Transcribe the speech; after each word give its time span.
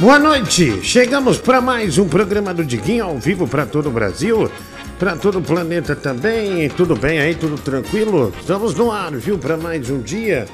Boa 0.00 0.18
noite! 0.18 0.80
Chegamos 0.82 1.36
para 1.36 1.60
mais 1.60 1.98
um 1.98 2.08
programa 2.08 2.54
do 2.54 2.64
Diguinho 2.64 3.04
ao 3.04 3.18
vivo 3.18 3.46
para 3.46 3.66
todo 3.66 3.90
o 3.90 3.92
Brasil, 3.92 4.50
para 4.98 5.14
todo 5.14 5.40
o 5.40 5.42
planeta 5.42 5.94
também. 5.94 6.70
Tudo 6.70 6.96
bem 6.96 7.20
aí? 7.20 7.34
Tudo 7.34 7.60
tranquilo? 7.60 8.32
Estamos 8.40 8.74
no 8.74 8.90
ar, 8.90 9.12
viu? 9.12 9.36
Para 9.36 9.58
mais 9.58 9.90
um 9.90 10.00
dia, 10.00 10.46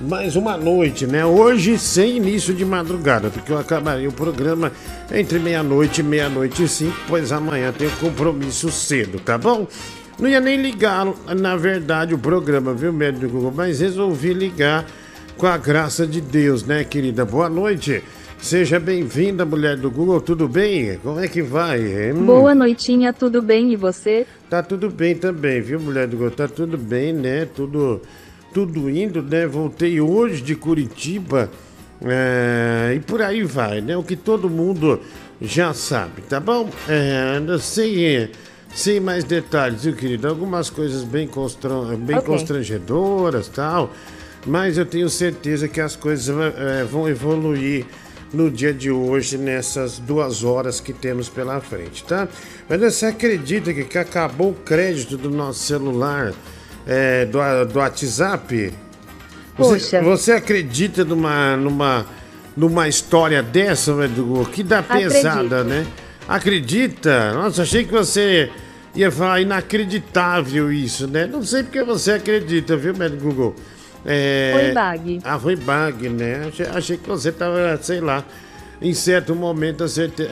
mais 0.00 0.36
uma 0.36 0.56
noite, 0.56 1.04
né? 1.04 1.26
Hoje 1.26 1.76
sem 1.80 2.18
início 2.18 2.54
de 2.54 2.64
madrugada, 2.64 3.28
porque 3.28 3.50
eu 3.50 3.58
acabarei 3.58 4.06
o 4.06 4.12
programa 4.12 4.70
entre 5.12 5.40
meia-noite 5.40 6.00
e 6.00 6.04
meia-noite 6.04 6.62
e 6.62 6.68
cinco, 6.68 6.96
pois 7.08 7.32
amanhã 7.32 7.72
tenho 7.76 7.90
compromisso 7.96 8.70
cedo, 8.70 9.18
tá 9.18 9.36
bom? 9.36 9.66
Não 10.16 10.28
ia 10.28 10.38
nem 10.38 10.62
ligar, 10.62 11.08
na 11.36 11.56
verdade, 11.56 12.14
o 12.14 12.18
programa, 12.18 12.72
viu, 12.72 12.92
médico? 12.92 13.52
Mas 13.52 13.80
resolvi 13.80 14.32
ligar 14.32 14.86
com 15.36 15.48
a 15.48 15.58
graça 15.58 16.06
de 16.06 16.20
Deus, 16.20 16.62
né, 16.62 16.84
querida? 16.84 17.24
Boa 17.24 17.48
noite. 17.48 18.00
Seja 18.42 18.80
bem-vinda, 18.80 19.44
mulher 19.44 19.76
do 19.76 19.88
Google. 19.88 20.20
Tudo 20.20 20.48
bem? 20.48 20.98
Como 20.98 21.20
é 21.20 21.28
que 21.28 21.40
vai? 21.40 22.10
Hum. 22.12 22.26
Boa 22.26 22.52
noitinha, 22.56 23.12
tudo 23.12 23.40
bem? 23.40 23.72
E 23.72 23.76
você? 23.76 24.26
Tá 24.50 24.60
tudo 24.60 24.90
bem 24.90 25.14
também, 25.14 25.60
viu, 25.60 25.78
mulher 25.78 26.08
do 26.08 26.16
Google? 26.16 26.32
Tá 26.32 26.48
tudo 26.48 26.76
bem, 26.76 27.12
né? 27.12 27.46
Tudo, 27.46 28.02
tudo 28.52 28.90
indo, 28.90 29.22
né? 29.22 29.46
Voltei 29.46 30.00
hoje 30.00 30.42
de 30.42 30.56
Curitiba 30.56 31.48
é, 32.04 32.94
e 32.96 33.00
por 33.00 33.22
aí 33.22 33.44
vai, 33.44 33.80
né? 33.80 33.96
O 33.96 34.02
que 34.02 34.16
todo 34.16 34.50
mundo 34.50 35.00
já 35.40 35.72
sabe, 35.72 36.22
tá 36.22 36.40
bom? 36.40 36.68
É, 36.88 37.40
sem, 37.60 38.28
sem 38.74 38.98
mais 38.98 39.22
detalhes, 39.22 39.84
viu, 39.84 39.94
querido? 39.94 40.26
Algumas 40.26 40.68
coisas 40.68 41.04
bem, 41.04 41.28
constran 41.28 41.94
bem 41.94 42.16
okay. 42.16 42.26
constrangedoras 42.26 43.46
tal, 43.46 43.92
mas 44.44 44.76
eu 44.78 44.84
tenho 44.84 45.08
certeza 45.08 45.68
que 45.68 45.80
as 45.80 45.94
coisas 45.94 46.28
é, 46.58 46.82
vão 46.82 47.08
evoluir 47.08 47.86
no 48.32 48.50
dia 48.50 48.72
de 48.72 48.90
hoje, 48.90 49.36
nessas 49.36 49.98
duas 49.98 50.42
horas 50.42 50.80
que 50.80 50.92
temos 50.92 51.28
pela 51.28 51.60
frente, 51.60 52.02
tá? 52.04 52.28
Mas 52.68 52.80
você 52.80 53.06
acredita 53.06 53.72
que, 53.72 53.98
acabou 53.98 54.50
o 54.50 54.54
crédito 54.54 55.16
do 55.16 55.30
nosso 55.30 55.60
celular, 55.60 56.32
é, 56.86 57.26
do, 57.26 57.38
do 57.66 57.78
WhatsApp? 57.78 58.72
Você, 59.56 59.72
Poxa. 59.74 60.02
você 60.02 60.32
acredita 60.32 61.04
numa, 61.04 61.56
numa, 61.56 62.06
numa 62.56 62.88
história 62.88 63.42
dessa, 63.42 63.92
Edu? 64.04 64.48
Que 64.50 64.62
dá 64.62 64.82
pesada, 64.82 65.60
Acredito. 65.60 65.64
né? 65.64 65.86
Acredita? 66.26 67.32
Nossa, 67.34 67.62
achei 67.62 67.84
que 67.84 67.92
você 67.92 68.50
ia 68.94 69.10
falar 69.10 69.40
inacreditável 69.40 70.72
isso, 70.72 71.06
né? 71.06 71.26
Não 71.26 71.42
sei 71.42 71.62
porque 71.62 71.82
você 71.82 72.12
acredita, 72.12 72.76
viu, 72.76 72.96
Médico 72.96 73.24
Google? 73.24 73.56
É... 74.04 74.52
Foi 74.54 74.72
bag. 74.72 75.20
Ah, 75.24 75.38
foi 75.38 75.56
bag, 75.56 76.08
né? 76.08 76.46
Achei, 76.48 76.66
achei 76.66 76.96
que 76.96 77.08
você 77.08 77.28
estava, 77.28 77.78
sei 77.80 78.00
lá, 78.00 78.24
em 78.80 78.92
certo 78.92 79.34
momento, 79.34 79.84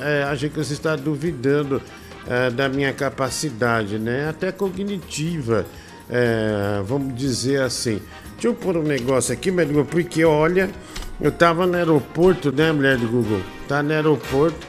é, 0.03 0.25
achei 0.25 0.49
que 0.49 0.57
você 0.57 0.73
está 0.73 0.97
duvidando 0.97 1.81
é, 2.27 2.51
da 2.51 2.69
minha 2.69 2.93
capacidade, 2.93 3.99
né? 3.99 4.29
Até 4.29 4.51
cognitiva, 4.51 5.65
é, 6.09 6.83
vamos 6.85 7.15
dizer 7.15 7.63
assim. 7.63 8.01
Deixa 8.33 8.49
eu 8.49 8.55
pôr 8.55 8.77
um 8.77 8.83
negócio 8.83 9.33
aqui, 9.33 9.51
médico, 9.51 9.85
porque 9.85 10.25
olha, 10.25 10.69
eu 11.21 11.29
estava 11.29 11.67
no 11.67 11.77
aeroporto, 11.77 12.51
né, 12.51 12.73
mulher 12.73 12.97
do 12.97 13.07
Google? 13.07 13.41
Tá 13.69 13.83
no 13.83 13.93
aeroporto. 13.93 14.67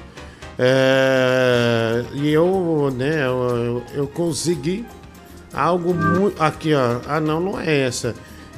É, 0.59 2.03
e 2.13 2.29
eu, 2.29 2.93
né, 2.95 3.25
eu, 3.25 3.81
eu 3.95 4.07
consegui 4.07 4.85
algo 5.53 5.93
muito. 5.93 6.41
Aqui, 6.41 6.73
ó. 6.73 6.99
Ah, 7.07 7.19
não, 7.19 7.39
não 7.39 7.59
é 7.59 7.79
essa. 7.79 8.13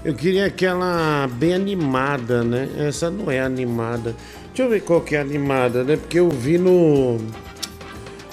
Eu 0.05 0.13
queria 0.13 0.47
aquela 0.47 1.27
bem 1.33 1.53
animada, 1.53 2.43
né? 2.43 2.67
Essa 2.77 3.09
não 3.09 3.31
é 3.31 3.39
animada. 3.39 4.13
Deixa 4.47 4.63
eu 4.63 4.69
ver 4.69 4.81
qual 4.81 4.99
que 4.99 5.15
é 5.15 5.21
animada, 5.21 5.83
né? 5.83 5.95
Porque 5.95 6.19
eu 6.19 6.29
vi 6.29 6.57
no. 6.57 7.17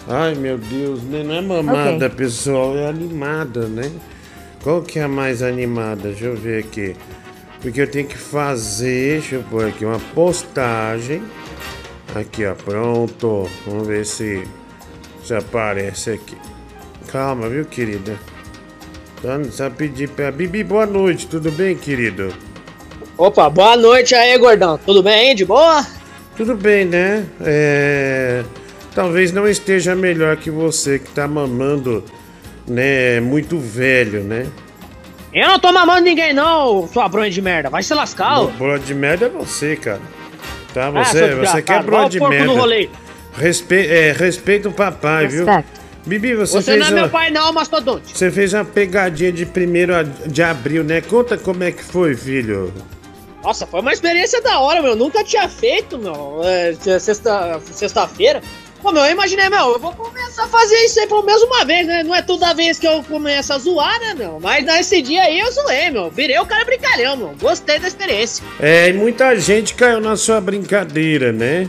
Ai 0.09 0.34
meu 0.34 0.59
Deus, 0.59 1.03
né? 1.05 1.22
Não 1.22 1.34
é 1.34 1.41
mamada, 1.41 2.06
okay. 2.06 2.09
pessoal, 2.09 2.77
é 2.77 2.89
animada, 2.89 3.69
né? 3.69 3.91
Qual 4.62 4.83
que 4.83 4.99
é 4.99 5.05
a 5.05 5.09
mais 5.09 5.43
animada? 5.43 6.09
Deixa 6.09 6.25
eu 6.25 6.37
ver 6.37 6.65
aqui. 6.65 6.97
Porque 7.62 7.81
eu 7.81 7.91
tenho 7.91 8.09
que 8.09 8.19
fazer, 8.19 9.21
deixa 9.21 9.37
eu 9.37 9.43
pôr 9.45 9.69
aqui, 9.69 9.84
uma 9.84 10.00
postagem. 10.15 11.22
Aqui, 12.15 12.45
ó, 12.45 12.55
pronto. 12.55 13.49
Vamos 13.65 13.87
ver 13.87 14.05
se, 14.05 14.43
se 15.22 15.34
aparece 15.34 16.11
aqui. 16.11 16.37
Calma, 17.06 17.49
viu, 17.49 17.65
querida? 17.65 18.19
Então, 19.21 19.45
só 19.53 19.69
pedir 19.69 20.09
pra 20.09 20.33
Bibi, 20.33 20.65
boa 20.65 20.87
noite, 20.87 21.27
tudo 21.27 21.53
bem, 21.53 21.77
querido? 21.77 22.33
Opa, 23.19 23.51
boa 23.51 23.77
noite 23.77 24.15
aí, 24.15 24.37
gordão. 24.39 24.79
Tudo 24.79 25.03
bem, 25.03 25.35
de 25.35 25.45
boa? 25.45 25.87
Tudo 26.39 26.57
bem, 26.57 26.87
né? 26.87 27.27
É... 27.43 28.43
Talvez 28.95 29.31
não 29.31 29.47
esteja 29.47 29.95
melhor 29.95 30.39
que 30.39 30.51
você 30.51 30.99
que 30.99 31.11
tá 31.11 31.29
mamando, 31.29 32.03
né? 32.67 33.21
Muito 33.21 33.59
velho, 33.59 34.23
né? 34.23 34.47
Eu 35.35 35.49
não 35.49 35.59
tô 35.59 35.71
mamando 35.71 36.01
ninguém, 36.01 36.33
não, 36.33 36.89
sua 36.89 37.07
bronha 37.07 37.31
de 37.31 37.43
merda. 37.43 37.69
Vai 37.69 37.83
se 37.83 37.93
lascar, 37.93 38.41
ó. 38.41 38.47
Bronha 38.47 38.79
de 38.79 38.95
merda 38.95 39.27
é 39.27 39.29
você, 39.29 39.77
cara. 39.77 40.01
Tá? 40.73 40.87
Ah, 40.87 40.91
você, 40.91 41.25
ah, 41.25 41.37
você 41.37 41.61
quer 41.61 41.83
bronha 41.83 42.09
de 42.09 42.21
merda. 42.21 42.89
Respe... 43.37 43.87
É, 43.87 44.13
respeita 44.13 44.71
o 44.71 44.73
papai, 44.73 45.25
Respect. 45.27 45.45
viu? 45.45 45.80
Bibi, 46.06 46.34
você, 46.34 46.55
você 46.55 46.72
fez 46.72 46.78
não 46.81 46.87
é 46.87 47.00
meu 47.03 47.11
pai 47.11 47.31
não, 47.31 47.53
mastodonte. 47.53 48.16
Você 48.16 48.31
fez 48.31 48.55
uma 48.55 48.65
pegadinha 48.65 49.31
de 49.31 49.44
primeiro 49.44 49.93
de 50.27 50.43
abril, 50.43 50.83
né? 50.83 51.00
Conta 51.00 51.37
como 51.37 51.62
é 51.62 51.71
que 51.71 51.84
foi, 51.84 52.16
filho. 52.16 52.72
Nossa, 53.43 53.66
foi 53.66 53.81
uma 53.81 53.93
experiência 53.93 54.41
da 54.41 54.60
hora, 54.60 54.83
meu. 54.83 54.94
Nunca 54.94 55.25
tinha 55.25 55.49
feito, 55.49 55.99
meu. 55.99 56.41
É, 56.44 56.75
sexta, 56.99 57.60
sexta-feira. 57.72 58.43
Pô, 58.83 58.93
meu, 58.93 59.05
eu 59.05 59.12
imaginei, 59.12 59.49
meu, 59.50 59.72
eu 59.72 59.78
vou 59.78 59.93
começar 59.93 60.44
a 60.44 60.49
fazer 60.49 60.77
isso 60.87 61.00
aí 61.00 61.06
pelo 61.06 61.22
menos 61.22 61.43
uma 61.43 61.65
vez, 61.66 61.87
né? 61.87 62.03
Não 62.03 62.15
é 62.15 62.22
toda 62.22 62.55
vez 62.55 62.78
que 62.78 62.87
eu 62.87 63.03
começo 63.03 63.53
a 63.53 63.59
zoar, 63.59 64.00
né, 64.00 64.15
meu? 64.15 64.39
Mas 64.41 64.65
nesse 64.65 65.03
dia 65.03 65.22
aí 65.22 65.39
eu 65.39 65.53
zoei, 65.53 65.91
meu. 65.91 66.10
Virei 66.10 66.39
o 66.39 66.47
cara 66.47 66.65
brincalhão, 66.65 67.16
meu. 67.16 67.34
Gostei 67.39 67.78
da 67.78 67.87
experiência. 67.87 68.43
É, 68.59 68.89
e 68.89 68.93
muita 68.94 69.39
gente 69.39 69.75
caiu 69.75 70.00
na 70.00 70.16
sua 70.16 70.41
brincadeira, 70.41 71.31
né? 71.31 71.69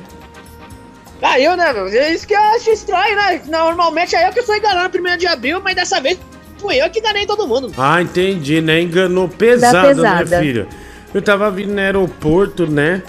Caiu, 1.21 1.55
né, 1.55 1.71
meu? 1.71 1.87
É 1.87 2.11
isso 2.11 2.27
que 2.27 2.33
eu 2.33 2.41
acho 2.41 2.71
estranho, 2.71 3.15
né? 3.15 3.41
Normalmente 3.47 4.15
é 4.15 4.27
eu 4.27 4.33
que 4.33 4.41
sou 4.41 4.55
enganado 4.55 4.85
no 4.85 4.89
primeiro 4.89 5.19
de 5.19 5.27
abril, 5.27 5.61
mas 5.63 5.75
dessa 5.75 6.01
vez 6.01 6.19
fui 6.57 6.81
eu 6.81 6.89
que 6.89 6.99
enganei 6.99 7.27
todo 7.27 7.47
mundo. 7.47 7.71
Ah, 7.77 8.01
entendi, 8.01 8.59
né? 8.59 8.81
Enganou 8.81 9.29
pesado, 9.29 10.01
né, 10.01 10.25
filho? 10.25 10.67
Eu 11.13 11.21
tava 11.21 11.51
vindo 11.51 11.73
no 11.73 11.79
aeroporto, 11.79 12.65
né? 12.65 13.03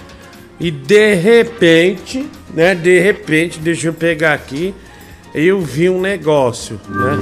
E 0.61 0.71
de 0.71 1.15
repente, 1.15 2.28
né? 2.53 2.75
De 2.75 3.00
repente, 3.00 3.59
deixa 3.59 3.89
eu 3.89 3.95
pegar 3.95 4.34
aqui, 4.34 4.75
eu 5.34 5.61
vi 5.61 5.89
um 5.89 6.00
negócio, 6.00 6.79
né? 6.89 7.19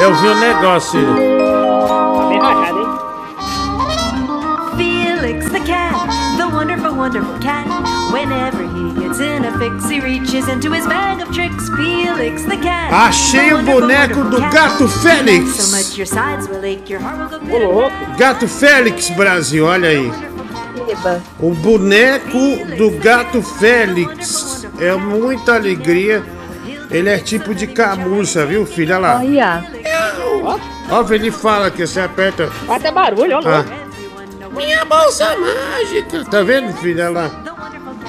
Eu 0.00 0.14
vi 0.14 0.28
um 0.28 0.40
negócio. 0.40 1.00
Tá 2.40 2.79
wonderful, 7.00 7.38
cat. 7.38 7.64
Whenever 8.12 8.62
he 8.76 8.92
gets 9.00 9.20
in 9.20 9.46
a 9.46 9.58
fix, 9.58 9.88
he 9.88 10.00
reaches 10.00 10.48
into 10.48 10.70
his 10.70 10.86
bag 10.86 11.22
of 11.22 11.32
tricks. 11.32 11.70
Felix 11.70 12.44
the 12.44 12.58
cat. 12.58 12.92
Achei 12.92 13.54
o 13.54 13.62
boneco 13.62 14.22
do 14.24 14.38
Gato 14.50 14.86
Félix. 14.86 15.72
Gato 18.18 18.46
Félix, 18.46 19.08
Brasil, 19.16 19.64
olha 19.64 19.88
aí. 19.88 20.12
O 21.38 21.54
boneco 21.54 22.38
do 22.76 22.90
Gato 22.98 23.40
Félix. 23.40 24.66
É 24.78 24.94
muita 24.94 25.54
alegria. 25.54 26.22
Ele 26.90 27.08
é 27.08 27.18
tipo 27.18 27.54
de 27.54 27.66
camurça, 27.66 28.44
viu, 28.44 28.66
filha 28.66 28.98
lá? 28.98 29.20
Olha. 29.20 29.64
Ó, 30.90 31.12
ele 31.12 31.30
fala 31.30 31.70
que 31.70 31.86
você 31.86 32.00
aperta. 32.00 32.50
Até 32.68 32.90
barulho, 32.90 33.38
ó. 33.38 33.42
Ah. 33.46 33.79
Minha 34.52 34.84
bolsa 34.84 35.36
mágica. 35.36 36.24
Tá 36.30 36.42
vendo, 36.42 36.72
filha 36.74 37.08
lá? 37.08 37.30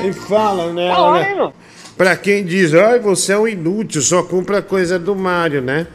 E 0.04 0.12
fala, 0.12 0.74
né? 0.74 0.90
Tá 0.90 1.02
olha, 1.02 1.54
pra 1.96 2.16
quem 2.16 2.44
diz, 2.44 2.74
ai, 2.74 3.00
você 3.00 3.34
é 3.34 3.38
um 3.38 3.48
inútil, 3.48 4.02
só 4.02 4.24
compra 4.24 4.62
coisa 4.62 4.98
do 4.98 5.16
Mario, 5.16 5.62
né? 5.62 5.88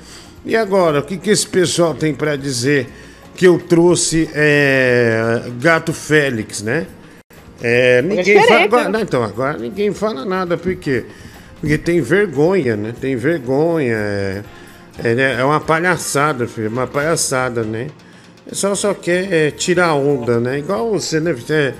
E 0.44 0.54
agora, 0.54 1.00
o 1.00 1.02
que, 1.02 1.16
que 1.16 1.30
esse 1.30 1.46
pessoal 1.46 1.94
tem 1.94 2.14
para 2.14 2.36
dizer 2.36 2.88
que 3.34 3.46
eu 3.46 3.58
trouxe 3.58 4.30
é, 4.32 5.42
Gato 5.60 5.92
Félix, 5.92 6.62
né? 6.62 6.86
É, 7.60 8.00
ninguém 8.02 8.46
fala. 8.46 8.62
Agora, 8.62 8.88
não, 8.88 9.00
então, 9.00 9.22
agora 9.24 9.58
ninguém 9.58 9.92
fala 9.92 10.24
nada, 10.24 10.56
por 10.56 10.74
quê? 10.76 11.04
Porque 11.60 11.76
tem 11.76 12.00
vergonha, 12.00 12.76
né? 12.76 12.94
Tem 13.00 13.16
vergonha. 13.16 13.94
É, 13.94 14.42
é, 15.02 15.14
né? 15.14 15.40
é 15.40 15.44
uma 15.44 15.60
palhaçada, 15.60 16.46
filho, 16.46 16.68
uma 16.68 16.86
palhaçada, 16.86 17.62
né? 17.62 17.88
Só, 18.52 18.74
só 18.74 18.94
quer 18.94 19.32
é, 19.32 19.50
tirar 19.50 19.94
onda, 19.94 20.38
né? 20.38 20.58
Igual 20.58 20.90
você, 20.90 21.18
né? 21.18 21.34
É, 21.50 21.74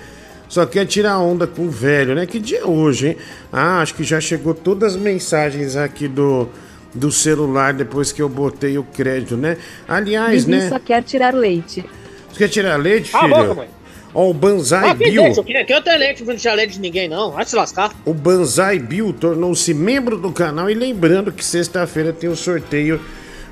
só 0.48 0.66
quer 0.66 0.86
tirar 0.86 1.18
onda 1.18 1.46
com 1.46 1.62
o 1.62 1.70
velho, 1.70 2.14
né? 2.14 2.26
Que 2.26 2.38
dia 2.38 2.60
é 2.60 2.64
hoje, 2.64 3.08
hein? 3.08 3.16
Ah, 3.52 3.80
acho 3.80 3.94
que 3.94 4.04
já 4.04 4.20
chegou 4.20 4.54
todas 4.54 4.94
as 4.94 5.00
mensagens 5.00 5.76
aqui 5.76 6.08
do, 6.08 6.48
do 6.94 7.10
celular 7.12 7.72
depois 7.72 8.12
que 8.12 8.20
eu 8.20 8.28
botei 8.28 8.78
o 8.78 8.82
crédito, 8.82 9.36
né? 9.36 9.56
Aliás, 9.86 10.44
Bibi 10.44 10.58
né? 10.58 10.68
só 10.68 10.78
quer 10.78 11.02
tirar 11.02 11.34
leite. 11.34 11.84
Você 12.30 12.38
quer 12.38 12.48
tirar 12.48 12.76
leite, 12.76 13.10
filho? 13.10 13.34
Ah, 13.34 13.42
boca, 13.42 13.54
mãe. 13.54 13.68
Ó, 14.14 14.30
o 14.30 14.34
Banzai 14.34 14.90
ah, 14.90 14.94
Bill. 14.94 15.22
Deixa, 15.24 15.42
que, 15.42 15.64
que 15.64 15.72
eu 15.72 15.82
tenho 15.82 15.98
leite, 15.98 16.20
não 16.20 16.28
deixar 16.28 16.54
leite 16.54 16.72
de 16.74 16.80
ninguém, 16.80 17.06
não. 17.06 17.32
Vai 17.32 17.44
se 17.44 17.54
lascar. 17.54 17.92
O 18.04 18.14
Banzai 18.14 18.78
Bill 18.78 19.12
tornou-se 19.12 19.74
membro 19.74 20.16
do 20.16 20.32
canal 20.32 20.70
e 20.70 20.74
lembrando 20.74 21.30
que 21.30 21.44
sexta-feira 21.44 22.12
tem 22.12 22.30
o 22.30 22.36
sorteio 22.36 23.00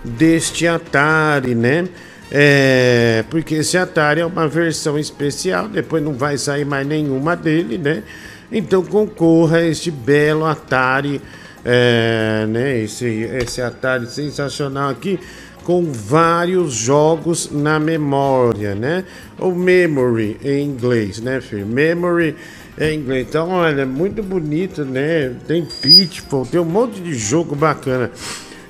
deste 0.02 0.66
Atari, 0.66 1.54
né? 1.54 1.86
É, 2.30 3.24
porque 3.30 3.56
esse 3.56 3.76
Atari 3.76 4.20
é 4.20 4.26
uma 4.26 4.48
versão 4.48 4.98
especial, 4.98 5.68
depois 5.68 6.02
não 6.02 6.14
vai 6.14 6.36
sair 6.38 6.64
mais 6.64 6.86
nenhuma 6.86 7.36
dele, 7.36 7.78
né? 7.78 8.02
Então 8.50 8.84
concorra 8.84 9.58
a 9.58 9.66
este 9.66 9.90
belo 9.90 10.44
Atari, 10.44 11.20
é, 11.64 12.46
né? 12.48 12.80
Esse, 12.80 13.06
esse 13.06 13.60
Atari 13.60 14.06
sensacional 14.06 14.90
aqui 14.90 15.18
com 15.64 15.90
vários 15.90 16.74
jogos 16.74 17.50
na 17.50 17.80
memória, 17.80 18.74
né? 18.74 19.04
Ou 19.38 19.54
memory 19.54 20.36
em 20.44 20.62
inglês, 20.62 21.20
né, 21.20 21.40
filho? 21.40 21.66
Memory 21.66 22.36
em 22.78 22.98
inglês. 22.98 23.26
Então, 23.28 23.48
olha, 23.50 23.86
muito 23.86 24.22
bonito, 24.22 24.84
né? 24.84 25.32
Tem 25.46 25.64
Pitfall, 25.64 26.46
tem 26.46 26.60
um 26.60 26.64
monte 26.66 27.00
de 27.00 27.14
jogo 27.14 27.56
bacana. 27.56 28.10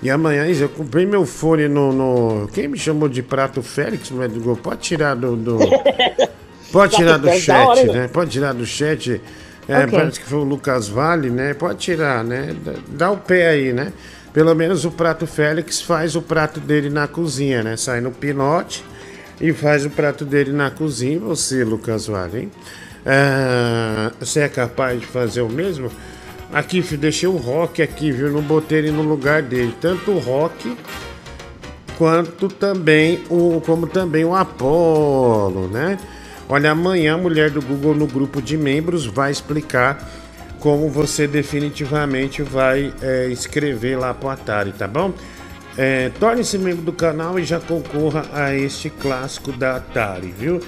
E 0.05 0.11
amanhã 0.11 0.47
eu 0.47 0.69
comprei 0.69 1.07
meu 1.07 1.25
fone 1.25 1.67
no, 1.67 1.91
no. 1.91 2.47
Quem 2.49 2.69
me 2.69 2.79
chamou 2.79 3.09
de 3.09 3.23
Prato 3.23 3.63
Félix, 3.63 4.11
mas 4.11 4.31
pode 4.63 4.83
tirar 4.83 5.17
do. 5.17 5.35
do... 5.35 5.59
Pode 6.71 6.97
tirar 6.97 7.19
do 7.19 7.31
chat, 7.31 7.65
hora, 7.65 7.85
né? 7.85 8.09
Pode 8.09 8.31
tirar 8.33 8.53
do 8.53 8.67
chat. 8.67 9.21
É, 9.69 9.85
okay. 9.85 9.97
Parece 9.97 10.19
que 10.19 10.27
foi 10.27 10.41
o 10.41 10.43
Lucas 10.43 10.89
Vale, 10.89 11.31
né? 11.31 11.55
Pode 11.55 11.79
tirar, 11.79 12.25
né? 12.25 12.53
Dá 12.89 13.13
o 13.13 13.17
pé 13.17 13.51
aí, 13.51 13.73
né? 13.73 13.93
Pelo 14.33 14.53
menos 14.57 14.85
o 14.85 14.91
prato 14.91 15.25
Félix 15.25 15.81
faz 15.81 16.17
o 16.17 16.23
prato 16.23 16.59
dele 16.59 16.91
na 16.91 17.07
cozinha, 17.07 17.63
né? 17.63 17.77
Sai 17.77 18.01
no 18.01 18.11
pinote 18.11 18.85
e 19.41 19.53
faz 19.53 19.87
o 19.87 19.91
prato 19.91 20.25
dele 20.25 20.51
na 20.51 20.69
cozinha. 20.69 21.21
Você, 21.21 21.63
Lucas 21.63 22.09
Vale, 22.09 22.41
hein? 22.41 22.51
É, 23.07 24.11
você 24.19 24.41
é 24.41 24.49
capaz 24.49 24.99
de 24.99 25.07
fazer 25.07 25.43
o 25.43 25.49
mesmo? 25.49 25.93
Aqui, 26.53 26.83
filho, 26.83 27.01
deixei 27.01 27.29
o 27.29 27.37
rock 27.37 27.83
aqui, 27.83 28.13
viu? 28.13 28.31
Não 28.31 28.43
botei 28.43 28.79
ele 28.79 28.91
no 28.91 29.03
lugar 29.03 29.43
dele. 29.43 29.75
Tanto 29.81 30.13
o 30.13 30.19
rock 30.19 30.77
quanto 31.97 32.49
também 32.49 33.23
o 33.29 33.61
como 33.65 33.87
também 33.87 34.25
o 34.25 34.35
Apolo, 34.35 35.69
né? 35.69 35.99
Olha, 36.49 36.73
amanhã 36.73 37.15
a 37.15 37.19
mulher 37.19 37.51
do 37.51 37.63
Google 37.63 37.95
no 37.95 38.07
grupo 38.07 38.43
de 38.43 38.57
membros 38.57 39.07
vai 39.07 39.31
explicar 39.31 40.11
como 40.61 40.89
você 40.89 41.27
definitivamente 41.27 42.43
vai 42.43 42.93
é, 43.03 43.29
escrever 43.29 43.99
lá 43.99 44.15
pro 44.15 44.29
Atari, 44.29 44.73
tá 44.73 44.87
bom? 44.87 45.13
É, 45.77 46.11
Torne-se 46.21 46.57
membro 46.57 46.83
do 46.83 46.93
canal 46.93 47.39
e 47.39 47.45
já 47.45 47.61
concorra 47.61 48.25
a 48.33 48.55
este 48.55 48.89
clássico 48.89 49.53
da 49.53 49.77
Atari, 49.77 50.33
viu? 50.39 50.61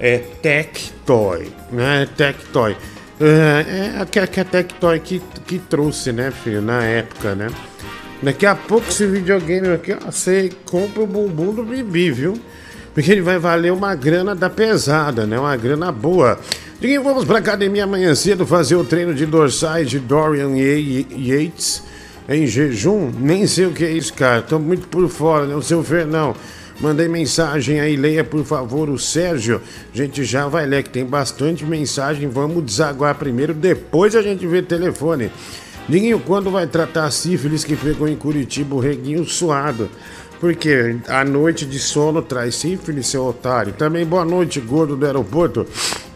É 0.00 0.18
Tech 0.18 0.92
Toy, 1.06 1.50
né? 1.70 2.08
Tech 2.16 2.38
Toy. 2.52 2.76
É, 3.20 3.94
é 3.94 3.98
a, 3.98 4.02
a 4.02 4.44
Tectoy 4.44 5.00
que, 5.00 5.20
que 5.46 5.58
trouxe, 5.58 6.12
né, 6.12 6.30
filho, 6.30 6.62
na 6.62 6.84
época, 6.84 7.34
né? 7.34 7.48
Daqui 8.22 8.46
a 8.46 8.54
pouco 8.54 8.88
esse 8.88 9.06
videogame 9.06 9.68
aqui, 9.68 9.92
ó, 9.92 10.10
você 10.10 10.50
compra 10.64 11.02
o 11.02 11.06
bumbum 11.06 11.52
do 11.52 11.64
Bibi, 11.64 12.10
viu? 12.10 12.40
Porque 12.92 13.12
ele 13.12 13.20
vai 13.20 13.38
valer 13.38 13.72
uma 13.72 13.94
grana 13.94 14.34
da 14.34 14.50
pesada, 14.50 15.24
né? 15.24 15.38
Uma 15.38 15.56
grana 15.56 15.92
boa. 15.92 16.38
Diguinho, 16.80 17.02
vamos 17.02 17.24
pra 17.24 17.38
academia 17.38 17.84
amanhã 17.84 18.14
cedo 18.14 18.44
fazer 18.46 18.74
o 18.74 18.84
treino 18.84 19.14
de 19.14 19.24
dorsais 19.24 19.88
de 19.88 20.00
Dorian 20.00 20.56
Yates 20.56 21.82
em 22.28 22.46
jejum? 22.46 23.10
Nem 23.18 23.46
sei 23.46 23.66
o 23.66 23.72
que 23.72 23.84
é 23.84 23.90
isso, 23.90 24.12
cara. 24.14 24.42
Tô 24.42 24.58
muito 24.58 24.86
por 24.88 25.08
fora, 25.08 25.46
né? 25.46 25.54
O 25.54 25.62
seu 25.62 25.82
Fernão. 25.82 26.34
Mandei 26.80 27.08
mensagem 27.08 27.80
aí, 27.80 27.96
leia 27.96 28.22
por 28.22 28.44
favor 28.44 28.88
o 28.88 28.96
Sérgio. 28.96 29.60
A 29.92 29.96
gente 29.96 30.22
já 30.22 30.46
vai 30.46 30.64
ler 30.64 30.84
que 30.84 30.90
tem 30.90 31.04
bastante 31.04 31.64
mensagem. 31.64 32.28
Vamos 32.28 32.64
desaguar 32.64 33.16
primeiro, 33.16 33.52
depois 33.52 34.14
a 34.14 34.22
gente 34.22 34.46
vê 34.46 34.62
telefone. 34.62 35.30
Diguinho, 35.88 36.20
quando 36.20 36.50
vai 36.50 36.68
tratar 36.68 37.06
a 37.06 37.10
sífilis 37.10 37.64
que 37.64 37.74
pegou 37.74 38.06
em 38.06 38.14
Curitiba 38.14 38.76
o 38.76 38.78
reguinho 38.78 39.24
suado? 39.24 39.90
Porque 40.38 40.96
a 41.08 41.24
noite 41.24 41.66
de 41.66 41.80
sono 41.80 42.22
traz 42.22 42.54
sífilis, 42.54 43.08
seu 43.08 43.24
otário. 43.24 43.72
Também 43.72 44.06
boa 44.06 44.24
noite, 44.24 44.60
gordo 44.60 44.94
do 44.94 45.04
aeroporto. 45.04 45.66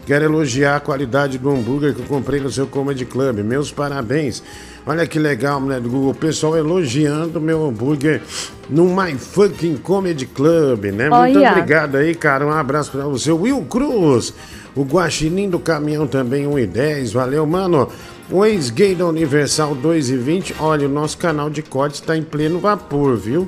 Quero 0.05 0.25
elogiar 0.25 0.75
a 0.75 0.79
qualidade 0.81 1.37
do 1.37 1.49
hambúrguer 1.49 1.93
que 1.93 2.01
eu 2.01 2.05
comprei 2.05 2.39
no 2.39 2.51
seu 2.51 2.67
Comedy 2.67 3.05
Club. 3.05 3.39
Meus 3.39 3.71
parabéns. 3.71 4.43
Olha 4.85 5.07
que 5.07 5.17
legal, 5.17 5.61
né, 5.61 5.79
do 5.79 5.89
Google. 5.89 6.11
O 6.11 6.15
pessoal 6.15 6.57
elogiando 6.57 7.39
meu 7.39 7.65
hambúrguer 7.65 8.21
no 8.69 8.85
My 8.85 9.13
Fucking 9.17 9.77
Comedy 9.77 10.25
Club, 10.25 10.85
né? 10.85 11.09
Muito 11.09 11.39
obrigado 11.39 11.95
aí, 11.95 12.13
cara. 12.13 12.45
Um 12.45 12.51
abraço 12.51 12.91
pra 12.91 13.05
você. 13.05 13.31
Will 13.31 13.61
Cruz, 13.69 14.33
o 14.75 14.83
Guaxinim 14.83 15.49
do 15.49 15.57
Caminhão 15.57 16.05
também, 16.05 16.45
1 16.45 16.59
e 16.59 16.67
10. 16.67 17.13
Valeu, 17.13 17.45
mano. 17.45 17.87
O 18.29 18.45
ex-gay 18.45 18.95
da 18.95 19.05
Universal 19.05 19.73
2 19.73 20.09
e 20.09 20.17
20. 20.17 20.55
Olha, 20.59 20.85
o 20.85 20.91
nosso 20.91 21.17
canal 21.17 21.49
de 21.49 21.61
cortes 21.61 22.01
está 22.01 22.17
em 22.17 22.23
pleno 22.23 22.59
vapor, 22.59 23.15
viu? 23.15 23.47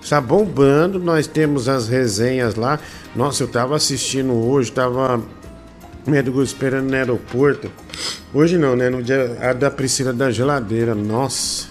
Está 0.00 0.20
bombando, 0.20 1.00
nós 1.00 1.26
temos 1.26 1.68
as 1.68 1.88
resenhas 1.88 2.54
lá. 2.54 2.78
Nossa, 3.14 3.42
eu 3.42 3.48
tava 3.48 3.74
assistindo 3.74 4.32
hoje, 4.32 4.70
tava 4.70 5.20
Médico 6.06 6.42
esperando 6.42 6.88
no 6.88 6.94
aeroporto. 6.96 7.70
Hoje 8.32 8.56
não, 8.56 8.76
né? 8.76 8.88
No 8.88 9.02
dia 9.02 9.36
a 9.40 9.52
da 9.52 9.70
Priscila 9.70 10.12
da 10.12 10.30
geladeira. 10.30 10.94
Nossa, 10.94 11.68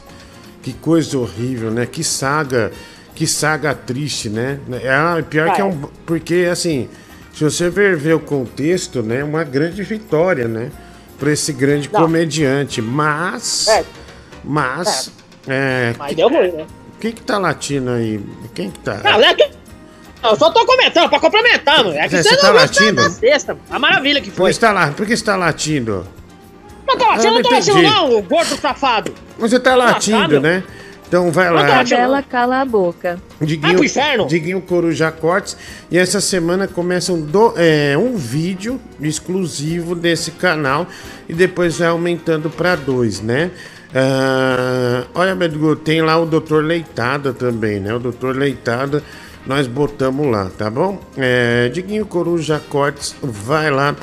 que 0.62 0.74
coisa 0.74 1.18
horrível, 1.18 1.72
né? 1.72 1.86
Que 1.86 2.04
saga, 2.04 2.72
que 3.14 3.26
saga 3.26 3.74
triste, 3.74 4.30
né? 4.30 4.60
É 4.72 5.22
pior 5.22 5.48
é. 5.48 5.52
que 5.52 5.62
é 5.62 5.64
um. 5.64 5.78
Porque 6.06 6.48
assim, 6.52 6.90
se 7.34 7.44
você 7.44 7.70
ver, 7.70 7.96
ver 7.98 8.14
o 8.14 8.20
contexto, 8.20 9.02
né? 9.02 9.20
É 9.20 9.24
uma 9.24 9.44
grande 9.44 9.84
vitória, 9.84 10.48
né? 10.48 10.72
Para 11.20 11.32
esse 11.32 11.54
grande 11.54 11.90
não. 11.92 12.02
comediante. 12.02 12.82
Mas. 12.82 13.68
É. 13.68 13.86
Mas. 14.44 15.12
É. 15.48 15.92
é 15.92 15.96
mas 15.98 16.10
que, 16.10 16.16
deu 16.16 16.30
ruim, 16.30 16.52
né? 16.52 16.66
Quem 17.00 17.12
que 17.12 17.22
tá 17.22 17.38
latindo 17.38 17.92
aí? 17.92 18.20
Quem 18.54 18.72
que 18.72 18.80
tá? 18.80 19.02
Não, 19.04 19.20
é 20.26 20.28
que 20.30 20.34
eu 20.34 20.38
só 20.38 20.52
tô 20.52 20.66
comentando 20.66 21.10
pra 21.10 21.20
complementar, 21.20 21.84
mano. 21.84 21.98
É 21.98 22.08
que 22.08 22.18
você, 22.18 22.30
você 22.30 22.38
tá 22.38 22.52
latindo? 22.52 22.96
Da 22.96 23.10
sexta. 23.10 23.58
A 23.70 23.80
maravilha 23.80 24.22
que 24.22 24.32
foi. 24.32 24.36
Por 24.36 24.48
que 24.48 24.54
você 24.54 24.60
tá, 24.60 24.72
lá? 24.72 24.88
Por 24.92 25.06
que 25.06 25.18
você 25.18 25.24
tá 25.24 25.36
latindo? 25.36 26.08
Não 26.88 26.98
tô 26.98 27.06
latindo, 27.06 27.28
ah, 27.28 27.32
não, 27.32 27.42
tô 27.42 27.50
latindo 27.50 27.82
não, 27.82 28.22
gordo 28.22 28.56
safado. 28.60 29.14
Você 29.40 29.60
tá 29.60 29.76
latindo, 29.76 30.40
né? 30.40 30.64
Então 31.08 31.32
vai 31.32 31.52
lá. 31.52 31.84
Bela 31.84 32.24
cala 32.24 32.62
a 32.62 32.66
boca. 32.66 33.20
Diguinho, 33.40 33.78
Vai 33.78 33.86
inferno. 33.86 34.28
Diguinho 34.28 34.62
Coruja 34.62 35.12
Cortes. 35.12 35.56
E 35.90 35.98
essa 35.98 36.20
semana 36.20 36.68
começa 36.68 37.14
um, 37.14 37.22
do, 37.22 37.54
é, 37.58 37.96
um 37.98 38.16
vídeo 38.16 38.80
exclusivo 39.00 39.94
desse 39.96 40.32
canal. 40.32 40.88
E 41.30 41.34
depois 41.34 41.78
vai 41.78 41.90
aumentando 41.90 42.50
para 42.50 42.76
dois, 42.76 43.22
né? 43.22 43.52
Uh, 43.92 45.08
olha, 45.14 45.36
Medgo, 45.36 45.76
tem 45.76 46.02
lá 46.02 46.20
o 46.20 46.26
Dr. 46.26 46.62
Leitada 46.62 47.32
também, 47.32 47.80
né? 47.80 47.94
O 47.94 48.00
Dr. 48.00 48.36
Leitada 48.36 49.02
nós 49.46 49.68
botamos 49.68 50.28
lá, 50.28 50.50
tá 50.58 50.70
bom? 50.70 51.00
É, 51.18 51.70
Diguinho 51.70 52.06
Coruja 52.06 52.60
Cortes, 52.60 53.16
vai 53.22 53.70
lá, 53.70 53.96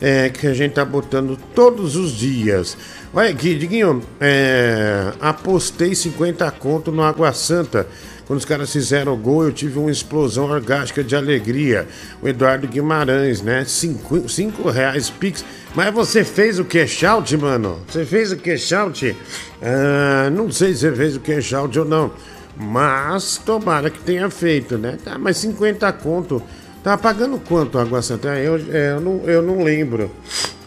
é, 0.00 0.28
que 0.28 0.46
a 0.46 0.54
gente 0.54 0.72
tá 0.72 0.84
botando 0.84 1.38
todos 1.54 1.96
os 1.96 2.12
dias. 2.12 2.76
Olha 3.12 3.30
aqui, 3.30 3.54
Diguinho, 3.54 4.02
é, 4.20 5.12
apostei 5.20 5.94
50 5.94 6.50
conto 6.52 6.90
no 6.92 7.02
Água 7.02 7.32
Santa. 7.32 7.86
Quando 8.26 8.40
os 8.40 8.44
caras 8.44 8.72
fizeram 8.72 9.14
o 9.14 9.16
gol, 9.16 9.44
eu 9.44 9.52
tive 9.52 9.78
uma 9.78 9.90
explosão 9.90 10.50
orgástica 10.50 11.04
de 11.04 11.14
alegria. 11.14 11.86
O 12.20 12.26
Eduardo 12.26 12.66
Guimarães, 12.66 13.40
né? 13.40 13.64
5 13.64 14.28
cinco, 14.28 14.68
reais 14.68 15.08
Pix. 15.08 15.44
Mas 15.76 15.94
você 15.94 16.24
fez 16.24 16.58
o 16.58 16.64
cash 16.64 17.04
out, 17.04 17.36
mano? 17.36 17.78
Você 17.86 18.04
fez 18.04 18.32
o 18.32 18.36
cash 18.36 18.72
out? 18.72 19.16
Ah, 19.62 20.28
não 20.30 20.50
sei 20.50 20.74
se 20.74 20.80
você 20.80 20.92
fez 20.92 21.16
o 21.16 21.20
cash 21.20 21.52
out 21.52 21.78
ou 21.78 21.84
não. 21.84 22.10
Mas 22.58 23.36
tomara 23.36 23.90
que 23.90 24.00
tenha 24.00 24.30
feito, 24.30 24.78
né? 24.78 24.98
Tá, 25.04 25.18
mas 25.18 25.36
50 25.38 25.92
conto. 25.94 26.42
Tá 26.82 26.96
pagando 26.96 27.38
quanto 27.38 27.78
a 27.78 27.82
Água 27.82 28.00
Santa? 28.00 28.28
Eu, 28.38 28.56
é, 28.72 28.92
eu, 28.92 29.00
não, 29.00 29.20
eu 29.24 29.42
não 29.42 29.62
lembro. 29.62 30.10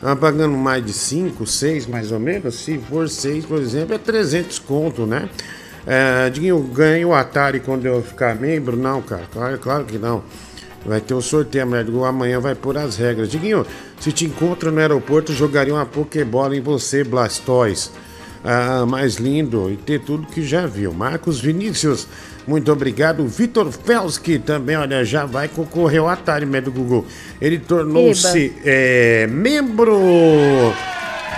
Tá 0.02 0.16
pagando 0.16 0.56
mais 0.56 0.86
de 0.86 0.94
5, 0.94 1.46
6 1.48 1.88
mais 1.88 2.12
ou 2.12 2.20
menos? 2.20 2.56
Se 2.56 2.78
for 2.78 3.10
6, 3.10 3.46
por 3.46 3.60
exemplo, 3.60 3.96
é 3.96 3.98
300 3.98 4.60
conto, 4.60 5.06
né? 5.06 5.30
É, 5.88 6.30
Diguinho, 6.30 6.60
ganho 6.60 7.10
o 7.10 7.14
Atari 7.14 7.60
quando 7.60 7.86
eu 7.86 8.04
ficar 8.04 8.36
membro? 8.36 8.76
Não, 8.76 9.02
cara, 9.02 9.24
claro, 9.32 9.58
claro 9.58 9.86
que 9.86 9.98
não. 9.98 10.24
Vai 10.86 11.02
ter 11.02 11.14
um 11.14 11.22
sorteio. 11.22 11.64
Amanhã 12.06 12.40
vai 12.40 12.54
pôr 12.54 12.78
as 12.78 12.98
regras. 12.98 13.30
Diguinho, 13.30 13.66
se 14.00 14.12
te 14.12 14.26
encontro 14.26 14.72
no 14.72 14.80
aeroporto, 14.80 15.34
jogaria 15.34 15.74
uma 15.74 15.86
Pokébola 15.86 16.56
em 16.56 16.62
você, 16.62 17.04
Blastoise 17.04 17.90
ah, 18.44 18.86
mais 18.86 19.16
lindo 19.16 19.70
e 19.72 19.78
ter 19.78 20.00
tudo 20.00 20.28
que 20.28 20.42
já 20.42 20.66
viu. 20.66 20.94
Marcos 20.94 21.40
Vinícius, 21.40 22.08
muito 22.48 22.72
obrigado. 22.72 23.26
Vitor 23.28 23.72
Felski 23.72 24.40
também, 24.40 24.76
olha, 24.78 25.04
já 25.04 25.26
vai 25.26 25.48
concorrer 25.48 26.00
ao 26.00 26.08
Atari 26.08 26.46
do 26.62 26.72
Google. 26.72 27.06
Ele 27.42 27.60
tornou-se 27.60 28.54
é, 28.64 29.28
membro 29.28 30.74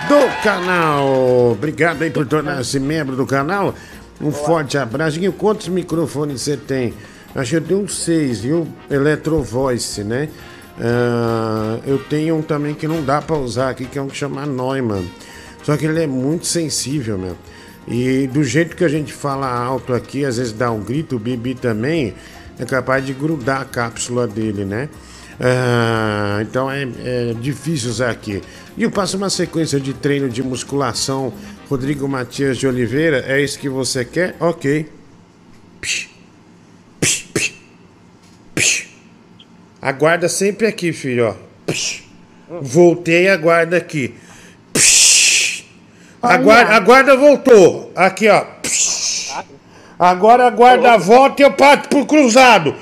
do 0.08 0.44
canal. 0.44 1.52
Obrigado 1.52 2.04
aí 2.04 2.10
por 2.10 2.26
tornar-se 2.26 2.80
membro 2.80 3.16
do 3.16 3.26
canal. 3.26 3.74
Um 4.22 4.32
forte 4.32 4.78
abraço. 4.78 5.20
E 5.20 5.32
quantos 5.32 5.68
microfones 5.68 6.42
você 6.42 6.56
tem? 6.56 6.94
Acho 7.34 7.52
que 7.52 7.58
eu 7.58 7.62
tenho 7.62 7.88
seis, 7.90 8.42
viu? 8.42 8.68
Electro 8.90 9.42
Voice, 9.42 10.04
né? 10.04 10.30
Uh, 10.78 11.82
eu 11.86 11.98
tenho 11.98 12.38
um 12.38 12.42
também 12.42 12.74
que 12.74 12.88
não 12.88 13.04
dá 13.04 13.22
para 13.22 13.38
usar 13.38 13.70
aqui, 13.70 13.86
que 13.86 13.98
é 13.98 14.02
um 14.02 14.08
que 14.08 14.18
chama 14.18 14.46
Neumann. 14.46 15.06
Só 15.64 15.78
que 15.78 15.86
ele 15.86 16.04
é 16.04 16.08
muito 16.08 16.46
sensível, 16.48 17.18
meu. 17.18 17.38
E 17.88 18.28
do 18.28 18.44
jeito 18.44 18.76
que 18.76 18.84
a 18.84 18.88
gente 18.88 19.12
fala 19.12 19.50
alto 19.50 19.94
aqui, 19.94 20.24
às 20.26 20.38
vezes 20.38 20.54
dá 20.54 20.72
um 20.72 20.82
grito, 20.82 21.16
o 21.16 21.20
Bibi 21.20 21.56
também 21.56 22.14
é 22.60 22.66
capaz 22.66 23.06
de 23.06 23.14
grudar 23.14 23.62
a 23.62 23.66
cápsula 23.66 24.28
dele, 24.28 24.66
né? 24.66 24.90
Ah, 25.40 26.40
então 26.42 26.70
é, 26.70 26.88
é, 27.04 27.34
difícil 27.34 27.90
usar 27.90 28.12
aqui. 28.12 28.42
E 28.78 28.84
eu 28.84 28.92
passo 28.92 29.18
uma 29.18 29.30
sequência 29.30 29.80
de 29.80 29.94
treino 29.94 30.30
de 30.30 30.44
musculação. 30.44 31.34
Rodrigo 31.68 32.08
Matias 32.08 32.58
de 32.58 32.68
Oliveira, 32.68 33.24
é 33.28 33.42
isso 33.42 33.58
que 33.58 33.68
você 33.68 34.06
quer? 34.06 34.36
Ok. 34.40 34.88
Psh, 35.82 36.10
psh, 37.00 37.28
psh. 38.54 38.88
Aguarda 39.82 40.30
sempre 40.30 40.68
aqui, 40.68 40.94
filho, 40.94 41.30
ó. 41.30 41.36
Psh. 41.66 42.04
Voltei, 42.62 43.30
aguarda 43.30 43.78
aqui. 43.78 44.14
Psh. 44.74 45.11
Aguarda, 46.22 46.76
aguarda 46.76 47.18
voltou. 47.18 47.92
Aqui, 47.96 48.30
ó. 48.30 48.46
Agora 49.98 50.48
a 50.48 50.98
volta 50.98 51.42
e 51.42 51.46
eu 51.46 51.54
parto 51.54 51.90
pro 51.90 52.06
cruzado. 52.06 52.76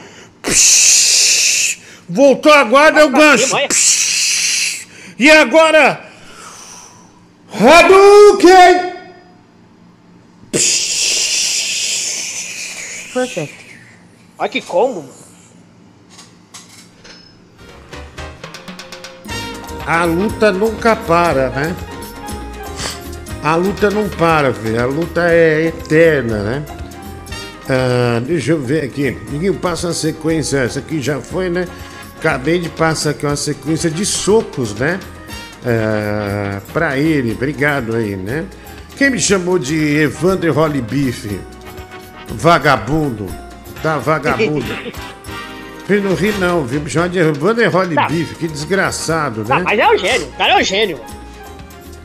Voltou 2.08 2.52
a 2.52 2.64
guarda, 2.64 3.06
o 3.06 3.10
gancho. 3.10 3.56
E 5.18 5.30
agora? 5.30 6.06
Hadouken! 7.54 9.00
Perfect. 13.14 13.56
Olha 14.38 14.50
que 14.50 14.62
combo, 14.62 15.06
A 19.86 20.04
luta 20.06 20.52
nunca 20.52 20.96
para, 20.96 21.50
né? 21.50 21.76
A 23.44 23.56
luta 23.56 23.90
não 23.90 24.10
para, 24.10 24.54
filho. 24.54 24.82
A 24.82 24.86
luta 24.86 25.30
é 25.30 25.68
eterna, 25.68 26.44
né? 26.44 26.66
Ah, 27.70 28.20
deixa 28.26 28.52
eu 28.52 28.62
ver 28.62 28.84
aqui. 28.84 29.18
Ninguém 29.32 29.54
passa 29.54 29.90
a 29.90 29.94
sequência. 29.94 30.58
Essa 30.58 30.80
aqui 30.80 31.02
já 31.02 31.22
foi, 31.22 31.50
né? 31.50 31.68
Acabei 32.18 32.60
de 32.60 32.68
passar 32.68 33.12
aqui 33.12 33.26
uma 33.26 33.36
sequência 33.36 33.90
de 33.90 34.06
socos, 34.06 34.74
né? 34.74 35.00
É, 35.66 36.60
pra 36.74 36.98
ele, 36.98 37.32
obrigado 37.32 37.96
aí, 37.96 38.16
né? 38.16 38.46
Quem 38.98 39.10
me 39.10 39.20
chamou 39.20 39.58
de 39.58 39.76
Evander 39.98 40.54
Holly 40.54 40.82
Beef? 40.82 41.26
Vagabundo. 42.28 43.28
Tá 43.82 43.98
vagabundo. 43.98 44.66
Ele 45.90 46.02
não 46.02 46.14
ri 46.14 46.32
não, 46.34 46.64
viu? 46.64 46.82
Me 46.82 46.90
chama 46.90 47.10
de 47.10 47.18
Evander 47.18 47.68
Holly 47.72 47.96
tá. 47.96 48.08
Beef, 48.08 48.38
que 48.38 48.48
desgraçado, 48.48 49.42
né? 49.42 49.48
Tá, 49.48 49.60
mas 49.62 49.80
é 49.80 49.88
o 49.88 49.98
gênio, 49.98 50.28
o 50.28 50.32
cara 50.34 50.54
é 50.54 50.62
o 50.62 50.64
gênio. 50.64 51.00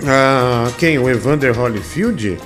Ah, 0.07 0.71
quem? 0.79 0.99
O 0.99 1.09
Evander 1.09 1.59
Holyfield? 1.59 2.39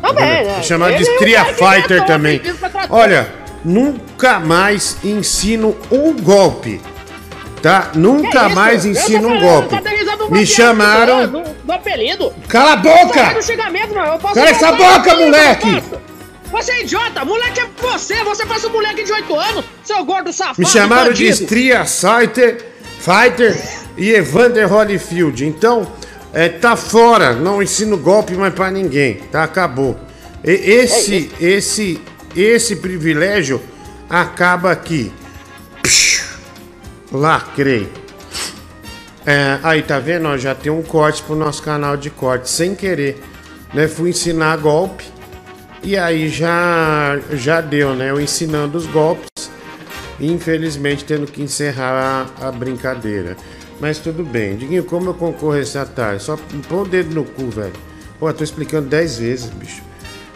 Também? 0.00 0.62
Chamado 0.62 0.96
de 0.96 1.02
Street 1.02 1.46
Fighter 1.56 2.04
também. 2.06 2.40
Olha, 2.90 3.28
nunca 3.64 4.38
mais 4.38 4.98
ensino 5.04 5.76
um 5.90 6.12
golpe. 6.14 6.80
Tá? 7.62 7.90
Nunca 7.94 8.48
mais 8.48 8.84
ensino 8.84 9.28
um 9.28 9.40
golpe. 9.40 9.74
Me 10.30 10.46
chamaram. 10.46 11.26
Do, 11.28 11.42
do 11.42 11.72
apelido. 11.72 12.32
Cala 12.48 12.72
a 12.72 12.76
boca! 12.76 13.34
Cala 14.34 14.48
essa 14.48 14.72
boca, 14.72 15.14
moleque! 15.16 15.82
Você 16.50 16.72
é 16.72 16.82
idiota! 16.82 17.24
Moleque 17.24 17.60
é 17.60 17.66
você! 17.80 18.22
Você 18.22 18.46
faz 18.46 18.64
um 18.64 18.70
moleque 18.70 19.02
de 19.02 19.12
8 19.12 19.36
anos, 19.36 19.64
seu 19.82 20.04
gordo 20.04 20.32
safado! 20.32 20.60
Me 20.60 20.66
chamaram 20.66 21.12
de 21.12 21.26
Stria 21.26 21.84
Fighter, 21.84 22.64
Fighter 23.00 23.60
e 23.96 24.10
Evander 24.10 24.72
Holyfield. 24.72 25.44
Então, 25.44 25.86
é, 26.36 26.50
tá 26.50 26.76
fora. 26.76 27.32
Não 27.32 27.62
ensino 27.62 27.96
golpe 27.96 28.34
mais 28.34 28.52
pra 28.52 28.70
ninguém. 28.70 29.14
Tá? 29.32 29.42
Acabou. 29.42 29.98
E, 30.44 30.50
esse, 30.50 31.30
é 31.40 31.44
esse 31.44 31.98
esse 32.36 32.76
privilégio 32.76 33.58
acaba 34.10 34.70
aqui. 34.70 35.10
Lacrei. 37.10 37.90
É, 39.24 39.58
aí 39.62 39.80
tá 39.80 39.98
vendo? 39.98 40.28
Ó, 40.28 40.36
já 40.36 40.54
tem 40.54 40.70
um 40.70 40.82
corte 40.82 41.22
pro 41.22 41.34
nosso 41.34 41.62
canal 41.62 41.96
de 41.96 42.10
corte 42.10 42.50
sem 42.50 42.74
querer. 42.74 43.18
Né? 43.72 43.88
Fui 43.88 44.10
ensinar 44.10 44.58
golpe 44.58 45.06
e 45.82 45.96
aí 45.96 46.28
já 46.28 47.18
já 47.32 47.62
deu, 47.62 47.94
né? 47.94 48.10
Eu 48.10 48.20
ensinando 48.20 48.76
os 48.76 48.86
golpes. 48.86 49.30
Infelizmente 50.20 51.02
tendo 51.02 51.26
que 51.26 51.42
encerrar 51.42 52.26
a, 52.38 52.48
a 52.48 52.52
brincadeira. 52.52 53.38
Mas 53.80 53.98
tudo 53.98 54.24
bem. 54.24 54.56
Diguinho, 54.56 54.84
como 54.84 55.10
eu 55.10 55.14
concorro 55.14 55.56
essa 55.56 55.84
tarde? 55.84 56.22
Só 56.22 56.36
pôr 56.68 56.82
o 56.82 56.88
dedo 56.88 57.14
no 57.14 57.24
cu, 57.24 57.50
velho. 57.50 57.72
Pô, 58.18 58.28
eu 58.28 58.34
tô 58.34 58.42
explicando 58.42 58.88
10 58.88 59.18
vezes, 59.18 59.50
bicho 59.50 59.82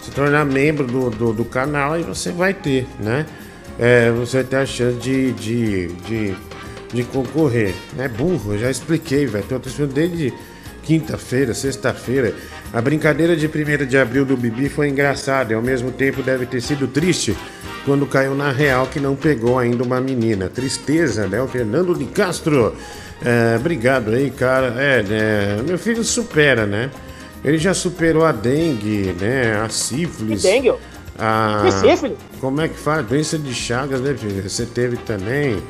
se 0.02 0.10
tornar 0.10 0.44
membro 0.44 0.86
do, 0.86 1.10
do, 1.10 1.32
do 1.32 1.44
canal 1.44 1.98
e 1.98 2.02
você 2.02 2.32
vai 2.32 2.54
ter, 2.54 2.86
né? 2.98 3.26
É, 3.78 4.10
você 4.10 4.42
tem 4.42 4.58
a 4.58 4.66
chance 4.66 4.98
de, 4.98 5.32
de, 5.32 5.88
de, 5.88 6.36
de 6.92 7.04
concorrer. 7.04 7.74
É 7.98 8.08
burro, 8.08 8.54
eu 8.54 8.58
já 8.58 8.70
expliquei, 8.70 9.26
velho. 9.26 9.44
Tô 9.44 9.56
assistindo 9.56 9.92
desde 9.92 10.32
quinta-feira, 10.82 11.54
sexta-feira. 11.54 12.34
A 12.72 12.80
brincadeira 12.80 13.36
de 13.36 13.46
1 13.46 13.86
de 13.86 13.98
abril 13.98 14.24
do 14.24 14.36
Bibi 14.36 14.68
foi 14.68 14.88
engraçada 14.88 15.52
e 15.52 15.56
ao 15.56 15.62
mesmo 15.62 15.90
tempo 15.90 16.22
deve 16.22 16.46
ter 16.46 16.60
sido 16.60 16.86
triste 16.86 17.36
quando 17.84 18.06
caiu 18.06 18.34
na 18.34 18.52
real 18.52 18.86
que 18.86 19.00
não 19.00 19.16
pegou 19.16 19.58
ainda 19.58 19.82
uma 19.82 20.00
menina. 20.00 20.48
Tristeza, 20.48 21.26
né? 21.26 21.42
O 21.42 21.48
Fernando 21.48 21.94
de 21.94 22.04
Castro. 22.06 22.74
É, 23.24 23.56
obrigado 23.56 24.10
aí, 24.12 24.30
cara. 24.30 24.68
É, 24.78 25.02
né? 25.02 25.62
Meu 25.66 25.78
filho 25.78 26.04
supera, 26.04 26.64
né? 26.64 26.90
Ele 27.44 27.58
já 27.58 27.74
superou 27.74 28.24
a 28.24 28.30
dengue, 28.30 29.16
né? 29.20 29.60
A 29.64 29.68
sífilis. 29.68 30.42
Que 30.42 30.48
dengue? 30.48 30.74
A... 31.18 31.62
Que 31.64 31.72
sífilis? 31.72 32.18
Como 32.40 32.60
é 32.60 32.68
que 32.68 32.78
faz? 32.78 33.04
Doença 33.04 33.36
de 33.36 33.52
Chagas, 33.52 34.00
né, 34.00 34.14
filho? 34.14 34.48
Você 34.48 34.64
teve 34.64 34.96
também. 34.98 35.60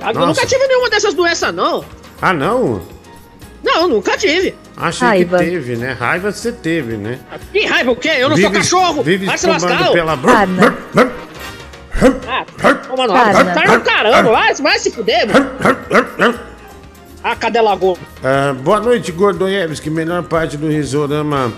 Ah, 0.00 0.12
eu 0.12 0.26
nunca 0.26 0.46
tive 0.46 0.66
nenhuma 0.68 0.88
dessas 0.88 1.14
doenças, 1.14 1.52
não. 1.52 1.84
Ah, 2.22 2.32
não? 2.32 2.80
Não, 3.62 3.88
nunca 3.88 4.16
tive. 4.16 4.54
Achei 4.76 5.06
raiva. 5.06 5.38
que 5.38 5.44
teve, 5.44 5.76
né? 5.76 5.92
Raiva 5.92 6.32
você 6.32 6.50
teve, 6.50 6.96
né? 6.96 7.18
Que 7.52 7.64
raiva 7.64 7.92
o 7.92 7.96
quê? 7.96 8.12
Eu 8.18 8.28
não 8.28 8.36
vive, 8.36 8.48
sou 8.48 8.56
cachorro! 8.56 9.02
Vive 9.02 9.26
vai 9.26 9.38
se 9.38 9.46
lascar! 9.46 9.92
Pela... 9.92 10.18
Ah, 12.26 12.44
ah, 12.62 12.74
toma 12.74 13.06
no 13.06 13.12
Tá 13.14 13.64
no 13.66 13.80
caramba, 13.82 14.30
vai, 14.32 14.54
vai 14.54 14.78
se 14.78 14.90
fuder, 14.90 15.28
mano. 15.32 16.40
A 17.22 17.36
cadela 17.36 17.74
gorda. 17.76 18.02
Ah, 18.22 18.52
boa 18.52 18.80
noite, 18.80 19.12
Gordoyeves. 19.12 19.80
Que 19.80 19.88
melhor 19.88 20.24
parte 20.24 20.56
do 20.56 20.68
Risorama 20.68 21.52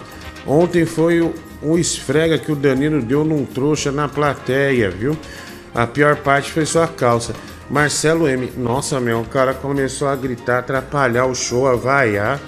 ontem 0.46 0.84
foi 0.84 1.20
o, 1.20 1.34
o 1.62 1.78
esfrega 1.78 2.38
que 2.38 2.52
o 2.52 2.54
Danilo 2.54 3.02
deu 3.02 3.24
num 3.24 3.44
trouxa 3.44 3.90
na 3.90 4.08
plateia, 4.08 4.90
viu? 4.90 5.16
A 5.74 5.86
pior 5.86 6.16
parte 6.16 6.52
foi 6.52 6.64
sua 6.64 6.86
calça. 6.86 7.34
Marcelo 7.68 8.28
M. 8.28 8.52
Nossa, 8.56 9.00
meu, 9.00 9.20
o 9.20 9.24
cara 9.24 9.52
começou 9.54 10.06
a 10.06 10.14
gritar, 10.14 10.60
atrapalhar 10.60 11.26
o 11.26 11.34
show, 11.34 11.66
a 11.66 11.74
vaiar. 11.74 12.38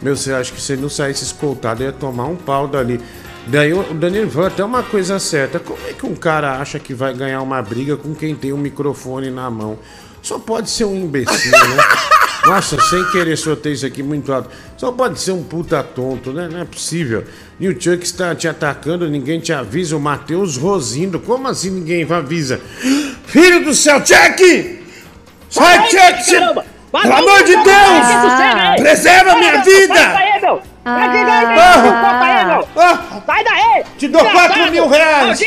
Meu, 0.00 0.16
você 0.16 0.32
acha 0.32 0.52
que 0.52 0.60
se 0.60 0.72
ele 0.72 0.82
não 0.82 0.88
saísse 0.88 1.24
escoltado, 1.24 1.82
ia 1.82 1.92
tomar 1.92 2.26
um 2.26 2.36
pau 2.36 2.68
dali. 2.68 3.00
Daí 3.46 3.72
o 3.72 3.82
Danilo 3.94 4.30
falou 4.30 4.46
até 4.46 4.62
uma 4.62 4.82
coisa 4.82 5.18
certa. 5.18 5.58
Como 5.58 5.78
é 5.88 5.92
que 5.92 6.04
um 6.04 6.14
cara 6.14 6.60
acha 6.60 6.78
que 6.78 6.92
vai 6.92 7.14
ganhar 7.14 7.40
uma 7.40 7.60
briga 7.62 7.96
com 7.96 8.14
quem 8.14 8.34
tem 8.34 8.52
um 8.52 8.58
microfone 8.58 9.30
na 9.30 9.50
mão? 9.50 9.78
Só 10.22 10.38
pode 10.38 10.68
ser 10.68 10.84
um 10.84 10.94
imbecil, 10.94 11.52
né? 11.52 11.82
Nossa, 12.44 12.80
sem 12.80 13.04
querer 13.10 13.36
soltei 13.36 13.72
isso 13.72 13.86
aqui 13.86 14.02
muito 14.02 14.32
alto. 14.32 14.50
Só 14.76 14.92
pode 14.92 15.18
ser 15.20 15.32
um 15.32 15.42
puta 15.42 15.82
tonto, 15.82 16.32
né? 16.32 16.48
Não 16.50 16.60
é 16.60 16.64
possível. 16.64 17.24
E 17.58 17.68
o 17.68 17.72
Chuck 17.72 18.04
está 18.04 18.34
te 18.34 18.46
atacando, 18.46 19.08
ninguém 19.08 19.40
te 19.40 19.52
avisa. 19.52 19.96
O 19.96 20.00
Matheus 20.00 20.56
Rosindo. 20.56 21.18
Como 21.18 21.48
assim 21.48 21.70
ninguém 21.70 22.06
avisa? 22.10 22.60
Filho 23.26 23.64
do 23.64 23.74
céu, 23.74 23.98
Chuck! 24.04 24.84
Sai, 25.50 25.88
Chuck! 25.90 26.24
Você... 26.24 26.77
Pelo 26.90 27.14
amor 27.14 27.44
de 27.44 27.54
Deus! 27.54 28.78
Preserva 28.78 29.36
minha 29.36 29.62
vida! 29.62 29.94
Sai 29.94 31.14
daí, 31.24 31.62
Sai 33.26 33.44
daí! 33.44 33.84
Te 33.98 34.08
dou 34.08 34.24
4 34.24 34.70
mil 34.72 34.88
reais! 34.88 35.40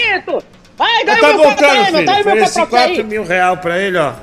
Vai, 0.78 1.06
ganha 1.06 1.22
tá 1.22 1.32
voltando, 1.34 1.98
filho. 1.98 2.20
Ofereci 2.20 2.66
4 2.66 3.06
mil 3.06 3.24
reais 3.24 3.60
pra 3.60 3.78
ele, 3.80 3.98
ó. 3.98 4.14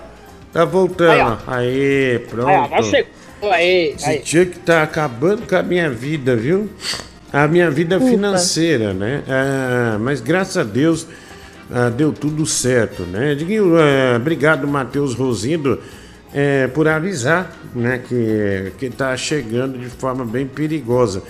Tá 0.52 0.64
voltando. 0.64 1.38
Aí, 1.46 1.66
aí 1.66 2.18
pronto. 2.20 2.74
Aí, 2.74 2.82
chegou. 2.82 3.52
Aí, 3.52 3.94
Esse 3.94 4.10
aí. 4.10 4.22
Chuck 4.24 4.58
tá 4.60 4.82
acabando 4.82 5.46
com 5.46 5.54
a 5.54 5.62
minha 5.62 5.88
vida, 5.90 6.34
viu? 6.34 6.68
A 7.32 7.46
minha 7.46 7.70
vida 7.70 8.00
financeira, 8.00 8.92
né? 8.92 9.22
Ah, 9.28 9.98
mas 10.00 10.20
graças 10.20 10.56
a 10.56 10.64
Deus 10.64 11.06
ah, 11.70 11.90
deu 11.90 12.12
tudo 12.12 12.46
certo, 12.46 13.02
né? 13.02 13.34
Diguinho, 13.34 13.76
ah, 13.76 14.16
obrigado, 14.16 14.66
Matheus 14.66 15.14
Rosindo, 15.14 15.80
é, 16.32 16.66
por 16.66 16.86
avisar, 16.88 17.56
né? 17.74 17.98
Que, 17.98 18.72
que 18.78 18.90
tá 18.90 19.16
chegando 19.16 19.78
de 19.78 19.88
forma 19.88 20.24
bem 20.24 20.46
perigosa. 20.46 21.22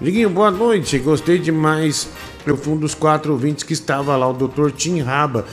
Diguinho, 0.00 0.30
boa 0.30 0.50
noite. 0.50 0.98
Gostei 0.98 1.38
demais. 1.38 2.08
Eu 2.46 2.56
fui 2.56 2.74
um 2.74 2.76
dos 2.76 2.94
quatro 2.94 3.32
ouvintes 3.32 3.64
que 3.64 3.72
estava 3.72 4.16
lá, 4.16 4.28
o 4.28 4.32
Dr. 4.32 4.70
Tim 4.70 5.00
Raba 5.00 5.44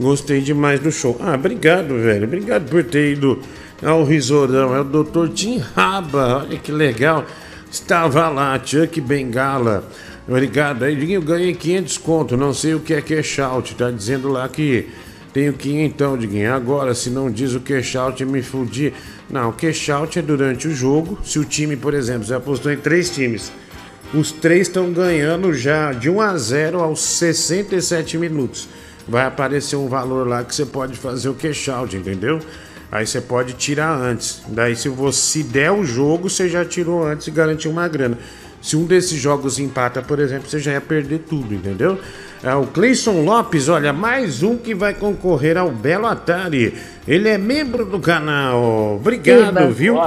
Gostei 0.00 0.40
demais 0.40 0.80
do 0.80 0.90
show. 0.90 1.18
Ah, 1.20 1.34
obrigado, 1.34 1.88
velho. 1.88 2.24
Obrigado 2.24 2.70
por 2.70 2.82
ter 2.82 3.12
ido 3.12 3.38
ao 3.82 4.02
Risorão. 4.02 4.74
É 4.74 4.80
o 4.80 4.84
Dr. 4.84 5.28
Tim 5.28 5.58
Raba. 5.58 6.38
Olha 6.38 6.56
que 6.56 6.72
legal. 6.72 7.26
Estava 7.70 8.30
lá, 8.30 8.58
Chuck 8.64 8.98
Bengala. 8.98 9.84
Obrigado. 10.26 10.84
Aí, 10.84 11.12
eu 11.12 11.20
ganhei 11.20 11.52
500 11.52 11.98
conto. 11.98 12.34
Não 12.34 12.54
sei 12.54 12.72
o 12.74 12.80
que 12.80 12.94
é 12.94 13.02
cash 13.02 13.40
out. 13.40 13.74
Tá 13.74 13.90
dizendo 13.90 14.28
lá 14.28 14.48
que 14.48 14.88
tenho 15.32 15.52
que 15.52 15.72
então, 15.72 16.18
Diguinho. 16.18 16.52
Agora, 16.52 16.94
se 16.94 17.10
não 17.10 17.30
diz 17.30 17.54
o 17.54 17.60
cash 17.60 17.96
out, 17.96 18.24
me 18.24 18.42
fudi. 18.42 18.92
Não, 19.28 19.50
o 19.50 19.52
cash 19.52 19.88
out 19.90 20.18
é 20.18 20.22
durante 20.22 20.66
o 20.66 20.74
jogo. 20.74 21.18
Se 21.24 21.38
o 21.38 21.44
time, 21.44 21.76
por 21.76 21.94
exemplo, 21.94 22.24
você 22.24 22.34
apostou 22.34 22.72
em 22.72 22.76
três 22.76 23.10
times, 23.10 23.52
os 24.12 24.32
três 24.32 24.66
estão 24.66 24.92
ganhando 24.92 25.52
já 25.52 25.92
de 25.92 26.10
1 26.10 26.20
a 26.20 26.36
0 26.36 26.80
aos 26.80 27.00
67 27.00 28.18
minutos. 28.18 28.68
Vai 29.06 29.24
aparecer 29.24 29.76
um 29.76 29.88
valor 29.88 30.26
lá 30.26 30.42
que 30.42 30.54
você 30.54 30.66
pode 30.66 30.96
fazer 30.96 31.28
o 31.28 31.34
cash 31.34 31.68
out, 31.68 31.96
entendeu? 31.96 32.40
Aí 32.90 33.06
você 33.06 33.20
pode 33.20 33.52
tirar 33.52 33.96
antes. 33.96 34.42
Daí, 34.48 34.74
se 34.74 34.88
você 34.88 35.44
der 35.44 35.70
o 35.70 35.84
jogo, 35.84 36.28
você 36.28 36.48
já 36.48 36.64
tirou 36.64 37.06
antes 37.06 37.28
e 37.28 37.30
garantiu 37.30 37.70
uma 37.70 37.86
grana. 37.86 38.18
Se 38.60 38.76
um 38.76 38.84
desses 38.84 39.18
jogos 39.18 39.58
empata, 39.60 40.02
por 40.02 40.18
exemplo, 40.18 40.50
você 40.50 40.58
já 40.58 40.72
ia 40.72 40.80
perder 40.80 41.20
tudo, 41.20 41.54
entendeu? 41.54 41.98
É 42.42 42.54
o 42.54 42.66
Cleison 42.66 43.22
Lopes, 43.22 43.68
olha, 43.68 43.92
mais 43.92 44.42
um 44.42 44.56
que 44.56 44.74
vai 44.74 44.94
concorrer 44.94 45.58
ao 45.58 45.70
Belo 45.70 46.06
Atari. 46.06 46.72
Ele 47.06 47.28
é 47.28 47.36
membro 47.36 47.84
do 47.84 48.00
canal. 48.00 48.96
Obrigado, 48.96 49.70
viu? 49.70 49.98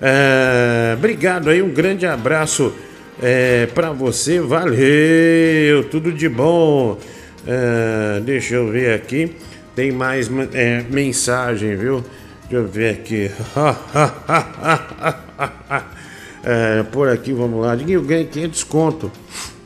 É, 0.00 0.94
obrigado 0.96 1.50
aí, 1.50 1.60
um 1.60 1.70
grande 1.70 2.06
abraço 2.06 2.72
é, 3.20 3.66
para 3.66 3.90
você. 3.90 4.40
Valeu, 4.40 5.82
tudo 5.90 6.12
de 6.12 6.28
bom. 6.28 7.00
É, 7.44 8.20
deixa 8.20 8.54
eu 8.54 8.70
ver 8.70 8.94
aqui. 8.94 9.34
Tem 9.74 9.90
mais 9.90 10.30
é, 10.52 10.84
mensagem, 10.88 11.74
viu? 11.74 12.04
Deixa 12.42 12.64
eu 12.64 12.68
ver 12.68 12.90
aqui. 12.90 13.28
É, 16.44 16.84
por 16.92 17.08
aqui, 17.08 17.32
vamos 17.32 17.60
lá. 17.60 17.74
Eu 17.74 18.02
ganhei 18.02 18.26
500 18.26 18.62
conto. 18.62 19.10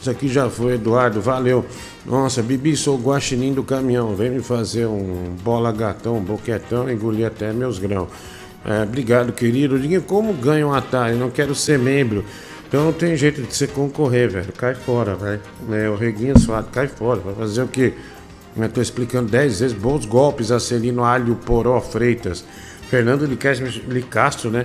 Isso 0.01 0.11
aqui 0.11 0.29
já 0.29 0.49
foi, 0.49 0.77
Eduardo. 0.77 1.21
Valeu. 1.21 1.67
Nossa, 2.07 2.41
Bibi, 2.41 2.77
sou 2.77 2.97
o 2.97 3.03
guaxinim 3.03 3.53
do 3.53 3.65
caminhão. 3.65 4.15
Vem 4.15 4.31
me 4.31 4.41
fazer 4.41 4.87
um 4.87 5.35
bola 5.43 5.73
gatão, 5.73 6.19
um 6.19 6.23
boquetão, 6.23 6.89
engolir 6.89 7.27
até 7.27 7.53
meus 7.53 7.81
grãos. 7.81 8.09
É, 8.65 8.85
obrigado, 8.85 9.33
querido. 9.33 9.77
Diga 9.77 10.01
como 10.01 10.33
ganha 10.33 10.65
um 10.65 10.73
Atari, 10.73 11.17
não 11.17 11.31
quero 11.31 11.53
ser 11.53 11.81
membro. 11.81 12.25
Então 12.69 12.85
não 12.85 12.93
tem 12.93 13.17
jeito 13.17 13.43
de 13.43 13.53
você 13.53 13.67
concorrer, 13.67 14.31
velho. 14.31 14.53
Cai 14.53 14.77
fora, 14.77 15.17
velho. 15.17 15.41
É, 15.73 15.91
o 15.91 15.97
reguinho 15.97 16.39
suado, 16.39 16.69
cai 16.71 16.87
fora. 16.87 17.19
Vai 17.19 17.35
fazer 17.35 17.63
o 17.63 17.69
quê? 17.69 17.95
Eu 18.57 18.69
tô 18.69 18.81
explicando 18.81 19.29
dez 19.29 19.59
vezes. 19.59 19.77
Bons 19.77 20.07
golpes, 20.07 20.53
Acelino 20.53 21.03
Alho 21.03 21.35
Poró 21.35 21.81
Freitas. 21.81 22.45
Fernando 22.89 23.27
de 23.27 24.03
Castro, 24.03 24.49
né? 24.49 24.65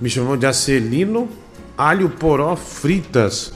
Me 0.00 0.10
chamou 0.10 0.36
de 0.36 0.46
Acelino 0.46 1.28
Alho 1.78 2.10
Poró 2.10 2.56
Fritas. 2.56 3.52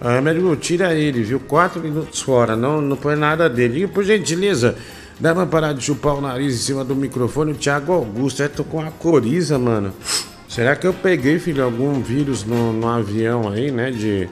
Ah, 0.00 0.20
médico, 0.20 0.56
tira 0.56 0.94
ele, 0.94 1.22
viu? 1.22 1.38
Quatro 1.38 1.80
minutos 1.80 2.22
fora, 2.22 2.56
não, 2.56 2.80
não 2.80 2.96
põe 2.96 3.16
nada 3.16 3.50
dele. 3.50 3.82
E 3.82 3.86
por 3.86 4.02
gentileza, 4.02 4.74
dá 5.20 5.34
pra 5.34 5.44
parar 5.44 5.74
de 5.74 5.84
chupar 5.84 6.14
o 6.14 6.20
nariz 6.22 6.54
em 6.54 6.58
cima 6.58 6.82
do 6.82 6.96
microfone. 6.96 7.52
O 7.52 7.54
Thiago 7.54 7.92
Augusto, 7.92 8.42
é, 8.42 8.48
tô 8.48 8.64
com 8.64 8.80
a 8.80 8.90
coriza, 8.90 9.58
mano. 9.58 9.92
Será 10.48 10.74
que 10.74 10.86
eu 10.86 10.94
peguei, 10.94 11.38
filho, 11.38 11.62
algum 11.62 12.00
vírus 12.00 12.44
no, 12.44 12.72
no 12.72 12.88
avião 12.88 13.50
aí, 13.50 13.70
né? 13.70 13.90
De, 13.90 14.26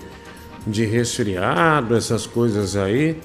de 0.67 0.87
resfriado, 0.87 1.95
essas 1.95 2.27
coisas 2.27 2.75
aí. 2.75 3.21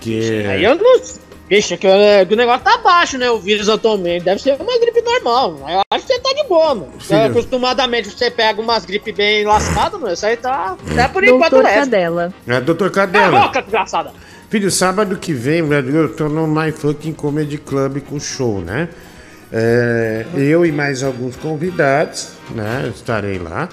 Que. 0.00 0.46
Aí 0.46 0.64
eu 0.64 0.76
não 0.76 1.00
Vixe, 1.48 1.76
que, 1.76 1.86
que, 2.26 2.34
o 2.34 2.36
negócio 2.36 2.64
tá 2.64 2.78
baixo, 2.78 3.16
né? 3.16 3.30
O 3.30 3.38
vírus 3.38 3.68
atualmente. 3.68 4.24
Deve 4.24 4.42
ser 4.42 4.60
uma 4.60 4.78
gripe 4.78 5.00
normal. 5.00 5.56
Eu 5.68 5.80
acho 5.92 6.06
que 6.06 6.12
você 6.12 6.20
tá 6.20 6.32
de 6.32 6.48
boa, 6.48 6.74
mano. 6.74 6.92
Filho. 6.98 7.24
Acostumadamente 7.24 8.10
você 8.10 8.30
pega 8.30 8.60
umas 8.60 8.84
gripes 8.84 9.14
bem 9.14 9.44
lascadas, 9.44 10.00
mano. 10.00 10.12
Isso 10.12 10.26
aí 10.26 10.36
tá. 10.36 10.76
É 10.96 11.06
por 11.06 11.22
enquanto 11.22 11.52
Doutor 11.52 11.70
Cadela. 11.70 12.34
É, 12.46 12.60
doutor 12.60 12.90
Cadela. 12.90 13.38
É 13.38 13.42
boca, 13.42 13.62
desgraçada. 13.62 14.12
Filho, 14.50 14.70
sábado 14.70 15.16
que 15.16 15.32
vem, 15.32 15.58
eu 15.58 16.14
tô 16.14 16.28
no 16.28 16.46
My 16.46 16.72
Fucking 16.72 17.12
Comedy 17.12 17.58
Club 17.58 18.00
com 18.00 18.18
show, 18.18 18.60
né? 18.60 18.88
É, 19.52 20.26
eu 20.34 20.66
e 20.66 20.72
mais 20.72 21.02
alguns 21.02 21.36
convidados, 21.36 22.30
né? 22.50 22.90
Estarei 22.94 23.38
lá. 23.38 23.68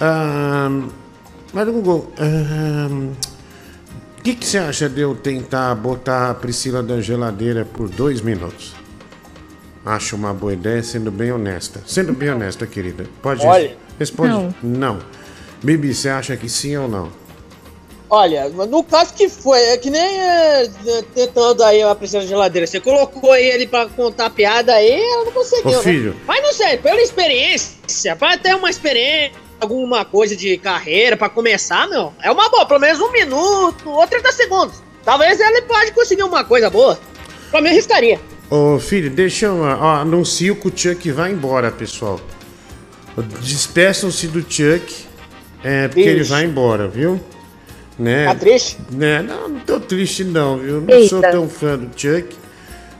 Um, 0.00 0.88
mas, 1.52 1.68
Google, 1.68 2.12
um, 2.18 3.12
o 4.20 4.22
que, 4.22 4.34
que 4.34 4.44
você 4.44 4.58
acha 4.58 4.86
de 4.86 5.00
eu 5.00 5.14
tentar 5.14 5.74
botar 5.74 6.28
a 6.28 6.34
Priscila 6.34 6.82
da 6.82 7.00
geladeira 7.00 7.64
por 7.64 7.88
dois 7.88 8.20
minutos? 8.20 8.74
Acho 9.82 10.14
uma 10.14 10.34
boa 10.34 10.52
ideia, 10.52 10.82
sendo 10.82 11.10
bem 11.10 11.32
honesta. 11.32 11.80
Sendo 11.86 12.12
bem 12.12 12.28
honesta, 12.28 12.66
querida. 12.66 13.06
Pode 13.22 13.46
Olha, 13.46 13.74
Responde. 13.98 14.30
Não. 14.30 14.54
não. 14.62 14.98
Bibi, 15.62 15.94
você 15.94 16.10
acha 16.10 16.36
que 16.36 16.50
sim 16.50 16.76
ou 16.76 16.86
não? 16.86 17.10
Olha, 18.10 18.46
no 18.50 18.84
caso 18.84 19.14
que 19.14 19.26
foi, 19.26 19.58
é 19.58 19.78
que 19.78 19.88
nem 19.88 20.20
é, 20.20 20.68
tentando 21.14 21.64
aí 21.64 21.82
a 21.82 21.94
Priscila 21.94 22.22
da 22.22 22.28
geladeira. 22.28 22.66
Você 22.66 22.78
colocou 22.78 23.34
ele 23.34 23.66
pra 23.66 23.86
contar 23.86 24.28
piada 24.28 24.74
aí, 24.74 25.00
ela 25.00 25.24
não 25.24 25.32
conseguiu. 25.32 25.70
Ô, 25.70 25.76
né? 25.76 25.82
filho. 25.82 26.10
Né? 26.10 26.20
Mas 26.26 26.42
não 26.42 26.52
sei, 26.52 26.76
pela 26.76 27.00
experiência, 27.00 28.14
pra 28.16 28.36
ter 28.36 28.54
uma 28.54 28.68
experiência 28.68 29.32
alguma 29.60 30.04
coisa 30.04 30.34
de 30.34 30.56
carreira 30.56 31.16
para 31.16 31.28
começar, 31.28 31.88
meu, 31.88 32.12
é 32.22 32.30
uma 32.30 32.48
boa. 32.48 32.66
Pelo 32.66 32.80
menos 32.80 33.00
um 33.00 33.12
minuto 33.12 33.88
ou 33.88 34.06
30 34.06 34.32
segundos. 34.32 34.82
Talvez 35.04 35.38
ele 35.38 35.62
pode 35.62 35.92
conseguir 35.92 36.22
uma 36.22 36.44
coisa 36.44 36.70
boa. 36.70 36.98
Pra 37.50 37.60
mim, 37.60 37.68
arriscaria. 37.68 38.20
Ô, 38.50 38.78
filho, 38.78 39.10
deixa 39.10 39.46
eu. 39.46 39.60
Ó, 39.60 39.96
anuncio 39.96 40.56
que 40.56 40.68
o 40.68 40.72
Chuck 40.74 41.10
vai 41.12 41.32
embora, 41.32 41.70
pessoal. 41.70 42.20
Despeçam-se 43.40 44.28
do 44.28 44.40
Chuck. 44.40 45.08
É, 45.62 45.88
porque 45.88 46.00
Ixi. 46.00 46.10
ele 46.10 46.24
vai 46.24 46.44
embora, 46.44 46.88
viu? 46.88 47.20
Né? 47.98 48.24
Tá 48.24 48.34
triste? 48.34 48.78
Né? 48.90 49.20
Não, 49.22 49.48
não 49.48 49.60
tô 49.60 49.78
triste 49.78 50.24
não, 50.24 50.56
viu? 50.56 50.80
Não 50.80 50.94
Eita. 50.94 51.08
sou 51.08 51.20
tão 51.20 51.48
fã 51.48 51.76
do 51.76 51.90
Chuck. 51.94 52.34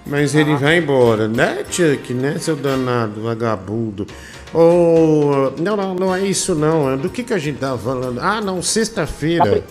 Mas 0.06 0.34
ah. 0.34 0.40
ele 0.40 0.56
vai 0.56 0.78
embora, 0.78 1.28
né, 1.28 1.64
Chuck? 1.70 2.12
Né, 2.12 2.36
seu 2.38 2.56
danado, 2.56 3.22
vagabundo? 3.22 4.06
Oh, 4.52 5.52
não, 5.60 5.76
não, 5.76 5.94
não 5.94 6.14
é 6.14 6.22
isso 6.22 6.54
não. 6.54 6.96
Do 6.96 7.08
que, 7.08 7.22
que 7.22 7.32
a 7.32 7.38
gente 7.38 7.58
tava 7.58 7.78
falando? 7.78 8.18
Ah, 8.20 8.40
não, 8.40 8.60
sexta-feira 8.62 9.64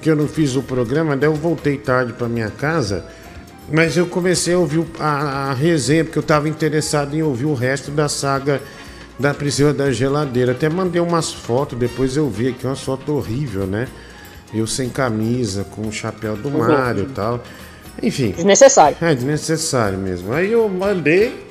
que 0.00 0.10
eu 0.10 0.16
não 0.16 0.28
fiz 0.28 0.54
o 0.54 0.62
programa, 0.62 1.16
daí 1.16 1.28
eu 1.28 1.34
voltei 1.34 1.76
tarde 1.76 2.12
para 2.12 2.28
minha 2.28 2.50
casa, 2.50 3.04
mas 3.70 3.96
eu 3.96 4.06
comecei 4.06 4.54
a 4.54 4.58
ouvir 4.58 4.84
a, 4.98 5.50
a 5.50 5.52
resenha, 5.54 6.04
porque 6.04 6.18
eu 6.18 6.22
estava 6.22 6.48
interessado 6.48 7.14
em 7.14 7.22
ouvir 7.22 7.46
o 7.46 7.54
resto 7.54 7.90
da 7.90 8.08
saga 8.08 8.60
da 9.18 9.34
Priscila 9.34 9.74
da 9.74 9.90
Geladeira. 9.90 10.52
Até 10.52 10.68
mandei 10.68 11.00
umas 11.00 11.32
fotos, 11.32 11.78
depois 11.78 12.16
eu 12.16 12.30
vi 12.30 12.48
aqui 12.48 12.64
uma 12.66 12.76
foto 12.76 13.14
horrível, 13.14 13.66
né? 13.66 13.88
Eu 14.54 14.66
sem 14.66 14.88
camisa, 14.88 15.64
com 15.64 15.86
o 15.86 15.92
chapéu 15.92 16.36
do 16.36 16.48
uhum. 16.48 16.58
Mario 16.58 17.04
e 17.04 17.12
tal. 17.12 17.42
Enfim. 18.02 18.30
Desnecessário. 18.30 18.96
É, 19.00 19.14
desnecessário 19.14 19.98
mesmo. 19.98 20.32
Aí 20.32 20.52
eu 20.52 20.66
mandei, 20.68 21.46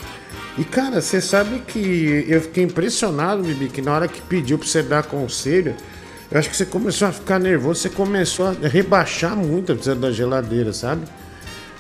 e 0.57 0.63
cara, 0.63 1.01
você 1.01 1.21
sabe 1.21 1.59
que 1.59 2.25
eu 2.27 2.41
fiquei 2.41 2.63
impressionado, 2.63 3.43
Bibi, 3.43 3.69
que 3.69 3.81
na 3.81 3.93
hora 3.93 4.07
que 4.07 4.21
pediu 4.21 4.57
pra 4.57 4.67
você 4.67 4.81
dar 4.81 5.03
conselho, 5.03 5.75
eu 6.31 6.39
acho 6.39 6.49
que 6.49 6.57
você 6.57 6.65
começou 6.65 7.07
a 7.07 7.11
ficar 7.11 7.39
nervoso, 7.39 7.79
você 7.81 7.89
começou 7.89 8.47
a 8.47 8.67
rebaixar 8.67 9.35
muito 9.35 9.71
a 9.71 9.93
da 9.93 10.11
geladeira, 10.11 10.73
sabe? 10.73 11.05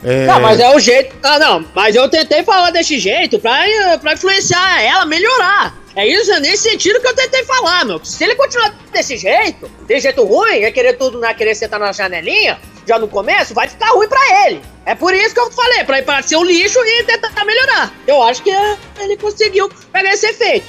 É... 0.03 0.27
Não, 0.27 0.39
mas 0.39 0.59
é 0.59 0.75
o 0.75 0.79
jeito. 0.79 1.15
Ah, 1.23 1.39
não, 1.39 1.65
mas 1.73 1.95
eu 1.95 2.07
tentei 2.07 2.43
falar 2.43 2.69
desse 2.69 2.99
jeito 2.99 3.39
pra, 3.39 3.63
pra 3.99 4.13
influenciar 4.13 4.81
ela 4.81 5.05
melhorar. 5.05 5.75
É 5.95 6.07
isso, 6.07 6.31
é 6.31 6.39
nesse 6.39 6.69
sentido 6.69 7.01
que 7.01 7.07
eu 7.07 7.15
tentei 7.15 7.43
falar, 7.45 7.83
meu. 7.83 7.99
Se 8.05 8.23
ele 8.23 8.35
continuar 8.35 8.75
desse 8.93 9.17
jeito, 9.17 9.69
desse 9.87 10.01
jeito 10.01 10.23
ruim, 10.23 10.59
é 10.59 10.71
querer 10.71 10.93
tudo, 10.93 11.19
não 11.19 11.27
é 11.27 11.33
querer 11.33 11.55
sentar 11.55 11.79
na 11.79 11.91
janelinha, 11.91 12.59
já 12.87 12.97
no 12.97 13.07
começo, 13.07 13.53
vai 13.53 13.67
ficar 13.67 13.89
ruim 13.89 14.07
pra 14.07 14.47
ele. 14.47 14.61
É 14.85 14.95
por 14.95 15.13
isso 15.13 15.33
que 15.33 15.39
eu 15.39 15.51
falei, 15.51 15.83
pra 15.83 15.99
ir 15.99 16.03
para 16.03 16.23
ser 16.23 16.37
um 16.37 16.43
lixo 16.43 16.79
e 16.79 17.03
tentar 17.03 17.43
melhorar. 17.43 17.93
Eu 18.07 18.23
acho 18.23 18.41
que 18.41 18.51
ele 18.99 19.17
conseguiu 19.17 19.69
pegar 19.91 20.13
esse 20.13 20.27
efeito. 20.27 20.65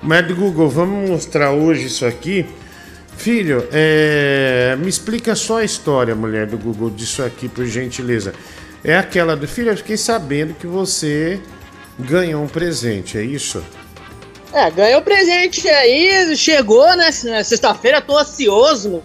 Mas 0.00 0.26
Google, 0.32 0.68
vamos 0.68 1.10
mostrar 1.10 1.52
hoje 1.52 1.86
isso 1.86 2.06
aqui. 2.06 2.46
Filho, 3.16 3.68
é... 3.72 4.76
me 4.78 4.88
explica 4.88 5.34
só 5.34 5.58
a 5.58 5.64
história, 5.64 6.14
mulher 6.14 6.46
do 6.46 6.58
Google, 6.58 6.90
disso 6.90 7.22
aqui, 7.22 7.48
por 7.48 7.66
gentileza. 7.66 8.32
É 8.84 8.96
aquela 8.96 9.36
do 9.36 9.46
filho, 9.46 9.70
eu 9.70 9.76
fiquei 9.76 9.96
sabendo 9.96 10.54
que 10.54 10.66
você 10.66 11.40
ganhou 11.98 12.42
um 12.42 12.48
presente, 12.48 13.16
é 13.16 13.22
isso? 13.22 13.62
É, 14.52 14.70
ganhou 14.70 15.00
um 15.00 15.04
presente 15.04 15.68
aí, 15.68 16.36
chegou 16.36 16.84
né, 16.96 17.10
na 17.24 17.44
sexta-feira, 17.44 18.00
tô 18.00 18.16
ansioso. 18.18 19.02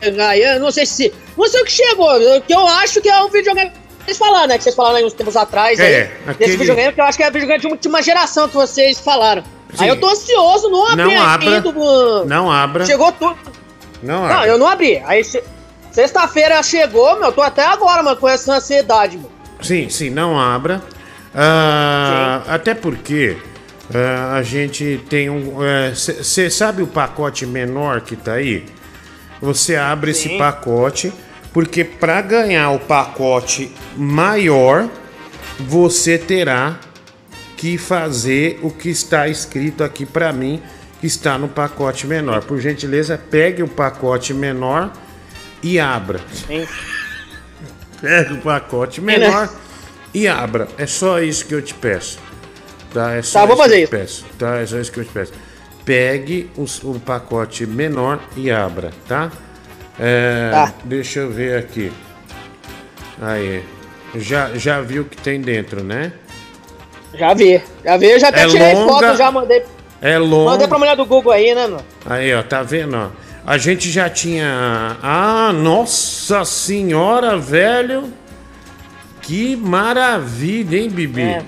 Ganhei, 0.00 0.58
não 0.58 0.70
sei 0.70 0.84
se 0.84 1.12
não 1.36 1.48
sei 1.48 1.62
o 1.62 1.64
que 1.64 1.72
chegou, 1.72 2.10
que 2.46 2.54
eu 2.54 2.66
acho 2.66 3.00
que 3.00 3.08
é 3.08 3.22
um 3.22 3.28
videogame 3.28 3.72
vocês 4.04 4.18
falaram, 4.18 4.48
né? 4.48 4.58
Que 4.58 4.64
vocês 4.64 4.74
falaram 4.74 4.96
aí 4.96 5.04
uns 5.04 5.14
tempos 5.14 5.36
atrás. 5.36 5.80
É, 5.80 5.84
aí, 5.84 6.02
aquele... 6.26 6.36
Desse 6.38 6.56
videogame, 6.58 6.92
que 6.92 7.00
eu 7.00 7.04
acho 7.04 7.16
que 7.16 7.24
é 7.24 7.30
videogame 7.30 7.60
de 7.60 7.66
última 7.66 8.02
geração 8.02 8.48
que 8.48 8.54
vocês 8.54 9.00
falaram. 9.00 9.42
Sim. 9.42 9.84
Aí 9.84 9.88
eu 9.88 9.98
tô 9.98 10.08
ansioso, 10.08 10.68
não 10.68 10.86
abri 10.86 11.14
não 11.14 11.22
abra, 11.22 11.60
do... 11.60 12.24
Não 12.26 12.52
abra. 12.52 12.84
Chegou 12.84 13.10
tudo. 13.12 13.36
Não 14.02 14.24
abra. 14.24 14.36
Não, 14.36 14.44
eu 14.44 14.58
não 14.58 14.68
abri. 14.68 15.02
Aí 15.06 15.22
sexta-feira 15.90 16.62
chegou, 16.62 17.14
meu, 17.16 17.28
eu 17.28 17.32
tô 17.32 17.40
até 17.40 17.64
agora, 17.64 18.02
mano, 18.02 18.16
com 18.16 18.28
essa 18.28 18.54
ansiedade, 18.54 19.16
mano. 19.16 19.30
Sim, 19.62 19.88
sim, 19.88 20.10
não 20.10 20.38
abra. 20.38 20.82
Ah, 21.34 22.42
até 22.46 22.74
porque 22.74 23.36
ah, 23.92 24.36
a 24.36 24.42
gente 24.42 25.02
tem 25.08 25.30
um. 25.30 25.54
Você 25.94 26.50
sabe 26.50 26.82
o 26.82 26.86
pacote 26.86 27.46
menor 27.46 28.02
que 28.02 28.14
tá 28.14 28.34
aí? 28.34 28.66
Você 29.40 29.76
abre 29.76 30.14
sim. 30.14 30.28
esse 30.28 30.38
pacote, 30.38 31.12
porque 31.52 31.84
para 31.84 32.20
ganhar 32.20 32.70
o 32.70 32.78
pacote 32.78 33.70
maior, 33.96 34.88
você 35.58 36.18
terá 36.18 36.78
que 37.56 37.78
fazer 37.78 38.58
o 38.62 38.70
que 38.70 38.90
está 38.90 39.28
escrito 39.28 39.84
aqui 39.84 40.04
para 40.04 40.32
mim, 40.32 40.62
que 41.00 41.06
está 41.06 41.38
no 41.38 41.48
pacote 41.48 42.06
menor. 42.06 42.42
Por 42.44 42.60
gentileza, 42.60 43.18
pegue 43.18 43.62
o 43.62 43.68
pacote 43.68 44.34
menor 44.34 44.92
e 45.62 45.78
abra. 45.78 46.20
Sim. 46.32 46.66
Pega 48.00 48.34
o 48.34 48.38
pacote 48.42 49.00
menor 49.00 49.48
e 50.12 50.28
abra. 50.28 50.68
É 50.76 50.86
só 50.86 51.20
isso 51.20 51.46
que 51.46 51.54
eu 51.54 51.62
te 51.62 51.72
peço. 51.72 52.18
Tá, 52.92 53.14
é 53.14 53.22
só 53.22 53.40
tá 53.40 53.46
vou 53.46 53.56
fazer 53.56 53.82
isso. 53.82 53.90
Peço, 53.90 54.24
tá, 54.38 54.58
é 54.58 54.66
só 54.66 54.78
isso 54.78 54.92
que 54.92 55.00
eu 55.00 55.04
te 55.04 55.10
peço. 55.10 55.32
Pegue 55.84 56.50
o, 56.56 56.64
o 56.88 57.00
pacote 57.00 57.66
menor 57.66 58.20
e 58.36 58.50
abra, 58.50 58.90
tá? 59.06 59.30
É, 59.98 60.50
tá? 60.50 60.74
Deixa 60.84 61.20
eu 61.20 61.30
ver 61.30 61.58
aqui. 61.58 61.92
Aí. 63.20 63.62
Já, 64.16 64.54
já 64.54 64.80
viu 64.80 65.02
o 65.02 65.04
que 65.04 65.16
tem 65.16 65.40
dentro, 65.40 65.82
né? 65.82 66.12
Já 67.14 67.34
vi. 67.34 67.62
Já 67.84 67.96
vi, 67.96 68.06
eu 68.06 68.20
já 68.20 68.28
até 68.28 68.44
é 68.44 68.46
tirei 68.46 68.74
longa, 68.74 68.92
foto, 68.92 69.16
já 69.16 69.30
mandei. 69.30 69.62
É 70.00 70.18
longo. 70.18 70.50
Mandei 70.50 70.68
pra 70.68 70.78
mulher 70.78 70.96
do 70.96 71.04
Google 71.04 71.32
aí, 71.32 71.54
né, 71.54 71.66
mano? 71.66 71.84
Aí, 72.06 72.34
ó, 72.34 72.42
tá 72.42 72.62
vendo, 72.62 72.96
ó? 72.96 73.08
A 73.46 73.58
gente 73.58 73.90
já 73.90 74.08
tinha. 74.08 74.96
Ah, 75.02 75.52
nossa 75.52 76.44
senhora, 76.44 77.36
velho! 77.36 78.12
Que 79.20 79.56
maravilha, 79.56 80.78
hein, 80.78 80.90
Bibi? 80.90 81.22
É. 81.22 81.42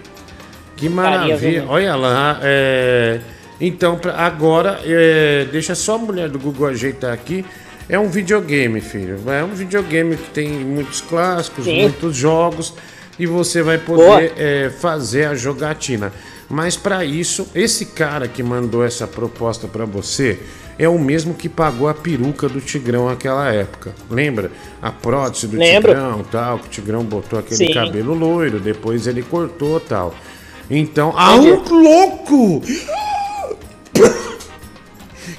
Que 0.77 0.89
maravilha. 0.89 1.65
Olha 1.69 1.95
lá. 1.97 2.39
É... 2.43 3.21
Então, 3.61 3.99
agora, 4.17 4.81
é... 4.85 5.47
deixa 5.51 5.75
só 5.75 5.95
a 5.95 5.99
mulher 5.99 6.29
do 6.29 6.39
Google 6.39 6.69
ajeitar 6.69 7.13
aqui. 7.13 7.45
É 7.89 7.99
um 7.99 8.09
videogame, 8.09 8.81
filho. 8.81 9.19
É 9.29 9.45
um 9.45 9.55
videogame 9.55 10.17
que 10.17 10.31
tem 10.31 10.51
muitos 10.51 11.01
clássicos, 11.01 11.65
Sim. 11.65 11.83
muitos 11.83 12.17
jogos 12.17 12.75
e 13.19 13.27
você 13.27 13.63
vai 13.63 13.79
poder 13.79 14.33
é, 14.37 14.71
fazer 14.71 15.27
a 15.27 15.35
jogatina. 15.35 16.13
Mas 16.49 16.77
para 16.77 17.05
isso, 17.05 17.49
esse 17.55 17.87
cara 17.87 18.29
que 18.29 18.43
mandou 18.43 18.85
essa 18.85 19.07
proposta 19.07 19.67
para 19.67 19.85
você, 19.85 20.39
é 20.79 20.89
o 20.89 20.99
mesmo 20.99 21.35
que 21.35 21.49
pagou 21.49 21.89
a 21.89 21.95
peruca 21.95 22.49
do 22.49 22.61
Tigrão 22.61 23.07
naquela 23.07 23.53
época. 23.53 23.95
Lembra? 24.11 24.51
A 24.81 24.93
prótese 24.93 25.49
do 25.49 25.57
Lembro. 25.57 25.93
Tigrão 25.93 26.25
tal, 26.31 26.59
que 26.59 26.67
o 26.67 26.71
Tigrão 26.71 27.03
botou 27.03 27.39
aquele 27.39 27.67
Sim. 27.67 27.73
cabelo 27.73 28.15
loiro, 28.15 28.61
depois 28.61 29.07
ele 29.07 29.23
cortou 29.23 29.81
tal. 29.81 30.15
Então, 30.71 31.15
ah, 31.17 31.35
um 31.35 31.63
louco! 31.69 32.63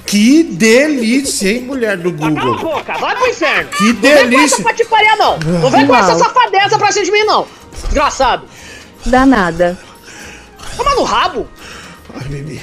Que 0.06 0.44
delícia, 0.44 1.50
hein, 1.50 1.62
mulher 1.62 1.98
do 1.98 2.12
Google? 2.12 2.36
Cala 2.36 2.56
a 2.56 2.60
boca, 2.60 2.98
vai 2.98 3.16
pro 3.16 3.28
inferno. 3.28 3.70
Que 3.72 3.94
delícia. 3.94 4.24
Não 4.24 4.30
vem 4.30 4.38
com 4.38 4.46
essa 4.46 4.64
patifaria, 4.64 5.16
não. 5.16 5.38
Não 5.40 5.70
vem 5.70 5.88
com 5.88 5.96
essa 5.96 6.16
safadeza 6.16 6.78
pra 6.78 6.92
cima 6.92 7.06
de 7.06 7.12
mim, 7.12 7.24
não. 7.24 7.48
Desgraçado. 7.72 8.46
Danada. 9.06 9.78
Toma 10.76 10.96
no 10.96 11.04
rabo. 11.04 11.48
Ai, 12.14 12.28
bebê. 12.28 12.60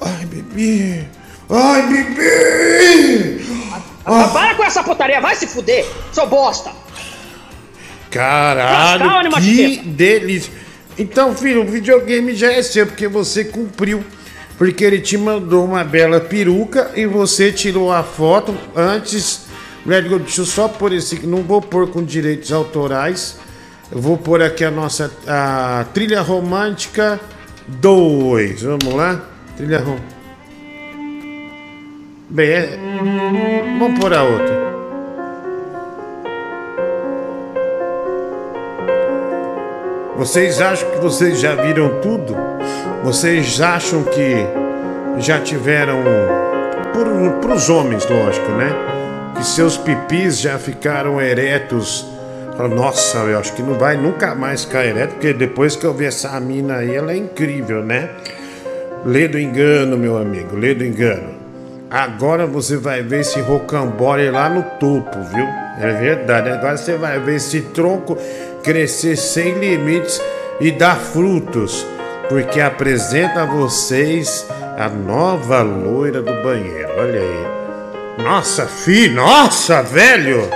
Ai, 0.00 0.26
bebê. 0.26 1.04
Ai, 1.48 1.82
bebê! 1.86 3.40
Ah, 4.04 4.28
para 4.32 4.54
com 4.56 4.64
essa 4.64 4.82
putaria, 4.82 5.20
vai 5.20 5.36
se 5.36 5.46
fuder, 5.46 5.86
seu 6.12 6.26
bosta! 6.26 6.72
Caralho, 8.10 9.30
que 9.36 9.78
delícia! 9.84 10.52
Então, 10.98 11.34
filho, 11.36 11.62
o 11.62 11.66
videogame 11.66 12.34
já 12.34 12.52
é 12.52 12.62
seu, 12.62 12.86
porque 12.86 13.06
você 13.06 13.44
cumpriu. 13.44 14.04
Porque 14.58 14.84
ele 14.84 15.00
te 15.00 15.18
mandou 15.18 15.64
uma 15.64 15.84
bela 15.84 16.20
peruca 16.20 16.90
e 16.94 17.06
você 17.06 17.52
tirou 17.52 17.92
a 17.92 18.02
foto 18.02 18.54
antes. 18.74 19.46
Deixa 19.84 20.40
eu 20.40 20.46
só 20.46 20.66
pôr 20.66 20.92
esse. 20.92 21.26
Não 21.26 21.42
vou 21.42 21.60
pôr 21.60 21.88
com 21.88 22.02
direitos 22.02 22.52
autorais. 22.52 23.38
Eu 23.92 24.00
vou 24.00 24.16
pôr 24.16 24.42
aqui 24.42 24.64
a 24.64 24.70
nossa 24.70 25.12
a 25.26 25.84
trilha 25.92 26.20
romântica 26.22 27.20
2. 27.68 28.62
Vamos 28.62 28.94
lá? 28.94 29.20
Trilha 29.56 29.78
romântica. 29.78 30.16
Bem, 32.28 32.50
é... 32.50 32.78
vamos 33.78 34.00
por 34.00 34.12
a 34.12 34.24
outra. 34.24 34.66
Vocês 40.16 40.62
acham 40.62 40.90
que 40.90 40.98
vocês 40.98 41.38
já 41.38 41.54
viram 41.54 42.00
tudo? 42.00 42.34
Vocês 43.06 43.60
acham 43.60 44.02
que 44.02 44.34
já 45.18 45.38
tiveram, 45.38 46.02
para 47.40 47.54
os 47.54 47.70
homens, 47.70 48.04
lógico, 48.04 48.50
né? 48.50 48.68
Que 49.36 49.46
seus 49.46 49.76
pipis 49.76 50.40
já 50.40 50.58
ficaram 50.58 51.20
eretos. 51.20 52.04
Nossa, 52.74 53.18
eu 53.18 53.38
acho 53.38 53.52
que 53.52 53.62
não 53.62 53.74
vai 53.74 53.96
nunca 53.96 54.34
mais 54.34 54.64
ficar 54.64 54.84
ereto, 54.84 55.14
porque 55.14 55.32
depois 55.32 55.76
que 55.76 55.86
eu 55.86 55.94
vi 55.94 56.06
essa 56.06 56.40
mina 56.40 56.78
aí, 56.78 56.96
ela 56.96 57.12
é 57.12 57.16
incrível, 57.16 57.80
né? 57.80 58.10
Lê 59.04 59.28
do 59.28 59.38
engano, 59.38 59.96
meu 59.96 60.18
amigo, 60.18 60.56
lê 60.56 60.74
do 60.74 60.84
engano. 60.84 61.28
Agora 61.88 62.44
você 62.44 62.76
vai 62.76 63.04
ver 63.04 63.20
esse 63.20 63.38
rocambole 63.40 64.28
lá 64.32 64.48
no 64.48 64.64
topo, 64.80 65.16
viu? 65.32 65.46
É 65.78 65.92
verdade. 65.92 66.50
Agora 66.50 66.76
você 66.76 66.96
vai 66.96 67.20
ver 67.20 67.36
esse 67.36 67.60
tronco 67.60 68.18
crescer 68.64 69.14
sem 69.14 69.52
limites 69.60 70.20
e 70.60 70.72
dar 70.72 70.96
frutos, 70.96 71.86
porque 72.28 72.60
apresenta 72.60 73.42
a 73.42 73.46
vocês 73.46 74.46
a 74.78 74.88
nova 74.88 75.62
loira 75.62 76.20
do 76.20 76.32
banheiro. 76.42 76.90
Olha 76.98 77.20
aí. 77.20 78.22
Nossa, 78.22 78.66
filho, 78.66 79.16
nossa, 79.16 79.82
velho! 79.82 80.48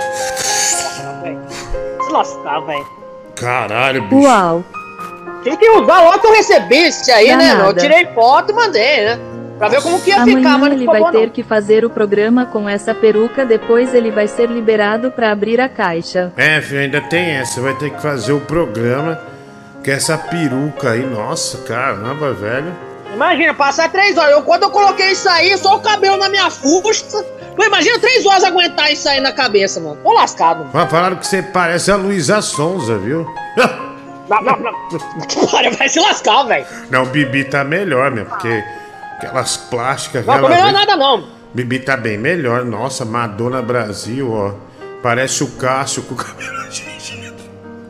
Se 2.03 2.11
lascar, 2.11 2.59
velho. 2.61 2.87
Caralho, 3.35 4.03
bicho. 4.03 4.23
Uau. 4.23 4.63
Tem 5.43 5.55
que 5.55 5.69
usar 5.69 6.01
logo 6.01 6.19
que 6.19 6.27
eu 6.27 6.33
recebi 6.33 6.77
esse 6.83 7.11
aí, 7.11 7.35
né? 7.35 7.59
Eu 7.65 7.73
tirei 7.73 8.05
foto 8.07 8.51
e 8.51 8.55
mandei, 8.55 9.05
né? 9.05 9.19
Pra 9.57 9.69
ver 9.69 9.81
como 9.81 10.01
que 10.01 10.09
ia 10.09 10.21
Amanhã 10.21 10.37
ficar, 10.37 10.57
mas 10.57 10.73
ele 10.73 10.85
vai 10.85 11.11
ter 11.11 11.29
que 11.29 11.43
fazer 11.43 11.85
o 11.85 11.89
programa 11.89 12.47
com 12.47 12.67
essa 12.67 12.95
peruca, 12.95 13.45
depois 13.45 13.93
ele 13.93 14.09
vai 14.09 14.27
ser 14.27 14.49
liberado 14.49 15.11
para 15.11 15.31
abrir 15.31 15.61
a 15.61 15.69
caixa. 15.69 16.33
É, 16.35 16.59
filho, 16.61 16.81
ainda 16.81 16.99
tem 17.01 17.31
essa, 17.31 17.61
vai 17.61 17.75
ter 17.75 17.91
que 17.91 18.01
fazer 18.01 18.33
o 18.33 18.39
programa 18.39 19.19
com 19.83 19.91
essa 19.91 20.17
peruca 20.17 20.91
aí. 20.91 21.05
Nossa, 21.05 21.59
caramba, 21.59 22.33
velho. 22.33 22.73
Imagina, 23.13 23.53
passar 23.53 23.91
três 23.91 24.17
horas. 24.17 24.31
Eu, 24.31 24.41
quando 24.43 24.63
eu 24.63 24.69
coloquei 24.71 25.11
isso 25.11 25.27
aí, 25.29 25.57
só 25.57 25.77
o 25.77 25.81
cabelo 25.81 26.17
na 26.17 26.29
minha 26.29 26.49
fusta. 26.49 27.23
Pô, 27.55 27.63
imagina 27.65 27.99
três 27.99 28.25
horas 28.25 28.43
aguentar 28.43 28.91
isso 28.91 29.09
aí 29.09 29.19
na 29.19 29.31
cabeça, 29.33 29.79
mano. 29.79 29.97
Tô 30.01 30.13
lascado. 30.13 30.65
Mano. 30.73 30.89
Falaram 30.89 31.17
que 31.17 31.27
você 31.27 31.41
parece 31.41 31.91
a 31.91 31.95
Luísa 31.95 32.41
Sonza, 32.41 32.97
viu? 32.97 33.27
Não, 34.29 34.41
não, 34.41 34.57
não. 34.57 35.71
Vai 35.77 35.89
se 35.89 35.99
lascar, 35.99 36.43
velho. 36.43 36.65
Não, 36.89 37.03
o 37.03 37.05
Bibi 37.07 37.43
tá 37.43 37.65
melhor, 37.65 38.11
meu, 38.11 38.25
porque 38.25 38.63
Aquelas 39.21 39.55
plásticas. 39.55 40.25
Não, 40.25 40.41
não 40.41 40.49
melhor 40.49 40.73
nada 40.73 40.95
não. 40.95 41.27
Bibi 41.53 41.79
tá 41.79 41.95
bem 41.95 42.17
melhor. 42.17 42.65
Nossa, 42.65 43.05
Madonna 43.05 43.61
Brasil, 43.61 44.31
ó. 44.31 44.53
Parece 45.03 45.43
o 45.43 45.51
Cássio 45.51 46.01
com 46.03 46.15
o 46.15 46.17
cabelo. 46.17 46.61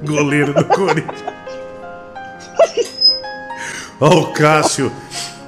Goleiro 0.04 0.54
do 0.54 0.66
Corinthians. 0.68 1.32
Ó 4.00 4.10
o 4.10 4.34
Cássio 4.34 4.91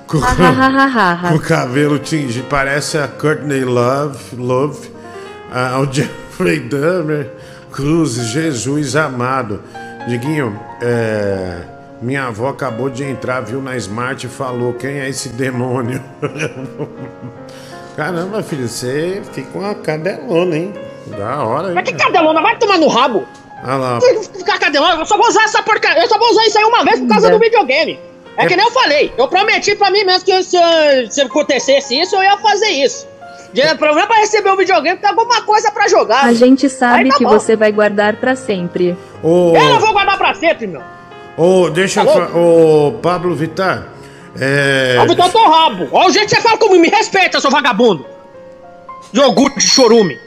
com, 0.08 0.20
com 0.20 1.36
o 1.36 1.40
cabelo 1.40 1.98
tingido. 1.98 2.48
Parece 2.48 2.98
a 2.98 3.08
Courtney 3.08 3.64
Love, 3.64 4.36
Love 4.36 4.92
a, 5.52 5.80
o 5.80 5.86
Jeffrey 5.92 6.60
Dahmer, 6.60 7.32
Cruz, 7.72 8.14
Jesus 8.14 8.96
amado. 8.96 9.62
Diguinho, 10.08 10.60
é... 10.82 11.62
Minha 12.02 12.26
avó 12.26 12.50
acabou 12.50 12.90
de 12.90 13.02
entrar, 13.06 13.40
viu 13.40 13.62
na 13.62 13.78
Smart 13.78 14.26
e 14.26 14.30
falou: 14.30 14.74
Quem 14.74 15.00
é 15.00 15.08
esse 15.08 15.30
demônio? 15.30 16.04
Caramba, 17.96 18.44
filho, 18.44 18.68
você 18.68 19.22
fica 19.32 19.58
uma 19.58 19.74
cadelona, 19.74 20.58
hein? 20.58 20.74
Da 21.18 21.44
hora, 21.44 21.70
hein? 21.70 21.76
Mas 21.76 21.86
que 21.86 21.96
cadelona? 21.96 22.42
Vai 22.42 22.58
tomar 22.58 22.78
no 22.78 22.90
rabo! 22.90 23.26
Ah 23.64 23.78
lá. 23.78 24.00
Ficar 24.36 24.60
cadelona, 24.60 25.02
eu 25.02 25.06
só 25.06 25.18
vou 25.18 25.28
usar 25.28 25.44
essa 25.44 25.64
porcaria. 25.64 26.04
Eu 26.04 26.10
só 26.10 26.18
vou 26.18 26.30
usar 26.30 26.46
isso 26.46 26.58
aí 26.58 26.66
uma 26.66 26.84
vez 26.84 27.00
por 27.00 27.08
causa 27.08 27.30
do 27.30 27.40
videogame. 27.40 28.00
É, 28.38 28.46
é 28.46 28.48
que 28.48 28.56
nem 28.56 28.66
eu 28.66 28.72
falei, 28.72 29.14
eu 29.18 29.28
prometi 29.28 29.76
pra 29.76 29.92
mim 29.92 30.04
mesmo 30.04 30.26
que 30.26 30.44
se, 30.44 30.58
se 31.10 31.22
acontecesse 31.22 32.00
isso, 32.00 32.16
eu 32.16 32.24
ia 32.24 32.38
fazer 32.38 32.70
isso. 32.70 33.08
O 33.54 33.78
problema 33.78 34.08
pra 34.08 34.18
receber 34.18 34.50
o 34.50 34.58
videogame 34.58 34.98
tem 34.98 35.10
alguma 35.10 35.44
coisa 35.44 35.72
pra 35.72 35.88
jogar. 35.88 36.26
A 36.26 36.34
gente 36.34 36.68
sabe 36.68 37.10
tá 37.10 37.18
que 37.18 37.24
bom. 37.24 37.30
você 37.30 37.56
vai 37.56 37.72
guardar 37.72 38.16
pra 38.16 38.36
sempre. 38.36 38.98
Oh. 39.22 39.54
Eu 39.56 39.70
não 39.70 39.80
vou 39.80 39.94
guardar 39.94 40.18
pra 40.18 40.34
sempre, 40.34 40.66
meu. 40.66 40.82
Ô, 41.38 41.70
deixa 41.70 42.02
eu 42.02 42.06
falar. 42.08 42.36
Ô, 42.36 42.94
Pablo 42.94 43.36
Vittar. 43.36 43.88
É. 44.40 44.98
Ô, 45.00 45.08
Vittar, 45.08 45.30
teu 45.32 45.48
rabo. 45.48 45.88
Ó, 45.92 46.08
o 46.08 46.12
jeito 46.12 46.30
que 46.30 46.36
você 46.36 46.42
fala 46.42 46.58
comigo. 46.58 46.82
Me 46.82 46.90
respeita, 46.90 47.40
seu 47.40 47.52
vagabundo. 47.52 48.04
Iogurte 49.14 49.60
de 49.60 49.68
chorume. 49.68 50.20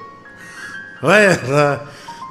Olha 1.02 1.40
lá. 1.48 1.80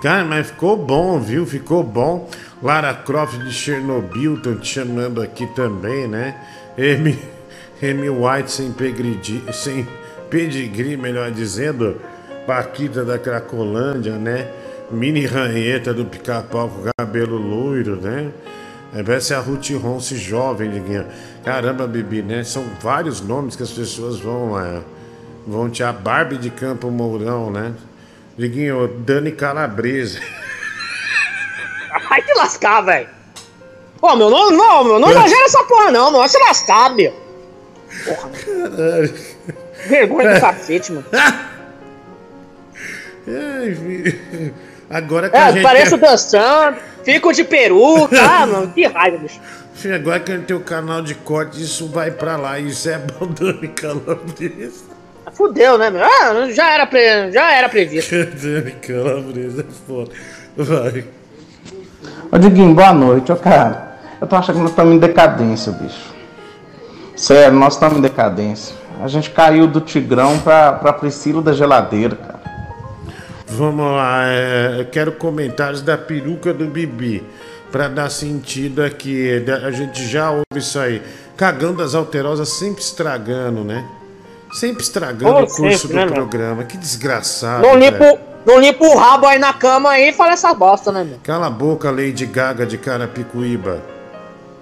Cara, 0.05 0.23
mas 0.23 0.45
ficou 0.45 0.77
bom, 0.77 1.19
viu? 1.19 1.47
Ficou 1.47 1.83
bom. 1.83 2.29
Lara 2.61 2.93
Croft 2.93 3.39
de 3.39 3.51
Chernobyl, 3.51 4.35
estão 4.35 4.55
te 4.55 4.67
chamando 4.67 5.19
aqui 5.19 5.47
também, 5.55 6.07
né? 6.07 6.39
Amy, 6.77 7.17
Amy 7.81 8.07
White 8.11 8.51
sem, 8.51 8.71
pegridi, 8.71 9.41
sem 9.51 9.87
pedigree, 10.29 10.95
melhor 10.95 11.31
dizendo. 11.31 11.99
Paquita 12.45 13.03
da 13.03 13.17
Cracolândia, 13.17 14.15
né? 14.19 14.47
Mini 14.91 15.25
ranheta 15.25 15.91
do 15.91 16.05
pica-pau 16.05 16.69
com 16.69 16.91
cabelo 16.95 17.37
loiro, 17.37 17.95
né? 17.95 18.29
É, 18.93 19.01
parece 19.01 19.33
a 19.33 19.39
Ruth 19.39 19.71
Ronce 19.71 20.17
jovem, 20.17 20.69
Diguinho. 20.69 21.07
Caramba, 21.43 21.87
Bibi, 21.87 22.21
né? 22.21 22.43
São 22.43 22.63
vários 22.79 23.21
nomes 23.21 23.55
que 23.55 23.63
as 23.63 23.71
pessoas 23.71 24.19
vão, 24.19 24.59
é, 24.59 24.81
vão 25.47 25.67
te 25.67 25.81
a 25.81 25.91
Barbie 25.91 26.37
de 26.37 26.51
Campo 26.51 26.91
Mourão, 26.91 27.49
né? 27.49 27.73
Diguinho, 28.37 28.87
Dani 28.99 29.31
Calabresa. 29.31 30.19
Vai 32.09 32.21
te 32.21 32.33
lascar, 32.33 32.81
velho. 32.81 33.09
Ô, 34.01 34.15
meu 34.15 34.29
nome 34.29 34.57
não, 34.57 34.83
meu 34.83 34.99
nome 34.99 35.13
não 35.13 35.27
gera 35.27 35.45
essa 35.45 35.63
porra, 35.63 35.91
não, 35.91 36.11
meu. 36.11 36.19
Vai 36.19 36.29
se 36.29 36.37
lascar, 36.37 36.93
meu. 36.93 37.13
Porra, 38.05 38.29
Caralho. 38.29 39.13
Vergonha 39.87 40.33
do 40.35 40.41
cacete, 40.41 40.91
mano. 40.91 41.05
Ai, 43.27 44.13
agora 44.89 45.29
que 45.29 45.35
é, 45.35 45.39
a 45.39 45.51
gente. 45.51 45.63
Pareço 45.63 45.97
dançando, 45.97 46.77
fico 47.03 47.31
de 47.31 47.43
peruca. 47.43 48.21
ah, 48.21 48.45
mano, 48.45 48.71
que 48.71 48.85
raiva, 48.85 49.17
bicho. 49.17 49.39
Agora 49.93 50.19
que 50.19 50.31
a 50.31 50.35
gente 50.35 50.45
tem 50.45 50.55
o 50.55 50.61
canal 50.61 51.01
de 51.01 51.15
corte, 51.15 51.61
isso 51.61 51.87
vai 51.89 52.11
pra 52.11 52.37
lá. 52.37 52.59
Isso 52.59 52.89
é 52.89 52.97
bom, 52.97 53.27
Dani 53.27 53.67
Calabresa. 53.69 54.94
Fudeu, 55.35 55.77
né, 55.77 55.89
meu? 55.89 56.01
Ah, 56.01 56.49
já 56.49 56.73
era, 56.73 56.87
pre... 56.87 57.29
já 57.31 57.51
era 57.53 57.67
previsto. 57.67 58.15
Calabresa 58.81 59.61
é 59.61 59.71
foda. 59.85 60.11
Vai. 60.55 61.05
Ô 62.31 62.37
Diguinho, 62.37 62.73
boa 62.73 62.93
noite, 62.93 63.31
ô 63.33 63.35
cara. 63.35 63.97
Eu 64.21 64.27
tô 64.27 64.35
achando 64.37 64.55
que 64.55 64.61
nós 64.61 64.71
estamos 64.71 64.95
em 64.95 64.97
decadência, 64.97 65.73
bicho. 65.73 66.15
Sério, 67.17 67.57
nós 67.57 67.73
estamos 67.73 67.97
em 67.97 68.01
decadência. 68.01 68.75
A 69.01 69.09
gente 69.09 69.29
caiu 69.29 69.67
do 69.67 69.81
Tigrão 69.81 70.39
pra, 70.39 70.71
pra 70.71 70.93
Priscila 70.93 71.41
da 71.41 71.51
geladeira, 71.51 72.15
cara. 72.15 72.39
Vamos 73.45 73.85
lá, 73.85 74.23
é, 74.25 74.87
quero 74.89 75.11
comentários 75.11 75.81
da 75.81 75.97
peruca 75.97 76.53
do 76.53 76.65
Bibi. 76.65 77.23
Pra 77.71 77.89
dar 77.89 78.09
sentido 78.09 78.81
aqui. 78.81 79.43
A 79.65 79.71
gente 79.71 80.07
já 80.07 80.31
ouve 80.31 80.45
isso 80.55 80.79
aí. 80.79 81.01
Cagão 81.35 81.73
das 81.73 81.93
alterosas 81.93 82.47
sempre 82.47 82.81
estragando, 82.81 83.65
né? 83.65 83.85
Sempre 84.55 84.83
estragando 84.83 85.33
Como 85.33 85.45
o 85.45 85.47
curso 85.47 85.87
sempre, 85.89 86.05
do 86.05 86.05
né, 86.05 86.11
programa. 86.15 86.55
Meu? 86.55 86.65
Que 86.65 86.77
desgraçado. 86.77 87.61
Não 87.61 87.77
limpa, 87.77 88.17
não 88.45 88.57
limpa 88.57 88.85
o 88.85 88.95
rabo 88.95 89.27
aí 89.27 89.37
na 89.37 89.51
cama 89.51 89.89
aí 89.89 90.09
e 90.09 90.13
fala 90.13 90.31
essa 90.31 90.53
bosta, 90.53 90.93
né, 90.93 91.03
meu? 91.03 91.19
Cala 91.21 91.47
a 91.47 91.49
boca, 91.49 91.91
Lady 91.91 92.25
Gaga 92.25 92.65
de 92.65 92.77
Carapicuíba. 92.77 93.83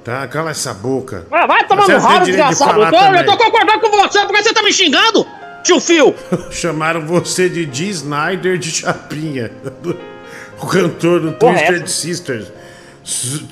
Tá? 0.03 0.27
Cala 0.27 0.49
essa 0.49 0.73
boca. 0.73 1.27
Ah, 1.31 1.45
vai 1.45 1.67
tomar 1.67 1.87
no 1.87 1.99
rabo, 1.99 2.25
desgraçado. 2.25 2.73
De 2.73 2.85
eu, 2.85 2.89
tô, 2.89 2.97
eu 2.97 3.25
tô 3.25 3.37
concordando 3.37 3.79
com 3.81 3.91
você 3.91 4.19
porque 4.25 4.41
você 4.41 4.51
tá 4.51 4.63
me 4.63 4.73
xingando, 4.73 5.27
tio 5.63 5.79
Phil. 5.79 6.15
Chamaram 6.49 7.05
você 7.05 7.47
de 7.47 7.63
D. 7.63 7.83
Snyder 7.89 8.57
de 8.57 8.71
Chapinha. 8.71 9.51
o 10.59 10.65
cantor 10.65 11.19
do 11.19 11.31
Twisted 11.33 11.87
Sisters. 11.87 12.47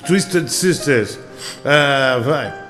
Twisted 0.08 0.48
Sisters. 0.48 1.20
Uh, 1.64 2.20
vai. 2.24 2.62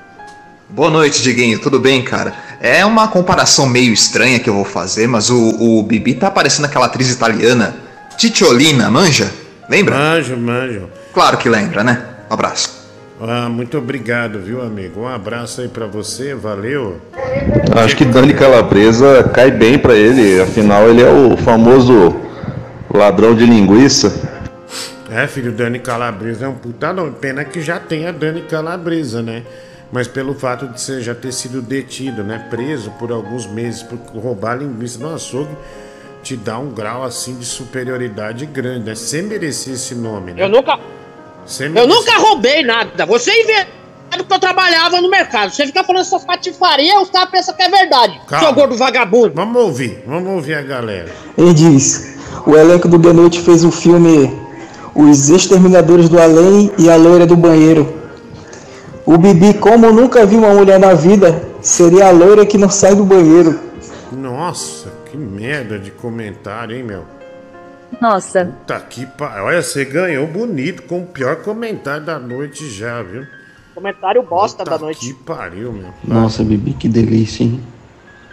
Boa 0.69 0.89
noite, 0.89 1.21
Diguinho. 1.21 1.59
Tudo 1.59 1.79
bem, 1.79 2.03
cara? 2.03 2.33
É 2.65 2.85
uma 2.85 3.09
comparação 3.09 3.67
meio 3.67 3.91
estranha 3.91 4.39
que 4.39 4.49
eu 4.49 4.53
vou 4.53 4.63
fazer, 4.63 5.05
mas 5.05 5.29
o, 5.29 5.49
o 5.59 5.83
Bibi 5.83 6.13
tá 6.13 6.31
parecendo 6.31 6.65
aquela 6.65 6.85
atriz 6.85 7.11
italiana, 7.11 7.75
Titiolina, 8.15 8.89
manja? 8.89 9.29
Lembra? 9.69 9.97
Manjo, 9.97 10.37
manjo. 10.37 10.89
Claro 11.13 11.37
que 11.37 11.49
lembra, 11.49 11.83
né? 11.83 12.01
Um 12.31 12.33
abraço. 12.33 12.87
Ah, 13.19 13.49
muito 13.49 13.77
obrigado, 13.77 14.39
viu, 14.39 14.61
amigo? 14.61 15.01
Um 15.01 15.07
abraço 15.09 15.59
aí 15.59 15.67
para 15.67 15.87
você, 15.87 16.33
valeu. 16.33 17.01
Acho 17.75 17.97
que 17.97 18.05
Dani 18.05 18.33
Calabresa 18.33 19.29
cai 19.33 19.51
bem 19.51 19.77
para 19.77 19.95
ele, 19.97 20.39
afinal 20.39 20.89
ele 20.89 21.01
é 21.01 21.11
o 21.11 21.35
famoso 21.35 22.15
ladrão 22.89 23.35
de 23.35 23.45
linguiça. 23.45 24.31
É, 25.11 25.27
filho, 25.27 25.51
Dani 25.51 25.79
Calabresa 25.79 26.45
é 26.45 26.47
um 26.47 26.55
puta 26.55 26.93
não. 26.93 27.11
Pena 27.11 27.43
que 27.43 27.61
já 27.61 27.77
tem 27.77 28.07
a 28.07 28.13
Dani 28.13 28.43
Calabresa, 28.43 29.21
né? 29.21 29.43
Mas 29.93 30.07
pelo 30.07 30.33
fato 30.33 30.67
de 30.67 30.81
você 30.81 31.01
já 31.01 31.13
ter 31.13 31.31
sido 31.31 31.61
detido, 31.61 32.23
né? 32.23 32.47
Preso 32.49 32.89
por 32.97 33.11
alguns 33.11 33.45
meses 33.45 33.83
por 33.83 33.99
roubar 34.19 34.57
linguiça 34.57 34.97
no 34.97 35.13
açougue, 35.13 35.55
te 36.23 36.35
dá 36.35 36.57
um 36.57 36.71
grau 36.71 37.03
assim 37.03 37.35
de 37.35 37.45
superioridade 37.45 38.47
grande, 38.47 38.85
né? 38.85 38.95
Você 38.95 39.21
merecia 39.21 39.73
esse 39.73 39.93
nome, 39.93 40.33
né? 40.33 40.43
Eu 40.43 40.49
nunca. 40.49 40.79
Eu 41.75 41.87
nunca 41.87 42.17
roubei 42.17 42.63
nada. 42.63 43.05
Você 43.05 43.29
inventou 43.39 44.25
que 44.25 44.33
eu 44.33 44.39
trabalhava 44.39 44.99
no 44.99 45.11
mercado. 45.11 45.51
Você 45.51 45.67
fica 45.67 45.83
falando 45.83 46.01
essas 46.01 46.25
patifarias, 46.25 46.99
os 46.99 47.11
caras 47.11 47.29
pensam 47.29 47.53
que 47.53 47.61
é 47.61 47.69
verdade. 47.69 48.19
Calma. 48.27 48.47
Seu 48.47 48.55
gordo 48.55 48.75
vagabundo. 48.75 49.33
Vamos 49.35 49.61
ouvir, 49.61 50.03
vamos 50.07 50.27
ouvir 50.27 50.55
a 50.55 50.63
galera. 50.63 51.13
Ele 51.37 51.53
diz: 51.53 52.17
o 52.47 52.55
elenco 52.55 52.87
do 52.87 52.97
The 52.97 53.13
Noite 53.13 53.41
fez 53.41 53.63
o 53.63 53.71
filme 53.71 54.35
Os 54.95 55.29
Exterminadores 55.29 56.09
do 56.09 56.19
Além 56.19 56.71
e 56.79 56.89
a 56.89 56.95
Loira 56.95 57.27
do 57.27 57.37
Banheiro. 57.37 58.02
O 59.05 59.17
Bibi, 59.17 59.53
como 59.55 59.91
nunca 59.91 60.25
viu 60.25 60.39
uma 60.39 60.53
mulher 60.53 60.79
na 60.79 60.93
vida, 60.93 61.43
seria 61.61 62.07
a 62.07 62.11
loira 62.11 62.45
que 62.45 62.57
não 62.57 62.69
sai 62.69 62.95
do 62.95 63.03
banheiro. 63.03 63.59
Nossa, 64.11 64.89
que 65.11 65.17
merda 65.17 65.77
de 65.77 65.91
comentário, 65.91 66.75
hein, 66.75 66.83
meu? 66.83 67.03
Nossa. 67.99 68.45
Puta 68.45 68.79
que 68.79 69.05
pariu. 69.05 69.43
Olha, 69.43 69.61
você 69.61 69.83
ganhou 69.83 70.25
bonito 70.25 70.83
com 70.83 71.01
o 71.01 71.05
pior 71.05 71.37
comentário 71.37 72.05
da 72.05 72.17
noite 72.17 72.69
já, 72.69 73.03
viu? 73.03 73.25
Comentário 73.75 74.23
bosta 74.23 74.63
Puta 74.63 74.77
da 74.77 74.77
noite. 74.79 75.05
Que 75.05 75.13
pariu, 75.13 75.73
meu. 75.73 75.89
Nossa, 76.03 76.43
Bibi, 76.43 76.73
que 76.73 76.87
delícia, 76.87 77.43
hein? 77.43 77.61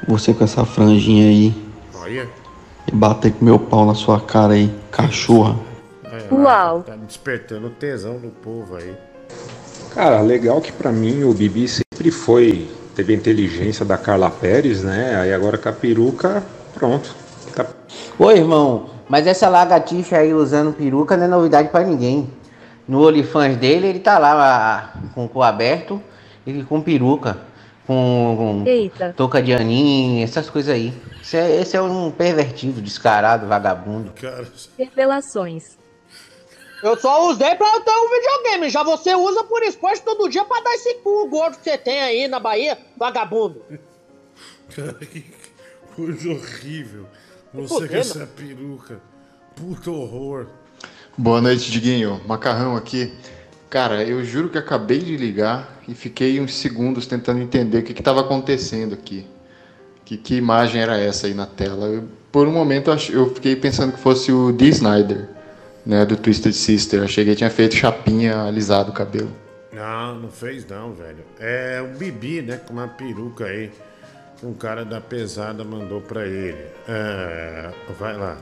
Você 0.07 0.33
com 0.33 0.45
essa 0.45 0.65
franjinha 0.65 1.29
aí. 1.29 1.55
Olha. 1.95 2.29
E 2.87 2.95
bater 2.95 3.33
com 3.33 3.45
meu 3.45 3.59
pau 3.59 3.85
na 3.85 3.95
sua 3.95 4.21
cara 4.21 4.55
aí, 4.55 4.73
cachorra. 4.91 5.57
É, 6.05 6.33
Uau. 6.33 6.83
Tá 6.83 6.95
despertando 6.95 7.67
o 7.67 7.71
tesão 7.71 8.19
do 8.19 8.29
povo 8.29 8.77
aí. 8.77 8.95
Cara, 9.95 10.21
legal 10.21 10.61
que 10.61 10.71
para 10.71 10.93
mim 10.93 11.25
o 11.25 11.35
Bibi 11.35 11.67
sempre 11.67 12.11
foi. 12.11 12.69
Teve 12.95 13.13
a 13.13 13.17
inteligência 13.17 13.85
da 13.85 13.99
Carla 13.99 14.31
Pérez, 14.31 14.85
né? 14.85 15.17
Aí 15.17 15.33
agora 15.33 15.59
com 15.59 15.69
a 15.69 15.73
peruca, 15.73 16.45
pronto. 16.75 17.15
Tá... 17.55 17.67
Oi, 18.19 18.39
irmão, 18.39 18.91
mas 19.09 19.27
essa 19.27 19.49
lagartixa 19.49 20.19
aí 20.19 20.33
usando 20.33 20.73
peruca 20.73 21.17
não 21.17 21.25
é 21.25 21.29
novidade 21.29 21.69
para 21.71 21.85
ninguém. 21.85 22.31
No 22.87 23.07
OnlyFans 23.07 23.57
dele, 23.57 23.89
ele 23.89 23.99
tá 24.01 24.19
lá 24.19 24.95
com 25.15 25.25
o 25.25 25.29
cu 25.29 25.43
aberto 25.43 26.01
e 26.47 26.63
com 26.63 26.81
peruca, 26.81 27.39
com, 27.87 28.65
com 28.65 29.13
touca 29.17 29.43
de 29.43 29.53
aninho, 29.53 30.23
essas 30.23 30.49
coisas 30.49 30.75
aí. 30.75 30.93
Esse 31.21 31.37
é, 31.37 31.61
esse 31.61 31.77
é 31.77 31.83
um 31.83 32.11
pervertido, 32.11 32.81
descarado, 32.81 33.47
vagabundo. 33.47 34.13
Revelações. 34.79 35.80
Eu 36.83 36.99
só 36.99 37.29
usei 37.29 37.55
pra 37.55 37.81
ter 37.81 37.91
um 37.91 38.11
videogame. 38.11 38.71
Já 38.71 38.83
você 38.83 39.15
usa 39.15 39.45
por 39.45 39.63
esporte 39.63 40.03
todo 40.03 40.29
dia 40.29 40.45
pra 40.45 40.61
dar 40.61 40.75
esse 40.75 40.95
cu 40.97 41.29
gordo 41.29 41.59
que 41.59 41.65
você 41.65 41.77
tem 41.77 42.01
aí 42.01 42.29
na 42.29 42.41
Bahia, 42.41 42.79
vagabundo. 42.97 43.63
Cara, 44.75 44.95
que 45.05 45.25
coisa 45.95 46.31
horrível. 46.31 47.07
Você 47.53 47.89
com 47.89 47.97
essa 47.97 48.27
peruca. 48.27 49.01
Puto 49.55 49.93
horror. 49.93 50.47
Boa 51.19 51.41
noite, 51.41 51.71
Diguinho. 51.71 52.21
Macarrão 52.27 52.77
aqui. 52.77 53.13
Cara, 53.69 54.03
eu 54.03 54.25
juro 54.25 54.49
que 54.49 54.57
acabei 54.57 54.99
de 54.99 55.17
ligar 55.17 55.81
e 55.87 55.95
fiquei 55.95 56.41
uns 56.41 56.55
segundos 56.55 57.07
tentando 57.07 57.41
entender 57.41 57.79
o 57.79 57.83
que 57.83 57.93
estava 57.93 58.21
acontecendo 58.21 58.95
aqui. 58.95 59.27
Que, 60.05 60.17
que 60.17 60.35
imagem 60.35 60.81
era 60.81 60.99
essa 60.99 61.27
aí 61.27 61.35
na 61.35 61.47
tela? 61.47 61.87
Eu, 61.87 62.09
por 62.33 62.49
um 62.49 62.53
momento 62.53 62.91
eu 63.13 63.35
fiquei 63.35 63.55
pensando 63.55 63.93
que 63.93 64.01
fosse 64.01 64.33
o 64.33 64.51
Dee 64.51 64.71
Snyder 64.71 65.40
né, 65.85 66.05
do 66.05 66.17
Twisted 66.17 66.53
Sister. 66.53 67.03
Achei 67.03 67.25
que 67.25 67.31
ele 67.31 67.37
tinha 67.37 67.51
feito 67.51 67.75
chapinha 67.75 68.43
alisado 68.43 68.91
o 68.91 68.95
cabelo. 68.95 69.31
Não, 69.73 70.15
não 70.17 70.29
fez 70.29 70.67
não, 70.67 70.93
velho. 70.93 71.25
É 71.39 71.81
o 71.83 71.97
Bibi, 71.97 72.43
né, 72.43 72.61
com 72.67 72.73
uma 72.73 72.89
peruca 72.89 73.45
aí. 73.45 73.71
Um 74.43 74.55
cara 74.55 74.85
da 74.85 75.01
pesada 75.01 75.63
mandou 75.65 76.01
pra 76.01 76.27
ele. 76.27 76.65
É, 76.89 77.71
vai 77.99 78.17
lá. 78.17 78.39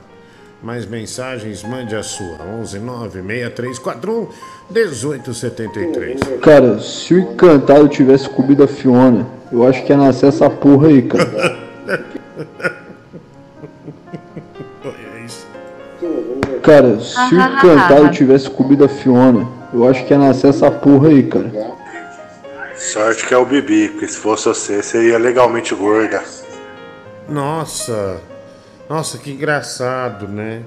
Mais 0.61 0.85
mensagens, 0.85 1.63
mande 1.63 1.95
a 1.95 2.03
sua. 2.03 2.37
11 2.61 2.79
9 2.79 3.21
6341 3.21 4.27
1873. 4.69 6.19
Cara, 6.41 6.79
se 6.79 7.13
o 7.13 7.19
encantado 7.19 7.87
tivesse 7.87 8.29
comido 8.29 8.63
a 8.63 8.67
Fiona, 8.67 9.27
eu 9.51 9.65
acho 9.65 9.83
que 9.85 9.91
ia 9.91 9.97
nascer 9.97 10.27
essa 10.27 10.49
porra 10.49 10.87
aí, 10.87 11.01
cara. 11.01 11.59
Cara, 16.61 16.99
se 16.99 17.15
o 17.35 17.61
Cantado 17.61 18.11
tivesse 18.11 18.49
comido 18.49 18.85
a 18.85 18.89
Fiona, 18.89 19.47
eu 19.73 19.87
acho 19.87 20.05
que 20.05 20.13
ia 20.13 20.19
nascer 20.19 20.49
essa 20.49 20.69
porra 20.69 21.09
aí, 21.09 21.23
cara. 21.23 21.51
Sorte 22.75 23.25
que 23.25 23.33
é 23.33 23.37
o 23.37 23.45
Bibi, 23.45 23.89
porque 23.89 24.07
se 24.07 24.17
fosse 24.17 24.47
você, 24.47 24.81
seria 24.81 25.17
legalmente 25.17 25.75
gorda. 25.75 26.23
Nossa, 27.27 28.17
nossa, 28.89 29.17
que 29.17 29.31
engraçado, 29.31 30.27
né? 30.27 30.63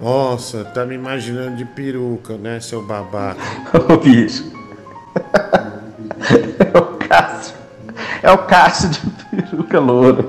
Nossa, 0.00 0.64
tá 0.64 0.84
me 0.84 0.94
imaginando 0.94 1.56
de 1.56 1.64
peruca, 1.64 2.36
né, 2.36 2.60
seu 2.60 2.82
babaca? 2.82 3.40
Ô 3.92 3.96
bicho. 3.96 4.52
É 6.72 6.78
o 6.78 6.86
Cássio. 6.96 7.54
É 8.22 8.30
o 8.30 8.38
Cássio 8.38 8.88
de 8.88 9.00
peruca 9.30 9.78
loura. 9.78 10.24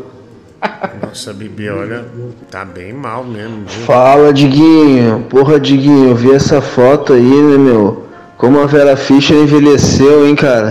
Nossa, 1.01 1.34
Bibi, 1.34 1.69
olha, 1.69 2.06
tá 2.49 2.63
bem 2.65 2.93
mal 2.93 3.23
mesmo, 3.23 3.63
viu? 3.67 3.86
Fala, 3.86 4.34
Diguinho. 4.34 5.25
Porra, 5.30 5.60
Diguinho, 5.60 6.10
eu 6.10 6.15
vi 6.15 6.32
essa 6.34 6.62
foto 6.62 7.13
aí, 7.13 7.21
né, 7.21 7.58
meu? 7.58 8.06
Como 8.38 8.60
a 8.60 8.65
Vera 8.65 8.95
Fischer 8.97 9.38
envelheceu, 9.38 10.28
hein, 10.28 10.36
cara? 10.36 10.69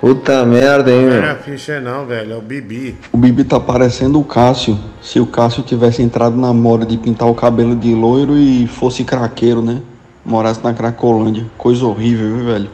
Puta 0.00 0.44
merda, 0.44 0.90
hein, 0.90 1.06
Não 1.06 1.12
é 1.16 1.20
meu? 1.20 1.30
a 1.30 1.34
ficha 1.36 1.78
não, 1.80 2.04
velho, 2.06 2.32
é 2.32 2.36
o 2.36 2.40
Bibi. 2.40 2.96
O 3.12 3.16
Bibi 3.16 3.44
tá 3.44 3.60
parecendo 3.60 4.18
o 4.18 4.24
Cássio. 4.24 4.76
Se 5.00 5.20
o 5.20 5.26
Cássio 5.26 5.62
tivesse 5.62 6.02
entrado 6.02 6.36
na 6.36 6.52
moda 6.52 6.84
de 6.84 6.96
pintar 6.96 7.28
o 7.28 7.34
cabelo 7.34 7.76
de 7.76 7.94
loiro 7.94 8.36
e 8.36 8.66
fosse 8.66 9.04
craqueiro, 9.04 9.62
né? 9.62 9.80
Morasse 10.24 10.60
na 10.62 10.72
Cracolândia. 10.74 11.44
Coisa 11.56 11.84
horrível, 11.86 12.36
viu, 12.36 12.44
velho? 12.46 12.70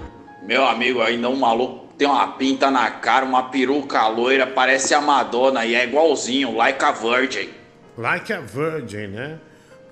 Meu 0.47 0.67
amigo, 0.67 1.03
ainda 1.03 1.29
um 1.29 1.37
maluco 1.37 1.85
tem 1.99 2.07
uma 2.07 2.29
pinta 2.29 2.71
na 2.71 2.89
cara, 2.93 3.27
uma 3.27 3.51
peruca 3.51 4.07
loira, 4.07 4.47
parece 4.47 4.95
a 4.95 5.01
Madonna 5.01 5.67
e 5.67 5.75
é 5.75 5.85
igualzinho, 5.85 6.57
like 6.57 6.83
a 6.83 6.93
virgin. 6.93 7.51
Like 7.99 8.33
a 8.33 8.41
Virgin, 8.41 9.09
né? 9.09 9.41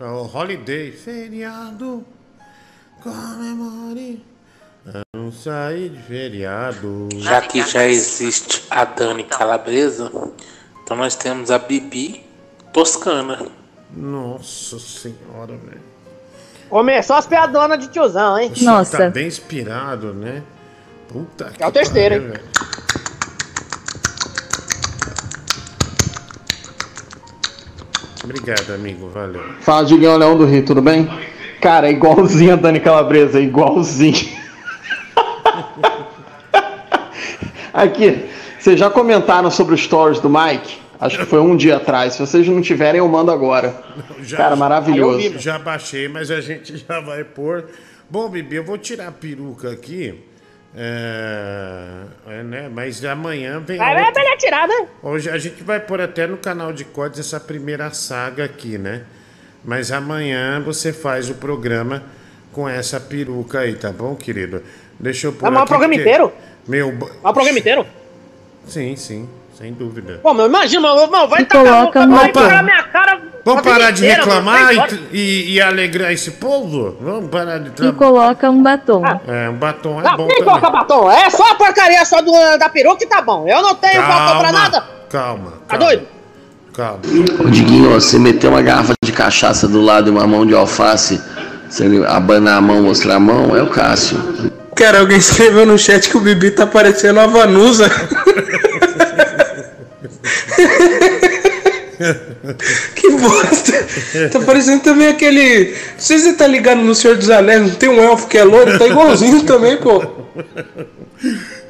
O 0.01 0.31
Holiday. 0.33 0.93
Feriado. 0.93 2.07
Comemore. 3.03 4.25
Não 5.13 5.33
sair 5.33 5.89
de 5.89 6.01
feriado. 6.03 7.09
Já 7.17 7.41
que 7.41 7.61
já 7.63 7.85
existe 7.85 8.63
a 8.71 8.85
Dani 8.85 9.25
Calabresa, 9.25 10.13
então 10.85 10.97
nós 10.97 11.17
temos 11.17 11.51
a 11.51 11.59
Bibi 11.59 12.25
Toscana. 12.73 13.45
Nossa 13.91 14.79
senhora, 14.79 15.57
velho. 15.57 15.83
Começou 16.71 17.17
as 17.17 17.27
piadonas 17.27 17.81
de 17.81 17.89
tiozão, 17.89 18.39
hein? 18.39 18.53
O 18.53 18.57
senhor 18.57 18.87
Tá 18.87 19.11
bem 19.11 19.27
inspirado, 19.27 20.15
né? 20.15 20.45
Puta 21.09 21.51
que 21.51 21.63
É 21.63 21.67
o 21.67 21.73
terceiro, 21.73 22.15
hein? 22.17 22.21
velho. 22.29 22.41
Obrigado, 28.25 28.73
amigo. 28.75 29.09
Valeu. 29.09 29.43
Fala, 29.61 29.85
Diguinho 29.85 30.17
Leão 30.17 30.37
do 30.37 30.45
Rio, 30.45 30.65
tudo 30.65 30.83
bem? 30.83 31.09
Cara, 31.61 31.89
é 31.89 31.93
igualzinho 31.93 32.55
a 32.55 32.57
Dani 32.57 32.81
Calabresa, 32.81 33.39
é 33.39 33.43
igualzinho. 33.43 34.37
Aqui, 37.73 38.29
vocês 38.59 38.79
já 38.79 38.91
comentaram 38.91 39.51
sobre 39.51 39.75
os 39.75 39.83
stories 39.83 40.19
do 40.21 40.29
Mike? 40.29 40.79
Acho 40.99 41.19
que 41.19 41.27
foi 41.27 41.41
um 41.41 41.55
dia 41.57 41.77
atrás. 41.77 42.15
Se 42.15 42.21
vocês 42.21 42.49
não 42.49 42.63
tiverem, 42.63 42.99
eu 42.99 43.09
mando 43.09 43.31
agora. 43.31 43.83
Já- 44.23 44.39
Cara, 44.39 44.57
maravilhoso. 44.57 45.39
Já 45.39 45.59
baixei, 45.59 46.09
mas 46.09 46.31
a 46.31 46.41
gente 46.41 46.77
já 46.89 47.01
vai 47.01 47.23
pôr. 47.23 47.67
Bom, 48.09 48.29
Bibi, 48.31 48.57
eu 48.57 48.65
vou 48.65 48.79
tirar 48.79 49.09
a 49.09 49.13
peruca 49.13 49.71
aqui. 49.71 50.25
É, 50.79 52.03
é, 52.29 52.43
né? 52.43 52.71
Mas 52.71 53.03
amanhã 53.03 53.59
vem. 53.61 53.79
Vai, 53.79 53.95
vai, 53.95 54.05
outra. 54.05 54.23
vai 54.23 54.69
né? 54.69 54.89
Hoje 55.03 55.31
a 55.31 55.39
gente 55.39 55.63
vai 55.63 55.81
pôr 55.81 56.03
até 56.03 56.27
no 56.27 56.37
canal 56.37 56.71
de 56.71 56.85
cortes 56.85 57.19
essa 57.19 57.41
primeira 57.41 57.91
saga 57.93 58.45
aqui, 58.45 58.77
né? 58.77 59.05
Mas 59.65 59.91
amanhã 59.91 60.61
você 60.61 60.93
faz 60.93 61.31
o 61.31 61.35
programa 61.35 62.03
com 62.53 62.69
essa 62.69 63.01
peruca 63.01 63.61
aí, 63.61 63.75
tá 63.75 63.91
bom, 63.91 64.15
querido? 64.15 64.63
Deixa 65.01 65.29
eu 65.29 65.33
pôr. 65.33 65.47
Arrumar 65.47 65.63
o 65.63 65.67
programa 65.67 65.95
porque 65.95 66.09
inteiro? 66.09 66.33
Meu. 66.69 66.93
Vai 66.95 67.31
o 67.31 67.35
programa 67.35 67.59
inteiro? 67.59 67.87
Sim, 68.67 68.97
sim, 68.97 69.27
sem 69.57 69.73
dúvida. 69.73 70.21
Pô, 70.23 70.35
meu, 70.35 70.47
imagina, 70.47 70.95
meu, 70.95 71.11
meu, 71.11 71.27
vai 71.27 71.45
tacar 71.47 71.67
a 71.67 71.85
boca, 71.87 72.07
vai 72.07 72.33
pegar 72.33 72.63
minha 72.63 72.83
cara. 72.83 73.23
Vamos 73.47 73.63
parar 73.63 73.93
de 73.93 74.05
reclamar 74.05 74.75
e, 74.75 75.17
e- 75.17 75.53
e 75.55 75.61
alegrar 75.61 76.11
esse 76.13 76.33
povo? 76.33 76.97
Vamos 77.01 77.31
parar 77.31 77.59
de 77.59 77.69
E 77.69 77.71
trabalhar. 77.71 77.97
coloca 77.97 78.51
um 78.51 78.61
batom. 78.61 79.03
É, 79.29 79.49
um 79.49 79.55
batom 79.55 80.01
é 80.01 80.03
Não, 80.03 80.17
bom 80.17 80.27
quem 80.27 80.39
também. 80.41 80.61
coloca 80.61 80.71
batom? 80.71 81.09
É 81.11 81.31
só 81.31 81.53
a 81.53 81.55
porcaria 81.55 82.05
só 82.05 82.21
do, 82.21 82.33
da 82.59 82.69
peruca 82.69 82.97
que 82.99 83.07
tá 83.07 83.23
bom. 83.23 83.47
Eu 83.49 83.63
não 83.63 83.77
tenho 83.77 84.03
batom 84.03 84.39
pra 84.41 84.51
nada. 84.51 84.85
Calma, 85.09 85.53
Tá 85.69 85.77
doido? 85.77 86.09
calma. 86.75 86.99
Ô, 87.45 87.49
Diguinho, 87.49 87.91
você 87.93 88.19
meter 88.19 88.49
uma 88.49 88.61
garrafa 88.63 88.95
de 89.03 89.13
cachaça 89.13 89.69
do 89.69 89.81
lado 89.81 90.09
e 90.09 90.11
uma 90.11 90.27
mão 90.27 90.45
de 90.45 90.53
alface, 90.53 91.23
se 91.71 91.85
ele 91.85 92.05
abanar 92.05 92.59
a 92.59 92.61
mão, 92.61 92.83
mostrar 92.83 93.15
a 93.15 93.21
mão, 93.21 93.57
é 93.57 93.63
o 93.63 93.69
Cássio. 93.71 94.19
Cara, 94.75 94.99
alguém 95.01 95.19
escreveu 95.19 95.65
no 95.65 95.79
chat 95.79 96.11
que 96.11 96.17
o 96.17 96.21
Bibi 96.21 96.51
tá 96.51 96.67
parecendo 96.67 97.21
a 97.21 97.27
Vanusa. 97.29 97.89
que 102.95 103.11
bosta! 103.11 104.29
Tá 104.31 104.41
parecendo 104.41 104.83
também 104.83 105.09
aquele. 105.09 105.71
Não 105.71 105.99
sei 106.01 106.19
se 106.19 106.25
você 106.25 106.33
tá 106.35 106.47
ligado 106.47 106.81
no 106.81 106.95
Senhor 106.95 107.17
dos 107.17 107.31
Anéis, 107.31 107.63
não 107.63 107.71
tem 107.71 107.89
um 107.89 108.03
elfo 108.03 108.27
que 108.29 108.39
é 108.39 108.45
louro, 108.45 108.79
tá 108.79 108.87
igualzinho 108.87 109.43
também, 109.47 109.77
pô. 109.77 110.05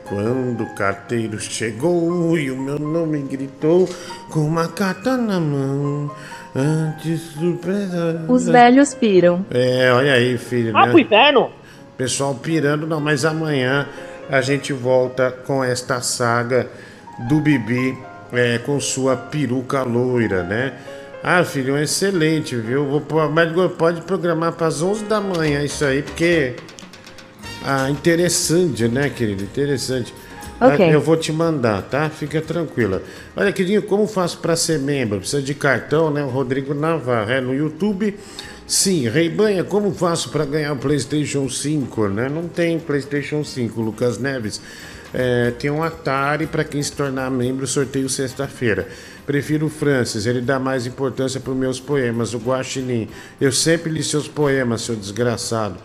Quando 0.04 0.62
o 0.62 0.74
carteiro 0.74 1.38
chegou 1.40 2.38
e 2.38 2.50
o 2.50 2.56
meu 2.56 2.78
nome 2.78 3.22
gritou 3.22 3.88
com 4.30 4.40
uma 4.40 4.68
carta 4.68 5.16
na 5.16 5.40
mão. 5.40 6.10
Antes 6.54 7.20
surpresa. 7.38 8.24
Os 8.28 8.46
velhos 8.46 8.94
piram. 8.94 9.44
É, 9.50 9.92
olha 9.92 10.14
aí, 10.14 10.38
filho. 10.38 10.74
Ah, 10.74 10.86
né? 10.86 10.90
pro 10.92 11.00
inferno. 11.00 11.50
Pessoal 11.98 12.34
pirando, 12.34 12.86
não, 12.86 13.00
mas 13.00 13.24
amanhã 13.24 13.86
a 14.30 14.40
gente 14.40 14.72
volta 14.72 15.30
com 15.30 15.62
esta 15.62 16.00
saga 16.00 16.66
do 17.28 17.40
Bibi 17.40 17.96
é, 18.32 18.58
com 18.58 18.78
sua 18.80 19.16
peruca 19.16 19.82
loira, 19.82 20.42
né? 20.42 20.74
Ah, 21.22 21.42
filho, 21.42 21.76
excelente, 21.76 22.54
viu? 22.56 22.84
Vou, 22.86 23.30
mas 23.30 23.50
pode 23.72 24.02
programar 24.02 24.52
para 24.52 24.68
as 24.68 24.80
11 24.80 25.04
da 25.04 25.20
manhã 25.20 25.62
isso 25.62 25.84
aí, 25.84 26.02
porque. 26.02 26.54
Ah, 27.64 27.90
interessante, 27.90 28.86
né, 28.86 29.08
querido? 29.08 29.42
Interessante. 29.42 30.14
Ok. 30.60 30.86
Ah, 30.86 30.90
Eu 30.90 31.00
vou 31.00 31.16
te 31.16 31.32
mandar, 31.32 31.82
tá? 31.82 32.08
Fica 32.08 32.40
tranquila. 32.40 33.02
Olha, 33.36 33.52
queridinho, 33.52 33.82
como 33.82 34.06
faço 34.06 34.38
para 34.38 34.54
ser 34.56 34.78
membro? 34.78 35.18
Precisa 35.18 35.42
de 35.42 35.54
cartão, 35.54 36.10
né? 36.10 36.22
O 36.22 36.28
Rodrigo 36.28 36.72
Navarro. 36.72 37.30
É 37.30 37.40
no 37.40 37.54
YouTube. 37.54 38.16
Sim, 38.66 39.08
Reibanha, 39.08 39.62
como 39.62 39.92
faço 39.92 40.30
para 40.30 40.44
ganhar 40.44 40.72
o 40.72 40.76
PlayStation 40.76 41.48
5? 41.48 42.08
Né? 42.08 42.28
Não 42.28 42.48
tem 42.48 42.78
PlayStation 42.80 43.44
5, 43.44 43.80
Lucas 43.80 44.18
Neves. 44.18 44.60
É, 45.18 45.50
tem 45.52 45.70
um 45.70 45.82
Atari 45.82 46.46
para 46.46 46.62
quem 46.62 46.82
se 46.82 46.92
tornar 46.92 47.30
membro, 47.30 47.66
sorteio 47.66 48.06
sexta-feira. 48.06 48.86
Prefiro 49.24 49.64
o 49.64 49.70
Francis, 49.70 50.26
ele 50.26 50.42
dá 50.42 50.58
mais 50.58 50.86
importância 50.86 51.40
para 51.40 51.52
os 51.52 51.56
meus 51.56 51.80
poemas. 51.80 52.34
O 52.34 52.38
Guaxinim, 52.38 53.08
eu 53.40 53.50
sempre 53.50 53.90
li 53.90 54.02
seus 54.02 54.28
poemas, 54.28 54.82
seu 54.82 54.94
desgraçado. 54.94 55.76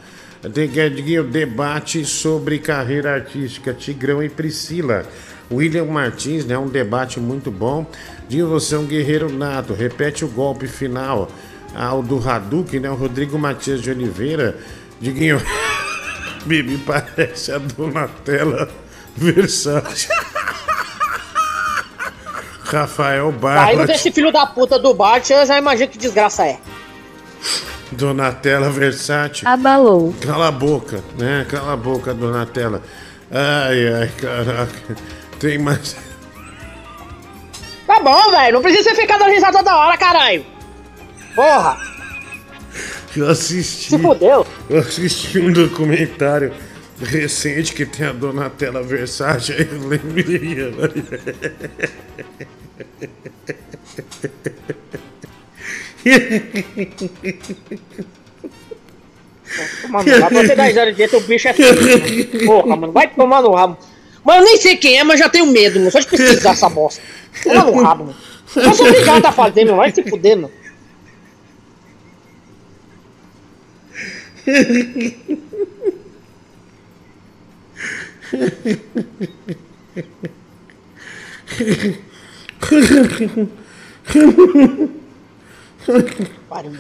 Diguinho, 0.94 1.24
debate 1.24 2.04
sobre 2.04 2.60
carreira 2.60 3.14
artística, 3.14 3.74
Tigrão 3.74 4.22
e 4.22 4.28
Priscila. 4.28 5.06
William 5.50 5.86
Martins, 5.86 6.44
né? 6.44 6.58
Um 6.58 6.68
debate 6.68 7.18
muito 7.18 7.50
bom. 7.50 7.90
Dinho, 8.28 8.50
você 8.50 8.76
é 8.76 8.80
um 8.80 8.86
guerreiro 8.86 9.32
nato. 9.32 9.74
Repete 9.74 10.26
o 10.26 10.28
golpe 10.28 10.68
final. 10.68 11.32
Ao 11.74 12.04
do 12.04 12.18
Hadouken, 12.20 12.82
né? 12.82 12.90
O 12.90 12.96
Rodrigo 12.96 13.40
Matias 13.40 13.82
de 13.82 13.92
Oliveira. 13.92 14.58
Diguinho, 15.00 15.42
Bibi 16.46 16.78
parece 16.80 17.54
a 17.54 17.58
Donatella 17.58 18.91
Versace. 19.16 20.08
Rafael 22.64 23.26
Saindo 23.26 23.40
Barba. 23.40 23.86
desse 23.86 24.12
filho 24.12 24.32
da 24.32 24.46
puta 24.46 24.80
do 24.80 24.94
Bart, 24.94 25.30
eu 25.30 25.46
já 25.46 25.58
imagino 25.58 25.90
que 25.90 25.98
desgraça 25.98 26.46
é. 26.46 26.58
Donatella 27.92 28.70
Versace. 28.70 29.46
Abalou. 29.46 30.16
Cala 30.22 30.48
a 30.48 30.52
boca, 30.52 31.04
né? 31.18 31.46
Cala 31.50 31.74
a 31.74 31.78
boca, 31.78 32.14
Donatella. 32.14 32.82
Ai, 33.30 33.94
ai, 33.94 34.08
caraca. 34.18 34.96
Tem 35.40 35.58
mais. 35.58 35.98
Tá 37.86 38.00
bom, 38.00 38.32
velho. 38.32 38.54
Não 38.54 38.62
precisa 38.62 38.90
você 38.90 38.96
ficar 39.02 39.18
dando 39.18 39.32
risada 39.32 39.58
toda 39.58 39.76
hora, 39.76 39.98
caralho. 39.98 40.46
Porra. 41.36 41.78
Eu 43.16 43.30
assisti. 43.30 43.90
Se 43.90 44.00
fudeu. 44.00 44.48
Eu 44.70 44.80
assisti 44.80 45.40
um 45.40 45.52
documentário 45.52 46.54
recente 47.04 47.74
que 47.74 47.86
tem 47.86 48.08
a 48.08 48.14
Donatella 48.14 48.82
Versace. 48.82 49.54
Aí 49.54 49.68
eu 49.72 49.88
lembrei. 49.88 50.56
Mano, 59.90 60.20
lá 60.20 60.28
pra 60.28 60.42
você 60.42 60.56
dar 60.56 60.64
risada 60.64 60.94
de 60.94 61.16
o 61.16 61.22
bicho 61.22 61.48
é 61.48 61.54
feio. 61.54 62.46
Porra, 62.46 62.76
mano, 62.76 62.94
vai 62.94 63.08
tomar 63.08 63.42
no 63.42 63.54
rabo. 63.54 63.78
Mano, 64.24 64.42
eu 64.42 64.46
nem 64.46 64.58
sei 64.58 64.78
quem 64.78 65.00
é, 65.00 65.04
mas 65.04 65.20
já 65.20 65.28
tenho 65.30 65.48
medo, 65.48 65.80
mano. 65.80 65.92
Só 65.92 66.00
de 66.00 66.08
pesquisar 66.08 66.52
essa 66.52 66.70
bosta. 66.70 67.02
Toma 67.44 67.64
no 67.66 67.82
rabo, 67.82 68.06
mano. 68.06 68.18
Eu 68.56 68.74
sou 68.74 68.88
obrigado 68.88 69.26
a 69.26 69.32
fazer, 69.32 69.66
mano. 69.66 69.78
Vai 69.78 69.92
se 69.92 70.04
fuder, 70.04 70.38
mano. 70.38 70.52
Pariu. 86.50 86.78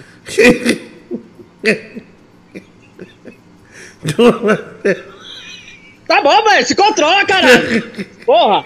Tá 6.07 6.21
bom, 6.21 6.43
velho, 6.43 6.65
se 6.65 6.75
controla, 6.75 7.25
caralho. 7.25 7.83
Porra. 8.25 8.65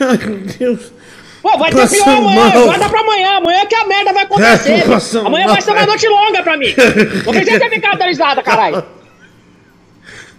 Ai, 0.00 0.16
meu 0.18 0.38
Deus. 0.40 0.92
Pô, 1.42 1.58
vai 1.58 1.70
ter 1.70 1.88
pior 1.90 2.08
amanhã, 2.08 2.48
mal. 2.54 2.64
guarda 2.64 2.88
pra 2.88 3.00
amanhã. 3.00 3.36
Amanhã 3.36 3.66
que 3.66 3.74
a 3.74 3.86
merda 3.86 4.12
vai 4.12 4.24
acontecer. 4.24 4.84
É, 4.88 5.18
amanhã 5.26 5.44
mal. 5.46 5.54
vai 5.54 5.62
ser 5.62 5.72
uma 5.72 5.86
noite 5.86 6.08
longa 6.08 6.42
pra 6.42 6.56
mim. 6.56 6.74
Não 7.24 7.32
precisa 7.32 7.58
ter 7.60 7.70
ficado 7.70 7.98
da 7.98 8.06
risada, 8.06 8.42
caralho. 8.42 8.82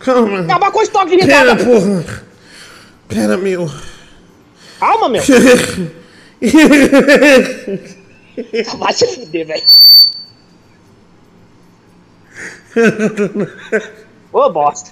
Calma. 0.06 0.42
Acabar 0.42 0.72
com 0.72 0.78
o 0.78 0.84
estoque 0.84 1.18
de 1.18 1.26
Pera, 1.26 1.56
porra. 1.56 2.24
Pera, 3.08 3.36
meu. 3.38 3.68
Calma, 4.80 5.10
meu. 5.10 5.24
Vai 8.78 8.94
se 8.94 9.08
fuder, 9.08 9.48
velho. 9.48 9.64
Ô, 14.32 14.48
bosta. 14.52 14.92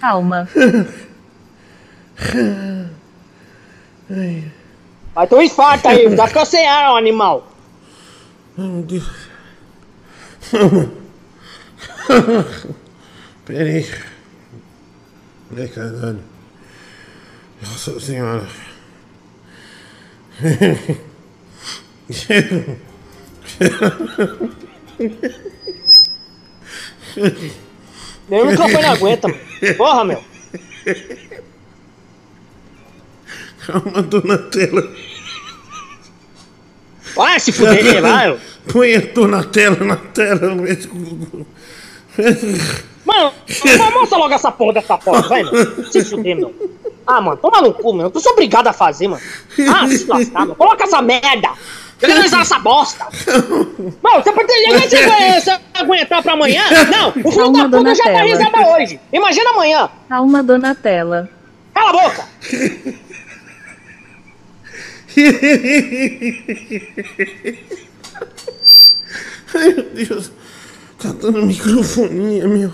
Calma. 0.00 0.48
Vai 5.14 5.26
ter 5.26 5.34
um 5.34 5.42
infarto 5.42 5.88
aí, 5.88 6.06
sem 6.46 6.66
ar, 6.66 6.92
ô 6.92 6.96
animal. 6.96 7.46
Meu 8.56 8.80
Deus. 8.82 9.04
Pera 13.46 13.64
aí. 13.64 13.86
Ai, 15.56 15.68
caralho. 15.68 16.20
Nossa 17.62 18.00
senhora. 18.00 18.46
Nem 28.28 28.42
o 28.42 28.46
microfone 28.46 28.86
aguenta, 28.86 29.28
mano. 29.28 29.40
Porra, 29.76 30.04
meu. 30.04 30.24
Calma, 33.66 34.02
Donatella. 34.02 34.92
Vai 37.14 37.40
se 37.40 37.52
fuder, 37.52 38.02
vai. 38.02 38.38
Põe 38.70 38.96
a 38.96 39.00
Donatella 39.00 39.84
na 39.84 39.96
tela. 39.96 40.54
Mano, 43.04 43.32
mo- 43.78 43.90
mostra 44.00 44.18
logo 44.18 44.34
essa 44.34 44.50
porra 44.52 44.72
dessa 44.74 44.96
porra, 44.98 45.22
vai, 45.28 45.42
meu. 45.42 45.84
Se 45.92 46.04
fuder, 46.04 46.36
meu. 46.36 46.54
Ah, 47.06 47.20
mano, 47.20 47.36
toma 47.36 47.60
no 47.60 47.74
cu, 47.74 47.92
meu. 47.92 48.10
Eu 48.14 48.20
sou 48.20 48.32
obrigado 48.32 48.66
a 48.68 48.72
fazer, 48.72 49.08
mano. 49.08 49.22
Ah, 49.68 49.86
se 49.86 50.06
lascar, 50.06 50.46
meu. 50.46 50.54
Coloca 50.54 50.84
essa 50.84 51.02
merda. 51.02 51.50
Eu 52.00 52.08
quero 52.08 52.24
usar 52.24 52.40
essa 52.40 52.58
bosta. 52.58 53.04
Mano, 54.02 54.22
você 54.22 54.32
você 54.32 55.06
vai- 55.06 55.40
você 55.40 55.50
vai 55.50 55.60
aguentar 55.74 56.22
pra 56.22 56.32
amanhã? 56.32 56.62
Não, 56.90 57.08
o 57.10 57.12
filho 57.12 57.30
Calma, 57.34 57.68
da 57.68 57.78
puta 57.78 57.94
já 57.94 58.04
tá 58.04 58.22
risada 58.22 58.68
hoje. 58.74 58.98
Imagina 59.12 59.50
amanhã. 59.50 59.90
Calma, 60.08 60.42
Donatella. 60.42 61.28
Cala 61.74 61.90
a 61.90 61.92
boca. 61.92 62.24
Ai, 69.54 69.68
meu 69.74 69.84
Deus. 69.94 70.30
Tá 71.04 71.12
dando 71.12 71.44
microfonia, 71.44 72.48
meu. 72.48 72.72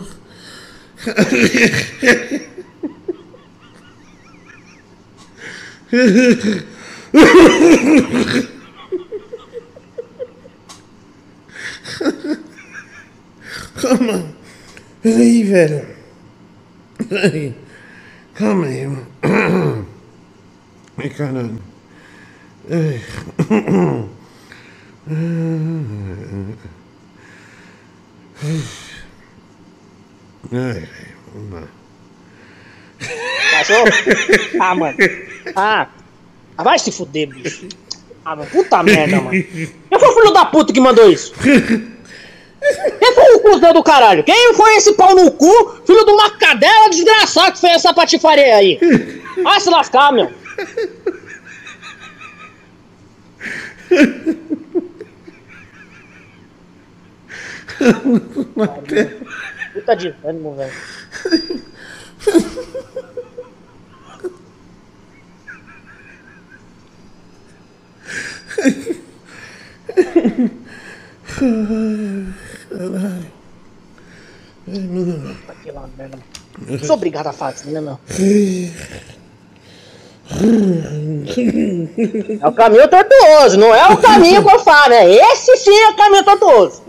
Calma. 13.82 14.24
Peraí, 15.02 15.42
velho. 15.42 15.86
Peraí. 17.08 17.56
Calma 18.34 18.66
aí, 18.66 18.86
mano. 18.86 19.88
Ai, 20.98 21.08
caralho. 21.08 21.58
Ai. 22.70 23.02
Ai, 30.52 30.88
vamos 31.34 31.52
lá. 31.52 31.68
Cachorro? 33.50 33.84
Ah, 34.60 34.74
mano. 34.74 34.96
Ah. 35.56 35.86
Ah, 36.56 36.62
vai 36.62 36.78
se 36.78 36.92
fuder, 36.92 37.28
bicho. 37.28 37.66
Ah, 38.24 38.36
mano. 38.36 38.50
Puta 38.50 38.82
merda, 38.82 39.16
mano. 39.16 39.30
Quem 39.30 39.98
foi 39.98 40.08
o 40.08 40.14
filho 40.14 40.32
da 40.32 40.44
puta 40.44 40.72
que 40.72 40.80
mandou 40.80 41.10
isso? 41.10 41.32
Quem 41.40 43.14
foi 43.14 43.34
o 43.36 43.40
cuzão 43.40 43.72
do 43.72 43.82
caralho? 43.82 44.22
Quem 44.24 44.54
foi 44.54 44.76
esse 44.76 44.92
pau 44.92 45.14
no 45.14 45.30
cu? 45.32 45.82
Filho 45.86 46.04
de 46.04 46.12
uma 46.12 46.30
cadela 46.32 46.90
desgraçado 46.90 47.52
que 47.52 47.60
fez 47.60 47.76
essa 47.76 47.94
patifaria 47.94 48.56
aí? 48.56 48.78
Vai 49.42 49.60
se 49.60 49.70
lascar, 49.70 50.12
meu. 50.12 50.30
Puta 59.72 59.96
de 59.96 60.14
ânimo, 60.24 60.54
velho. 60.54 60.72
Caralho. 72.68 73.26
Ai, 74.68 74.78
mano. 74.80 75.36
Aquela 75.48 75.88
merda. 75.96 76.18
Sou 76.86 76.96
obrigado 76.96 77.28
a 77.28 77.32
fazer, 77.32 77.70
né, 77.70 77.80
meu? 77.80 77.98
É 82.40 82.46
o 82.46 82.52
caminho 82.52 82.88
tortuoso, 82.88 83.58
não 83.58 83.74
é 83.74 83.88
o 83.88 83.96
caminho 83.96 84.44
que 84.44 84.54
eu 84.54 84.60
falo, 84.60 84.90
né? 84.90 85.10
Esse 85.12 85.56
sim 85.56 85.76
é 85.76 85.88
o 85.88 85.96
caminho 85.96 86.24
tortuoso. 86.24 86.82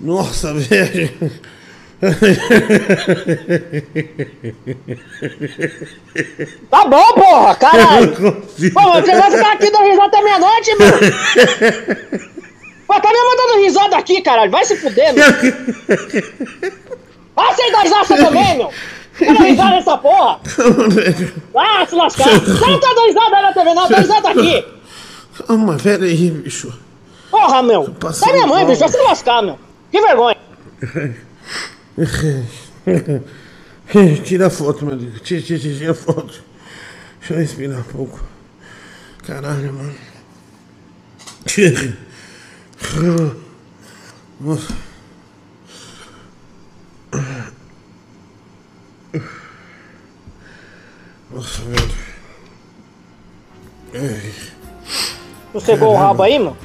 Nossa, 0.00 0.52
velho. 0.52 1.32
Tá 6.68 6.84
bom, 6.86 7.12
porra, 7.14 7.54
caralho. 7.54 8.12
Pô, 8.74 8.80
mas 8.80 9.04
você 9.04 9.14
vai 9.14 9.30
ficar 9.30 9.52
aqui 9.52 9.70
dando 9.70 9.84
risada 9.84 10.06
até 10.06 10.20
meia-noite, 10.22 10.74
mano? 10.74 10.98
Pô, 12.88 13.00
tá 13.00 13.08
me 13.08 13.24
mandando 13.24 13.62
risada 13.62 13.96
aqui, 13.96 14.20
caralho. 14.20 14.50
Vai 14.50 14.64
se 14.64 14.76
fuder, 14.76 15.14
meu. 15.14 15.24
Vai 17.36 17.54
sem 17.54 17.70
dar 17.70 17.82
risada 17.82 18.16
também, 18.16 18.56
meu. 18.56 18.72
Dar 19.20 19.44
risada 19.44 19.70
nessa 19.70 19.98
porra. 19.98 20.40
Ah, 21.54 21.86
se 21.86 21.94
lascar. 21.94 22.26
Não 22.26 22.80
tá 22.80 22.88
dando 22.88 23.06
risada 23.06 23.42
na 23.42 23.52
TV, 23.52 23.74
não. 23.74 23.88
Tá 23.88 23.98
risada 23.98 24.30
aqui. 24.30 24.64
Calma, 25.46 25.76
pera 25.76 26.04
aí, 26.04 26.30
bicho. 26.30 26.72
Porra, 27.30 27.62
meu. 27.62 27.94
Sai 28.12 28.32
minha 28.32 28.46
mãe, 28.46 28.64
mal. 28.64 28.66
bicho. 28.66 28.80
Vai 28.80 28.88
se 28.88 28.98
lascar, 28.98 29.42
meu. 29.42 29.58
Que 29.90 30.00
vergonha. 30.00 30.36
Tira 34.24 34.46
a 34.46 34.50
foto, 34.50 34.86
meu. 34.86 34.98
Tira, 35.20 35.42
tira, 35.42 35.58
tira, 35.58 35.76
tira 35.76 35.92
a 35.92 35.94
foto. 35.94 36.42
Deixa 37.20 37.34
eu 37.34 37.38
respirar 37.38 37.80
um 37.80 37.84
pouco. 37.84 38.20
Caralho, 39.26 39.72
mano. 39.72 39.94
Nossa. 44.40 44.74
Nossa, 51.32 51.62
velho. 51.62 51.94
Ai. 53.94 54.32
Sossegou 55.52 55.92
o 55.92 55.96
rabo 55.96 56.22
aí, 56.22 56.38
meu? 56.38 56.56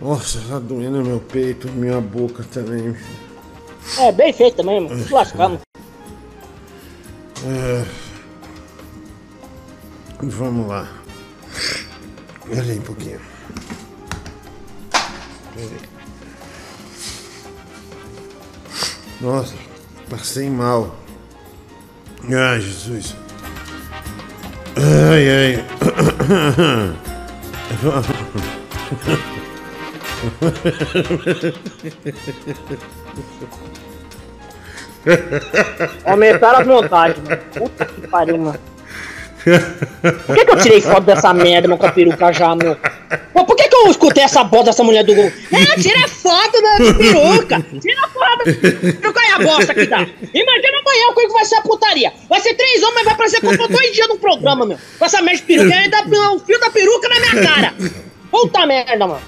Nossa, 0.00 0.40
tá 0.48 0.58
doendo 0.58 1.02
meu 1.02 1.20
peito, 1.20 1.68
minha 1.70 2.00
boca 2.00 2.44
também. 2.44 2.96
É, 3.98 4.12
bem 4.12 4.32
feito 4.32 4.56
também, 4.56 4.80
meu. 4.80 4.96
Se 5.04 5.12
lascar. 5.12 5.52
É. 7.46 7.84
Vamos 10.20 10.68
lá. 10.68 10.88
Olha 12.50 12.62
aí 12.62 12.78
um 12.78 12.82
pouquinho. 12.82 13.20
Pera 15.54 15.66
aí. 15.66 15.80
Nossa, 19.20 19.54
passei 20.08 20.50
mal. 20.50 20.94
Ai, 22.24 22.60
Jesus. 22.60 23.23
Ai, 24.76 25.28
ai. 25.30 25.64
Aumentaram 36.04 36.60
as 36.60 36.66
montagens, 36.66 37.18
mano. 37.28 37.42
Puta 37.54 37.84
que 37.84 38.08
pariu, 38.08 38.38
mano. 38.38 38.58
Por 40.26 40.34
que, 40.34 40.44
que 40.44 40.50
eu 40.50 40.58
tirei 40.58 40.80
foto 40.80 41.02
dessa 41.02 41.34
merda, 41.34 41.68
meu, 41.68 41.76
com 41.76 41.86
a 41.86 41.92
peruca 41.92 42.32
já, 42.32 42.54
meu? 42.56 42.76
Pô, 43.32 43.44
que, 43.74 43.86
eu 43.86 43.90
escutei 43.90 44.22
essa 44.22 44.44
bosta 44.44 44.66
dessa 44.66 44.84
mulher 44.84 45.04
do 45.04 45.14
Google? 45.14 45.32
É, 45.52 45.80
tira 45.80 46.06
foto 46.08 46.62
da 46.62 46.76
peruca! 46.94 47.66
Tira 47.80 48.08
foto 48.08 48.38
da 48.38 48.52
peruca 48.52 49.20
aí 49.20 49.30
a 49.32 49.38
bosta 49.38 49.74
que 49.74 49.86
dá! 49.86 50.00
Imagina 50.00 50.78
amanhã 50.78 51.08
o 51.10 51.14
que 51.14 51.28
vai 51.28 51.44
ser 51.44 51.56
a 51.56 51.62
putaria! 51.62 52.12
Vai 52.28 52.40
ser 52.40 52.54
três 52.54 52.82
homens, 52.82 52.94
mas 52.94 53.04
vai 53.04 53.14
aparecer 53.14 53.40
como 53.40 53.68
dois 53.68 53.92
dias 53.92 54.08
no 54.08 54.18
programa, 54.18 54.64
meu! 54.64 54.78
Com 54.98 55.04
essa 55.04 55.20
merda 55.20 55.40
de 55.40 55.46
peruca, 55.46 55.68
e 55.68 55.72
ainda 55.72 56.02
o 56.32 56.38
fio 56.38 56.60
da 56.60 56.70
peruca 56.70 57.08
na 57.08 57.20
minha 57.20 57.42
cara! 57.42 57.74
Puta 58.30 58.66
merda, 58.66 59.06
mano! 59.06 59.22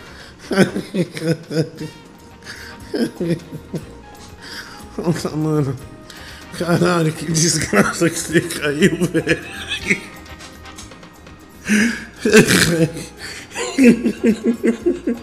Nossa, 4.99 5.31
mano. 5.31 5.77
Caralho, 6.59 7.13
que 7.13 7.31
desgraça 7.31 8.09
que 8.09 8.19
você 8.19 8.41
caiu, 8.41 8.97
velho. 9.13 9.45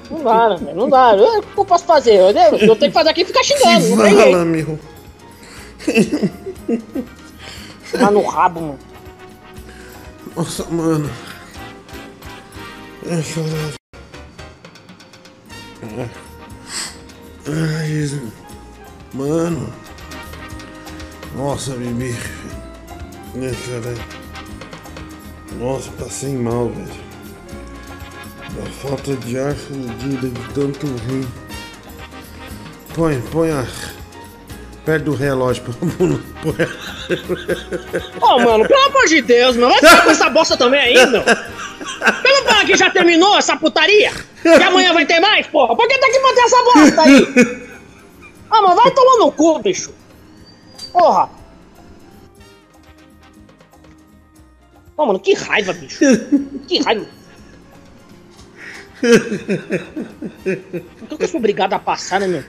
Não 0.09 0.23
dá, 0.23 0.49
né? 0.59 0.73
Não 0.75 0.89
dá. 0.89 1.15
Eu- 1.15 1.39
O 1.39 1.41
que 1.43 1.59
eu 1.59 1.65
posso 1.65 1.85
fazer? 1.85 2.15
Eu, 2.15 2.27
eu 2.31 2.75
tenho 2.75 2.91
que 2.91 2.91
fazer 2.91 3.09
aqui 3.09 3.21
e 3.21 3.25
ficar 3.25 3.43
xingando. 3.43 3.95
Fala, 3.95 4.09
jeito. 4.09 4.37
meu. 4.45 4.79
Tomar 7.91 8.11
no 8.11 8.23
rabo, 8.25 8.61
mano. 8.61 8.79
Nossa, 10.35 10.63
mano. 10.65 11.09
Ai, 13.09 13.23
caralho. 13.35 13.73
Ai, 17.47 17.87
Jesus. 17.87 18.31
Mano. 19.13 19.71
Nossa. 21.35 21.73
Ai, 21.73 23.55
caralho. 23.67 24.03
Nossa, 25.59 25.91
passei 25.91 26.33
mal, 26.35 26.69
velho. 26.69 27.02
A 28.61 28.65
falta 28.87 29.15
de 29.15 29.39
ar 29.39 29.55
fodida 29.55 30.27
de 30.27 30.53
tanto 30.53 30.85
rim. 30.85 31.27
Põe, 32.93 33.19
põe 33.31 33.51
a. 33.51 33.65
Perto 34.85 35.05
do 35.05 35.15
relógio, 35.15 35.63
põe 35.63 35.75
Ô, 38.21 38.39
mano, 38.39 38.67
pelo 38.67 38.85
amor 38.85 39.05
de 39.07 39.21
Deus, 39.21 39.55
meu. 39.55 39.69
Vai 39.69 39.79
ficar 39.79 40.03
com 40.03 40.11
essa 40.11 40.29
bosta 40.29 40.57
também 40.57 40.93
meu. 41.07 41.23
Pelo 41.23 42.43
falar 42.43 42.65
que 42.65 42.75
já 42.75 42.89
terminou 42.89 43.37
essa 43.37 43.55
putaria? 43.55 44.11
E 44.43 44.63
amanhã 44.63 44.93
vai 44.93 45.05
ter 45.05 45.19
mais, 45.19 45.47
porra? 45.47 45.75
Por 45.75 45.87
que 45.87 45.97
tem 45.97 46.11
que 46.11 46.19
manter 46.19 46.41
essa 46.41 46.63
bosta 46.63 47.01
aí? 47.01 47.63
Ah, 48.51 48.61
mano, 48.61 48.75
vai 48.75 48.91
tomar 48.91 49.17
no 49.17 49.31
cu, 49.31 49.57
bicho. 49.59 49.91
Porra. 50.91 51.29
Ô, 54.95 55.05
mano, 55.07 55.19
que 55.19 55.33
raiva, 55.33 55.73
bicho. 55.73 55.99
Que 56.67 56.83
raiva. 56.83 57.07
Por 61.09 61.17
que 61.17 61.23
eu 61.25 61.27
sou 61.27 61.39
obrigado 61.39 61.73
a 61.73 61.79
passar, 61.79 62.21
né, 62.21 62.27
meu? 62.27 62.43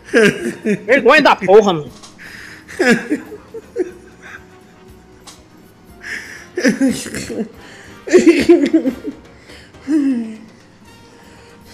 Vergonha 0.84 1.20
da 1.20 1.34
porra, 1.34 1.72
meu. 1.74 1.90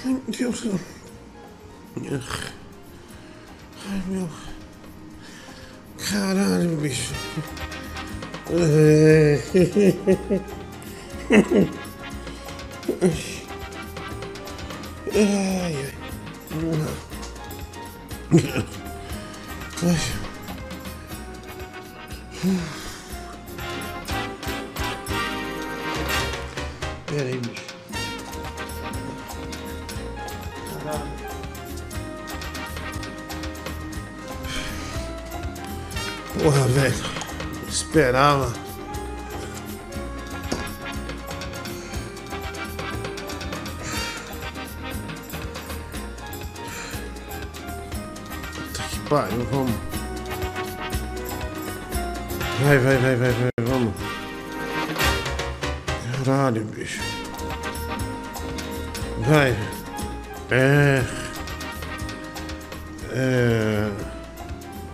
Ai, 0.07 0.17
Deus. 0.29 0.67
Ai, 3.87 4.03
meu. 4.09 4.29
Caralho, 5.99 6.77
bicho. 6.77 7.13
Ai, 13.03 13.40
ai. 15.15 15.95
Ai. 19.83 20.21
Pera 27.07 27.29
aí, 27.29 27.39
bicho. 27.39 27.71
Porra, 36.43 36.67
velho. 36.69 36.95
Esperava. 37.69 38.70
Que 49.11 49.17
pariu, 49.17 49.45
vamos. 49.51 49.75
Vai, 52.63 52.79
vai, 52.79 52.97
vai, 52.97 53.17
vai, 53.17 53.33
vai, 53.33 53.51
vamos. 53.67 53.93
Caralho, 56.25 56.65
bicho. 56.67 57.03
Vai. 59.27 59.57
É. 60.53 61.03
É. 63.11 63.91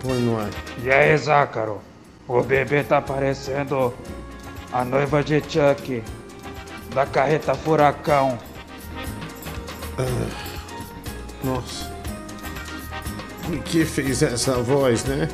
Põe 0.01 0.19
no 0.21 0.39
ar. 0.39 0.49
E 0.83 0.89
aí, 0.89 1.15
Zácaro? 1.15 1.79
O 2.27 2.41
bebê 2.41 2.83
tá 2.83 2.99
parecendo 2.99 3.93
a 4.73 4.83
noiva 4.83 5.23
de 5.23 5.41
Chuck, 5.41 6.03
da 6.91 7.05
carreta 7.05 7.53
Furacão. 7.53 8.39
Ah, 9.99 10.47
nossa. 11.43 11.96
Por 13.47 13.59
que 13.59 13.85
fez 13.85 14.21
essa 14.21 14.53
voz, 14.55 15.05
né? 15.05 15.29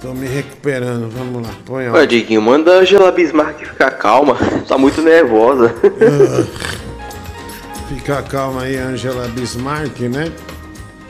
Tô 0.00 0.14
me 0.14 0.26
recuperando. 0.26 1.10
Vamos 1.10 1.46
lá, 1.46 1.52
põe 1.66 1.86
Ô, 1.90 2.06
Diguinho, 2.06 2.40
manda 2.40 2.72
a 2.72 2.78
Angela 2.80 3.12
Bismarck 3.12 3.60
ficar 3.66 3.90
calma. 3.90 4.36
Tá 4.66 4.78
muito 4.78 5.02
nervosa. 5.02 5.74
Ah, 5.84 6.46
Fica 7.88 8.22
calma 8.22 8.62
aí, 8.62 8.76
Angela 8.76 9.28
Bismarck, 9.28 10.00
né? 10.00 10.32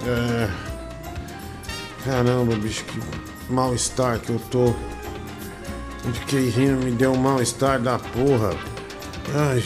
É, 0.07 0.49
Caramba, 2.05 2.57
bicho, 2.57 2.85
que 2.85 2.99
mal-estar 3.53 4.19
que 4.19 4.31
eu 4.31 4.41
tô. 4.51 4.75
Eu 6.05 6.15
Fiquei 6.15 6.49
rindo, 6.49 6.85
me 6.85 6.91
deu 6.91 7.13
um 7.13 7.17
mal-estar 7.17 7.79
da 7.79 7.99
porra. 7.99 8.57
Ai. 9.35 9.63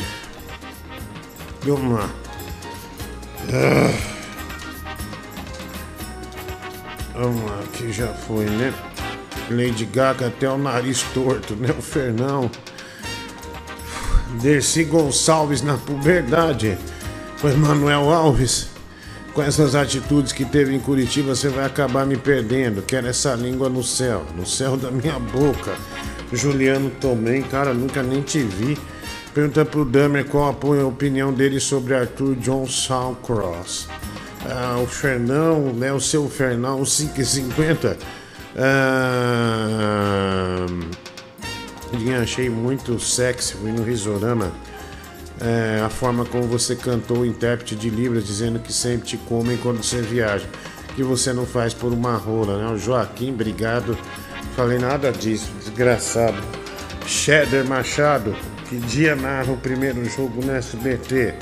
Vamos 1.62 1.99
lá. 1.99 2.11
Ah. 3.53 4.23
Vamos 7.14 7.48
lá, 7.48 7.62
que 7.72 7.92
já 7.92 8.08
foi, 8.08 8.44
né? 8.46 8.74
Lady 9.48 9.84
Gaga 9.84 10.26
até 10.26 10.50
o 10.50 10.58
nariz 10.58 11.02
torto, 11.14 11.54
né? 11.54 11.70
O 11.78 11.82
Fernão. 11.82 12.50
Dercy 14.42 14.84
Gonçalves 14.84 15.62
na 15.62 15.76
puberdade. 15.76 16.76
Foi 17.36 17.54
Manuel 17.54 18.10
Alves. 18.10 18.68
Com 19.32 19.42
essas 19.42 19.74
atitudes 19.74 20.32
que 20.32 20.44
teve 20.44 20.74
em 20.74 20.80
Curitiba, 20.80 21.34
você 21.34 21.48
vai 21.48 21.64
acabar 21.64 22.04
me 22.04 22.16
perdendo. 22.16 22.82
Quero 22.82 23.06
essa 23.06 23.34
língua 23.34 23.68
no 23.68 23.82
céu, 23.82 24.24
no 24.36 24.46
céu 24.46 24.76
da 24.76 24.90
minha 24.90 25.18
boca. 25.18 25.74
Juliano 26.32 26.90
também, 27.00 27.42
cara, 27.42 27.72
nunca 27.72 28.02
nem 28.02 28.22
te 28.22 28.40
vi. 28.40 28.76
Pergunta 29.32 29.64
pro 29.64 29.84
Damer 29.84 30.24
qual 30.24 30.48
a 30.48 30.86
opinião 30.86 31.32
dele 31.32 31.60
sobre 31.60 31.94
Arthur 31.94 32.36
John 32.36 32.66
Shawcross. 32.66 33.88
Ah, 34.45 34.78
o 34.78 34.86
Fernão, 34.86 35.72
né? 35.72 35.92
O 35.92 36.01
seu 36.01 36.28
Fernão, 36.28 36.82
5,50. 36.82 37.97
Ah, 38.57 40.66
achei 42.22 42.49
muito 42.49 42.99
sexy, 43.01 43.55
fui 43.55 43.72
no 43.72 43.82
Risorama. 43.82 44.53
É, 45.40 45.82
a 45.84 45.88
forma 45.88 46.24
como 46.24 46.45
você 46.45 46.76
cantou 46.76 47.18
o 47.18 47.26
intérprete 47.26 47.74
de 47.74 47.90
Libras, 47.90 48.24
dizendo 48.24 48.59
que 48.59 48.72
sempre 48.72 49.07
te 49.07 49.16
comem 49.16 49.57
quando 49.57 49.82
você 49.82 50.01
viaja. 50.01 50.47
Que 50.95 51.03
você 51.03 51.32
não 51.32 51.45
faz 51.45 51.74
por 51.74 51.92
uma 51.92 52.16
rola, 52.16 52.59
né? 52.59 52.72
O 52.72 52.78
Joaquim, 52.78 53.32
obrigado. 53.32 53.99
Falei 54.55 54.78
nada 54.78 55.11
disso, 55.11 55.51
desgraçado. 55.59 56.36
Cheddar 57.07 57.66
Machado, 57.66 58.34
que 58.68 58.76
dia 58.76 59.16
narra 59.16 59.53
o 59.53 59.57
primeiro 59.57 60.05
jogo 60.05 60.45
no 60.45 60.53
SBT? 60.53 61.34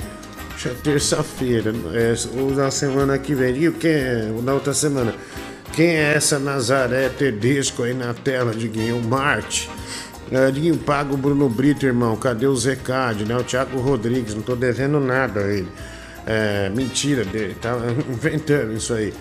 É 0.65 0.69
terça-feira, 0.83 1.75
é, 1.93 2.15
ou 2.41 2.53
na 2.53 2.71
semana 2.71 3.19
que 3.19 3.35
vem. 3.35 3.57
E 3.57 3.69
o 3.69 3.73
que 3.73 3.89
é? 3.89 4.33
Na 4.43 4.55
outra 4.55 4.73
semana. 4.73 5.15
Quem 5.73 5.89
é 5.89 6.15
essa 6.15 6.39
Nazaré 6.39 7.09
Tedesco 7.09 7.83
aí 7.83 7.95
na 7.95 8.13
tela, 8.13 8.55
Diguinho? 8.55 8.99
O 8.99 9.03
Marte. 9.03 9.69
É, 10.31 10.51
Diguinho, 10.51 10.77
paga 10.77 11.15
o 11.15 11.17
Bruno 11.17 11.49
Brito, 11.49 11.87
irmão. 11.87 12.17
Cadê 12.17 12.47
os 12.47 12.65
recados, 12.65 13.27
né? 13.27 13.37
O 13.37 13.43
Thiago 13.43 13.81
Rodrigues, 13.81 14.35
não 14.35 14.43
tô 14.43 14.55
devendo 14.55 15.01
nada 15.01 15.41
a 15.41 15.53
ele. 15.53 15.69
É, 16.27 16.71
mentira 16.71 17.25
dele, 17.25 17.57
tá 17.61 17.77
inventando 18.09 18.75
isso 18.75 18.95
aí. 18.95 19.13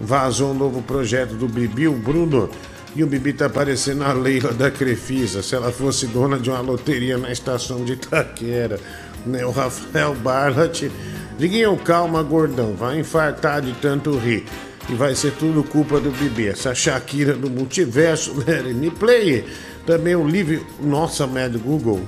Vazou 0.00 0.50
um 0.50 0.54
novo 0.54 0.82
projeto 0.82 1.34
do 1.34 1.48
Bibi, 1.48 1.88
o 1.88 1.92
Bruno. 1.94 2.50
E 2.94 3.04
o 3.04 3.06
Bibi 3.06 3.32
tá 3.32 3.48
parecendo 3.48 4.02
a 4.04 4.12
Leila 4.12 4.52
da 4.52 4.70
Crefisa, 4.70 5.42
se 5.42 5.54
ela 5.54 5.70
fosse 5.70 6.08
dona 6.08 6.38
de 6.38 6.50
uma 6.50 6.60
loteria 6.60 7.16
na 7.16 7.30
estação 7.30 7.84
de 7.84 7.92
Itaquera. 7.92 8.80
Né? 9.26 9.44
O 9.44 9.50
Rafael 9.50 10.14
Barlat. 10.14 10.90
Diguinho, 11.38 11.76
calma, 11.78 12.22
gordão, 12.22 12.74
vai 12.74 12.98
infartar 12.98 13.62
de 13.62 13.72
tanto 13.74 14.18
rir. 14.18 14.44
E 14.88 14.94
vai 14.94 15.14
ser 15.14 15.32
tudo 15.32 15.62
culpa 15.62 16.00
do 16.00 16.10
Bibi. 16.10 16.48
Essa 16.48 16.74
Shakira 16.74 17.34
do 17.34 17.48
multiverso, 17.48 18.34
Let 18.46 18.64
Me 18.74 18.90
Play. 18.90 19.44
Também 19.86 20.16
o 20.16 20.26
livro. 20.26 20.66
Nossa, 20.80 21.26
Mad 21.26 21.56
Google. 21.56 22.02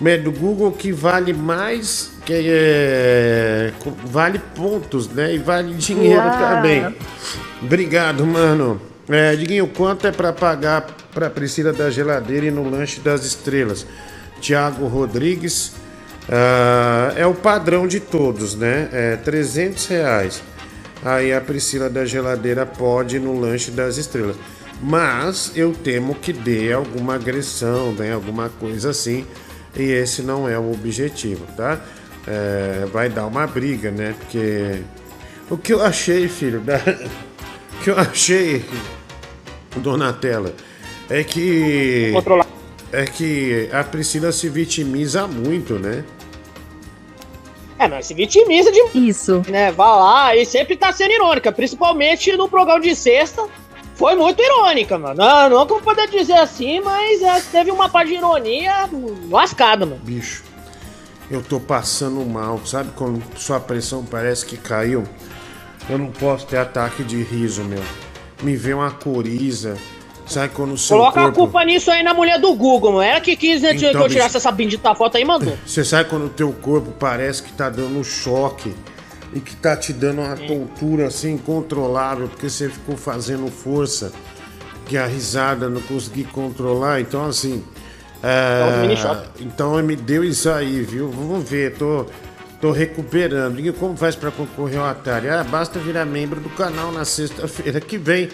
né, 0.00 0.16
do 0.16 0.32
Google 0.32 0.72
que 0.72 0.92
vale 0.92 1.32
mais, 1.32 2.12
que 2.24 2.32
é, 2.34 3.72
vale 4.04 4.38
pontos, 4.38 5.08
né? 5.08 5.34
E 5.34 5.38
vale 5.38 5.74
dinheiro 5.74 6.22
Uau. 6.22 6.38
também. 6.38 6.94
Obrigado, 7.62 8.26
mano. 8.26 8.80
É, 9.08 9.34
Diguinho, 9.34 9.66
quanto 9.66 10.06
é 10.06 10.12
pra 10.12 10.32
pagar 10.32 10.86
pra 11.12 11.28
Priscila 11.28 11.72
da 11.72 11.90
geladeira 11.90 12.46
e 12.46 12.50
no 12.50 12.68
lanche 12.68 13.00
das 13.00 13.24
estrelas? 13.24 13.86
Tiago 14.40 14.86
Rodrigues, 14.86 15.72
ah, 16.28 17.12
é 17.16 17.26
o 17.26 17.34
padrão 17.34 17.86
de 17.86 17.98
todos, 17.98 18.54
né? 18.54 18.88
É 18.92 19.16
300 19.16 19.86
reais. 19.86 20.42
Aí 21.04 21.32
a 21.32 21.40
Priscila 21.40 21.90
da 21.90 22.04
geladeira 22.04 22.64
pode 22.64 23.16
ir 23.16 23.20
no 23.20 23.38
lanche 23.38 23.70
das 23.70 23.96
estrelas. 23.96 24.36
Mas 24.82 25.52
eu 25.56 25.72
temo 25.72 26.14
que 26.14 26.32
dê 26.32 26.72
alguma 26.72 27.16
agressão, 27.16 27.92
né? 27.92 28.12
Alguma 28.12 28.48
coisa 28.48 28.90
assim. 28.90 29.26
E 29.76 29.82
esse 29.82 30.22
não 30.22 30.48
é 30.48 30.58
o 30.58 30.72
objetivo, 30.72 31.46
tá? 31.56 31.80
É, 32.26 32.86
vai 32.92 33.08
dar 33.08 33.26
uma 33.26 33.46
briga, 33.46 33.90
né? 33.90 34.14
Porque 34.18 34.82
o 35.48 35.56
que 35.56 35.72
eu 35.72 35.82
achei, 35.82 36.28
filho, 36.28 36.60
da... 36.60 36.76
o 37.78 37.82
que 37.82 37.90
eu 37.90 37.98
achei, 37.98 38.64
Donatella, 39.76 40.54
é 41.08 41.24
que 41.24 42.12
é 42.92 43.04
que 43.04 43.68
a 43.72 43.84
Priscila 43.84 44.32
se 44.32 44.48
vitimiza 44.48 45.26
muito, 45.26 45.78
né? 45.78 46.04
É, 47.78 47.88
mas 47.88 48.06
se 48.06 48.14
vitimiza 48.14 48.70
de. 48.70 48.80
Isso. 48.94 49.42
Né, 49.48 49.72
vai 49.72 49.88
lá 49.88 50.36
e 50.36 50.44
sempre 50.44 50.76
tá 50.76 50.92
sendo 50.92 51.12
irônica, 51.12 51.50
principalmente 51.50 52.36
no 52.36 52.48
programa 52.48 52.80
de 52.80 52.94
sexta. 52.94 53.46
Foi 54.00 54.16
muito 54.16 54.42
irônica, 54.42 54.96
mano. 54.98 55.14
Não, 55.14 55.50
não 55.50 55.66
como 55.66 55.82
poder 55.82 56.08
dizer 56.08 56.38
assim, 56.38 56.80
mas 56.80 57.20
é, 57.20 57.38
teve 57.52 57.70
uma 57.70 57.86
parte 57.86 58.08
de 58.08 58.14
ironia 58.14 58.88
lascada, 59.28 59.84
mano. 59.84 60.00
Bicho, 60.02 60.42
eu 61.30 61.42
tô 61.42 61.60
passando 61.60 62.24
mal, 62.24 62.58
sabe 62.64 62.92
quando 62.96 63.22
sua 63.36 63.60
pressão 63.60 64.02
parece 64.02 64.46
que 64.46 64.56
caiu? 64.56 65.04
Eu 65.86 65.98
não 65.98 66.06
posso 66.06 66.46
ter 66.46 66.56
ataque 66.56 67.04
de 67.04 67.22
riso, 67.22 67.62
meu. 67.62 67.82
Me 68.42 68.56
vê 68.56 68.72
uma 68.72 68.90
coriza. 68.90 69.76
Sabe 70.26 70.54
quando 70.54 70.72
o 70.72 70.78
seu 70.78 70.96
Coloca 70.96 71.20
a 71.20 71.24
corpo... 71.24 71.38
culpa 71.38 71.62
nisso 71.66 71.90
aí 71.90 72.02
na 72.02 72.14
mulher 72.14 72.40
do 72.40 72.54
Google, 72.54 72.92
mano. 72.92 73.02
Ela 73.02 73.20
que 73.20 73.36
quis 73.36 73.60
né, 73.60 73.74
Então, 73.74 73.90
que 73.90 73.96
eu 73.98 74.08
tirasse 74.08 74.28
bicho. 74.28 74.36
essa 74.38 74.50
bendita 74.50 74.94
foto 74.94 75.18
aí, 75.18 75.26
mandou. 75.26 75.58
Você 75.66 75.84
sabe 75.84 76.08
quando 76.08 76.24
o 76.24 76.30
teu 76.30 76.50
corpo 76.54 76.90
parece 76.98 77.42
que 77.42 77.52
tá 77.52 77.68
dando 77.68 77.98
um 77.98 78.04
choque 78.04 78.74
e 79.32 79.40
que 79.40 79.54
tá 79.56 79.76
te 79.76 79.92
dando 79.92 80.20
uma 80.22 80.36
tontura 80.36 81.06
assim 81.06 81.34
incontrolável 81.34 82.28
porque 82.28 82.48
você 82.48 82.68
ficou 82.68 82.96
fazendo 82.96 83.50
força 83.50 84.12
que 84.86 84.96
a 84.96 85.06
risada 85.06 85.68
não 85.68 85.80
consegui 85.82 86.24
controlar. 86.24 87.00
Então 87.00 87.26
assim, 87.26 87.64
é, 88.22 88.84
Então, 88.84 88.96
choque. 88.96 89.44
então 89.44 89.82
me 89.82 89.96
deu 89.96 90.24
isso 90.24 90.50
aí, 90.50 90.82
viu? 90.82 91.10
Vamos 91.10 91.48
ver, 91.48 91.74
tô 91.76 92.06
tô 92.60 92.72
recuperando. 92.72 93.58
E 93.58 93.72
como 93.72 93.96
faz 93.96 94.14
para 94.14 94.30
concorrer 94.30 94.78
ao 94.78 94.86
Atari? 94.86 95.28
Ah, 95.30 95.42
basta 95.42 95.78
virar 95.78 96.04
membro 96.04 96.40
do 96.40 96.50
canal 96.50 96.92
na 96.92 97.04
sexta-feira 97.04 97.80
que 97.80 97.96
vem. 97.96 98.28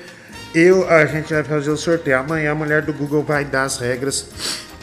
Eu, 0.55 0.88
a 0.88 1.05
gente 1.07 1.32
vai 1.32 1.44
fazer 1.44 1.70
o 1.70 1.76
sorteio. 1.76 2.18
Amanhã 2.18 2.53
a 2.53 2.55
mulher 2.55 2.82
do 2.82 2.92
Google 2.92 3.22
vai 3.22 3.44
dar 3.44 3.64
as 3.64 3.78
regras 3.78 4.26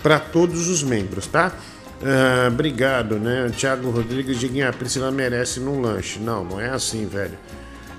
para 0.02 0.20
todos 0.20 0.70
os 0.70 0.84
membros, 0.84 1.28
tá? 1.28 1.52
Ah, 2.06 2.50
obrigado, 2.50 3.18
né? 3.18 3.50
Thiago 3.56 3.90
Rodrigues, 3.90 4.38
Diguinho, 4.38 4.68
a 4.68 4.74
Priscila 4.74 5.10
merece 5.10 5.60
num 5.62 5.80
lanche. 5.80 6.20
Não, 6.20 6.44
não 6.44 6.60
é 6.60 6.70
assim, 6.70 7.06
velho. 7.06 7.38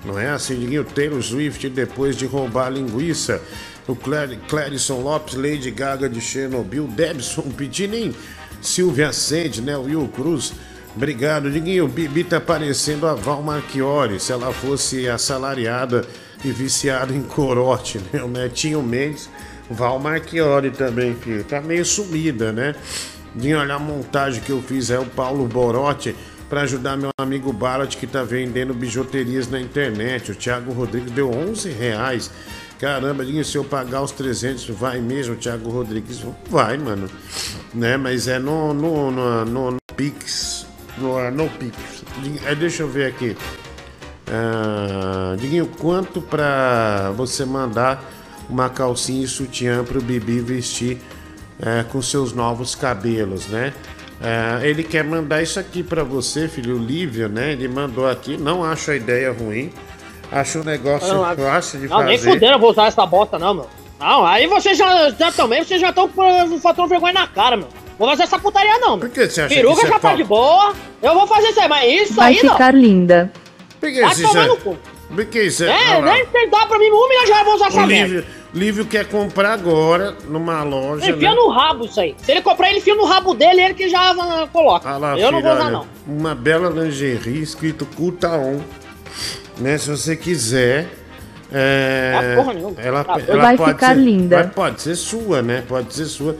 Não 0.05 0.19
é 0.19 0.29
assim, 0.29 0.59
Diguinho. 0.59 0.83
Taylor 0.83 1.21
Swift, 1.23 1.67
depois 1.69 2.15
de 2.15 2.25
roubar 2.25 2.67
a 2.67 2.69
linguiça. 2.69 3.41
O 3.87 3.95
Clar 3.95 4.29
Clarison 4.47 5.01
Lopes, 5.01 5.35
Lady 5.35 5.71
Gaga 5.71 6.07
de 6.07 6.21
Chernobyl, 6.21 6.87
Debson 6.87 7.43
Pitinin, 7.43 8.13
Silvia 8.61 9.11
Sende, 9.11 9.61
né? 9.61 9.75
Will 9.75 10.07
Cruz. 10.07 10.53
Obrigado, 10.95 11.51
Diguinho. 11.51 11.87
Bibi 11.87 12.23
tá 12.23 12.39
parecendo 12.39 13.07
a 13.07 13.15
Val 13.15 13.41
Marchiori, 13.41 14.19
se 14.19 14.31
ela 14.31 14.53
fosse 14.53 15.09
assalariada 15.09 16.05
e 16.43 16.51
viciada 16.51 17.13
em 17.13 17.23
corote, 17.23 17.99
né? 18.11 18.23
O 18.23 18.27
Netinho 18.27 18.83
Mendes, 18.83 19.29
Val 19.69 19.99
Marchiori 19.99 20.69
também, 20.69 21.15
filho. 21.15 21.43
Tá 21.43 21.59
meio 21.59 21.83
sumida, 21.83 22.51
né? 22.51 22.75
Diguinho, 23.35 23.59
olha 23.59 23.75
a 23.75 23.79
montagem 23.79 24.41
que 24.41 24.49
eu 24.49 24.61
fiz, 24.61 24.89
é 24.89 24.97
o 24.97 25.05
Paulo 25.05 25.45
Borotti 25.45 26.15
para 26.49 26.61
ajudar 26.61 26.95
meu 26.95 27.09
amigo 27.17 27.51
Barat 27.51 27.97
que 27.97 28.07
tá 28.07 28.23
vendendo 28.23 28.73
bijuterias 28.73 29.49
na 29.49 29.59
internet. 29.59 30.31
O 30.31 30.35
Thiago 30.35 30.71
Rodrigues 30.71 31.11
deu 31.11 31.29
11 31.29 31.69
reais. 31.69 32.31
Caramba, 32.79 33.25
Dinho, 33.25 33.43
se 33.43 33.57
eu 33.57 33.63
pagar 33.63 34.01
os 34.01 34.11
300, 34.11 34.69
vai 34.69 35.01
mesmo, 35.01 35.35
Thiago 35.35 35.69
Rodrigues? 35.69 36.23
Vai, 36.49 36.77
mano. 36.77 37.09
Né? 37.73 37.97
Mas 37.97 38.27
é 38.27 38.39
no, 38.39 38.73
no, 38.73 39.11
no, 39.11 39.45
no, 39.45 39.71
no 39.71 39.77
Pix. 39.97 40.65
No, 40.97 41.29
no 41.31 41.49
Pix. 41.49 41.75
É, 42.45 42.55
deixa 42.55 42.83
eu 42.83 42.87
ver 42.87 43.07
aqui. 43.07 43.35
Ah, 44.27 45.35
Diguinho, 45.37 45.67
quanto 45.79 46.21
pra 46.21 47.11
você 47.15 47.43
mandar 47.43 48.03
uma 48.49 48.69
calcinha 48.69 49.25
e 49.25 49.27
sutiã 49.27 49.83
pro 49.83 50.01
Bibi 50.01 50.39
vestir 50.39 50.99
é, 51.61 51.83
com 51.83 52.01
seus 52.01 52.33
novos 52.33 52.75
cabelos, 52.75 53.47
né? 53.47 53.73
É, 54.21 54.67
ele 54.67 54.83
quer 54.83 55.03
mandar 55.03 55.41
isso 55.41 55.59
aqui 55.59 55.83
pra 55.83 56.03
você, 56.03 56.47
filho, 56.47 56.75
o 56.77 56.79
Lívio, 56.79 57.27
né? 57.29 57.51
Ele 57.51 57.67
mandou 57.67 58.07
aqui, 58.07 58.37
não 58.37 58.63
acho 58.63 58.91
a 58.91 58.95
ideia 58.95 59.31
ruim. 59.31 59.71
Acho 60.31 60.59
um 60.59 60.63
negócio 60.63 61.13
Não, 61.13 61.35
fácil 61.35 61.79
de 61.79 61.87
não, 61.87 62.01
nem 62.03 62.17
fazer. 62.17 62.31
fudendo 62.31 62.53
eu 62.53 62.59
vou 62.59 62.71
usar 62.71 62.87
essa 62.87 63.05
bota, 63.05 63.37
não, 63.37 63.53
meu. 63.53 63.69
Não, 63.99 64.25
aí 64.25 64.47
vocês 64.47 64.77
já, 64.77 65.09
já 65.11 65.31
também, 65.31 65.63
vocês 65.63 65.79
já 65.79 65.89
estão 65.89 66.07
com 66.09 66.55
o 66.55 66.59
fator 66.59 66.87
vergonha 66.87 67.13
na 67.13 67.27
cara, 67.27 67.55
meu. 67.55 67.67
Vou 67.97 68.09
fazer 68.09 68.23
essa 68.23 68.39
putaria, 68.39 68.77
não, 68.79 68.97
meu. 68.97 69.07
Por 69.07 69.09
que 69.09 69.29
você 69.29 69.41
acha 69.41 69.49
que 69.49 69.55
Peruca 69.55 69.77
isso 69.77 69.85
é 69.85 69.89
já 69.89 69.99
tá 69.99 70.09
top? 70.09 70.17
de 70.17 70.23
boa. 70.25 70.73
Eu 71.01 71.13
vou 71.13 71.27
fazer 71.27 71.49
isso 71.49 71.61
aí, 71.61 71.67
mas 71.69 72.01
isso 72.01 72.13
Vai 72.15 72.33
aí 72.35 72.43
não. 72.43 72.53
ficar 72.53 72.73
linda. 72.73 73.31
Por 73.79 73.89
que 73.91 74.01
Vai 74.01 74.11
isso 74.11 74.21
tomar 74.23 74.43
é- 74.43 74.47
no 74.47 74.57
cu. 74.57 74.77
Por 75.13 75.25
que 75.25 75.43
isso 75.43 75.63
é? 75.63 75.67
É, 75.69 76.01
nem 76.01 76.25
tentar 76.25 76.65
pra 76.65 76.79
mim, 76.79 76.89
um 76.89 77.07
milhão 77.07 77.27
já 77.27 77.39
eu 77.39 77.45
vou 77.45 77.55
usar 77.55 77.67
essa 77.67 77.83
O 77.83 77.87
merda. 77.87 78.25
Lívio, 78.55 78.85
quer 78.85 79.05
comprar 79.09 79.51
agora 79.51 80.15
numa 80.29 80.63
loja. 80.63 81.11
Enfia 81.11 81.29
né? 81.31 81.35
no 81.35 81.49
rabo 81.49 81.85
isso 81.85 81.99
aí. 81.99 82.15
Se 82.23 82.31
ele 82.31 82.41
comprar, 82.41 82.69
ele 82.69 82.77
enfia 82.79 82.95
no 82.95 83.03
rabo 83.03 83.33
dele 83.33 83.61
ele 83.61 83.73
que 83.73 83.89
já 83.89 84.11
ah, 84.11 84.47
coloca. 84.47 84.89
Ah 84.89 84.97
lá, 84.97 85.19
eu 85.19 85.29
não 85.29 85.41
vou 85.41 85.51
usar, 85.51 85.63
olha, 85.63 85.71
não. 85.71 85.87
Uma 86.07 86.33
bela 86.33 86.69
lingerie 86.69 87.41
escrito 87.41 87.85
Cutaon. 87.85 88.61
Né? 89.57 89.77
Se 89.77 89.89
você 89.89 90.15
quiser. 90.15 90.87
É, 91.51 92.13
Ah, 92.15 92.35
porra 92.37 92.53
nenhuma. 92.53 92.75
ela, 92.81 93.03
Tá 93.03 93.17
ela 93.27 93.41
Vai 93.41 93.57
pode 93.57 93.73
ficar 93.73 93.89
ser- 93.95 94.01
linda. 94.01 94.35
vai- 94.37 94.47
pode 94.47 94.81
ser 94.81 94.95
sua, 94.95 95.41
né? 95.41 95.63
Pode 95.67 95.93
ser 95.93 96.05
sua. 96.05 96.35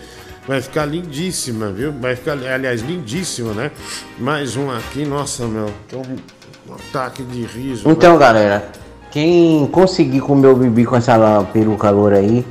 Vai 0.48 0.62
ficar 0.62 0.86
lindíssima, 0.86 1.70
viu? 1.72 1.92
Vai 1.92 2.16
ficar, 2.16 2.34
aliás, 2.34 2.82
lindíssima, 2.82 3.54
né? 3.54 3.72
Mais 4.18 4.56
um 4.56 4.70
aqui, 4.72 5.04
nossa, 5.06 5.46
meu. 5.48 5.72
Tô 5.90 5.98
um 5.98 6.74
ataque 6.74 7.24
de 7.24 7.44
riso. 7.44 7.90
Então, 7.90 8.18
galera, 8.18 8.70
quem 9.16 9.66
conseguir 9.68 10.20
comer 10.20 10.48
o 10.48 10.56
Bibi 10.58 10.84
com 10.84 10.98
essa 10.98 11.42
peruca 11.54 11.90
loura 11.90 12.18
aí, 12.18 12.46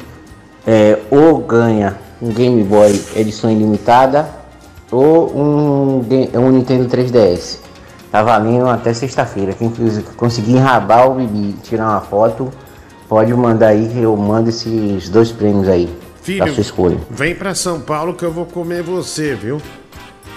é, 0.67 0.99
ou 1.11 1.37
ganha 1.41 1.99
um 2.23 2.33
Game 2.33 2.65
Boy 2.65 2.99
edição 3.15 3.51
ilimitada, 3.51 4.31
ou 4.91 5.31
um, 5.37 6.03
um 6.39 6.51
Nintendo 6.51 6.89
3DS. 6.89 7.59
Tá 8.11 8.23
valendo 8.23 8.67
até 8.67 8.95
sexta-feira. 8.95 9.53
Quem 9.53 9.71
conseguir 10.17 10.53
enrabar 10.53 11.11
o 11.11 11.17
Bibi 11.17 11.53
tirar 11.63 11.87
uma 11.87 12.01
foto, 12.01 12.51
pode 13.11 13.35
mandar 13.35 13.67
aí 13.67 13.87
que 13.87 14.01
eu 14.01 14.17
mando 14.17 14.49
esses 14.49 15.11
dois 15.11 15.31
prêmios 15.31 15.69
aí. 15.69 15.95
Filho, 16.23 16.47
da 16.47 16.51
sua 16.51 16.63
escolha. 16.63 16.97
vem 17.11 17.35
pra 17.35 17.55
São 17.55 17.79
Paulo 17.79 18.15
que 18.15 18.25
eu 18.25 18.33
vou 18.33 18.47
comer 18.47 18.83
você, 18.83 19.35
viu? 19.35 19.61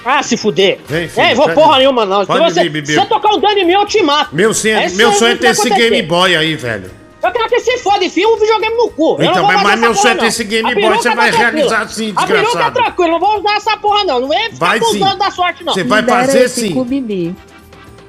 Ah, 0.06 0.24
se 0.24 0.38
fuder. 0.38 0.80
Vem, 0.88 1.08
filho, 1.10 1.26
Ei, 1.28 1.36
vou 1.36 1.50
porra 1.50 1.80
nenhuma, 1.80 2.06
não. 2.06 2.22
Se 2.22 2.28
pode 2.28 2.44
você, 2.54 2.64
vir, 2.64 2.70
Bibi. 2.70 2.88
se 2.88 2.96
você 2.96 3.06
tocar 3.06 3.34
um 3.34 3.40
dano 3.40 3.58
em 3.58 3.66
mim, 3.66 3.74
eu 3.74 3.86
te 3.86 4.02
mato. 4.02 4.34
Meu, 4.36 4.54
sonho- 4.54 4.78
É 4.78 4.90
meu 4.90 5.12
sonho 5.14 5.32
é 5.32 5.36
que 5.36 5.40
ter 5.42 5.48
vai 5.48 5.52
esse 5.52 5.68
acontecer. 5.68 5.90
Game 5.90 6.02
Boy 6.08 6.36
aí, 6.36 6.56
velho. 6.56 6.92
Eu 7.24 7.32
quero 7.32 7.50
que 7.50 7.60
se 7.60 7.78
foda, 7.80 8.06
enfia 8.06 8.28
um 8.30 8.38
videogame 8.38 8.76
no 8.78 8.90
cu. 8.90 9.18
eu 9.20 9.24
Então, 9.26 9.36
não 9.36 9.42
vou 9.44 9.52
mas- 9.54 9.64
mas 9.64 9.80
meu 9.80 9.94
sonho 9.96 10.14
é 10.14 10.18
ter 10.18 10.26
esse 10.28 10.44
Game 10.46 10.74
Boy, 10.76 10.96
você 10.98 11.10
tá 11.10 11.16
vai 11.16 11.32
realizar 11.32 11.88
sim, 11.90 12.14
A 12.16 12.26
peruca 12.26 12.34
é 12.34 12.44
desgraçado. 12.46 12.74
tranquilo, 12.76 13.12
não 13.14 13.20
vou 13.20 13.40
usar 13.40 13.56
essa 13.58 13.76
porra, 13.78 14.04
não. 14.06 14.20
Não 14.22 14.30
vem 14.30 14.52
ficar 14.52 14.72
sim. 14.72 14.78
abusando 14.78 15.18
da 15.18 15.32
sorte, 15.32 15.64
não. 15.66 15.74
Você 15.74 15.84
vai 15.84 16.00
Libera 16.02 16.20
fazer 16.26 16.44
esse 16.44 16.62
sim. 16.70 16.84
Bibi. 16.84 17.36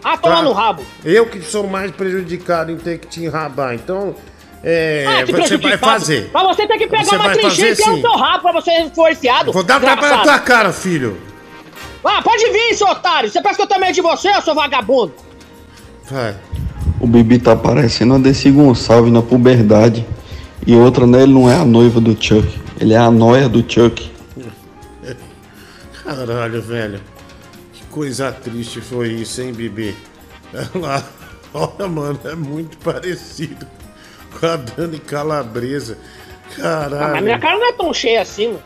Ah, 0.05 0.16
toma 0.16 0.36
Tá. 0.36 0.43
no 0.43 0.53
rabo. 0.53 0.82
Eu 1.05 1.26
que 1.26 1.41
sou 1.43 1.66
mais 1.66 1.91
prejudicado 1.91 2.70
em 2.70 2.76
ter 2.76 2.99
que 2.99 3.09
te 3.09 3.20
enrabar. 3.24 3.74
Então, 3.74 4.14
é, 4.62 5.05
Ah, 5.09 5.26
você 5.26 5.57
vai 5.57 5.76
fazer. 5.78 6.30
Mas 6.32 6.47
você 6.47 6.66
tem 6.68 6.78
que 6.78 6.86
pegar 6.86 7.05
Você 7.05 7.16
uma 7.16 7.30
trincheira 7.30 7.74
e 7.82 7.86
no 7.91 7.97
sim. 7.97 8.03
teu 8.03 8.12
rabo 8.12 8.43
pra 8.43 8.53
você 8.53 8.91
for 8.95 9.11
enfiado. 9.11 9.53
Vou 9.53 9.64
dar 9.64 9.74
tapa 9.80 9.86
na 9.86 9.95
desgraçado. 9.97 10.22
tua 10.22 10.39
cara, 10.39 10.72
filho. 10.72 11.18
Ah, 12.05 12.22
pode 12.22 12.44
vir, 12.51 12.74
seu 12.74 12.86
otário. 12.88 13.30
Você 13.30 13.40
pensa 13.42 13.57
que 13.57 13.62
eu 13.62 13.66
tenho 13.66 13.80
medo 13.80 13.94
de 13.94 14.01
você, 14.01 14.40
seu 14.42 14.55
vagabundo? 14.55 15.12
Vai. 16.11 16.36
O 17.01 17.07
Bibi 17.07 17.38
tá 17.38 17.55
parecendo 17.55 18.14
a 18.14 18.18
Desi 18.18 18.51
Gonçalves 18.51 19.12
na 19.12 19.22
puberdade. 19.22 20.07
E 20.66 20.74
outra, 20.74 21.07
né? 21.07 21.22
Ele 21.22 21.32
não 21.32 21.51
é 21.51 21.55
a 21.57 21.64
noiva 21.64 22.01
do 22.01 22.11
Chuck. 22.20 22.49
Ele 22.80 22.94
é 22.94 22.99
a 22.99 23.11
noia 23.11 23.49
do 23.49 23.61
Chuck. 23.70 24.11
Caralho, 26.05 26.62
velho. 26.62 27.01
Que 27.72 27.84
coisa 27.86 28.32
triste 28.32 28.80
foi 28.80 29.09
isso, 29.11 29.40
hein, 29.42 29.53
Bibi? 29.53 29.96
Ela, 30.74 31.05
olha, 31.53 31.88
mano, 31.88 32.18
é 32.24 32.34
muito 32.34 32.78
parecido 32.78 33.66
com 34.38 34.46
a 34.46 34.57
Dani 34.57 34.99
Calabresa. 34.99 35.99
Ah, 36.59 36.88
Caralho. 36.88 37.12
mas 37.12 37.24
minha 37.24 37.38
cara 37.38 37.59
não 37.59 37.68
é 37.68 37.72
tão 37.72 37.92
cheia 37.92 38.22
assim, 38.22 38.49
mano. 38.49 38.62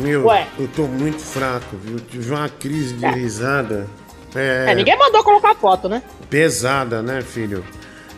Meu, 0.00 0.26
Ué. 0.26 0.46
eu 0.58 0.68
tô 0.68 0.86
muito 0.86 1.20
fraco, 1.20 1.76
viu? 1.76 1.98
Tive 2.00 2.30
uma 2.32 2.48
crise 2.48 2.94
de 2.94 3.04
É. 3.04 3.10
risada. 3.10 3.86
É, 4.34 4.66
É, 4.68 4.74
ninguém 4.74 4.96
mandou 4.98 5.22
colocar 5.24 5.54
foto, 5.56 5.88
né? 5.88 6.02
pesada, 6.28 7.02
né, 7.02 7.20
filho? 7.22 7.64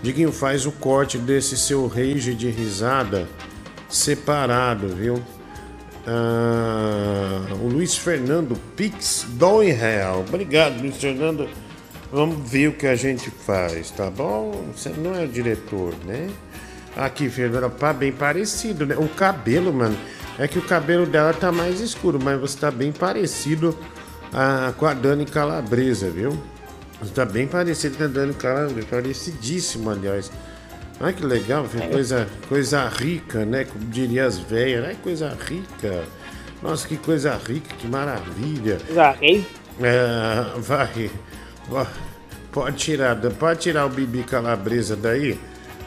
Diguinho, 0.03 0.33
faz 0.33 0.67
o 0.67 0.73
corte 0.73 1.17
desse 1.17 1.57
seu 1.57 1.87
rage 1.87 2.35
de 2.35 2.51
risada 2.51 3.27
separado, 3.89 4.89
viu? 4.89 5.23
Ah, 6.07 7.41
o 7.63 7.69
Luiz 7.69 7.97
Fernando 7.97 8.57
Pix 8.77 9.25
dói 9.31 9.71
real. 9.71 10.25
Obrigado, 10.29 10.81
Luiz 10.81 10.97
Fernando. 10.97 11.49
Vamos 12.13 12.51
ver 12.51 12.69
o 12.69 12.73
que 12.73 12.87
a 12.87 12.95
gente 12.95 13.31
faz, 13.31 13.91
tá 13.91 14.11
bom? 14.11 14.67
Você 14.77 14.91
não 14.91 15.15
é 15.15 15.25
diretor, 15.27 15.95
né? 16.05 16.29
Aqui, 16.97 17.29
Fernanda, 17.31 17.71
pá, 17.71 17.93
bem 17.93 18.13
parecido, 18.13 18.85
né? 18.85 18.97
O 18.97 19.09
cabelo, 19.09 19.73
mano. 19.73 19.97
É 20.39 20.49
que 20.49 20.59
o 20.59 20.63
cabelo 20.63 21.07
dela 21.07 21.33
tá 21.33 21.53
mais 21.53 21.81
escuro, 21.81 22.19
mas 22.23 22.41
você 22.41 22.59
tá 22.59 22.71
bem 22.71 22.93
parecido 22.93 23.77
ah, 24.33 24.73
com 24.77 24.87
a 24.87 24.95
Dani 24.95 25.27
Calabresa, 25.27 26.11
viu? 26.11 26.39
Você 27.01 27.13
tá 27.13 27.25
bem 27.25 27.47
parecido 27.47 27.97
com 27.97 28.05
a 28.05 28.07
Dani 28.07 28.35
Calabresa, 28.35 28.87
parecidíssimo, 28.89 29.91
aliás. 29.91 30.31
Ai, 31.01 31.13
que 31.13 31.25
legal, 31.25 31.65
filho. 31.67 31.89
coisa, 31.91 32.29
coisa 32.49 32.89
rica, 32.89 33.45
né? 33.45 33.65
Como 33.65 33.85
diria 33.87 34.27
as 34.27 34.39
velhas, 34.39 34.87
ai, 34.87 34.97
coisa 35.03 35.37
rica. 35.47 36.05
Nossa, 36.63 36.87
que 36.87 36.97
coisa 36.97 37.39
rica, 37.45 37.75
que 37.77 37.89
maravilha. 37.89 38.79
Zarrei. 38.93 39.45
É, 39.81 40.45
vai. 40.59 41.11
Pode 42.53 42.77
tirar, 42.77 43.17
pode 43.17 43.61
tirar 43.61 43.87
o 43.87 43.89
Bibi 43.89 44.23
Calabresa 44.23 44.95
daí. 44.95 45.39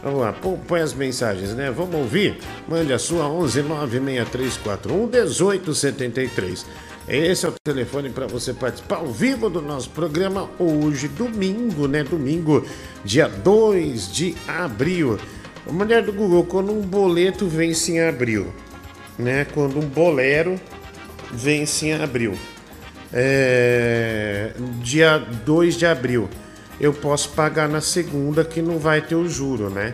Vamos 0.05 0.21
lá, 0.21 0.33
põe 0.67 0.81
as 0.81 0.93
mensagens, 0.93 1.55
né? 1.55 1.71
Vamos 1.71 1.95
ouvir? 1.95 2.37
Mande 2.67 2.93
a 2.93 2.99
sua 2.99 3.27
1196341 3.27 5.09
1873. 5.09 6.63
Esse 7.07 7.47
é 7.47 7.49
o 7.49 7.53
telefone 7.63 8.11
para 8.11 8.27
você 8.27 8.53
participar 8.53 8.97
ao 8.97 9.07
vivo 9.07 9.49
do 9.49 9.63
nosso 9.63 9.89
programa 9.89 10.47
hoje, 10.59 11.07
domingo, 11.07 11.87
né? 11.87 12.03
Domingo, 12.03 12.63
dia 13.03 13.27
2 13.27 14.13
de 14.13 14.35
abril. 14.47 15.17
A 15.67 15.73
mulher 15.73 16.03
do 16.03 16.13
Google, 16.13 16.43
quando 16.43 16.71
um 16.71 16.81
boleto 16.81 17.47
vence 17.47 17.93
em 17.93 17.99
abril, 17.99 18.53
né? 19.17 19.47
Quando 19.55 19.79
um 19.79 19.87
bolero 19.89 20.61
vence 21.31 21.87
em 21.87 21.93
abril. 21.93 22.35
É, 23.11 24.51
dia 24.83 25.17
2 25.17 25.77
de 25.77 25.87
abril. 25.87 26.29
Eu 26.79 26.93
posso 26.93 27.29
pagar 27.29 27.69
na 27.69 27.81
segunda 27.81 28.43
que 28.43 28.61
não 28.61 28.77
vai 28.77 29.01
ter 29.01 29.15
o 29.15 29.27
juro, 29.29 29.69
né? 29.69 29.93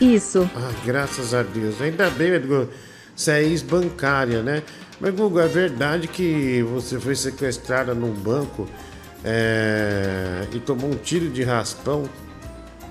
Isso. 0.00 0.48
Ah, 0.54 0.72
graças 0.84 1.32
a 1.32 1.42
Deus. 1.42 1.80
Ainda 1.80 2.10
bem, 2.10 2.32
Edgar, 2.32 2.66
você 3.14 3.30
é 3.32 3.42
ex-bancária, 3.42 4.42
né? 4.42 4.62
Mas, 5.00 5.14
Google, 5.14 5.40
é 5.42 5.48
verdade 5.48 6.08
que 6.08 6.62
você 6.62 6.98
foi 6.98 7.14
sequestrada 7.14 7.94
num 7.94 8.12
banco 8.12 8.68
é, 9.24 10.46
e 10.52 10.58
tomou 10.58 10.90
um 10.90 10.96
tiro 10.96 11.28
de 11.28 11.42
raspão 11.42 12.08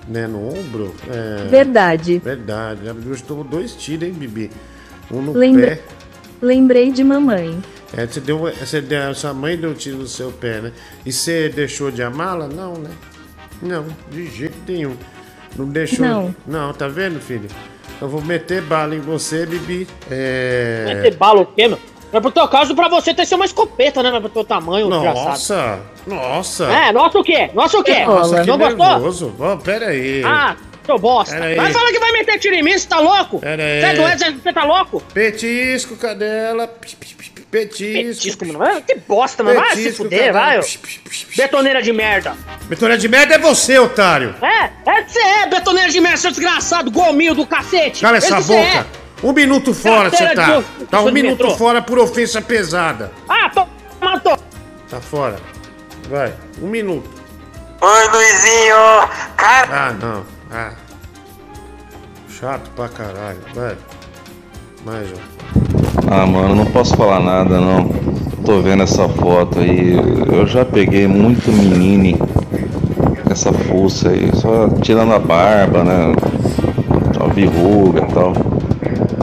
né, 0.08 0.26
no 0.26 0.48
ombro? 0.48 0.94
É, 1.08 1.46
Verdade. 1.48 2.18
Verdade. 2.18 2.88
A 2.88 2.94
Bibi 2.94 3.22
tomou 3.22 3.44
dois 3.44 3.72
tiros, 3.74 4.08
hein, 4.08 4.14
Bibi? 4.14 4.50
Um 5.10 5.20
no 5.22 5.32
Lembra- 5.32 5.76
pé. 5.76 5.82
Lembrei 6.40 6.90
de 6.92 7.02
mamãe. 7.02 7.62
É, 7.96 8.06
você 8.06 8.20
deu, 8.20 8.38
você 8.38 8.80
deu, 8.80 9.14
sua 9.14 9.32
mãe 9.32 9.56
deu 9.56 9.70
um 9.70 9.74
tiro 9.74 9.98
no 9.98 10.06
seu 10.06 10.30
pé, 10.32 10.60
né? 10.60 10.72
E 11.04 11.12
você 11.12 11.48
deixou 11.48 11.90
de 11.90 12.02
amá-la? 12.02 12.48
Não, 12.48 12.74
né? 12.74 12.90
Não, 13.62 13.86
de 14.10 14.26
jeito 14.26 14.56
nenhum. 14.66 14.96
Não 15.56 15.66
deixou. 15.66 16.04
Não. 16.04 16.34
Não, 16.46 16.72
tá 16.74 16.88
vendo, 16.88 17.20
filho? 17.20 17.48
Eu 18.00 18.08
vou 18.08 18.20
meter 18.20 18.60
bala 18.62 18.94
em 18.94 19.00
você, 19.00 19.46
Bibi. 19.46 19.86
É. 20.10 20.84
Meter 20.86 21.16
bala 21.16 21.40
o 21.40 21.46
quê, 21.46 21.68
meu? 21.68 21.78
Mas 22.12 22.22
pro 22.22 22.30
teu 22.30 22.46
caso, 22.48 22.74
pra 22.74 22.88
você 22.88 23.12
ter 23.12 23.22
que 23.22 23.28
ser 23.28 23.34
uma 23.34 23.44
escopeta, 23.44 24.02
né? 24.02 24.10
Mas 24.10 24.20
pro 24.20 24.28
teu 24.30 24.44
tamanho. 24.44 24.88
Nossa! 24.88 25.80
Nossa! 26.06 26.64
É, 26.66 26.92
nossa 26.92 27.18
o 27.18 27.24
quê? 27.24 27.50
Nossa 27.54 27.78
o 27.78 27.82
quê? 27.82 28.04
Nossa, 28.04 28.40
que 28.42 28.46
Não 28.46 28.58
gostou? 28.58 28.86
nervoso. 28.86 29.34
Ó, 29.38 29.56
pera 29.56 29.88
aí. 29.88 30.22
Ah, 30.24 30.56
seu 30.86 30.98
bosta. 30.98 31.36
Vai 31.38 31.72
falar 31.72 31.90
que 31.92 31.98
vai 31.98 32.12
meter 32.12 32.38
tiro 32.38 32.54
em 32.54 32.62
mim, 32.62 32.78
você 32.78 32.86
tá 32.88 32.98
louco? 33.00 33.40
Pera 33.40 33.62
aí. 33.62 33.80
Você 33.80 33.86
é 33.86 33.94
doente, 33.94 34.18
você- 34.18 34.30
você 34.32 34.52
tá 34.52 34.64
louco? 34.64 35.00
Petisco, 35.12 35.96
cadela. 35.96 36.66
Petisco. 36.68 37.36
Petisco, 37.50 38.46
mano. 38.46 38.82
Que 38.82 38.96
bosta, 38.96 39.42
mano. 39.44 39.58
Vai 39.60 39.74
se 39.76 39.92
fuder, 39.92 40.32
cadela. 40.32 40.40
vai. 40.40 40.58
ó. 40.58 40.62
Betoneira 41.36 41.82
de 41.82 41.92
merda. 41.92 42.34
Betoneira 42.64 43.00
de 43.00 43.08
merda 43.08 43.34
é 43.34 43.38
você, 43.38 43.78
otário! 43.78 44.34
É, 44.42 44.70
é 44.90 45.02
que 45.02 45.12
você 45.12 45.20
é, 45.20 45.46
betoneira 45.46 45.88
de 45.90 46.00
merda, 46.00 46.16
seu 46.18 46.30
desgraçado, 46.30 46.90
gominho 46.90 47.34
do 47.34 47.46
cacete. 47.46 48.00
Cala 48.02 48.16
essa 48.16 48.38
Esse 48.38 48.48
boca! 48.48 48.60
é. 48.60 48.84
Um 49.22 49.32
minuto 49.32 49.72
fora 49.72 50.10
você 50.10 50.34
tá. 50.34 50.60
de- 50.60 50.84
Tá 50.86 51.00
um 51.00 51.10
minuto 51.10 51.38
metrô. 51.44 51.56
fora 51.56 51.80
por 51.80 51.98
ofensa 51.98 52.42
pesada. 52.42 53.10
Ah, 53.28 53.48
tô, 53.48 53.66
matou. 54.04 54.36
Tá 54.90 55.00
fora. 55.00 55.36
Vai, 56.10 56.34
um 56.60 56.66
minuto. 56.66 57.08
Oi, 57.80 58.08
Luizinho! 58.08 59.08
Cara, 59.36 59.68
Ah, 59.70 59.92
não. 59.92 60.26
Ah. 60.50 60.72
Chato 62.28 62.70
pra 62.76 62.88
caralho. 62.88 63.38
Vai. 63.54 63.76
Mais 64.84 65.08
um. 65.10 65.36
Ah, 66.08 66.26
mano, 66.26 66.54
não 66.54 66.66
posso 66.66 66.96
falar 66.96 67.20
nada 67.20 67.60
não. 67.60 67.88
Tô 68.44 68.60
vendo 68.60 68.84
essa 68.84 69.08
foto 69.08 69.58
aí. 69.58 69.96
Eu 70.32 70.46
já 70.46 70.64
peguei 70.64 71.08
muito 71.08 71.50
menine 71.50 72.16
essa 73.28 73.52
fuça 73.52 74.10
aí, 74.10 74.30
só 74.34 74.68
tirando 74.82 75.12
a 75.12 75.18
barba, 75.18 75.82
né? 75.82 76.14
A 77.20 77.26
verruga 77.32 78.06
e 78.08 78.12
tal. 78.12 78.32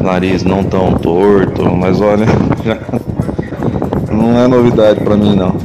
Nariz 0.02 0.44
não 0.44 0.64
tão 0.64 0.94
torto, 0.96 1.64
mas 1.74 2.02
olha, 2.02 2.26
já 2.66 2.78
não 4.12 4.38
é 4.38 4.48
novidade 4.48 5.00
pra 5.00 5.16
mim 5.16 5.36
não. 5.36 5.56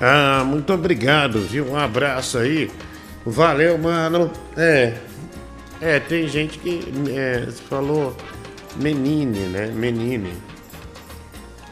Ah, 0.00 0.42
muito 0.44 0.72
obrigado, 0.72 1.40
viu? 1.40 1.70
Um 1.70 1.76
abraço 1.76 2.38
aí. 2.38 2.68
Valeu, 3.26 3.78
mano. 3.78 4.30
É. 4.56 4.94
É, 5.80 5.98
tem 6.00 6.28
gente 6.28 6.58
que. 6.58 6.80
É, 7.08 7.48
falou 7.68 8.16
menine, 8.76 9.40
né? 9.40 9.66
Menine. 9.66 10.32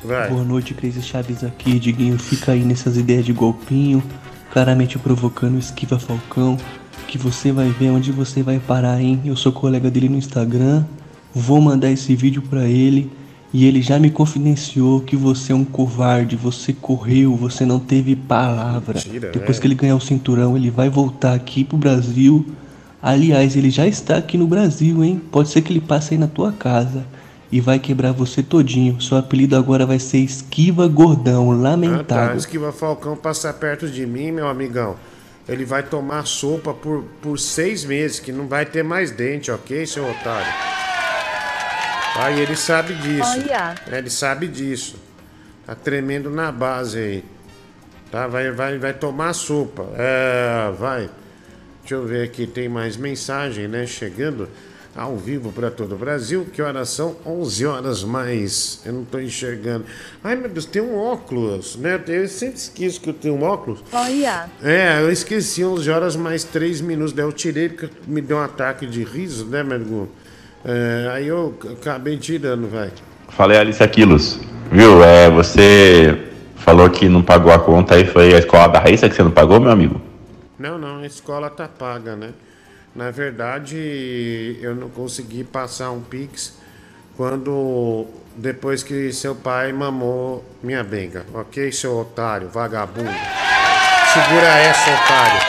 Vai. 0.05 0.28
Boa 0.30 0.42
noite, 0.42 0.74
Crazy 0.74 1.03
Chaves 1.03 1.44
aqui. 1.44 1.78
Diguinho 1.78 2.18
fica 2.18 2.53
aí 2.53 2.64
nessas 2.64 2.96
ideias 2.96 3.24
de 3.24 3.32
golpinho, 3.32 4.03
claramente 4.53 4.98
provocando, 4.98 5.59
esquiva 5.59 5.98
Falcão. 5.98 6.57
Que 7.07 7.18
você 7.18 7.53
vai 7.53 7.68
ver 7.68 7.90
onde 7.90 8.11
você 8.11 8.42
vai 8.42 8.59
parar, 8.59 9.00
hein? 9.00 9.20
Eu 9.24 9.36
sou 9.36 9.53
colega 9.53 9.90
dele 9.90 10.09
no 10.09 10.16
Instagram, 10.16 10.84
vou 11.34 11.61
mandar 11.61 11.90
esse 11.90 12.16
vídeo 12.16 12.42
pra 12.42 12.64
ele. 12.64 13.11
E 13.55 13.66
ele 13.66 13.82
já 13.82 13.98
me 13.98 14.11
confidenciou 14.11 15.00
que 15.00 15.14
você 15.14 15.53
é 15.53 15.55
um 15.55 15.64
covarde, 15.64 16.36
você 16.36 16.72
correu, 16.72 17.36
você 17.36 17.66
não 17.66 17.78
teve 17.78 18.16
palavra. 18.16 18.94
Mentira, 18.94 19.30
Depois 19.30 19.59
é. 19.59 19.61
que 19.61 19.66
ele 19.66 19.74
ganhar 19.74 19.94
o 19.96 20.00
cinturão, 20.00 20.57
ele 20.57 20.70
vai 20.70 20.88
voltar 20.88 21.34
aqui 21.34 21.62
pro 21.62 21.76
Brasil. 21.76 22.46
Aliás, 23.03 23.55
ele 23.55 23.68
já 23.68 23.86
está 23.86 24.16
aqui 24.16 24.38
no 24.38 24.46
Brasil, 24.46 25.05
hein? 25.05 25.20
Pode 25.30 25.50
ser 25.50 25.61
que 25.61 25.72
ele 25.72 25.80
passe 25.80 26.14
aí 26.14 26.18
na 26.20 26.28
tua 26.28 26.50
casa 26.53 27.05
e 27.50 27.61
vai 27.61 27.78
quebrar 27.78 28.12
você 28.12 28.42
todinho. 28.42 28.98
Seu 29.03 29.18
apelido 29.18 29.55
agora 29.55 29.84
vai 29.84 29.98
ser 29.98 30.18
Esquiva 30.18 30.88
Gordão, 30.88 31.50
Ah, 31.53 31.55
tá. 31.57 31.61
lamentável. 31.62 32.36
Esquiva 32.38 32.72
Falcão 32.72 33.16
passar 33.16 33.53
perto 33.55 33.86
de 33.86 34.07
mim, 34.07 34.32
meu 34.32 34.48
amigão. 34.48 34.96
Ele 35.46 35.64
vai 35.66 35.82
tomar 35.82 36.24
sopa 36.26 36.72
por, 36.72 37.05
por 37.20 37.38
seis 37.38 37.84
meses, 37.84 38.18
que 38.18 38.32
não 38.32 38.46
vai 38.46 38.64
ter 38.64 38.82
mais 38.82 39.11
dente, 39.11 39.50
ok, 39.50 39.84
seu 39.86 40.09
otário? 40.09 40.46
Aí 42.17 42.41
ele 42.41 42.57
sabe 42.57 42.95
disso. 42.95 43.31
Olha. 43.31 43.75
É, 43.91 43.99
Ele 43.99 44.11
sabe 44.11 44.47
disso. 44.49 44.97
Tá 45.67 45.75
tremendo 45.75 46.31
na 46.31 46.51
base 46.53 46.99
aí. 46.99 47.25
Tá? 48.11 48.27
Vai, 48.27 48.51
vai, 48.51 48.79
vai 48.79 48.93
tomar 48.93 49.33
sopa. 49.33 49.87
É, 49.97 50.71
vai. 50.79 51.09
Deixa 51.81 51.95
eu 51.95 52.07
ver 52.07 52.25
aqui, 52.25 52.47
tem 52.47 52.69
mais 52.69 52.97
mensagem, 52.97 53.67
né? 53.69 53.87
Chegando. 53.87 54.49
ao 54.95 55.17
vivo 55.17 55.51
para 55.51 55.71
todo 55.71 55.95
o 55.95 55.99
Brasil. 55.99 56.47
Que 56.53 56.61
horas 56.61 56.91
são? 56.91 57.17
11 57.25 57.65
horas 57.65 58.05
mais. 58.05 58.81
Eu 58.85 58.93
não 58.93 59.05
tô 59.07 59.19
enxergando. 59.19 59.87
Ai, 60.23 60.37
meu 60.37 60.51
Deus, 60.51 60.67
tem 60.67 60.83
um 60.83 60.95
óculos, 60.99 61.77
né? 61.77 61.99
Eu 62.07 62.29
sempre 62.29 62.57
esqueço 62.57 63.01
que 63.01 63.09
eu 63.09 63.15
tenho 63.15 63.35
um 63.37 63.43
óculos. 63.43 63.83
Olha. 63.91 64.51
É, 64.63 65.01
eu 65.01 65.11
esqueci 65.11 65.65
11 65.65 65.91
horas 65.91 66.15
mais 66.15 66.45
3 66.45 66.83
minutos. 66.83 67.15
Daí 67.15 67.25
eu 67.25 67.33
tirei 67.33 67.71
porque 67.71 67.89
me 68.07 68.21
deu 68.21 68.37
um 68.37 68.43
ataque 68.43 68.87
de 68.87 69.03
riso, 69.03 69.47
né, 69.47 69.63
Mergu? 69.63 70.11
É, 70.65 71.11
aí 71.13 71.27
eu 71.29 71.55
acabei 71.73 72.17
tirando, 72.17 72.71
vai. 72.71 72.91
Falei 73.31 73.59
Alice 73.59 73.83
Aquilos. 73.83 74.39
Viu? 74.71 75.03
É, 75.05 75.29
você 75.31 76.19
falou 76.57 76.89
que 76.89 77.09
não 77.09 77.23
pagou 77.23 77.53
a 77.53 77.59
conta 77.59 77.97
aí, 77.97 78.05
foi 78.07 78.35
a 78.35 78.39
escola 78.39 78.69
da 78.69 78.79
Raíssa 78.79 79.09
que 79.09 79.15
você 79.15 79.23
não 79.23 79.31
pagou, 79.31 79.61
meu 79.61 79.71
amigo? 79.71 80.01
Não, 80.59 80.79
não, 80.79 80.99
a 80.99 81.07
escola 81.07 81.51
tá 81.51 81.67
paga, 81.67 82.15
né? 82.15 82.31
Na 82.95 83.11
verdade, 83.11 84.59
eu 84.61 84.75
não 84.75 84.89
consegui 84.89 85.45
passar 85.45 85.91
um 85.91 86.01
Pix 86.01 86.59
quando. 87.17 88.07
depois 88.37 88.83
que 88.83 89.13
seu 89.13 89.35
pai 89.35 89.73
mamou 89.73 90.45
minha 90.63 90.85
benga. 90.85 91.25
Ok, 91.35 91.73
seu 91.73 91.99
otário, 91.99 92.49
vagabundo? 92.49 93.11
Segura 94.13 94.47
essa, 94.59 94.91
otário. 94.91 95.41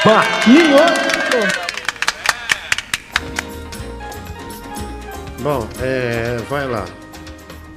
Bom, 5.43 5.67
é. 5.81 6.37
Vai 6.49 6.65
lá. 6.65 6.85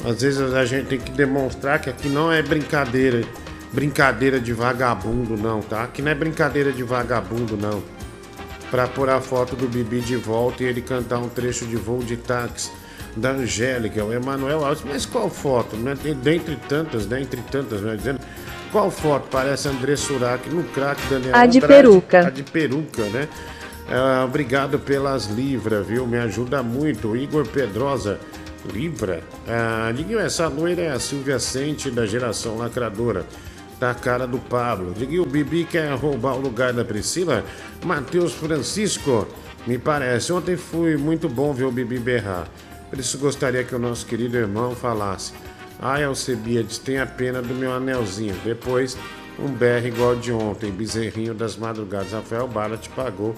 Às 0.04 0.22
vezes 0.22 0.54
a 0.54 0.64
gente 0.64 0.86
tem 0.86 1.00
que 1.00 1.10
demonstrar 1.10 1.80
que 1.80 1.90
aqui 1.90 2.08
não 2.08 2.32
é 2.32 2.40
brincadeira. 2.40 3.24
Brincadeira 3.72 4.38
de 4.38 4.52
vagabundo, 4.52 5.36
não, 5.36 5.60
tá? 5.60 5.82
Aqui 5.82 6.00
não 6.00 6.12
é 6.12 6.14
brincadeira 6.14 6.70
de 6.70 6.84
vagabundo, 6.84 7.56
não. 7.56 7.82
Pra 8.70 8.86
pôr 8.86 9.10
a 9.10 9.20
foto 9.20 9.56
do 9.56 9.68
Bibi 9.68 10.00
de 10.00 10.16
volta 10.16 10.62
e 10.62 10.66
ele 10.66 10.80
cantar 10.80 11.18
um 11.18 11.28
trecho 11.28 11.66
de 11.66 11.76
voo 11.76 12.02
de 12.02 12.16
táxi 12.16 12.70
da 13.16 13.30
Angélica, 13.30 14.04
o 14.04 14.12
Emanuel 14.12 14.64
Alves. 14.64 14.84
Mas 14.84 15.04
qual 15.04 15.28
foto? 15.28 15.76
Né? 15.76 15.94
Dentre 16.22 16.56
tantas, 16.68 17.06
né? 17.06 17.20
Entre 17.20 17.40
tantas, 17.50 17.80
né? 17.80 17.96
Dizendo. 17.96 18.20
Qual 18.70 18.90
foto? 18.90 19.28
Parece 19.30 19.68
André 19.68 19.96
Surak 19.96 20.48
no 20.50 20.62
craque 20.64 21.02
Daniel 21.08 21.34
A 21.34 21.46
de 21.46 21.58
Andrade. 21.58 21.74
peruca. 21.74 22.26
A 22.26 22.30
de 22.30 22.42
peruca, 22.44 23.02
né? 23.06 23.28
Ah, 23.88 24.24
obrigado 24.24 24.78
pelas 24.78 25.26
livras, 25.26 25.86
viu? 25.86 26.06
Me 26.06 26.18
ajuda 26.18 26.62
muito. 26.62 27.16
Igor 27.16 27.46
Pedrosa, 27.46 28.18
livra. 28.72 29.22
Ah, 29.46 29.92
Diguinho, 29.94 30.18
essa 30.18 30.48
loira 30.48 30.82
é 30.82 30.90
a 30.90 30.98
Silvia 30.98 31.38
Sente 31.38 31.90
da 31.90 32.04
geração 32.04 32.56
lacradora. 32.58 33.24
Da 33.78 33.94
cara 33.94 34.26
do 34.26 34.38
Pablo. 34.38 34.92
Diguinho, 34.92 35.22
o 35.22 35.26
Bibi 35.26 35.64
quer 35.64 35.92
roubar 35.94 36.34
o 36.34 36.40
lugar 36.40 36.72
da 36.72 36.84
Priscila? 36.84 37.44
Matheus 37.84 38.32
Francisco, 38.32 39.28
me 39.66 39.78
parece. 39.78 40.32
Ontem 40.32 40.56
foi 40.56 40.96
muito 40.96 41.28
bom 41.28 41.52
ver 41.52 41.64
o 41.64 41.70
Bibi 41.70 41.98
berrar. 41.98 42.48
Por 42.90 42.98
isso 42.98 43.18
gostaria 43.18 43.62
que 43.62 43.74
o 43.74 43.78
nosso 43.78 44.06
querido 44.06 44.36
irmão 44.36 44.74
falasse. 44.74 45.32
Ai, 45.78 46.04
Alcebiades, 46.04 46.78
tenha 46.78 47.06
pena 47.06 47.42
do 47.42 47.54
meu 47.54 47.72
anelzinho. 47.72 48.34
Depois, 48.42 48.96
um 49.38 49.48
BR 49.48 49.86
igual 49.86 50.16
de 50.16 50.32
ontem, 50.32 50.72
bezerrinho 50.72 51.34
das 51.34 51.56
madrugadas. 51.56 52.12
Rafael 52.12 52.48
Bala 52.48 52.76
te 52.76 52.88
pagou. 52.88 53.34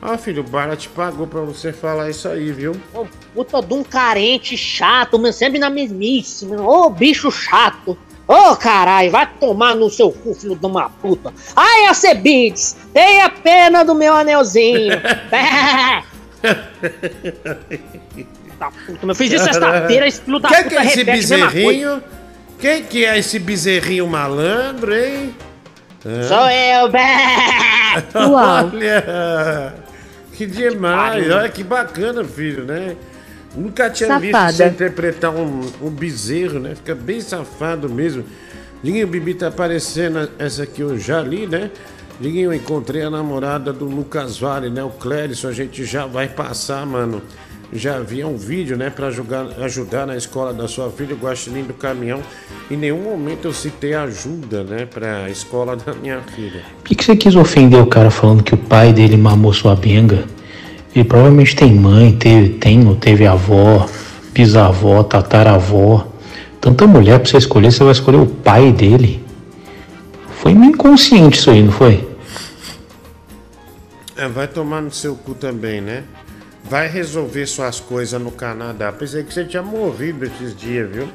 Ah, 0.00 0.16
filho, 0.16 0.44
o 0.44 0.76
te 0.76 0.88
pagou 0.88 1.26
pra 1.26 1.40
você 1.40 1.72
falar 1.72 2.08
isso 2.08 2.28
aí, 2.28 2.52
viu? 2.52 2.80
Ô, 2.94 3.04
puta 3.34 3.60
de 3.60 3.74
um 3.74 3.82
carente 3.82 4.56
chato, 4.56 5.18
meu, 5.18 5.32
sempre 5.32 5.58
na 5.58 5.68
mesmice, 5.68 6.46
meu. 6.46 6.64
Ô, 6.64 6.88
bicho 6.88 7.32
chato. 7.32 7.98
Ô, 8.26 8.54
caralho, 8.54 9.10
vai 9.10 9.28
tomar 9.40 9.74
no 9.74 9.90
seu 9.90 10.12
cu, 10.12 10.34
filho 10.34 10.54
de 10.54 10.66
uma 10.66 10.88
puta. 10.88 11.32
Ai, 11.56 11.86
Acebides, 11.86 12.76
tenha 12.92 13.28
pena 13.28 13.84
do 13.84 13.94
meu 13.94 14.14
anelzinho. 14.14 15.00
tá 18.58 18.70
puta, 18.86 19.04
meu, 19.06 19.16
fiz 19.16 19.32
isso 19.32 19.44
sexta-feira, 19.44 20.06
esse 20.06 20.20
filho 20.20 20.38
da 20.38 20.48
Quem 20.48 20.62
puta 20.62 20.68
que 20.68 20.76
é 20.76 20.84
esse 20.84 20.96
repete 20.98 21.10
a 21.10 21.14
mesma 21.14 21.46
bezerrinho? 21.48 22.02
Quem 22.60 22.84
que 22.84 23.04
é 23.04 23.18
esse 23.18 23.38
bezerrinho 23.40 24.06
malandro, 24.06 24.94
hein? 24.94 25.34
Sou 26.02 26.48
eu, 26.48 26.88
Uau. 28.30 28.70
Olha! 28.72 29.87
Que 30.38 30.46
demais! 30.46 31.28
Olha 31.32 31.48
que 31.48 31.64
bacana, 31.64 32.22
filho, 32.22 32.64
né? 32.64 32.94
Nunca 33.56 33.90
tinha 33.90 34.06
Safada. 34.08 34.46
visto 34.46 34.56
você 34.56 34.68
interpretar 34.68 35.34
um, 35.34 35.68
um 35.82 35.90
bezerro, 35.90 36.60
né? 36.60 36.76
Fica 36.76 36.94
bem 36.94 37.20
safado 37.20 37.88
mesmo. 37.88 38.24
Diguinho, 38.80 39.08
Bibi 39.08 39.34
tá 39.34 39.48
aparecendo, 39.48 40.30
essa 40.38 40.62
aqui 40.62 40.80
eu 40.80 40.96
já 40.96 41.20
li, 41.20 41.44
né? 41.44 41.72
Diguinho, 42.20 42.52
eu 42.52 42.54
encontrei 42.54 43.02
a 43.02 43.10
namorada 43.10 43.72
do 43.72 43.84
Lucas 43.86 44.38
Vale, 44.38 44.70
né? 44.70 44.80
O 44.84 44.90
Clérison, 44.90 45.48
a 45.48 45.52
gente 45.52 45.84
já 45.84 46.06
vai 46.06 46.28
passar, 46.28 46.86
mano. 46.86 47.20
Já 47.72 47.96
havia 47.96 48.26
um 48.26 48.36
vídeo, 48.36 48.78
né, 48.78 48.88
pra 48.88 49.10
jogar, 49.10 49.46
ajudar 49.60 50.06
na 50.06 50.16
escola 50.16 50.54
da 50.54 50.66
sua 50.66 50.90
filha, 50.90 51.14
o 51.14 51.18
Guaxinim 51.18 51.64
do 51.64 51.74
Caminhão. 51.74 52.20
Em 52.70 52.76
nenhum 52.76 53.02
momento 53.02 53.46
eu 53.46 53.52
citei 53.52 53.92
ajuda, 53.92 54.64
né, 54.64 54.86
pra 54.86 55.28
escola 55.28 55.76
da 55.76 55.92
minha 55.92 56.20
filha. 56.34 56.62
Por 56.78 56.88
que, 56.88 56.94
que 56.94 57.04
você 57.04 57.14
quis 57.14 57.36
ofender 57.36 57.80
o 57.80 57.86
cara 57.86 58.10
falando 58.10 58.42
que 58.42 58.54
o 58.54 58.58
pai 58.58 58.92
dele 58.92 59.16
mamou 59.18 59.52
sua 59.52 59.76
benga? 59.76 60.24
Ele 60.94 61.04
provavelmente 61.04 61.54
tem 61.54 61.74
mãe, 61.74 62.12
teve, 62.12 62.48
tem 62.54 62.86
ou 62.88 62.96
teve 62.96 63.26
avó, 63.26 63.86
bisavó, 64.32 65.02
tataravó. 65.02 66.08
Tanta 66.60 66.86
mulher 66.86 67.20
pra 67.20 67.28
você 67.28 67.36
escolher, 67.36 67.70
você 67.70 67.84
vai 67.84 67.92
escolher 67.92 68.16
o 68.16 68.26
pai 68.26 68.72
dele. 68.72 69.22
Foi 70.40 70.54
meio 70.54 70.72
inconsciente 70.72 71.38
isso 71.38 71.50
aí, 71.50 71.62
não 71.62 71.72
foi? 71.72 72.08
É, 74.16 74.26
vai 74.26 74.48
tomar 74.48 74.80
no 74.80 74.90
seu 74.90 75.14
cu 75.14 75.34
também, 75.34 75.80
né? 75.80 76.02
Vai 76.68 76.86
resolver 76.86 77.46
suas 77.46 77.80
coisas 77.80 78.20
no 78.20 78.30
Canadá. 78.30 78.92
Pensei 78.92 79.24
que 79.24 79.32
você 79.32 79.42
tinha 79.42 79.62
morrido 79.62 80.26
esses 80.26 80.54
dias, 80.54 80.90
viu? 80.90 81.08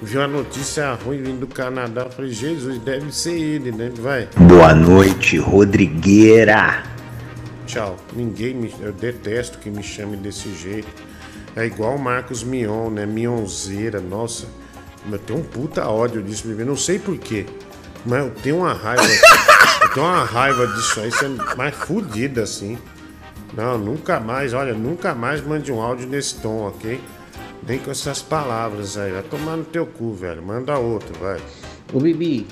Viu 0.00 0.22
a 0.22 0.26
notícia 0.26 0.94
ruim 0.94 1.22
vindo 1.22 1.40
do 1.40 1.46
Canadá. 1.46 2.06
Falei, 2.08 2.30
Jesus, 2.30 2.78
deve 2.78 3.14
ser 3.14 3.38
ele, 3.38 3.72
né? 3.72 3.92
Vai. 3.98 4.26
Boa 4.48 4.74
noite, 4.74 5.36
Rodrigueira. 5.36 6.82
Tchau. 7.66 7.98
Ninguém 8.14 8.54
me. 8.54 8.74
Eu 8.80 8.90
detesto 8.90 9.58
que 9.58 9.68
me 9.68 9.82
chame 9.82 10.16
desse 10.16 10.54
jeito. 10.54 10.88
É 11.54 11.66
igual 11.66 11.96
o 11.96 11.98
Marcos 11.98 12.42
Mion, 12.42 12.88
né? 12.88 13.04
Mionzeira, 13.04 14.00
nossa. 14.00 14.46
Eu 15.12 15.18
tenho 15.18 15.40
um 15.40 15.42
puta 15.42 15.86
ódio 15.86 16.22
disso, 16.22 16.48
bebê. 16.48 16.64
Não 16.64 16.76
sei 16.76 16.98
porquê. 16.98 17.44
Mas 18.06 18.20
eu 18.20 18.30
tenho 18.42 18.56
uma 18.60 18.72
raiva. 18.72 19.02
eu 19.82 19.88
tenho 19.90 20.06
uma 20.06 20.24
raiva 20.24 20.66
disso 20.68 21.00
aí, 21.00 21.12
sendo 21.12 21.44
mais 21.54 21.74
fudida 21.74 22.44
assim. 22.44 22.78
Não, 23.54 23.78
nunca 23.78 24.18
mais, 24.20 24.54
olha, 24.54 24.72
nunca 24.72 25.14
mais 25.14 25.44
mande 25.44 25.72
um 25.72 25.80
áudio 25.80 26.08
nesse 26.08 26.36
tom, 26.36 26.66
ok? 26.68 27.00
Nem 27.66 27.78
com 27.78 27.90
essas 27.90 28.22
palavras 28.22 28.96
aí. 28.96 29.12
Vai 29.12 29.22
tomar 29.22 29.56
no 29.56 29.64
teu 29.64 29.86
cu, 29.86 30.12
velho. 30.12 30.42
Manda 30.42 30.78
outro, 30.78 31.14
vai. 31.20 31.38
Ô 31.92 32.00
Bibi, 32.00 32.46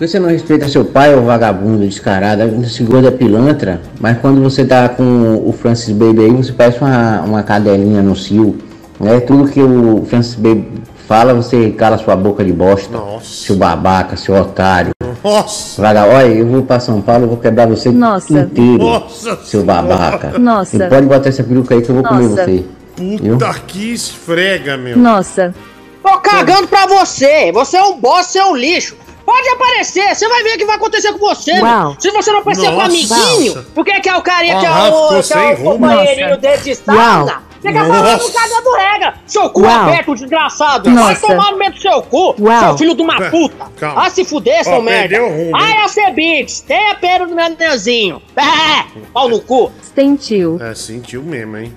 por 0.00 0.06
que 0.06 0.08
você 0.08 0.18
não 0.18 0.28
respeita 0.28 0.66
seu 0.68 0.84
pai, 0.84 1.14
ô 1.14 1.22
vagabundo 1.22 1.84
descarado, 1.84 2.42
ainda 2.42 2.66
se 2.66 2.82
gorda 2.84 3.12
pilantra, 3.12 3.82
mas 4.00 4.18
quando 4.18 4.42
você 4.42 4.64
tá 4.64 4.88
com 4.88 5.42
o 5.46 5.52
Francis 5.52 5.94
Baby 5.94 6.20
aí, 6.20 6.30
você 6.30 6.52
parece 6.52 6.80
uma, 6.80 7.20
uma 7.20 7.42
cadelinha 7.42 8.02
no 8.02 8.16
cio, 8.16 8.56
né? 8.98 9.20
Tudo 9.20 9.50
que 9.50 9.60
o 9.60 10.04
Francis 10.06 10.36
Baby 10.36 10.80
fala, 11.10 11.34
você 11.34 11.70
cala 11.70 11.98
sua 11.98 12.14
boca 12.14 12.44
de 12.44 12.52
bosta, 12.52 12.96
seu 13.20 13.56
babaca, 13.56 14.16
seu 14.16 14.32
otário. 14.32 14.92
Nossa! 15.24 15.82
Vaga, 15.82 16.06
olha, 16.06 16.28
eu 16.28 16.46
vou 16.46 16.62
pra 16.62 16.78
São 16.78 17.02
Paulo, 17.02 17.26
vou 17.26 17.36
quebrar 17.36 17.66
você 17.66 17.90
Nossa. 17.90 18.32
inteiro, 18.38 18.78
Nossa 18.78 19.36
seu 19.42 19.64
babaca. 19.64 20.38
Nossa. 20.38 20.76
E 20.76 20.88
pode 20.88 21.06
botar 21.06 21.30
essa 21.30 21.42
peruca 21.42 21.74
aí 21.74 21.82
que 21.82 21.90
eu 21.90 21.96
vou 21.96 22.04
comer 22.04 22.28
Nossa. 22.28 22.44
você. 22.44 22.64
Viu? 22.96 23.36
Puta 23.36 23.52
que 23.66 23.92
esfrega, 23.92 24.76
meu. 24.76 24.96
Nossa. 24.96 25.52
Tô 26.00 26.16
cagando 26.18 26.68
pra 26.68 26.86
você. 26.86 27.50
Você 27.50 27.76
é 27.76 27.82
um 27.82 27.98
bosta, 27.98 28.32
você 28.32 28.38
é 28.38 28.44
um 28.44 28.54
lixo. 28.54 28.94
Pode 29.26 29.48
aparecer, 29.48 30.14
você 30.14 30.28
vai 30.28 30.44
ver 30.44 30.54
o 30.54 30.58
que 30.58 30.64
vai 30.64 30.76
acontecer 30.76 31.12
com 31.12 31.18
você. 31.18 31.54
Se 31.98 32.10
você 32.12 32.30
não 32.30 32.38
aparecer 32.38 32.66
com 32.66 32.76
o 32.76 32.76
Nossa. 32.76 32.86
amiguinho, 32.86 33.64
o 33.74 33.84
que 33.84 33.90
é 33.90 34.00
que 34.00 34.08
é 34.08 34.16
o 34.16 34.22
carinha 34.22 34.60
que 34.60 34.66
é 34.66 34.70
o, 34.70 35.22
que 35.22 35.32
é 35.32 35.36
o 35.38 35.56
rumo. 35.56 35.72
companheirinho 35.72 36.28
Nossa. 36.28 36.40
dele 36.40 36.62
de 36.62 36.78
Uau. 36.88 37.49
Fica 37.60 37.84
falando 37.84 38.04
Nossa. 38.12 38.32
cada 38.32 38.60
do 38.62 38.72
regra. 38.74 39.14
Seu 39.26 39.50
cu 39.50 39.60
Uau. 39.62 39.70
aberto, 39.82 40.14
desgraçado. 40.14 40.84
Vai 40.94 41.14
Nossa. 41.14 41.26
tomar 41.26 41.52
no 41.52 41.58
meio 41.58 41.72
do 41.72 41.80
seu 41.80 42.02
cu, 42.02 42.34
Uau. 42.40 42.60
seu 42.60 42.78
filho 42.78 42.94
de 42.94 43.02
uma 43.02 43.30
puta. 43.30 43.66
Calma. 43.78 44.06
Ah, 44.06 44.10
se 44.10 44.24
fuder, 44.24 44.64
seu 44.64 44.74
Ó, 44.74 44.80
merda. 44.80 45.18
rumo, 45.20 45.56
Ai, 45.56 45.72
hein? 45.72 45.78
a 45.84 45.88
Cebits, 45.88 46.60
tenha 46.60 46.94
pena 46.94 47.26
do 47.26 47.34
meu 47.34 47.44
anelzinho. 47.44 48.22
É, 48.36 48.84
pau 49.12 49.28
no 49.28 49.40
cu. 49.40 49.70
Sentiu. 49.94 50.58
É, 50.62 50.74
sentiu 50.74 51.22
mesmo, 51.22 51.56
hein? 51.58 51.74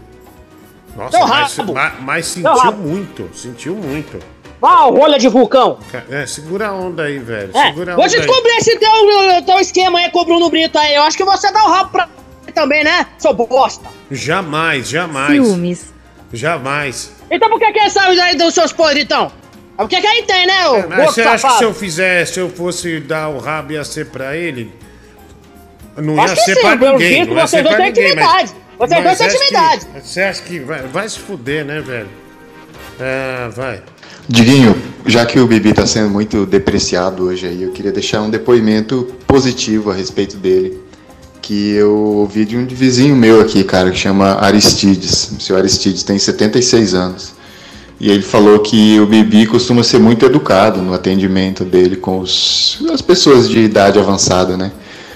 Nossa, 0.95 1.17
Seu 1.17 1.27
mas, 1.27 1.57
mas, 1.57 1.93
mas 1.99 2.25
Seu 2.27 2.55
sentiu 2.55 2.71
muito, 2.73 3.29
sentiu 3.33 3.75
muito. 3.75 4.19
Ó, 4.61 4.89
rolha 4.91 5.19
de 5.19 5.27
vulcão. 5.27 5.77
É, 6.09 6.25
segura 6.25 6.69
a 6.69 6.73
onda 6.73 7.03
aí, 7.03 7.19
velho. 7.19 7.51
É, 7.53 7.65
Segura 7.65 7.93
a 7.93 7.95
vou 7.97 8.05
onda 8.05 8.13
aí. 8.15 8.21
descobrir 8.21 8.51
esse 8.51 8.79
teu, 8.79 8.89
teu 9.45 9.59
esquema 9.59 9.99
aí 9.99 10.09
com 10.09 10.19
o 10.21 10.25
Bruno 10.25 10.49
Brito 10.49 10.77
aí. 10.79 10.95
Eu 10.95 11.03
acho 11.03 11.17
que 11.17 11.25
você 11.25 11.51
dá 11.51 11.65
o 11.65 11.69
rabo 11.69 11.89
pra 11.91 12.07
também, 12.53 12.83
né, 12.83 13.07
seu 13.17 13.33
bosta? 13.33 13.87
Jamais, 14.11 14.87
jamais. 14.87 15.31
Ciúmes. 15.45 15.93
Jamais. 16.31 17.11
Então 17.29 17.49
por 17.49 17.59
que 17.59 17.71
que 17.71 17.79
ele 17.79 17.89
saiu 17.89 18.21
aí 18.21 18.35
dos 18.35 18.53
seus 18.53 18.71
podres, 18.73 19.03
então? 19.03 19.31
O 19.77 19.87
que 19.87 19.99
que 19.99 20.07
aí 20.07 20.23
tem, 20.23 20.45
né, 20.45 20.67
ô 20.69 20.75
É, 20.77 20.87
Mas 20.87 21.05
você 21.05 21.21
acha 21.21 21.47
que 21.47 21.57
se 21.57 21.63
eu 21.63 21.73
fizesse, 21.73 22.33
se 22.33 22.39
eu 22.39 22.49
fosse 22.49 22.99
dar 22.99 23.29
o 23.29 23.39
rabo 23.39 23.73
ia 23.73 23.83
ser 23.83 24.07
pra 24.07 24.35
ele? 24.37 24.71
Não 25.97 26.19
Acho 26.21 26.33
ia 26.33 26.35
que 26.35 26.41
ser 26.45 26.55
sim, 26.55 26.61
pra 26.61 26.77
pelo 26.77 26.91
ninguém. 26.93 27.09
jeito 27.15 27.29
Não 27.29 27.37
ia 27.37 27.47
você 27.47 27.57
ser 27.57 27.63
não 27.63 27.71
pra 27.71 27.77
tem 27.79 27.87
ninguém, 27.87 28.15
mas, 28.15 28.51
intimidade. 28.51 28.63
Vocês 28.77 29.03
dois 29.03 29.17
têm 29.17 29.27
intimidade. 29.27 29.85
que, 29.85 30.01
você 30.07 30.21
acha 30.21 30.41
que 30.41 30.59
vai, 30.59 30.81
vai 30.83 31.09
se 31.09 31.19
fuder, 31.19 31.65
né, 31.65 31.79
velho? 31.81 32.09
É, 32.99 33.49
vai. 33.49 33.81
Diguinho, 34.27 34.75
já 35.05 35.25
que 35.25 35.39
o 35.39 35.45
Bibi 35.45 35.73
tá 35.73 35.85
sendo 35.85 36.09
muito 36.09 36.45
depreciado 36.45 37.25
hoje 37.25 37.47
aí, 37.47 37.63
eu 37.63 37.71
queria 37.71 37.91
deixar 37.91 38.21
um 38.21 38.29
depoimento 38.29 39.13
positivo 39.27 39.91
a 39.91 39.93
respeito 39.93 40.37
dele. 40.37 40.81
Que 41.43 41.71
eu 41.71 41.93
ouvi 41.93 42.45
de 42.45 42.55
um 42.55 42.65
vizinho 42.65 43.17
meu 43.17 43.41
aqui, 43.41 43.65
cara, 43.65 43.91
que 43.91 43.97
chama 43.97 44.37
Aristides. 44.39 45.29
O 45.37 45.41
senhor 45.41 45.59
Aristides 45.59 46.01
tem 46.01 46.17
76 46.17 46.93
anos. 46.93 47.33
E 47.99 48.09
ele 48.09 48.23
falou 48.23 48.59
que 48.59 48.97
o 49.01 49.05
Bibi 49.05 49.45
costuma 49.45 49.83
ser 49.83 49.99
muito 49.99 50.25
educado 50.25 50.81
no 50.81 50.93
atendimento 50.93 51.65
dele 51.65 51.97
com 51.97 52.19
os, 52.19 52.81
as 52.93 53.01
pessoas 53.01 53.49
de 53.49 53.59
idade 53.59 53.99
avançada, 53.99 54.55
né? 54.55 54.71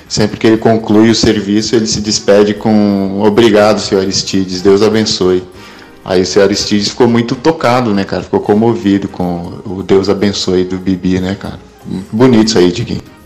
Sempre 0.10 0.38
que 0.38 0.46
ele 0.48 0.58
conclui 0.58 1.10
o 1.10 1.16
serviço, 1.16 1.76
ele 1.76 1.88
se 1.88 2.02
despede 2.02 2.54
com 2.54 3.22
obrigado, 3.26 3.80
senhor 3.80 4.02
Aristides, 4.02 4.62
Deus 4.62 4.82
abençoe. 4.82 5.44
Aí 6.04 6.22
o 6.22 6.26
senhor 6.26 6.44
Aristides 6.44 6.90
ficou 6.90 7.08
muito 7.08 7.36
tocado, 7.36 7.94
né, 7.94 8.04
cara? 8.04 8.24
Ficou 8.24 8.42
comovido 8.42 9.08
com 9.08 9.62
o 9.66 9.82
Deus 9.82 10.10
abençoe 10.10 10.66
do 10.66 10.78
Bibi, 10.78 11.22
né, 11.22 11.36
cara? 11.40 11.60
Bonito 12.12 12.48
isso 12.48 12.58
aí, 12.58 12.70
Diguinho. 12.70 13.17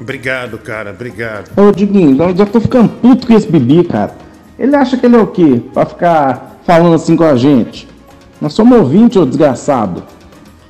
Obrigado, 0.00 0.58
cara, 0.58 0.90
obrigado. 0.90 1.50
Ô, 1.56 1.72
Diguinho, 1.72 2.16
já 2.36 2.44
tô 2.46 2.60
ficando 2.60 2.88
puto 2.88 3.26
com 3.26 3.32
esse 3.32 3.50
Bibi, 3.50 3.84
cara. 3.84 4.14
Ele 4.58 4.74
acha 4.76 4.96
que 4.96 5.06
ele 5.06 5.16
é 5.16 5.18
o 5.18 5.26
quê? 5.26 5.60
Pra 5.72 5.86
ficar 5.86 6.58
falando 6.66 6.94
assim 6.94 7.16
com 7.16 7.24
a 7.24 7.36
gente? 7.36 7.88
Nós 8.40 8.52
somos 8.52 8.78
ouvintes, 8.78 9.16
ô 9.16 9.24
desgraçado. 9.24 10.02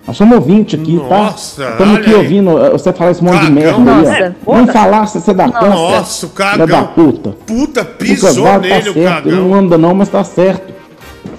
Nós 0.07 0.17
somos 0.17 0.37
ouvintes 0.37 0.79
aqui, 0.79 0.95
Nossa, 0.95 1.65
tá? 1.65 1.71
Estamos 1.73 1.97
aqui 1.99 2.11
aí. 2.11 2.15
ouvindo 2.15 2.51
uh, 2.51 2.71
você 2.71 2.93
falar 2.93 3.11
esse 3.11 3.25
monte 3.25 3.45
de 3.47 3.51
merda 3.51 3.77
aí, 3.77 3.85
Nossa. 3.85 4.35
ó. 4.47 4.53
Vamos 4.55 4.73
falar 4.73 5.07
se 5.07 5.21
você 5.21 5.35
dá 5.35 5.47
conta. 5.47 5.69
Nossa, 5.69 6.27
o 6.27 6.29
cagão. 6.29 6.67
Da 6.67 6.85
puta. 6.85 7.31
Puta, 7.45 7.81
Lucas 7.81 7.97
pisou 7.99 8.45
Vale 8.45 8.69
nele 8.69 8.85
tá 8.85 8.91
o 8.91 8.95
certo. 8.95 9.27
Ele 9.29 9.37
cagão. 9.37 9.49
não 9.49 9.55
anda 9.55 9.77
não, 9.77 9.95
mas 9.95 10.09
tá 10.09 10.23
certo. 10.23 10.73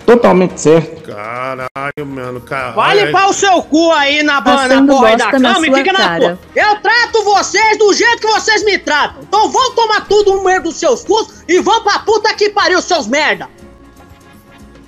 Totalmente 0.07 0.61
certo. 0.61 1.01
Caralho, 1.03 2.05
mano, 2.05 2.39
cara. 2.39 2.71
Vai 2.71 3.03
limpar 3.03 3.29
o 3.29 3.33
seu 3.33 3.61
cu 3.61 3.91
aí 3.91 4.23
na, 4.23 4.41
Passando 4.41 4.87
porra 4.87 5.09
aí 5.09 5.17
da 5.17 5.31
cama 5.31 5.67
e 5.67 5.75
fica 5.75 5.91
na 5.91 6.17
porra. 6.17 6.39
Eu 6.55 6.75
trato 6.77 7.23
vocês 7.25 7.77
do 7.77 7.93
jeito 7.93 8.21
que 8.21 8.27
vocês 8.27 8.63
me 8.63 8.77
tratam. 8.77 9.21
Então 9.23 9.49
vão 9.49 9.75
tomar 9.75 10.07
tudo 10.07 10.37
no 10.37 10.45
meio 10.45 10.63
dos 10.63 10.77
seus 10.77 11.03
cus 11.03 11.43
e 11.45 11.59
vão 11.59 11.83
pra 11.83 11.99
puta 11.99 12.33
que 12.33 12.49
pariu, 12.49 12.81
seus 12.81 13.05
merda. 13.05 13.49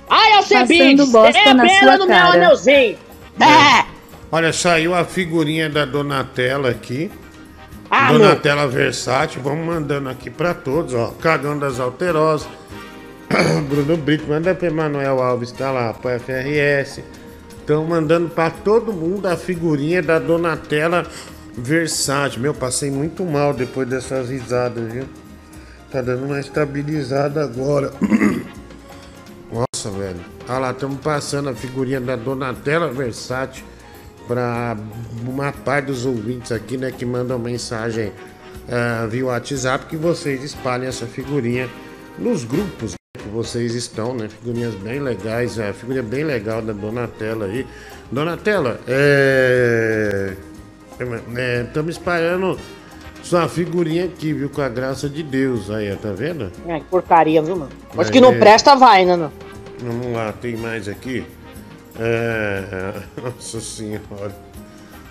Ai, 0.08 0.32
Alcebides, 0.32 1.14
é 1.14 1.32
sua 1.80 1.98
no 1.98 2.06
meu 2.06 2.26
anelzinho. 2.26 2.98
É. 3.38 3.84
Olha, 4.32 4.54
saiu 4.54 4.94
a 4.94 5.04
figurinha 5.04 5.68
da 5.68 5.84
Donatella 5.84 6.70
aqui. 6.70 7.10
Ah, 7.90 8.10
Donatella 8.10 8.66
Versátil. 8.66 9.42
Vamos 9.42 9.66
mandando 9.66 10.08
aqui 10.08 10.30
pra 10.30 10.54
todos, 10.54 10.94
ó. 10.94 11.08
Cagão 11.20 11.58
das 11.58 11.78
Alterosas. 11.78 12.48
Bruno 13.68 13.96
Brito, 13.96 14.26
manda 14.28 14.54
pra 14.54 14.68
Emanuel 14.68 15.22
Alves, 15.22 15.52
tá 15.52 15.70
lá, 15.70 15.92
pra 15.92 16.18
FRS. 16.18 17.02
Estão 17.60 17.84
mandando 17.84 18.28
pra 18.28 18.50
todo 18.50 18.92
mundo 18.92 19.26
a 19.26 19.36
figurinha 19.36 20.02
da 20.02 20.18
Donatella 20.18 21.06
Versátil. 21.56 22.40
Meu, 22.40 22.52
passei 22.52 22.90
muito 22.90 23.24
mal 23.24 23.54
depois 23.54 23.88
dessas 23.88 24.30
risadas, 24.30 24.92
viu? 24.92 25.04
Tá 25.90 26.02
dando 26.02 26.24
uma 26.24 26.40
estabilizada 26.40 27.44
agora. 27.44 27.92
Nossa, 29.52 29.90
velho. 29.90 30.20
Olha 30.48 30.58
lá, 30.58 30.70
estamos 30.72 31.00
passando 31.00 31.50
a 31.50 31.54
figurinha 31.54 32.00
da 32.00 32.16
Donatella 32.16 32.88
Versátil 32.92 33.64
para 34.26 34.76
uma 35.26 35.52
parte 35.52 35.86
dos 35.86 36.04
ouvintes 36.04 36.50
aqui, 36.52 36.76
né, 36.76 36.90
que 36.90 37.04
mandam 37.04 37.38
mensagem 37.38 38.12
ah, 38.68 39.06
via 39.08 39.26
WhatsApp, 39.26 39.86
que 39.86 39.96
vocês 39.96 40.42
espalhem 40.42 40.88
essa 40.88 41.06
figurinha 41.06 41.68
nos 42.18 42.44
grupos 42.44 42.99
vocês 43.42 43.74
estão, 43.74 44.14
né? 44.14 44.28
Figurinhas 44.28 44.74
bem 44.74 45.00
legais, 45.00 45.58
a 45.58 45.72
figurinha 45.72 46.02
bem 46.02 46.24
legal 46.24 46.60
da 46.60 46.74
Donatella 46.74 47.46
aí. 47.46 47.66
Donatella, 48.12 48.78
é. 48.86 50.34
Estamos 51.66 51.96
espalhando 51.96 52.58
sua 53.22 53.48
figurinha 53.48 54.04
aqui, 54.04 54.34
viu? 54.34 54.50
Com 54.50 54.60
a 54.60 54.68
graça 54.68 55.08
de 55.08 55.22
Deus 55.22 55.70
aí, 55.70 55.94
tá 55.96 56.12
vendo? 56.12 56.52
É, 56.66 56.80
que 56.80 56.84
porcaria, 56.86 57.40
viu, 57.40 57.56
mano? 57.56 57.70
Aí. 57.96 58.10
que 58.10 58.20
não 58.20 58.38
presta, 58.38 58.76
vai, 58.76 59.06
né, 59.06 59.16
não? 59.16 59.32
Vamos 59.78 60.12
lá, 60.12 60.32
tem 60.32 60.56
mais 60.56 60.86
aqui. 60.86 61.24
É, 61.98 62.92
nossa 63.22 63.60
senhora. 63.60 64.36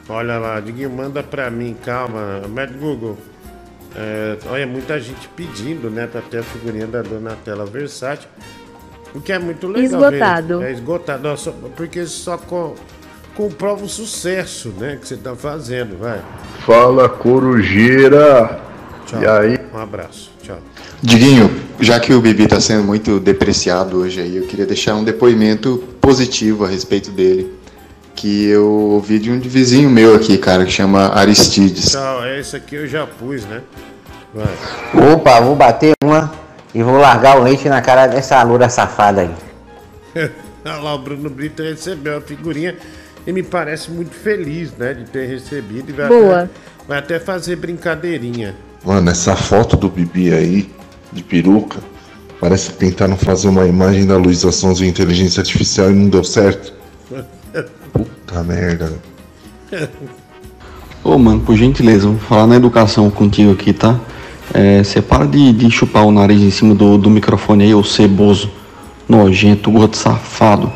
Olha 0.07 0.37
lá, 0.37 0.59
Diguinho, 0.59 0.91
manda 0.91 1.23
pra 1.23 1.49
mim, 1.49 1.75
calma. 1.83 2.41
Mad 2.47 2.71
Google. 2.73 3.17
É, 3.95 4.37
olha, 4.49 4.67
muita 4.67 4.99
gente 4.99 5.27
pedindo, 5.35 5.89
né, 5.89 6.07
pra 6.07 6.21
ter 6.21 6.39
a 6.39 6.43
figurinha 6.43 6.85
da 6.87 7.01
Donatella 7.01 7.65
Versátil. 7.65 8.29
O 9.15 9.19
que 9.19 9.31
é 9.31 9.39
muito 9.39 9.67
legal. 9.67 9.83
Esgotado. 10.11 10.59
ver. 10.59 10.69
É 10.69 10.71
esgotado. 10.71 11.27
Ó, 11.27 11.35
só- 11.35 11.53
porque 11.75 12.05
só 12.05 12.37
co- 12.37 12.75
comprova 13.35 13.83
o 13.83 13.89
sucesso, 13.89 14.69
né, 14.77 14.97
que 15.01 15.07
você 15.07 15.17
tá 15.17 15.35
fazendo, 15.35 15.97
vai. 15.97 16.21
Fala, 16.65 17.09
corujeira. 17.09 18.59
Tchau. 19.07 19.21
E 19.21 19.25
aí? 19.27 19.59
Um 19.73 19.77
abraço. 19.79 20.31
Tchau. 20.43 20.59
Diguinho, 21.01 21.49
já 21.79 21.99
que 21.99 22.13
o 22.13 22.21
Bibi 22.21 22.45
tá 22.47 22.59
sendo 22.59 22.83
muito 22.83 23.19
depreciado 23.19 23.97
hoje 23.97 24.21
aí, 24.21 24.37
eu 24.37 24.43
queria 24.45 24.65
deixar 24.65 24.95
um 24.95 25.03
depoimento 25.03 25.83
positivo 25.99 26.63
a 26.65 26.67
respeito 26.67 27.09
dele. 27.09 27.51
Que 28.19 28.49
eu 28.49 28.67
ouvi 28.67 29.17
de 29.17 29.31
um 29.31 29.39
vizinho 29.39 29.89
meu 29.89 30.13
aqui, 30.13 30.37
cara, 30.37 30.65
que 30.65 30.71
chama 30.71 31.07
Aristides. 31.15 31.93
Tchau. 31.93 32.21
É 32.25 32.37
esse 32.37 32.53
aqui 32.53 32.75
eu 32.75 32.85
já 32.85 33.07
pus, 33.07 33.45
né? 33.45 33.61
Vai. 34.33 35.13
Opa, 35.13 35.39
vou 35.39 35.55
bater 35.55 35.93
uma 36.03 36.29
e 36.75 36.83
vou 36.83 36.97
largar 36.97 37.39
o 37.39 37.43
leite 37.43 37.69
na 37.69 37.81
cara 37.81 38.07
dessa 38.07 38.43
loura 38.43 38.67
safada 38.67 39.21
aí. 39.21 39.31
Olha 40.65 40.75
lá, 40.81 40.95
o 40.95 40.99
Bruno 40.99 41.29
Brito 41.29 41.63
recebeu 41.63 42.17
a 42.17 42.21
figurinha 42.21 42.75
e 43.25 43.31
me 43.31 43.41
parece 43.41 43.89
muito 43.89 44.13
feliz, 44.13 44.73
né, 44.73 44.93
de 44.93 45.05
ter 45.05 45.25
recebido. 45.25 45.89
E 45.89 45.93
vai 45.93 46.09
Boa. 46.09 46.41
Até, 46.41 46.49
vai 46.89 46.99
até 46.99 47.19
fazer 47.21 47.55
brincadeirinha. 47.55 48.53
Mano, 48.83 49.09
essa 49.09 49.33
foto 49.33 49.77
do 49.77 49.89
Bibi 49.89 50.33
aí, 50.33 50.69
de 51.13 51.23
peruca, 51.23 51.79
parece 52.37 52.71
que 52.71 52.79
tentaram 52.79 53.15
fazer 53.15 53.47
uma 53.47 53.65
imagem 53.65 54.05
da 54.05 54.17
Luísa 54.17 54.51
Sons 54.51 54.79
de 54.79 54.87
inteligência 54.87 55.39
artificial 55.39 55.89
e 55.89 55.93
não 55.93 56.09
deu 56.09 56.25
certo. 56.25 56.73
Puta 57.93 58.43
merda. 58.43 58.93
Ô, 61.03 61.17
mano, 61.17 61.41
por 61.41 61.55
gentileza, 61.55 62.07
vou 62.07 62.17
falar 62.19 62.47
na 62.47 62.55
educação 62.55 63.09
contigo 63.09 63.51
aqui, 63.51 63.73
tá? 63.73 63.99
É, 64.53 64.83
você 64.83 65.01
para 65.01 65.25
de, 65.25 65.53
de 65.53 65.69
chupar 65.71 66.05
o 66.05 66.11
nariz 66.11 66.41
em 66.41 66.51
cima 66.51 66.73
do, 66.75 66.97
do 66.97 67.09
microfone 67.09 67.63
aí, 67.63 67.73
ô 67.73 67.83
ceboso, 67.83 68.51
nojento, 69.07 69.71
gordo 69.71 69.95
safado. 69.95 70.71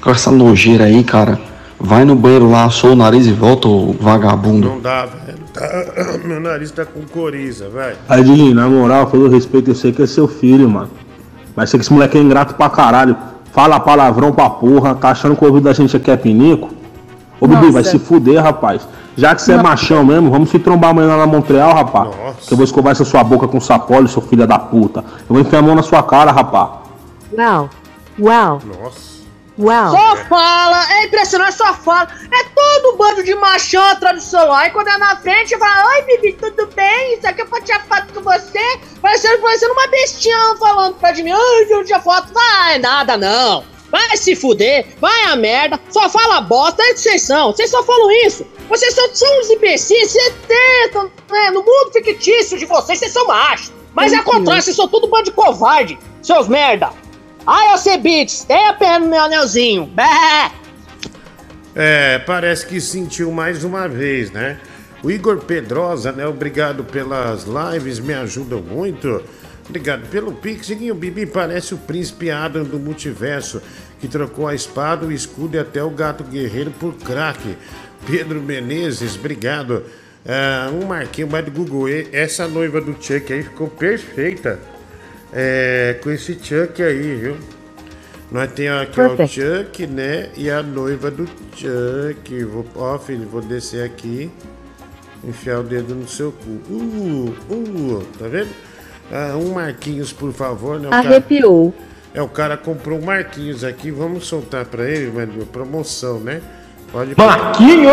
Com 0.00 0.10
essa 0.10 0.30
nojeira 0.30 0.84
aí, 0.84 1.04
cara. 1.04 1.38
Vai 1.78 2.04
no 2.04 2.14
banheiro 2.14 2.50
lá, 2.50 2.64
assou 2.64 2.92
o 2.92 2.96
nariz 2.96 3.26
e 3.26 3.32
volta, 3.32 3.68
ô 3.68 3.92
vagabundo. 3.92 4.68
Não 4.68 4.80
dá, 4.80 5.06
velho. 5.06 5.38
Tá- 5.52 6.18
Meu 6.24 6.40
nariz 6.40 6.70
tá 6.70 6.84
com 6.84 7.02
coriza, 7.02 7.68
vai. 7.68 7.94
Aí, 8.08 8.24
Diguinho, 8.24 8.54
na 8.54 8.68
moral, 8.68 9.06
pelo 9.08 9.28
respeito, 9.28 9.70
eu 9.70 9.74
sei 9.74 9.92
que 9.92 10.02
é 10.02 10.06
seu 10.06 10.26
filho, 10.26 10.68
mano. 10.68 10.90
Mas 11.54 11.70
sei 11.70 11.78
que 11.78 11.84
esse 11.84 11.92
moleque 11.92 12.16
é 12.16 12.20
ingrato 12.20 12.54
pra 12.54 12.70
caralho. 12.70 13.16
Fala 13.52 13.78
palavrão 13.78 14.32
pra 14.32 14.48
porra, 14.48 14.94
tá 14.94 15.10
achando 15.10 15.36
que 15.36 15.44
o 15.44 15.46
ouvido 15.46 15.64
da 15.64 15.72
gente 15.72 15.96
aqui 15.96 16.10
é 16.10 16.16
pinico? 16.16 16.70
Ô, 17.38 17.46
Bibi, 17.46 17.60
Nossa. 17.60 17.72
vai 17.72 17.84
se 17.84 17.98
fuder, 17.98 18.42
rapaz. 18.42 18.88
Já 19.14 19.34
que 19.34 19.42
você 19.42 19.52
é 19.52 19.62
machão 19.62 20.04
mesmo, 20.04 20.30
vamos 20.30 20.48
se 20.48 20.58
trombar 20.58 20.90
amanhã 20.90 21.08
lá 21.08 21.18
na 21.18 21.26
Montreal, 21.26 21.74
rapaz. 21.74 22.08
Que 22.46 22.54
eu 22.54 22.56
vou 22.56 22.64
escovar 22.64 22.92
essa 22.92 23.04
sua 23.04 23.22
boca 23.22 23.46
com 23.46 23.60
sapólio, 23.60 24.08
seu 24.08 24.22
filho 24.22 24.46
da 24.46 24.58
puta. 24.58 25.00
Eu 25.00 25.34
vou 25.34 25.40
enfiar 25.40 25.58
a 25.58 25.62
mão 25.62 25.74
na 25.74 25.82
sua 25.82 26.02
cara, 26.02 26.32
rapaz. 26.32 26.70
Wow. 27.36 27.68
Wow. 28.18 28.58
Nossa. 28.64 29.11
Só 29.90 30.16
fala, 30.24 30.92
é 30.94 31.04
impressionante, 31.04 31.54
só 31.54 31.74
fala. 31.74 32.08
É 32.32 32.44
todo 32.44 32.94
um 32.94 32.96
bando 32.96 33.22
de 33.22 33.34
machão 33.34 33.82
atrás 33.82 34.16
do 34.16 34.22
celular. 34.22 34.66
E 34.66 34.70
quando 34.70 34.88
é 34.88 34.98
na 34.98 35.16
frente, 35.16 35.56
fala: 35.58 35.88
Oi, 35.90 36.02
Bibi, 36.02 36.32
tudo 36.34 36.66
bem? 36.74 37.14
Isso 37.14 37.26
aqui 37.26 37.42
eu 37.42 37.46
vou 37.46 37.60
tirar 37.62 37.84
foto 37.86 38.12
com 38.12 38.22
você. 38.22 38.80
Parecendo, 39.00 39.40
parecendo 39.40 39.72
uma 39.72 39.86
bestião 39.88 40.56
falando 40.56 40.96
de 41.14 41.22
mim: 41.22 41.32
Ai, 41.32 41.66
eu 41.70 41.84
tirar 41.84 42.00
foto. 42.00 42.32
Vai, 42.32 42.78
nada 42.78 43.16
não. 43.16 43.64
Vai 43.92 44.16
se 44.16 44.34
fuder, 44.34 44.86
vai 44.98 45.24
a 45.24 45.36
merda. 45.36 45.78
Só 45.90 46.08
fala 46.08 46.40
bosta, 46.40 46.82
é 46.82 46.94
que 46.94 47.00
vocês 47.00 47.22
são. 47.22 47.52
Vocês 47.52 47.70
só 47.70 47.82
falam 47.82 48.10
isso. 48.26 48.46
Vocês 48.66 48.94
são, 48.94 49.14
são 49.14 49.40
uns 49.40 49.50
imbecis, 49.50 50.10
vocês 50.10 50.34
tentam, 50.48 51.10
né? 51.30 51.50
No 51.50 51.62
mundo 51.62 51.92
fictício 51.92 52.58
de 52.58 52.64
vocês, 52.64 52.98
vocês 52.98 53.12
são 53.12 53.26
machos. 53.26 53.70
Mas 53.94 54.14
é 54.14 54.22
contrário, 54.22 54.62
vocês 54.62 54.74
são 54.74 54.88
tudo 54.88 55.06
um 55.06 55.10
bando 55.10 55.24
de 55.24 55.32
covarde, 55.32 55.98
seus 56.22 56.48
merda. 56.48 56.90
Ai, 57.46 57.76
você 57.76 57.96
Beats, 57.98 58.44
tem 58.44 58.68
a 58.68 58.72
perna 58.74 59.00
no 59.00 59.10
meu 59.10 59.20
anelzinho. 59.20 59.86
Bé! 59.86 60.52
É, 61.74 62.18
parece 62.20 62.66
que 62.66 62.80
sentiu 62.80 63.32
mais 63.32 63.64
uma 63.64 63.88
vez, 63.88 64.30
né? 64.30 64.58
O 65.02 65.10
Igor 65.10 65.38
Pedrosa, 65.38 66.12
né? 66.12 66.26
Obrigado 66.26 66.84
pelas 66.84 67.44
lives, 67.44 67.98
me 67.98 68.14
ajudam 68.14 68.60
muito. 68.60 69.22
Obrigado 69.68 70.06
pelo 70.08 70.32
Pix. 70.32 70.66
Diguinho 70.66 70.94
Bibi 70.94 71.26
parece 71.26 71.74
o 71.74 71.78
príncipe 71.78 72.30
Adam 72.30 72.62
do 72.62 72.78
multiverso, 72.78 73.60
que 74.00 74.06
trocou 74.06 74.46
a 74.46 74.54
espada, 74.54 75.06
o 75.06 75.12
escudo 75.12 75.56
e 75.56 75.60
até 75.60 75.82
o 75.82 75.90
gato 75.90 76.22
guerreiro 76.24 76.70
por 76.72 76.94
crack. 76.94 77.56
Pedro 78.06 78.40
Menezes, 78.40 79.16
obrigado. 79.16 79.82
Ah, 80.26 80.70
um 80.72 80.86
marquinho 80.86 81.28
mais 81.28 81.44
do 81.44 81.50
Google. 81.50 81.88
E- 81.88 82.08
Essa 82.12 82.46
noiva 82.46 82.80
do 82.80 82.92
Chuck 83.00 83.32
aí 83.32 83.42
ficou 83.42 83.68
perfeita. 83.68 84.60
É, 85.32 85.98
com 86.02 86.10
esse 86.10 86.34
Chuck 86.34 86.82
aí, 86.82 87.14
viu? 87.16 87.36
Nós 88.30 88.50
temos 88.52 88.82
aqui 88.82 89.00
ó, 89.00 89.12
o. 89.12 89.26
Chuck, 89.26 89.86
né? 89.86 90.30
E 90.36 90.50
a 90.50 90.62
noiva 90.62 91.10
do 91.10 91.26
Chuck. 91.54 92.44
Vou, 92.44 92.64
ó, 92.76 92.98
filho, 92.98 93.26
vou 93.28 93.40
descer 93.40 93.84
aqui. 93.84 94.30
Enfiar 95.24 95.60
o 95.60 95.62
dedo 95.62 95.94
no 95.94 96.08
seu 96.08 96.32
cu. 96.32 96.50
Uh, 96.72 97.34
uh, 97.50 98.06
tá 98.18 98.26
vendo? 98.26 98.48
Ah, 99.10 99.36
um 99.36 99.52
Marquinhos, 99.52 100.12
por 100.12 100.32
favor, 100.32 100.80
né? 100.80 100.88
O 100.88 100.90
cara- 100.90 101.08
Arrepiou. 101.08 101.74
é, 102.14 102.22
o 102.22 102.28
cara 102.28 102.56
comprou 102.56 102.98
um 102.98 103.04
Marquinhos 103.04 103.62
aqui. 103.62 103.90
Vamos 103.90 104.26
soltar 104.26 104.64
pra 104.64 104.88
ele, 104.88 105.12
mas 105.14 105.28
promoção, 105.48 106.18
né? 106.18 106.40
Pode. 106.90 107.14
Marquinhos! 107.16 107.92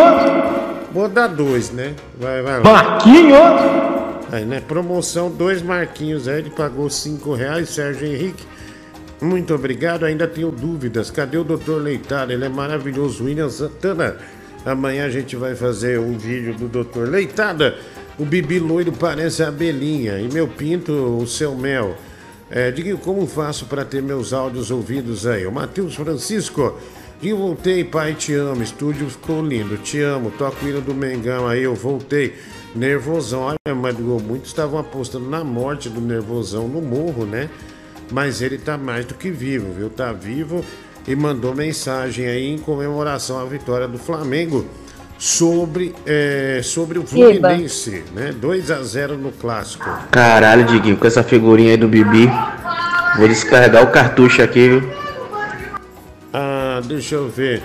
Vou 0.93 1.07
dar 1.07 1.27
dois, 1.27 1.71
né? 1.71 1.93
Vai, 2.17 2.41
vai 2.41 2.59
lá. 2.59 2.63
Marquinhos! 2.63 3.99
Aí, 4.32 4.45
né? 4.45 4.61
Promoção, 4.61 5.32
dois 5.32 5.61
Marquinhos 5.61 6.27
aí. 6.27 6.39
Ele 6.39 6.49
pagou 6.49 6.89
cinco 6.89 7.34
reais, 7.34 7.69
Sérgio 7.69 8.07
Henrique. 8.07 8.45
Muito 9.21 9.53
obrigado. 9.53 10.05
Ainda 10.05 10.27
tenho 10.27 10.51
dúvidas. 10.51 11.09
Cadê 11.09 11.38
o 11.38 11.43
Dr. 11.43 11.82
Leitado? 11.82 12.32
Ele 12.32 12.45
é 12.45 12.49
maravilhoso. 12.49 13.23
William 13.23 13.49
Santana. 13.49 14.17
Amanhã 14.65 15.05
a 15.05 15.09
gente 15.09 15.36
vai 15.36 15.55
fazer 15.55 15.99
um 15.99 16.17
vídeo 16.17 16.53
do 16.53 16.67
Dr. 16.67 17.09
Leitada. 17.09 17.75
O 18.17 18.25
Bibi 18.25 18.59
loiro 18.59 18.91
parece 18.91 19.41
a 19.41 19.47
abelhinha. 19.47 20.19
E 20.19 20.32
meu 20.32 20.47
pinto, 20.47 20.91
o 20.91 21.25
seu 21.25 21.55
mel. 21.55 21.95
É, 22.51 22.69
diga 22.71 22.95
como 22.97 23.25
faço 23.25 23.65
para 23.65 23.86
ter 23.86 24.01
meus 24.01 24.32
áudios 24.32 24.69
ouvidos 24.69 25.25
aí. 25.25 25.45
O 25.45 25.51
Matheus 25.51 25.95
Francisco. 25.95 26.77
E 27.22 27.34
voltei, 27.34 27.84
pai, 27.84 28.13
te 28.13 28.34
amo. 28.34 28.63
Estúdio 28.63 29.09
ficou 29.09 29.45
lindo, 29.45 29.78
te 29.78 30.01
amo. 30.01 30.32
Toco 30.32 30.65
o 30.65 30.70
hino 30.70 30.80
do 30.80 30.93
Mengão 30.93 31.47
aí, 31.47 31.63
eu 31.63 31.76
voltei. 31.76 32.36
Nervosão, 32.74 33.41
olha, 33.41 33.76
Madruga, 33.76 34.24
muitos 34.24 34.49
estavam 34.49 34.80
apostando 34.80 35.30
na 35.30 35.43
morte 35.43 35.89
do 35.89 35.99
Nervosão 35.99 36.67
no 36.70 36.82
morro, 36.82 37.26
né? 37.26 37.49
Mas 38.09 38.41
ele 38.41 38.57
tá 38.57 38.78
mais 38.78 39.05
do 39.05 39.15
que 39.15 39.30
vivo, 39.30 39.74
viu? 39.74 39.89
Tá 39.89 40.13
vivo 40.13 40.63
e 41.05 41.13
mandou 41.13 41.53
mensagem 41.53 42.26
aí 42.26 42.47
em 42.47 42.57
comemoração 42.57 43.38
à 43.38 43.43
vitória 43.43 43.88
do 43.88 43.97
Flamengo 43.97 44.65
sobre, 45.17 45.93
é, 46.05 46.61
sobre 46.63 46.99
o 46.99 47.05
Fluminense, 47.05 48.03
né? 48.13 48.32
2 48.32 48.72
a 48.72 48.82
0 48.82 49.17
no 49.17 49.34
clássico. 49.34 49.86
Caralho, 50.09 50.63
Diguinho, 50.63 50.95
com 50.95 51.05
essa 51.05 51.22
figurinha 51.22 51.72
aí 51.72 51.78
do 51.78 51.88
Bibi. 51.88 52.30
Vou 53.17 53.28
descarregar 53.28 53.84
o 53.84 53.88
cartucho 53.88 54.41
aqui, 54.41 54.70
viu? 54.70 54.99
Ah, 56.80 56.82
deixa 56.82 57.15
eu 57.15 57.27
ver. 57.27 57.61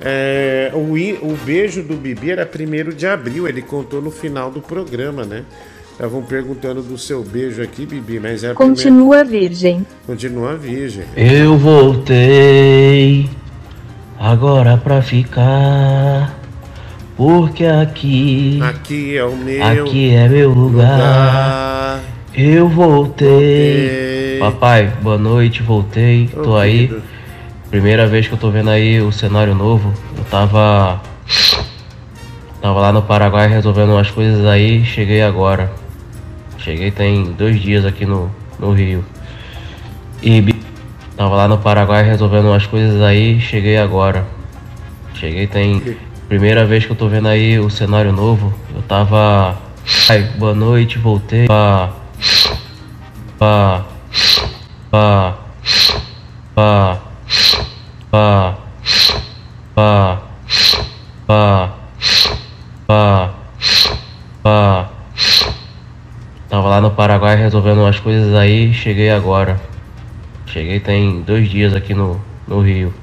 É, 0.00 0.70
o, 0.74 0.92
o 1.26 1.36
beijo 1.44 1.82
do 1.82 1.94
Bibi 1.94 2.30
era 2.30 2.48
1 2.48 2.96
de 2.96 3.06
abril, 3.06 3.46
ele 3.46 3.60
contou 3.60 4.00
no 4.00 4.10
final 4.10 4.50
do 4.50 4.60
programa, 4.62 5.24
né? 5.24 5.42
Estavam 5.92 6.22
perguntando 6.22 6.82
do 6.82 6.96
seu 6.96 7.22
beijo 7.22 7.62
aqui, 7.62 7.84
Bibi, 7.84 8.18
mas 8.20 8.42
é 8.44 8.50
a 8.50 8.54
primeira- 8.54 8.56
Continua 8.82 9.24
virgem. 9.24 9.86
Continua 10.06 10.54
virgem. 10.56 11.04
Eu 11.16 11.56
voltei 11.58 13.28
agora 14.18 14.76
pra 14.78 15.02
ficar. 15.02 16.34
Porque 17.16 17.64
aqui, 17.64 18.58
Aqui 18.62 19.16
é 19.16 19.24
o 19.24 19.34
meu. 19.36 19.64
aqui 19.64 20.10
é 20.14 20.28
meu 20.28 20.50
lugar. 20.50 20.92
lugar. 20.98 22.00
Eu 22.34 22.68
voltei. 22.68 24.36
Papai, 24.38 24.92
boa 25.02 25.16
noite, 25.16 25.62
voltei. 25.62 26.28
Ô, 26.36 26.42
Tô 26.42 26.56
aí. 26.56 26.90
Primeira 27.70 28.06
vez 28.06 28.28
que 28.28 28.34
eu 28.34 28.38
tô 28.38 28.50
vendo 28.50 28.70
aí 28.70 29.00
o 29.00 29.10
cenário 29.10 29.54
novo. 29.54 29.92
Eu 30.16 30.24
tava. 30.24 31.00
Tava 32.60 32.80
lá 32.80 32.92
no 32.92 33.02
Paraguai 33.02 33.48
resolvendo 33.48 33.90
umas 33.90 34.10
coisas 34.10 34.44
aí, 34.46 34.84
cheguei 34.84 35.22
agora. 35.22 35.70
Cheguei 36.58 36.90
tem 36.90 37.32
dois 37.32 37.60
dias 37.60 37.84
aqui 37.84 38.06
no, 38.06 38.30
no 38.58 38.72
Rio. 38.72 39.04
E 40.22 40.54
tava 41.16 41.36
lá 41.36 41.48
no 41.48 41.58
Paraguai 41.58 42.02
resolvendo 42.02 42.46
umas 42.46 42.66
coisas 42.66 43.00
aí, 43.02 43.40
cheguei 43.40 43.76
agora. 43.76 44.26
Cheguei 45.14 45.46
tem. 45.46 45.96
Primeira 46.28 46.64
vez 46.64 46.84
que 46.84 46.90
eu 46.90 46.96
tô 46.96 47.08
vendo 47.08 47.28
aí 47.28 47.58
o 47.58 47.70
cenário 47.70 48.12
novo. 48.12 48.52
Eu 48.74 48.82
tava. 48.82 49.56
Ai, 50.08 50.22
boa 50.36 50.54
noite, 50.54 50.98
voltei. 50.98 51.46
Pá. 51.46 51.90
Pá. 53.38 53.84
Pá. 54.90 55.38
Pá. 56.54 57.05
Pá. 58.10 58.54
Pá. 59.74 60.22
Pá. 61.26 61.72
Pá. 62.86 63.30
Pá. 64.42 64.90
Tava 66.48 66.68
lá 66.68 66.80
no 66.80 66.90
Paraguai 66.90 67.36
resolvendo 67.36 67.78
umas 67.78 67.98
coisas 67.98 68.34
aí, 68.34 68.72
cheguei 68.72 69.10
agora. 69.10 69.60
Cheguei 70.46 70.80
tem 70.80 71.22
dois 71.22 71.50
dias 71.50 71.74
aqui 71.74 71.92
no, 71.92 72.20
no 72.46 72.60
Rio. 72.60 72.94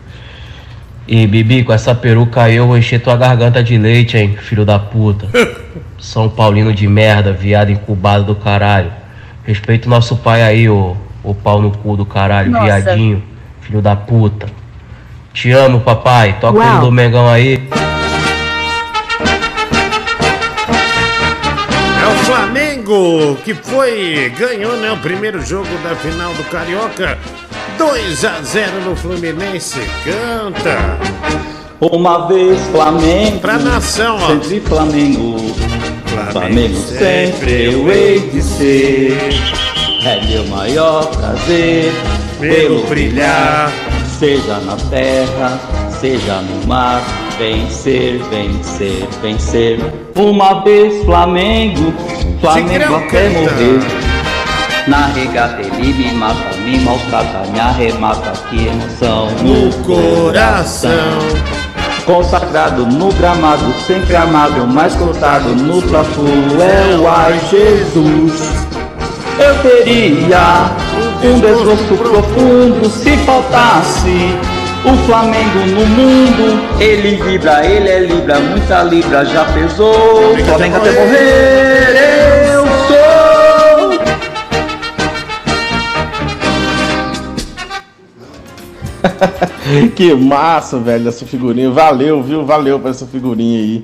E 1.08 1.28
Bibi, 1.28 1.64
com 1.64 1.74
essa 1.74 1.94
peruca 1.94 2.44
aí 2.44 2.56
eu 2.56 2.66
vou 2.66 2.78
encher 2.78 3.02
tua 3.02 3.18
garganta 3.18 3.62
de 3.62 3.78
leite, 3.78 4.18
hein, 4.18 4.38
filho 4.38 4.66
da 4.66 4.80
puta. 4.80 5.28
São 6.00 6.30
Paulino 6.30 6.74
de 6.74 6.88
merda, 6.88 7.34
viado 7.34 7.72
incubado 7.72 8.24
do 8.24 8.36
caralho. 8.36 8.92
Respeita 9.44 9.88
o 9.88 9.90
nosso 9.90 10.16
pai 10.16 10.42
aí, 10.42 10.70
ô, 10.70 10.96
ô 11.22 11.34
pau 11.34 11.62
no 11.62 11.72
cu 11.72 11.98
do 11.98 12.06
caralho, 12.06 12.52
Nossa. 12.52 12.66
viadinho, 12.66 13.22
filho 13.64 13.82
da 13.82 13.96
puta. 13.96 14.48
Te 15.34 15.52
amo, 15.52 15.80
papai. 15.80 16.38
Toca 16.40 16.58
o 16.58 16.62
Uau. 16.62 16.70
hino 16.70 16.82
do 16.82 16.92
Mengão 16.92 17.28
aí. 17.28 17.68
É 22.02 22.08
o 22.08 22.26
Flamengo 22.26 23.38
que 23.44 23.54
foi, 23.54 24.32
ganhou 24.38 24.76
né, 24.78 24.92
o 24.92 24.98
primeiro 24.98 25.42
jogo 25.42 25.70
da 25.84 25.96
final 25.96 26.34
do 26.34 26.44
Carioca. 26.46 27.18
2 27.78 28.26
a 28.26 28.42
0 28.42 28.82
no 28.86 28.96
Fluminense. 28.96 29.80
Canta. 30.04 31.00
Uma 31.80 32.28
vez 32.28 32.62
Flamengo. 32.68 33.40
Pra 33.40 33.58
nação, 33.58 34.18
ó. 34.22 34.28
Sempre 34.28 34.62
Flamengo. 34.62 35.38
Flamengo 36.32 36.78
sempre 36.78 37.66
eu 37.66 37.92
hei 37.92 38.20
de 38.30 38.42
ser. 38.42 39.18
É 40.06 40.26
meu 40.28 40.46
maior 40.48 41.06
prazer 41.08 41.92
Pelo 42.50 42.84
brilhar. 42.88 43.72
Seja 44.20 44.58
na 44.60 44.76
terra, 44.90 45.58
seja 46.02 46.42
no 46.42 46.68
mar. 46.68 47.02
Vencer, 47.38 48.22
vencer, 48.30 49.08
vencer. 49.22 49.80
Uma 50.16 50.62
vez 50.64 51.06
Flamengo. 51.06 51.94
Flamengo 52.42 52.96
até 52.96 53.30
morrer. 53.30 53.80
Na 54.88 55.08
regata 55.08 55.62
ele 55.62 55.94
me 55.94 56.12
mata, 56.12 56.58
me 56.58 56.80
maltrata, 56.80 57.50
me 57.50 57.60
arremata, 57.62 58.34
que 58.50 58.68
emoção 58.68 59.30
No 59.42 59.72
coração. 59.86 60.90
Consagrado 62.06 62.86
no 62.86 63.10
gramado, 63.14 63.74
sempre 63.88 64.18
amável, 64.18 64.68
mais 64.68 64.94
cotado 64.96 65.56
no 65.56 65.82
plafô 65.84 66.26
é 66.60 66.98
o 66.98 67.08
ai 67.08 67.40
Jesus. 67.50 68.68
Eu 69.40 69.58
teria 69.62 70.70
um 71.28 71.40
desgosto 71.40 71.96
profundo 71.96 72.90
se 72.90 73.16
faltasse 73.18 74.36
o 74.84 74.94
Flamengo 75.06 75.60
no 75.68 75.86
mundo. 75.86 76.62
Ele 76.80 77.16
vibra, 77.16 77.66
ele 77.66 77.88
é 77.88 78.00
libra, 78.00 78.40
muita 78.40 78.84
libra 78.84 79.24
já 79.26 79.46
pesou. 79.46 80.36
Flamengo 80.46 80.78
até 80.78 80.92
morrer, 80.92 82.52
eu 82.54 82.66
sou. 82.88 83.04
que 89.96 90.14
massa, 90.14 90.78
velho, 90.78 91.08
essa 91.08 91.26
figurinha. 91.26 91.70
Valeu, 91.70 92.22
viu? 92.22 92.46
Valeu 92.46 92.80
por 92.80 92.92
essa 92.92 93.06
figurinha 93.06 93.60
aí. 93.60 93.84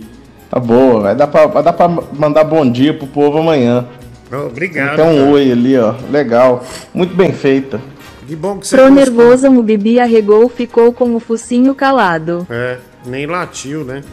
Tá 0.49 0.59
boa, 0.59 1.01
vai 1.01 1.15
dar 1.15 1.27
pra, 1.27 1.45
vai 1.45 1.63
dar 1.63 1.73
pra 1.73 1.87
mandar 1.87 2.43
bom 2.43 2.69
dia 2.69 2.93
pro 2.93 3.07
povo 3.07 3.37
amanhã. 3.37 3.85
Obrigado. 4.31 4.93
Um 5.01 5.15
cara. 5.17 5.31
oi 5.31 5.51
ali, 5.51 5.77
ó. 5.77 5.93
Legal. 6.11 6.63
Muito 6.93 7.15
bem 7.15 7.33
feita. 7.33 7.81
Que 8.27 8.35
bom 8.35 8.57
que 8.59 8.67
você 8.67 8.75
Pro 8.77 8.93
gostou. 8.93 9.05
nervoso, 9.15 9.47
o 9.47 9.63
Bibi 9.63 9.99
arregou 9.99 10.47
ficou 10.49 10.93
com 10.93 11.15
o 11.15 11.19
focinho 11.19 11.73
calado. 11.73 12.45
É, 12.49 12.77
nem 13.05 13.25
latiu, 13.25 13.83
né? 13.83 14.03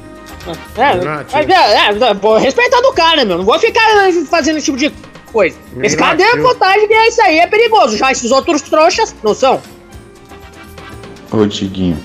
É, 0.77 0.95
Nath. 1.05 1.35
é, 1.35 1.41
é, 1.41 2.11
é, 2.11 2.15
pô, 2.15 2.37
respeitando 2.39 2.89
o 2.89 2.93
cara, 2.95 3.17
né, 3.17 3.25
meu? 3.25 3.39
Não 3.39 3.45
vou 3.45 3.59
ficar 3.59 3.83
fazendo 4.31 4.57
esse 4.57 4.67
tipo 4.67 4.79
de 4.79 4.91
coisa. 5.33 5.57
Nem 5.75 5.87
Esse 5.87 5.97
cara 5.97 6.15
deu 6.17 6.27
latiu. 6.29 6.43
vantagem 6.45 6.87
que 6.89 6.95
é 6.95 7.09
isso 7.09 7.21
aí, 7.23 7.39
é 7.41 7.47
perigoso. 7.47 7.97
Já 7.97 8.11
esses 8.13 8.31
outros 8.31 8.63
trouxas 8.63 9.15
não 9.23 9.35
são. 9.35 9.61
Ô 11.31 11.45
Diguinho, 11.45 11.99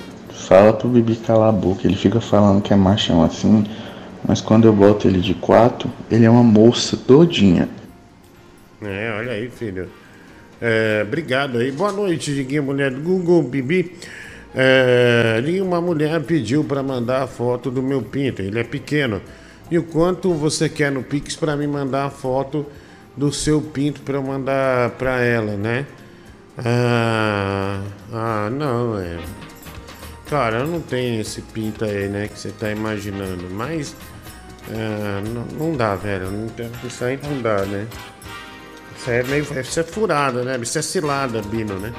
fala 0.47 0.73
pro 0.73 0.89
Bibi 0.89 1.15
calar 1.15 1.49
a 1.49 1.51
boca. 1.51 1.81
Ele 1.85 1.95
fica 1.95 2.19
falando 2.19 2.61
que 2.61 2.73
é 2.73 2.75
machão 2.75 3.23
assim, 3.23 3.63
mas 4.27 4.41
quando 4.41 4.67
eu 4.67 4.73
boto 4.73 5.07
ele 5.07 5.19
de 5.19 5.33
quatro, 5.35 5.89
ele 6.09 6.25
é 6.25 6.29
uma 6.29 6.43
moça 6.43 6.97
todinha. 6.97 7.69
É, 8.83 9.13
olha 9.15 9.33
aí, 9.33 9.49
filho. 9.49 9.89
É, 10.59 11.03
obrigado 11.05 11.59
aí. 11.59 11.71
Boa 11.71 11.91
noite, 11.91 12.33
Diguinho, 12.33 12.63
mulher 12.63 12.91
do 12.91 12.99
Google, 12.99 13.43
Bibi. 13.43 13.95
É, 14.55 15.41
uma 15.61 15.79
mulher 15.79 16.21
pediu 16.23 16.63
para 16.63 16.81
mandar 16.81 17.23
a 17.23 17.27
foto 17.27 17.69
do 17.69 17.81
meu 17.83 18.01
pinto. 18.01 18.41
Ele 18.41 18.59
é 18.59 18.63
pequeno. 18.63 19.21
E 19.69 19.77
o 19.77 19.83
quanto 19.83 20.33
você 20.33 20.67
quer 20.67 20.91
no 20.91 21.03
Pix 21.03 21.35
para 21.35 21.55
me 21.55 21.67
mandar 21.67 22.05
a 22.05 22.09
foto 22.09 22.65
do 23.15 23.31
seu 23.31 23.61
pinto 23.61 24.01
para 24.01 24.15
eu 24.15 24.23
mandar 24.23 24.89
para 24.91 25.21
ela, 25.21 25.55
né? 25.55 25.85
Ah, 26.57 27.81
ah, 28.11 28.49
não, 28.49 28.99
é. 28.99 29.19
Cara, 30.27 30.59
eu 30.59 30.67
não 30.67 30.81
tenho 30.81 31.21
esse 31.21 31.41
pinto 31.41 31.85
aí, 31.85 32.07
né, 32.09 32.27
que 32.27 32.39
você 32.39 32.49
tá 32.51 32.71
imaginando, 32.71 33.49
mas. 33.51 33.95
ah, 34.69 35.21
não, 35.33 35.67
não 35.69 35.77
dá, 35.77 35.95
velho. 35.95 36.31
Não, 36.31 36.47
isso 36.85 37.03
aí 37.05 37.19
não 37.23 37.41
dá, 37.41 37.65
né? 37.65 37.87
Isso 39.01 39.09
é 39.09 39.23
meio. 39.23 39.45
Isso 39.59 39.79
é 39.79 39.83
furada, 39.83 40.43
né? 40.43 40.59
Isso 40.61 40.77
é 40.77 40.81
cilada, 40.81 41.41
Bino, 41.41 41.73
né? 41.79 41.91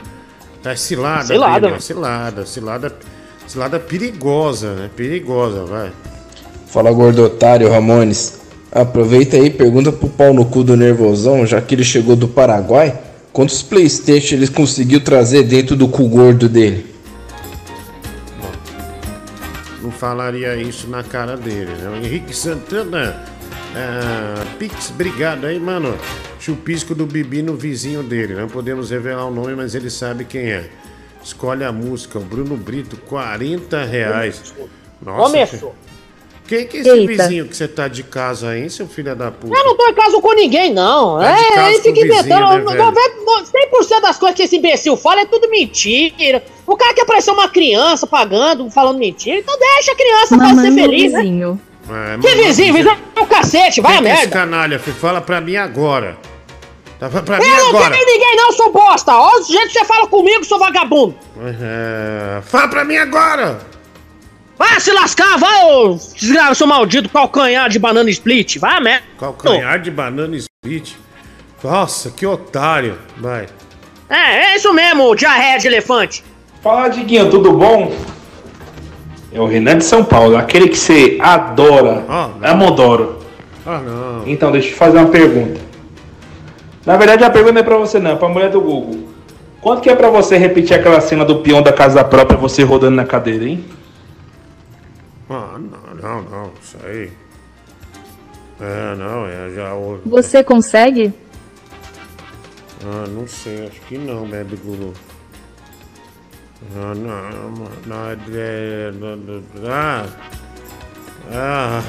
É 0.65 0.77
cilada, 0.77 1.27
Cilada, 1.27 1.66
Bino, 1.66 1.77
é 1.77 1.81
cilada, 1.81 2.47
cilada. 2.47 2.97
Cilada 3.49 3.81
perigosa, 3.81 4.74
né? 4.74 4.91
Perigosa, 4.95 5.65
vai. 5.65 5.91
Fala 6.69 6.93
gordo 6.93 7.24
otário, 7.24 7.69
Ramones. 7.69 8.41
Aproveita 8.70 9.37
aí 9.37 9.47
e 9.47 9.51
pergunta 9.51 9.91
pro 9.91 10.09
pau 10.09 10.33
no 10.33 10.47
cu 10.47 10.62
do 10.62 10.77
nervosão, 10.77 11.45
já 11.45 11.61
que 11.61 11.74
ele 11.74 11.85
chegou 11.85 12.15
do 12.15 12.29
Paraguai, 12.29 12.97
quantos 13.33 13.62
Playstation 13.62 14.37
ele 14.37 14.49
conseguiu 14.49 15.01
trazer 15.03 15.43
dentro 15.43 15.74
do 15.74 15.89
cu 15.89 16.09
gordo 16.09 16.49
dele? 16.49 16.93
não 19.83 19.91
falaria 19.91 20.55
isso 20.57 20.89
na 20.89 21.03
cara 21.03 21.37
dele, 21.37 21.73
né? 21.73 21.91
O 21.91 21.97
Henrique 21.97 22.35
Santana, 22.35 23.24
ah, 23.74 24.44
Pix, 24.59 24.90
obrigado 24.90 25.47
aí, 25.47 25.59
mano. 25.59 25.97
Chupisco 26.39 26.94
do 26.94 27.07
Bibi 27.07 27.43
no 27.43 27.55
vizinho 27.55 28.03
dele. 28.03 28.35
Não 28.35 28.49
podemos 28.49 28.90
revelar 28.90 29.27
o 29.27 29.31
nome, 29.31 29.55
mas 29.55 29.74
ele 29.74 29.90
sabe 29.90 30.24
quem 30.24 30.51
é. 30.51 30.69
Escolhe 31.23 31.65
a 31.65 31.73
música, 31.73 32.19
o 32.19 32.23
Bruno 32.23 32.57
Brito, 32.57 32.97
40 32.97 33.85
reais. 33.85 34.53
Nossa, 35.01 35.23
Começou. 35.23 35.74
Quem 36.49 36.66
que 36.66 36.78
é 36.78 36.81
esse 36.81 36.90
Eita. 36.90 37.07
vizinho 37.07 37.49
que 37.49 37.57
você 37.57 37.69
tá 37.69 37.89
de 37.89 38.03
casa 38.03 38.51
aí, 38.51 38.69
seu 38.69 38.86
filho 38.86 39.15
da 39.15 39.31
puta? 39.31 39.57
Eu 39.57 39.65
não 39.65 39.77
tô 39.77 39.86
em 39.89 39.94
casa 39.94 40.20
com 40.20 40.35
ninguém, 40.35 40.73
não. 40.74 41.19
Tá 41.19 41.39
é, 41.39 41.69
ele 41.69 41.78
fica 41.78 41.93
vizinho, 41.94 42.12
inventando. 42.12 42.65
né, 42.65 42.73
velho? 42.73 42.85
90, 42.85 43.11
100% 43.97 44.01
das 44.03 44.19
coisas 44.19 44.36
que 44.36 44.43
esse 44.43 44.57
imbecil 44.57 44.97
fala 44.97 45.20
é 45.20 45.24
tudo 45.24 45.49
mentira. 45.49 46.43
O 46.66 46.77
cara 46.77 46.93
quer 46.93 47.07
parecer 47.07 47.31
uma 47.31 47.49
criança 47.49 48.07
pagando, 48.07 48.69
falando 48.70 48.99
mentira, 48.99 49.39
então 49.39 49.57
deixa 49.59 49.93
a 49.93 49.97
criança 49.97 50.36
pra 50.36 50.49
ser 50.49 50.55
Mamãe 50.55 50.70
no 50.70 50.77
feliz, 50.77 51.12
né? 51.12 51.57
É, 51.88 52.18
Que 52.18 52.34
vizinho? 52.36 52.74
Vizinho 52.74 52.98
é 53.16 53.20
um 53.20 53.26
cacete, 53.26 53.80
vai 53.80 53.92
a 53.92 53.96
é 53.96 53.98
esse 53.98 54.04
merda. 54.04 54.32
canalha, 54.32 54.78
filho? 54.78 54.96
Fala 54.96 55.20
pra 55.20 55.40
mim 55.40 55.56
agora. 55.56 56.16
Tá, 56.98 57.09
pra 57.09 57.38
mim 57.38 57.44
Eu 57.44 57.56
não 57.56 57.68
agora. 57.70 57.90
tenho 57.96 58.06
ninguém, 58.06 58.36
não, 58.36 58.52
sou 58.52 58.72
bosta. 58.72 59.12
Olha 59.16 59.40
o 59.40 59.44
jeito 59.44 59.66
que 59.68 59.72
você 59.78 59.84
fala 59.84 60.06
comigo, 60.06 60.44
sou 60.44 60.59
vagabundo. 60.59 61.16
É, 61.60 62.40
fala 62.42 62.68
pra 62.68 62.84
mim 62.84 62.96
agora. 62.96 63.59
Vai 64.56 64.78
se 64.78 64.92
lascar, 64.92 65.36
vai, 65.38 65.64
ô 65.64 65.98
desgraça, 66.14 66.54
seu 66.54 66.66
maldito 66.68 67.09
calcanhar 67.09 67.68
de 67.68 67.78
banana 67.80 68.09
split. 68.10 68.59
Vai 68.59 68.76
a 68.76 68.80
merda. 68.80 69.04
Calcanhar 69.18 69.80
de 69.80 69.90
banana 69.90 70.36
split. 70.36 70.92
Nossa, 71.64 72.10
que 72.10 72.24
otário. 72.24 72.96
Vai. 73.16 73.46
É, 74.09 74.52
é 74.52 74.56
isso 74.56 74.72
mesmo, 74.72 75.14
diarreia 75.16 75.59
de 75.59 75.66
elefante. 75.66 76.22
Fala, 76.62 76.88
Diguinho, 76.88 77.28
tudo 77.30 77.52
bom? 77.52 77.92
É 79.32 79.40
o 79.40 79.46
Renan 79.46 79.78
de 79.78 79.84
São 79.84 80.04
Paulo, 80.04 80.36
aquele 80.36 80.68
que 80.68 80.76
você 80.76 81.18
adora. 81.20 82.04
Amodoro. 82.42 83.18
Ah, 83.64 83.78
não. 83.78 84.28
Então, 84.28 84.52
deixa 84.52 84.68
eu 84.68 84.72
te 84.72 84.78
fazer 84.78 84.98
uma 84.98 85.09
pergunta. 85.09 85.60
Na 86.84 86.96
verdade, 86.96 87.24
a 87.24 87.30
pergunta 87.30 87.54
não 87.54 87.60
é 87.60 87.64
pra 87.64 87.78
você, 87.78 87.98
não, 87.98 88.12
é 88.12 88.16
pra 88.16 88.28
mulher 88.28 88.50
do 88.50 88.60
Google. 88.60 89.09
Quanto 89.60 89.80
que 89.80 89.88
é 89.88 89.94
pra 89.94 90.10
você 90.10 90.36
repetir 90.36 90.76
aquela 90.76 91.00
cena 91.00 91.24
do 91.24 91.36
peão 91.36 91.62
da 91.62 91.72
casa 91.72 92.02
própria, 92.02 92.36
você 92.36 92.64
rodando 92.64 92.96
na 92.96 93.04
cadeira, 93.04 93.44
hein? 93.44 93.64
Ah, 95.30 95.56
não, 95.59 95.94
não, 96.02 96.22
não. 96.22 96.50
Isso 96.60 96.76
aí. 96.84 97.10
É, 98.60 98.94
não, 98.96 99.26
é 99.26 99.50
já 99.54 99.74
o. 99.74 100.00
Você 100.04 100.42
consegue? 100.44 101.14
Ah, 102.84 103.06
não 103.09 103.26
sei, 103.26 103.66
acho 103.66 103.80
que 103.82 103.96
não, 103.96 104.26
né, 104.26 104.44
do 104.44 104.56
Ah, 106.76 106.94
não, 106.94 107.51
não, 107.86 108.10
é. 108.10 108.16
é, 108.34 108.93
não, 108.93 109.16
não, 109.16 109.43
Ah! 109.68 110.06
Ah! 111.30 111.82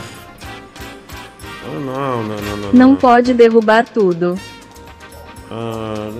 Não, 1.65 1.79
não, 1.79 2.23
não, 2.23 2.57
não. 2.57 2.73
Não 2.73 2.95
pode 2.95 3.33
derrubar 3.33 3.87
tudo. 3.87 4.37
Ah. 5.49 6.11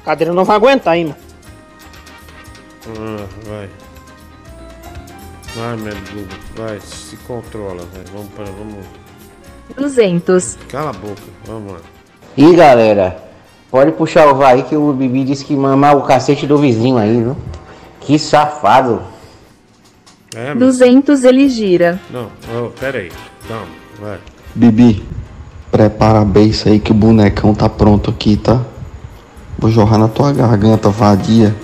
A 0.00 0.04
cadeira 0.04 0.32
não 0.32 0.44
vai 0.44 0.56
aguentar, 0.56 0.96
mano. 0.96 1.16
Ah, 2.88 3.26
vai. 3.46 3.70
Vai, 5.54 5.76
meu 5.76 5.94
Google, 5.94 6.38
vai, 6.56 6.80
se 6.80 7.16
controla, 7.18 7.84
vai. 7.92 8.04
Vamos 8.12 8.32
para, 8.32 8.46
vamos. 8.46 8.86
200. 9.76 10.58
Cala 10.68 10.90
a 10.90 10.92
boca, 10.92 11.22
vamos 11.46 11.72
lá. 11.72 11.78
Ih, 12.36 12.56
galera, 12.56 13.22
pode 13.70 13.92
puxar 13.92 14.26
o 14.28 14.34
vai 14.34 14.62
que 14.62 14.74
o 14.74 14.92
Bibi 14.92 15.24
disse 15.24 15.44
que 15.44 15.54
mama 15.54 15.92
o 15.92 16.02
cacete 16.02 16.46
do 16.46 16.56
vizinho 16.56 16.96
aí, 16.96 17.22
viu? 17.22 17.36
Que 18.06 18.18
safado. 18.18 19.02
É, 20.34 20.48
mas... 20.48 20.58
200 20.58 21.24
ele 21.24 21.48
gira. 21.48 22.00
Não, 22.10 22.28
oh, 22.54 22.70
pera 22.70 22.98
aí. 22.98 23.10
Calma, 23.46 23.66
vai. 24.00 24.18
Bibi, 24.54 25.02
prepara 25.70 26.20
a 26.20 26.24
beiça 26.24 26.70
aí 26.70 26.78
que 26.78 26.92
o 26.92 26.94
bonecão 26.94 27.54
tá 27.54 27.68
pronto 27.68 28.10
aqui, 28.10 28.36
tá? 28.36 28.62
Vou 29.58 29.70
jorrar 29.70 29.98
na 29.98 30.08
tua 30.08 30.32
garganta, 30.32 30.88
vadia. 30.88 31.54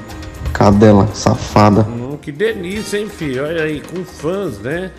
Cadela, 0.53 1.09
safada. 1.15 1.87
Que 2.29 2.33
delícia, 2.33 2.99
hein, 2.99 3.09
filho? 3.09 3.43
Olha 3.43 3.63
aí, 3.63 3.81
com 3.81 4.05
fãs, 4.05 4.59
né? 4.59 4.91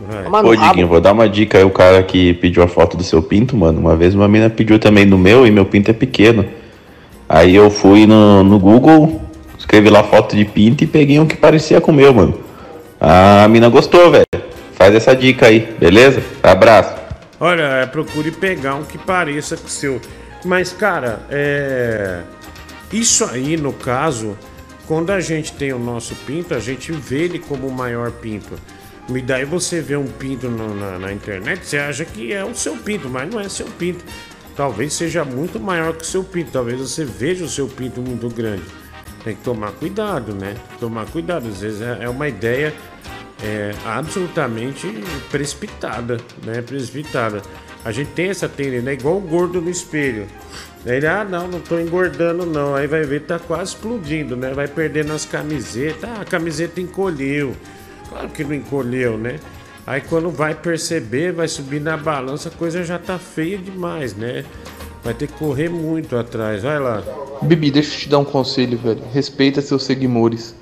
Vai. 0.00 0.44
Ô, 0.44 0.56
Diguinho, 0.56 0.88
vou 0.88 1.00
dar 1.00 1.12
uma 1.12 1.28
dica 1.28 1.58
aí. 1.58 1.64
O 1.64 1.70
cara 1.70 2.02
que 2.02 2.34
pediu 2.34 2.60
a 2.60 2.66
foto 2.66 2.96
do 2.96 3.04
seu 3.04 3.22
pinto, 3.22 3.56
mano. 3.56 3.78
Uma 3.78 3.94
vez 3.94 4.16
uma 4.16 4.26
mina 4.26 4.50
pediu 4.50 4.76
também 4.76 5.06
do 5.06 5.16
meu 5.16 5.46
e 5.46 5.50
meu 5.52 5.64
pinto 5.64 5.92
é 5.92 5.94
pequeno. 5.94 6.44
Aí 7.28 7.54
eu 7.54 7.70
fui 7.70 8.04
no, 8.04 8.42
no 8.42 8.58
Google, 8.58 9.22
escrevi 9.66 9.90
lá 9.90 10.02
foto 10.04 10.36
de 10.36 10.44
pinto 10.44 10.84
e 10.84 10.86
peguei 10.86 11.18
um 11.18 11.26
que 11.26 11.36
parecia 11.36 11.80
com 11.80 11.90
o 11.90 11.94
meu, 11.94 12.14
mano. 12.14 12.40
A 13.00 13.46
mina 13.48 13.68
gostou, 13.68 14.10
velho. 14.10 14.24
Faz 14.74 14.94
essa 14.94 15.14
dica 15.14 15.46
aí, 15.46 15.74
beleza? 15.78 16.22
Abraço. 16.42 16.94
Olha, 17.40 17.62
é, 17.62 17.86
procure 17.86 18.30
pegar 18.30 18.76
um 18.76 18.84
que 18.84 18.96
pareça 18.96 19.56
com 19.56 19.66
o 19.66 19.70
seu. 19.70 20.00
Mas, 20.44 20.72
cara, 20.72 21.20
é. 21.28 22.20
Isso 22.92 23.24
aí, 23.24 23.56
no 23.56 23.72
caso, 23.72 24.36
quando 24.86 25.10
a 25.10 25.20
gente 25.20 25.52
tem 25.52 25.72
o 25.72 25.78
nosso 25.78 26.14
pinto, 26.26 26.54
a 26.54 26.60
gente 26.60 26.92
vê 26.92 27.24
ele 27.24 27.38
como 27.38 27.66
o 27.66 27.72
maior 27.72 28.12
pinto. 28.12 28.54
E 29.12 29.20
daí 29.20 29.44
você 29.44 29.80
vê 29.80 29.96
um 29.96 30.06
pinto 30.06 30.48
no- 30.48 30.74
na, 30.74 30.98
na 30.98 31.12
internet, 31.12 31.66
você 31.66 31.78
acha 31.78 32.04
que 32.04 32.32
é 32.32 32.44
o 32.44 32.54
seu 32.54 32.76
pinto, 32.76 33.08
mas 33.08 33.28
não 33.32 33.40
é 33.40 33.48
seu 33.48 33.66
pinto. 33.66 34.04
Talvez 34.56 34.92
seja 34.94 35.24
muito 35.24 35.60
maior 35.60 35.92
que 35.94 36.02
o 36.02 36.06
seu 36.06 36.24
pinto, 36.24 36.50
talvez 36.52 36.80
você 36.80 37.04
veja 37.04 37.44
o 37.44 37.48
seu 37.48 37.66
pinto 37.68 38.00
muito 38.00 38.28
grande. 38.28 38.62
Tem 39.26 39.34
que 39.34 39.42
tomar 39.42 39.72
cuidado, 39.72 40.32
né? 40.32 40.54
Tomar 40.78 41.04
cuidado, 41.06 41.48
às 41.48 41.60
vezes 41.60 41.82
é 41.82 42.04
é 42.04 42.08
uma 42.08 42.28
ideia 42.28 42.72
é, 43.42 43.74
absolutamente 43.84 44.86
precipitada, 45.32 46.18
né? 46.44 46.62
Precipitada. 46.62 47.42
A 47.84 47.90
gente 47.90 48.12
tem 48.12 48.28
essa 48.28 48.48
tendência, 48.48 48.82
né? 48.82 48.92
Igual 48.92 49.16
o 49.16 49.20
gordo 49.20 49.60
no 49.60 49.68
espelho. 49.68 50.28
Ele, 50.84 51.08
ah, 51.08 51.24
não, 51.24 51.48
não 51.48 51.60
tô 51.60 51.76
engordando, 51.80 52.46
não. 52.46 52.76
Aí 52.76 52.86
vai 52.86 53.02
ver, 53.02 53.22
tá 53.22 53.40
quase 53.40 53.72
explodindo, 53.72 54.36
né? 54.36 54.54
Vai 54.54 54.68
perdendo 54.68 55.12
as 55.12 55.24
camisetas. 55.24 56.08
Ah, 56.08 56.20
a 56.20 56.24
camiseta 56.24 56.80
encolheu. 56.80 57.56
Claro 58.08 58.28
que 58.28 58.44
não 58.44 58.54
encolheu, 58.54 59.18
né? 59.18 59.40
Aí 59.84 60.02
quando 60.02 60.30
vai 60.30 60.54
perceber, 60.54 61.32
vai 61.32 61.48
subir 61.48 61.80
na 61.80 61.96
balança, 61.96 62.48
a 62.48 62.52
coisa 62.52 62.84
já 62.84 62.96
tá 62.96 63.18
feia 63.18 63.58
demais, 63.58 64.14
né? 64.14 64.44
Vai 65.06 65.14
ter 65.14 65.28
que 65.28 65.34
correr 65.34 65.68
muito 65.68 66.16
atrás. 66.16 66.64
Vai 66.64 66.80
lá. 66.80 67.00
Bibi, 67.40 67.70
deixa 67.70 67.94
eu 67.94 67.98
te 68.00 68.08
dar 68.08 68.18
um 68.18 68.24
conselho, 68.24 68.76
velho. 68.76 69.00
Respeita 69.14 69.62
seus 69.62 69.84
seguidores. 69.84 70.52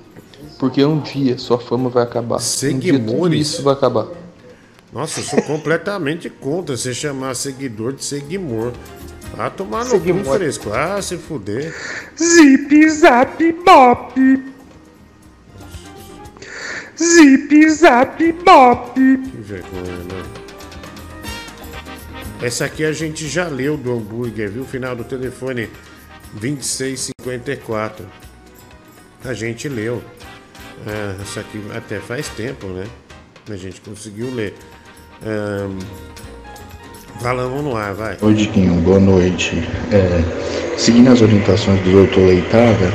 Porque 0.59 0.85
um 0.85 1.01
dia 1.01 1.39
sua 1.39 1.59
fama 1.59 1.89
vai 1.89 2.03
acabar. 2.03 2.37
Um 2.37 2.41
Seguimores? 2.41 3.41
isso 3.41 3.63
vai 3.63 3.73
acabar. 3.73 4.07
Nossa, 4.93 5.21
eu 5.21 5.25
sou 5.25 5.41
completamente 5.45 6.29
contra 6.29 6.77
você 6.77 6.93
chamar 6.93 7.35
seguidor 7.35 7.95
de 7.95 8.05
seguimor. 8.05 8.73
Ah, 9.39 9.49
tomar 9.49 9.87
no 9.87 9.99
cu 9.99 10.25
fresco. 10.37 10.71
Ah, 10.75 11.01
se 11.01 11.17
fuder. 11.17 11.75
Zip 12.15 12.91
zap 12.91 13.53
bop. 13.65 14.43
Zip 16.99 17.71
zap 17.71 18.33
bop. 18.45 18.93
Que 18.95 19.37
vergonha, 19.39 19.97
não. 20.07 20.44
Essa 22.45 22.67
aqui 22.67 22.85
a 22.85 22.93
gente 22.93 23.27
já 23.27 23.49
leu 23.49 23.75
do 23.75 23.91
hambúrguer, 23.91 24.51
viu? 24.51 24.67
Final 24.67 24.95
do 24.95 25.03
telefone 25.03 25.67
2654. 26.35 28.05
A 29.25 29.33
gente 29.33 29.67
leu. 29.67 30.03
É, 30.87 31.23
essa 31.23 31.41
aqui 31.41 31.59
até 31.75 31.99
faz 32.01 32.29
tempo, 32.29 32.67
né? 32.67 32.85
A 33.49 33.57
gente 33.57 33.81
conseguiu 33.81 34.31
ler. 34.31 34.53
Ahn, 35.25 35.79
Fala, 37.23 37.49
vamos 37.49 37.65
no 37.65 37.77
ar, 37.79 37.95
vai. 37.95 38.19
Oi, 38.21 38.35
Diquinho, 38.35 38.75
boa 38.83 39.01
noite. 39.01 39.67
É, 39.91 40.77
seguindo 40.77 41.11
as 41.11 41.23
orientações 41.23 41.81
do 41.81 41.93
doutor 41.93 42.27
Leitada, 42.27 42.93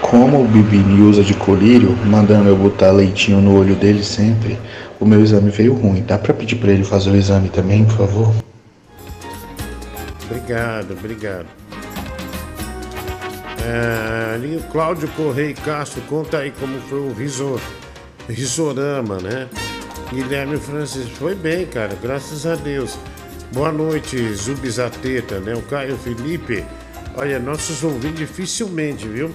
como 0.00 0.42
o 0.42 0.48
Bibi 0.48 0.78
me 0.78 1.02
usa 1.02 1.22
de 1.22 1.34
colírio, 1.34 1.96
mandando 2.04 2.48
eu 2.48 2.56
botar 2.56 2.90
leitinho 2.90 3.40
no 3.40 3.56
olho 3.60 3.76
dele 3.76 4.02
sempre, 4.02 4.58
o 4.98 5.06
meu 5.06 5.20
exame 5.20 5.52
veio 5.52 5.72
ruim. 5.72 6.02
Dá 6.02 6.18
pra 6.18 6.34
pedir 6.34 6.56
pra 6.56 6.72
ele 6.72 6.82
fazer 6.82 7.10
o 7.10 7.16
exame 7.16 7.48
também, 7.48 7.84
por 7.84 7.98
favor? 7.98 8.51
Obrigado, 10.42 10.92
obrigado. 10.94 11.46
É, 13.64 14.34
ali 14.34 14.56
o 14.56 14.62
Cláudio 14.72 15.08
Correia 15.16 15.54
Castro, 15.54 16.02
conta 16.08 16.38
aí 16.38 16.50
como 16.58 16.80
foi 16.82 16.98
o 16.98 17.12
riso, 17.12 17.60
risorama, 18.28 19.18
né? 19.20 19.48
Guilherme 20.12 20.58
Francis, 20.58 21.08
foi 21.10 21.36
bem, 21.36 21.64
cara, 21.66 21.96
graças 22.02 22.44
a 22.44 22.56
Deus. 22.56 22.98
Boa 23.52 23.70
noite, 23.70 24.34
Zubizateta, 24.34 25.38
né? 25.38 25.54
O 25.54 25.62
Caio 25.62 25.96
Felipe, 25.96 26.64
olha, 27.16 27.38
nossos 27.38 27.84
ouvintes 27.84 28.18
dificilmente, 28.18 29.06
viu? 29.06 29.30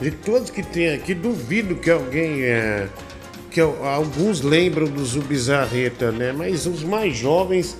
De 0.00 0.10
todos 0.10 0.48
que 0.48 0.62
tem 0.62 0.94
aqui, 0.94 1.12
duvido 1.12 1.74
que 1.74 1.90
alguém. 1.90 2.42
É, 2.44 2.88
que 3.50 3.60
al- 3.60 3.84
alguns 3.84 4.40
lembram 4.40 4.86
do 4.86 5.04
Zubizarreta, 5.04 6.10
né? 6.10 6.32
Mas 6.32 6.64
os 6.66 6.82
mais 6.82 7.14
jovens 7.16 7.76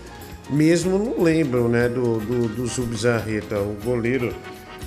mesmo 0.51 0.99
não 0.99 1.23
lembram, 1.23 1.69
né? 1.69 1.89
Do, 1.89 2.19
do, 2.19 2.49
do 2.49 2.67
Zubizarreta, 2.67 3.59
o 3.59 3.77
goleiro 3.85 4.33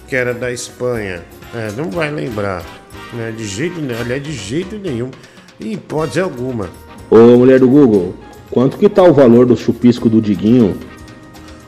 que 0.08 0.16
era 0.16 0.34
da 0.34 0.52
Espanha. 0.52 1.24
É, 1.54 1.72
não 1.72 1.90
vai 1.90 2.12
lembrar, 2.12 2.64
né? 3.14 3.34
De 3.36 3.46
jeito 3.46 3.80
nenhum, 3.80 4.00
aliás, 4.00 4.24
de 4.24 4.34
jeito 4.34 4.78
nenhum, 4.78 5.10
em 5.60 5.74
hipótese 5.74 6.20
alguma. 6.20 6.70
Ô 7.10 7.38
mulher 7.38 7.60
do 7.60 7.68
Google, 7.68 8.14
quanto 8.50 8.78
que 8.78 8.90
tá 8.90 9.04
o 9.04 9.14
valor 9.14 9.46
do 9.46 9.56
chupisco 9.56 10.10
do 10.10 10.22
Diguinho? 10.22 10.78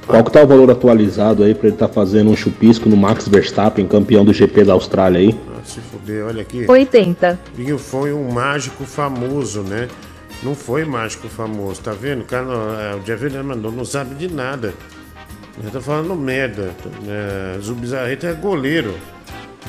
Qual 0.06 0.24
que 0.24 0.32
tá 0.32 0.44
o 0.44 0.48
valor 0.48 0.70
atualizado 0.70 1.44
aí 1.44 1.56
pra 1.56 1.70
ele 1.70 1.78
tá 1.78 1.88
fazendo 1.88 2.30
um 2.30 2.36
chupisco 2.36 2.90
no 2.90 2.98
Max 2.98 3.28
Verstappen, 3.28 3.88
campeão 3.88 4.26
do 4.26 4.34
GP 4.34 4.66
da 4.66 4.74
Austrália 4.74 5.20
aí? 5.20 5.36
Ah, 5.50 5.62
se 5.64 5.80
fuder, 5.80 6.26
olha 6.26 6.42
aqui. 6.42 6.66
80. 6.68 7.40
Dinho 7.56 7.78
foi 7.78 8.12
um 8.12 8.30
mágico 8.30 8.84
famoso, 8.84 9.62
né? 9.62 9.88
Não 10.44 10.54
foi 10.54 10.84
mágico 10.84 11.30
famoso, 11.30 11.82
tá 11.82 11.92
vendo? 11.92 12.22
O 12.22 12.26
cara, 12.26 12.46
é, 12.46 12.96
o 12.96 13.00
Jeff 13.00 13.30
mandou, 13.44 13.72
não 13.72 13.86
sabe 13.86 14.16
de 14.16 14.34
nada. 14.34 14.74
Ele 15.58 15.72
tá 15.72 15.80
falando 15.80 16.16
merda. 16.16 16.72
É, 17.08 17.60
Zubizarreta 17.62 18.28
é 18.28 18.34
goleiro 18.34 18.94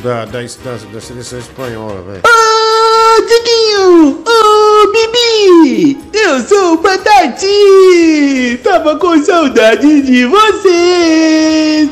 da, 0.02 0.24
da, 0.24 0.40
da, 0.40 0.76
da 0.92 1.00
seleção 1.00 1.38
espanhola, 1.38 2.02
velho. 2.02 2.22
Ô, 2.26 3.20
Diguinho! 3.22 4.24
Ô, 4.26 4.86
Bibi! 4.90 5.98
Eu 6.12 6.40
sou 6.40 6.74
o 6.74 6.78
Patati! 6.78 8.58
Tava 8.64 8.98
com 8.98 9.22
saudade 9.22 10.02
de 10.02 10.24
você! 10.26 11.88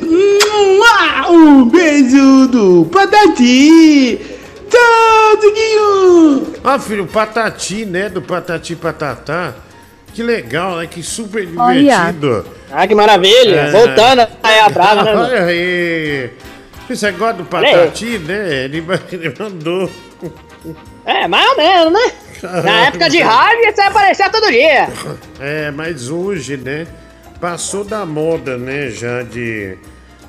Um 1.30 1.64
beijo 1.66 2.48
do 2.48 2.84
Patati! 2.86 4.20
Tchau, 4.68 5.21
Diguinho! 5.36 6.52
Ah, 6.64 6.78
filho, 6.78 7.06
Patati, 7.06 7.84
né? 7.84 8.08
Do 8.08 8.22
Patati 8.22 8.76
Patatá. 8.76 9.54
Que 10.12 10.22
legal, 10.22 10.76
né? 10.76 10.86
Que 10.86 11.02
super 11.02 11.48
Olha. 11.56 11.78
divertido. 11.80 12.46
Ah, 12.70 12.86
que 12.86 12.94
maravilha. 12.94 13.70
Voltando 13.70 14.26
aí 14.42 14.58
a 14.60 14.68
brava, 14.68 15.04
né? 15.04 15.16
Olha 15.16 15.44
aí. 15.44 16.30
Você 16.88 17.10
gosta 17.12 17.42
do 17.42 17.56
Olha 17.56 17.68
aí. 17.68 17.74
Patati, 17.74 18.18
né? 18.18 18.64
Ele, 18.64 18.84
ele 19.10 19.34
mandou. 19.38 19.90
É, 21.04 21.26
mais 21.26 21.50
ou 21.50 21.56
menos, 21.56 21.92
né? 21.92 22.12
Na 22.62 22.86
época 22.86 23.08
de 23.08 23.20
rádio, 23.20 23.72
você 23.74 23.80
aparecia 23.82 24.30
todo 24.30 24.50
dia. 24.50 24.88
É, 25.40 25.70
mas 25.70 26.08
hoje, 26.10 26.56
né? 26.56 26.86
Passou 27.40 27.84
da 27.84 28.04
moda, 28.04 28.56
né? 28.56 28.90
Já 28.90 29.22
de, 29.22 29.76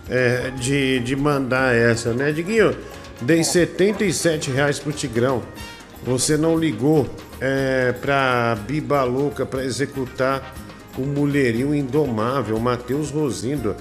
é, 0.09 0.51
de, 0.55 0.99
de 0.99 1.15
mandar 1.15 1.75
essa, 1.75 2.13
né? 2.13 2.31
Diguinho, 2.31 2.75
dei 3.23 3.43
77 3.43 4.51
reais 4.51 4.79
pro 4.79 4.91
Tigrão. 4.91 5.41
Você 6.03 6.35
não 6.35 6.57
ligou 6.57 7.09
é, 7.39 7.93
pra 7.93 8.57
Biba 8.67 9.03
Louca 9.03 9.45
pra 9.45 9.63
executar 9.63 10.53
o 10.97 11.01
mulherio 11.01 11.73
indomável, 11.73 12.59
Matheus 12.59 13.09
Rosindo. 13.09 13.75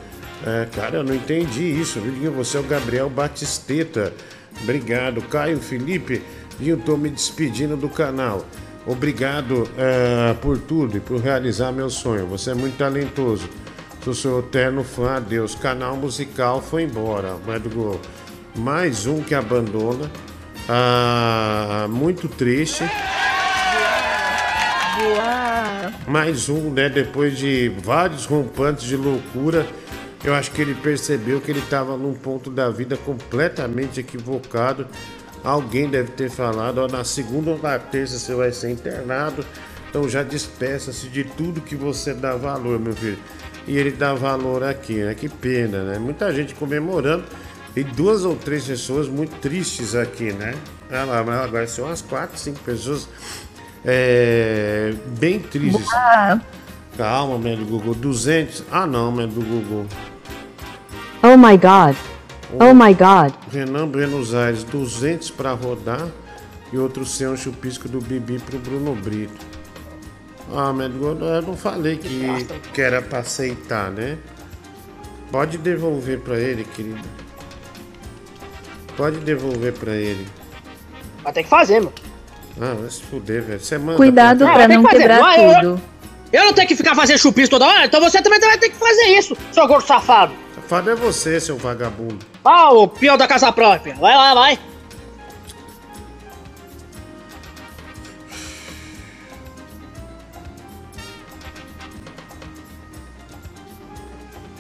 É, 0.45 0.67
cara, 0.75 0.97
eu 0.97 1.05
não 1.05 1.15
entendi 1.15 1.65
isso, 1.65 2.01
viu, 2.01 2.13
Diguinho? 2.13 2.33
Você 2.33 2.57
é 2.57 2.61
o 2.61 2.65
Gabriel 2.65 3.11
Batisteta. 3.11 4.13
Obrigado. 4.63 5.21
Caio 5.23 5.59
Felipe, 5.59 6.23
Diguinho, 6.59 6.79
tô 6.79 6.97
me 6.97 7.11
despedindo 7.11 7.77
do 7.77 7.89
canal. 7.89 8.47
Obrigado 8.87 9.69
é, 9.77 10.35
por 10.35 10.59
tudo 10.59 10.97
e 10.97 11.01
por 11.01 11.21
realizar 11.21 11.71
meu 11.73 11.91
sonho. 11.91 12.27
Você 12.27 12.51
é 12.51 12.55
muito 12.55 12.77
talentoso. 12.77 13.49
Sou 14.03 14.15
seu 14.15 14.39
eterno 14.41 14.83
fã. 14.83 15.17
Adeus. 15.17 15.55
Canal 15.55 15.97
musical 15.97 16.61
foi 16.61 16.83
embora. 16.83 17.35
Vai 17.47 17.61
do 17.61 17.71
gol. 17.71 18.01
Mais 18.55 19.07
um 19.07 19.23
que 19.23 19.35
abandona. 19.35 20.11
Ah, 20.69 21.87
muito 21.89 22.29
triste. 22.29 22.85
Mais 26.07 26.49
um, 26.49 26.71
né? 26.71 26.89
Depois 26.89 27.37
de 27.39 27.73
vários 27.83 28.27
rompantes 28.27 28.85
de 28.85 28.97
loucura, 28.97 29.67
eu 30.23 30.35
acho 30.35 30.51
que 30.51 30.61
ele 30.61 30.75
percebeu 30.75 31.41
que 31.41 31.51
ele 31.51 31.61
estava 31.61 31.97
num 31.97 32.15
ponto 32.15 32.51
da 32.51 32.69
vida 32.69 32.97
completamente 32.97 34.01
equivocado. 34.01 34.87
Alguém 35.43 35.89
deve 35.89 36.13
ter 36.13 36.31
falado, 36.31 36.79
ó, 36.79 36.87
na 36.87 37.03
segunda 37.03 37.51
ou 37.51 37.59
na 37.59 37.79
terça 37.79 38.19
você 38.19 38.35
vai 38.35 38.53
ser 38.53 38.71
internado. 38.71 39.45
Então 39.89 40.09
já 40.09 40.23
despeça-se 40.23 41.09
de 41.09 41.25
tudo 41.25 41.61
que 41.61 41.75
você 41.75 42.15
dá 42.15 42.37
valor, 42.37 42.79
meu 42.79 42.95
filho. 42.95 43.19
E 43.67 43.77
ele 43.77 43.91
dá 43.91 44.15
valor 44.15 44.63
aqui, 44.63 44.95
né? 44.95 45.15
Que 45.15 45.29
pena, 45.29 45.83
né? 45.83 45.99
Muita 45.99 46.33
gente 46.33 46.55
comemorando 46.55 47.25
e 47.75 47.83
duas 47.83 48.25
ou 48.25 48.37
três 48.37 48.65
pessoas 48.65 49.09
muito 49.09 49.39
tristes 49.41 49.95
aqui, 49.95 50.33
né? 50.33 50.55
Ah 50.91 51.43
agora 51.43 51.67
são 51.67 51.87
umas 51.87 52.03
quatro, 52.03 52.39
cinco 52.39 52.61
pessoas 52.61 53.09
é, 53.85 54.95
bem 55.19 55.41
tristes. 55.41 55.89
Calma, 56.97 57.39
meu 57.39 57.57
do 57.57 57.65
Google. 57.65 57.95
200. 57.95 58.65
Ah, 58.71 58.87
não, 58.87 59.13
do 59.27 59.41
Google. 59.41 59.87
Oh 61.23 61.37
my 61.37 61.57
god. 61.57 61.97
Oh 62.61 62.75
my 62.75 62.93
god. 62.93 63.33
Renan 63.51 63.89
Buenos 63.89 64.35
Aires, 64.35 64.63
200 64.65 65.31
para 65.31 65.53
rodar 65.53 66.07
e 66.73 66.79
outro 66.79 67.07
100 67.07 67.29
um 67.29 67.37
chupisco 67.37 67.89
do 67.89 67.99
Bibi 67.99 68.39
pro 68.39 68.59
Bruno 68.59 68.95
Brito. 68.95 69.47
Ah, 70.55 70.71
do 70.73 70.99
Google, 70.99 71.29
eu 71.29 71.43
não 71.43 71.57
falei 71.57 71.97
que, 71.97 72.47
que 72.75 72.83
era 72.83 73.01
para 73.01 73.21
aceitar, 73.21 73.91
né? 73.91 74.19
Pode 75.31 75.57
devolver 75.57 76.21
para 76.21 76.39
ele, 76.39 76.65
querido. 76.65 77.01
Pode 78.97 79.19
devolver 79.21 79.73
para 79.73 79.93
ele. 79.95 80.27
Vai 81.23 81.33
ter 81.33 81.43
que 81.45 81.49
fazer, 81.49 81.81
mano. 81.81 81.93
Ah, 82.61 82.75
vai 82.79 82.91
se 82.91 83.03
fuder, 83.03 83.43
velho. 83.43 83.61
Você 83.61 83.79
manda 83.79 83.97
Cuidado 83.97 84.45
pra- 84.45 84.55
pra 84.55 84.67
tem 84.69 84.77
não 84.77 84.85
que 84.85 84.91
fazer. 84.91 85.03
quebrar 85.09 85.21
Não, 85.21 85.35
eu- 85.37 85.61
tudo. 85.61 85.83
Eu 86.33 86.45
não 86.47 86.53
tenho 86.55 86.69
que 86.69 86.77
ficar 86.77 86.95
fazendo 86.95 87.19
chupisco 87.19 87.51
toda 87.51 87.67
hora, 87.67 87.85
então 87.87 88.01
você 88.01 88.23
também 88.23 88.41
vai 88.41 88.57
ter 88.57 88.71
que 88.71 88.77
fazer 88.77 89.05
isso, 89.19 89.37
seu 89.53 89.67
gordo 89.67 89.87
safado. 89.87 90.33
Safado 90.55 90.91
é 90.91 90.95
você, 90.95 91.39
seu 91.39 91.59
vagabundo. 91.59 92.19
Ah, 92.45 92.73
o 92.73 92.89
peão 92.89 93.19
da 93.19 93.27
casa 93.29 93.53
própria. 93.53 93.95
Vai 93.95 94.15
lá, 94.17 94.35
vai. 94.35 94.59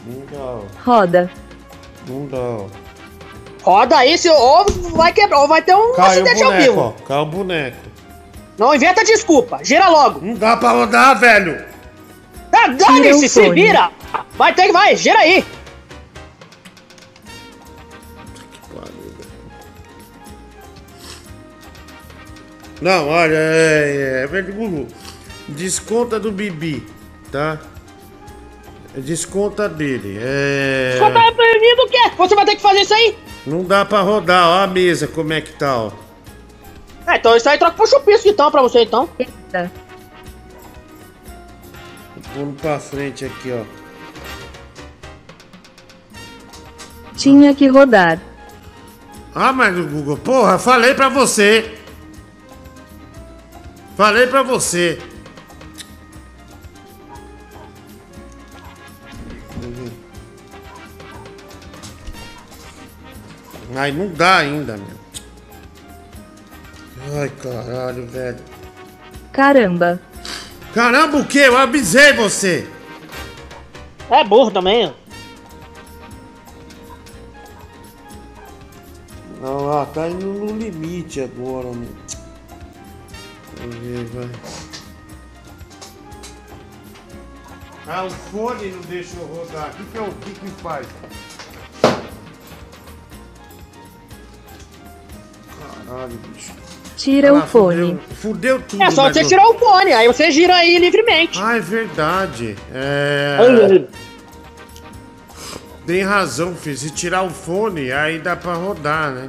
Não 0.06 0.66
Roda. 0.84 1.30
não 2.08 2.26
dá. 2.26 2.81
Roda 3.62 3.96
aí, 3.96 4.18
se 4.18 4.28
ou 4.28 4.66
vai 4.94 5.12
quebrar, 5.12 5.40
ou 5.40 5.48
vai 5.48 5.62
ter 5.62 5.74
um 5.74 5.94
Caiu 5.94 6.22
acidente 6.22 6.42
ao 6.42 6.50
boneco, 6.50 6.70
vivo. 6.72 6.80
ó. 6.80 6.90
Caiu 7.06 7.22
o 7.22 7.26
boneco. 7.26 7.76
Não 8.58 8.74
inventa 8.74 9.04
desculpa, 9.04 9.60
gira 9.62 9.88
logo. 9.88 10.20
Não 10.24 10.34
dá 10.34 10.56
pra 10.56 10.70
rodar, 10.70 11.18
velho. 11.18 11.64
Ah, 12.52 12.68
dane-se, 12.68 13.28
se 13.28 13.50
vira. 13.50 13.90
Vai 14.34 14.54
ter 14.54 14.66
que, 14.66 14.72
vai, 14.72 14.94
gira 14.96 15.18
aí. 15.18 15.44
Não, 22.80 23.08
olha, 23.08 23.36
é, 23.36 24.22
é, 24.24 24.26
velho 24.26 24.52
Google. 24.54 24.88
Desconta 25.48 26.18
do 26.18 26.32
Bibi, 26.32 26.84
tá? 27.30 27.58
Desconta 28.96 29.68
dele. 29.68 30.18
É. 30.20 30.96
Você 30.98 31.10
tá 31.12 31.32
perdido 31.32 31.82
o 31.82 31.88
quê? 31.88 32.10
Você 32.18 32.34
vai 32.34 32.44
ter 32.44 32.56
que 32.56 32.62
fazer 32.62 32.80
isso 32.80 32.92
aí? 32.92 33.16
Não 33.46 33.64
dá 33.64 33.84
pra 33.84 34.00
rodar, 34.00 34.48
ó 34.48 34.62
a 34.62 34.66
mesa 34.66 35.06
como 35.06 35.32
é 35.32 35.40
que 35.40 35.52
tá, 35.52 35.76
ó. 35.76 35.90
É, 37.06 37.16
então 37.16 37.36
isso 37.36 37.48
aí 37.48 37.58
troca 37.58 37.76
pro 37.76 37.86
chupisco 37.86 38.28
então, 38.28 38.50
pra 38.50 38.62
você 38.62 38.82
então. 38.82 39.08
Eita. 39.18 39.70
Vamos 42.34 42.60
pra 42.60 42.78
frente 42.78 43.24
aqui, 43.24 43.52
ó. 43.52 43.64
Tinha 47.16 47.54
que 47.54 47.66
rodar. 47.66 48.20
Ah, 49.34 49.52
mas 49.52 49.76
o 49.76 49.84
Google, 49.86 50.16
porra, 50.16 50.58
falei 50.58 50.94
pra 50.94 51.08
você. 51.08 51.78
Falei 53.96 54.26
pra 54.26 54.42
você. 54.42 55.00
Ai, 63.74 63.92
não 63.92 64.08
dá 64.08 64.38
ainda, 64.38 64.76
meu. 64.76 65.02
Ai, 67.20 67.28
caralho, 67.42 68.06
velho. 68.06 68.38
Caramba. 69.32 70.00
Caramba, 70.74 71.18
o 71.18 71.26
quê? 71.26 71.40
Eu 71.40 71.56
avisei 71.56 72.12
você. 72.12 72.68
É 74.10 74.24
burro 74.24 74.50
também, 74.50 74.86
ó. 74.86 75.02
Ah, 79.44 79.86
tá 79.86 80.08
indo 80.08 80.26
no 80.26 80.56
limite 80.56 81.20
agora, 81.20 81.66
mano. 81.66 81.96
Vamos 83.56 83.76
ver, 83.76 84.04
vai. 84.06 84.30
Ah, 87.88 88.04
o 88.04 88.10
fone 88.10 88.70
não 88.70 88.80
deixa 88.82 89.16
eu 89.16 89.26
rodar. 89.26 89.70
O 89.70 89.72
que, 89.72 89.84
que, 89.84 89.98
é 89.98 90.00
o 90.00 90.12
que, 90.12 90.30
que 90.30 90.62
faz? 90.62 90.86
Caralho, 95.86 96.18
bicho. 96.34 96.52
Tira 96.96 97.30
Ah, 97.30 97.32
o 97.34 97.42
fone. 97.46 97.98
Fudeu 98.20 98.60
tudo. 98.62 98.82
É 98.82 98.90
só 98.90 99.10
você 99.10 99.22
eu- 99.22 99.28
tirar 99.28 99.46
o 99.48 99.58
fone, 99.58 99.92
aí 99.92 100.06
você 100.06 100.30
gira 100.30 100.54
aí 100.54 100.78
livremente. 100.78 101.38
Ah, 101.40 101.56
é 101.56 101.60
verdade. 101.60 102.56
É. 102.72 103.38
Tem 105.86 106.02
razão, 106.02 106.54
filho. 106.54 106.76
Se 106.76 106.90
tirar 106.90 107.22
o 107.22 107.30
fone, 107.30 107.90
aí 107.90 108.18
dá 108.18 108.36
pra 108.36 108.54
rodar, 108.54 109.10
né? 109.10 109.28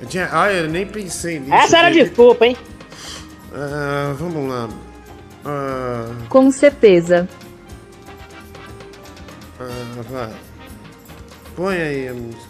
Eu 0.00 0.06
tinha... 0.06 0.28
Ah, 0.30 0.52
eu 0.52 0.68
nem 0.68 0.86
pensei 0.86 1.40
nisso. 1.40 1.52
Essa 1.52 1.78
era 1.78 1.88
a 1.88 1.90
desculpa, 1.90 2.46
hein? 2.46 2.56
Ah, 3.52 4.14
vamos 4.16 4.48
lá. 4.48 4.68
Ah, 5.44 6.12
Com 6.28 6.52
certeza. 6.52 7.28
ah, 9.58 10.02
vai. 10.10 10.30
Põe 11.56 11.76
aí 11.76 12.08
a 12.08 12.14
música. 12.14 12.47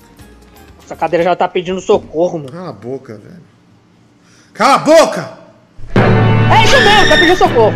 Essa 0.88 0.96
cadeira 0.96 1.22
já 1.22 1.36
tá 1.36 1.46
pedindo 1.46 1.82
socorro, 1.82 2.38
mano. 2.38 2.50
Cala 2.50 2.70
a 2.70 2.72
boca, 2.72 3.18
velho. 3.18 3.42
Cala 4.54 4.76
a 4.76 4.78
boca! 4.78 5.38
É 5.94 6.64
isso 6.64 6.80
mesmo, 6.80 7.08
tá 7.10 7.16
pedindo 7.18 7.36
socorro. 7.36 7.74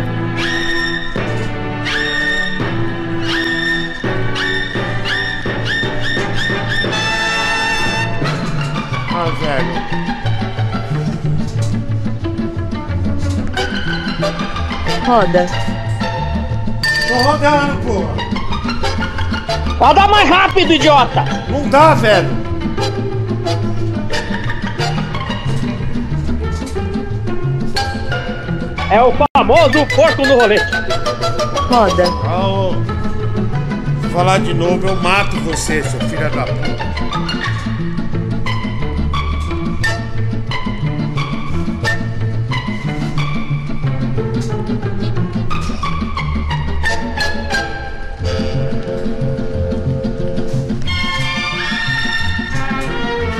Ah, 9.11 9.29
velho. 9.39 9.73
Roda. 15.05 15.45
Tô 17.07 17.13
rodando, 17.29 17.79
porra. 17.83 18.15
Roda 19.77 20.07
mais 20.07 20.27
rápido, 20.27 20.73
idiota! 20.73 21.23
Não 21.47 21.69
dá, 21.69 21.93
velho. 21.93 22.52
É 28.91 29.01
o 29.01 29.11
famoso 29.35 29.85
porco 29.95 30.21
no 30.21 30.37
rolete. 30.37 30.63
Roda. 31.67 32.03
Ah, 32.25 32.47
ô. 32.47 32.73
Se 34.01 34.09
falar 34.09 34.37
de 34.39 34.53
novo, 34.53 34.87
eu 34.87 34.95
mato 34.97 35.35
você, 35.39 35.81
seu 35.81 35.99
filho 36.01 36.29
da 36.29 36.43
puta. 36.43 37.32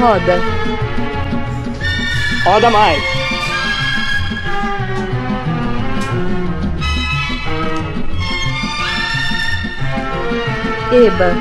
Roda. 0.03 0.38
Roda 2.43 2.69
mais. 2.69 3.01
Eba. 10.91 11.34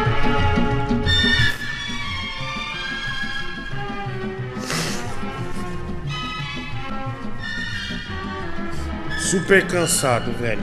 Super 9.18 9.66
cansado, 9.66 10.32
velho. 10.39 10.62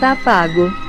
Tá 0.00 0.16
pago. 0.16 0.85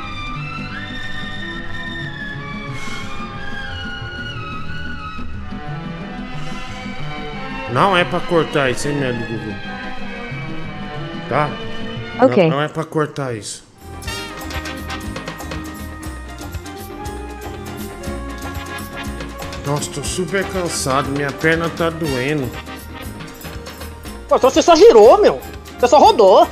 Não 7.77 7.95
é 7.95 8.03
pra 8.03 8.19
cortar 8.19 8.71
isso, 8.71 8.87
hein, 8.87 8.95
meu 8.95 9.13
Google. 9.13 9.53
Tá? 11.29 11.47
Ok. 12.19 12.43
Não, 12.45 12.57
não 12.57 12.63
é 12.63 12.67
pra 12.67 12.83
cortar 12.83 13.35
isso. 13.35 13.63
Nossa, 19.63 19.91
tô 19.91 20.03
super 20.03 20.43
cansado, 20.45 21.09
minha 21.11 21.31
perna 21.31 21.69
tá 21.69 21.91
doendo. 21.91 22.49
Pô, 24.27 24.37
então 24.37 24.49
você 24.49 24.63
só 24.63 24.75
girou, 24.75 25.21
meu. 25.21 25.39
Você 25.77 25.87
só 25.87 25.99
rodou. 25.99 26.49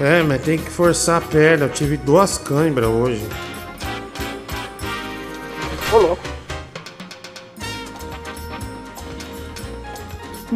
É, 0.00 0.22
mas 0.22 0.40
tem 0.40 0.56
que 0.56 0.70
forçar 0.70 1.18
a 1.18 1.20
perna. 1.20 1.66
Eu 1.66 1.70
tive 1.70 1.98
duas 1.98 2.38
câimbras 2.38 2.88
hoje. 2.88 3.28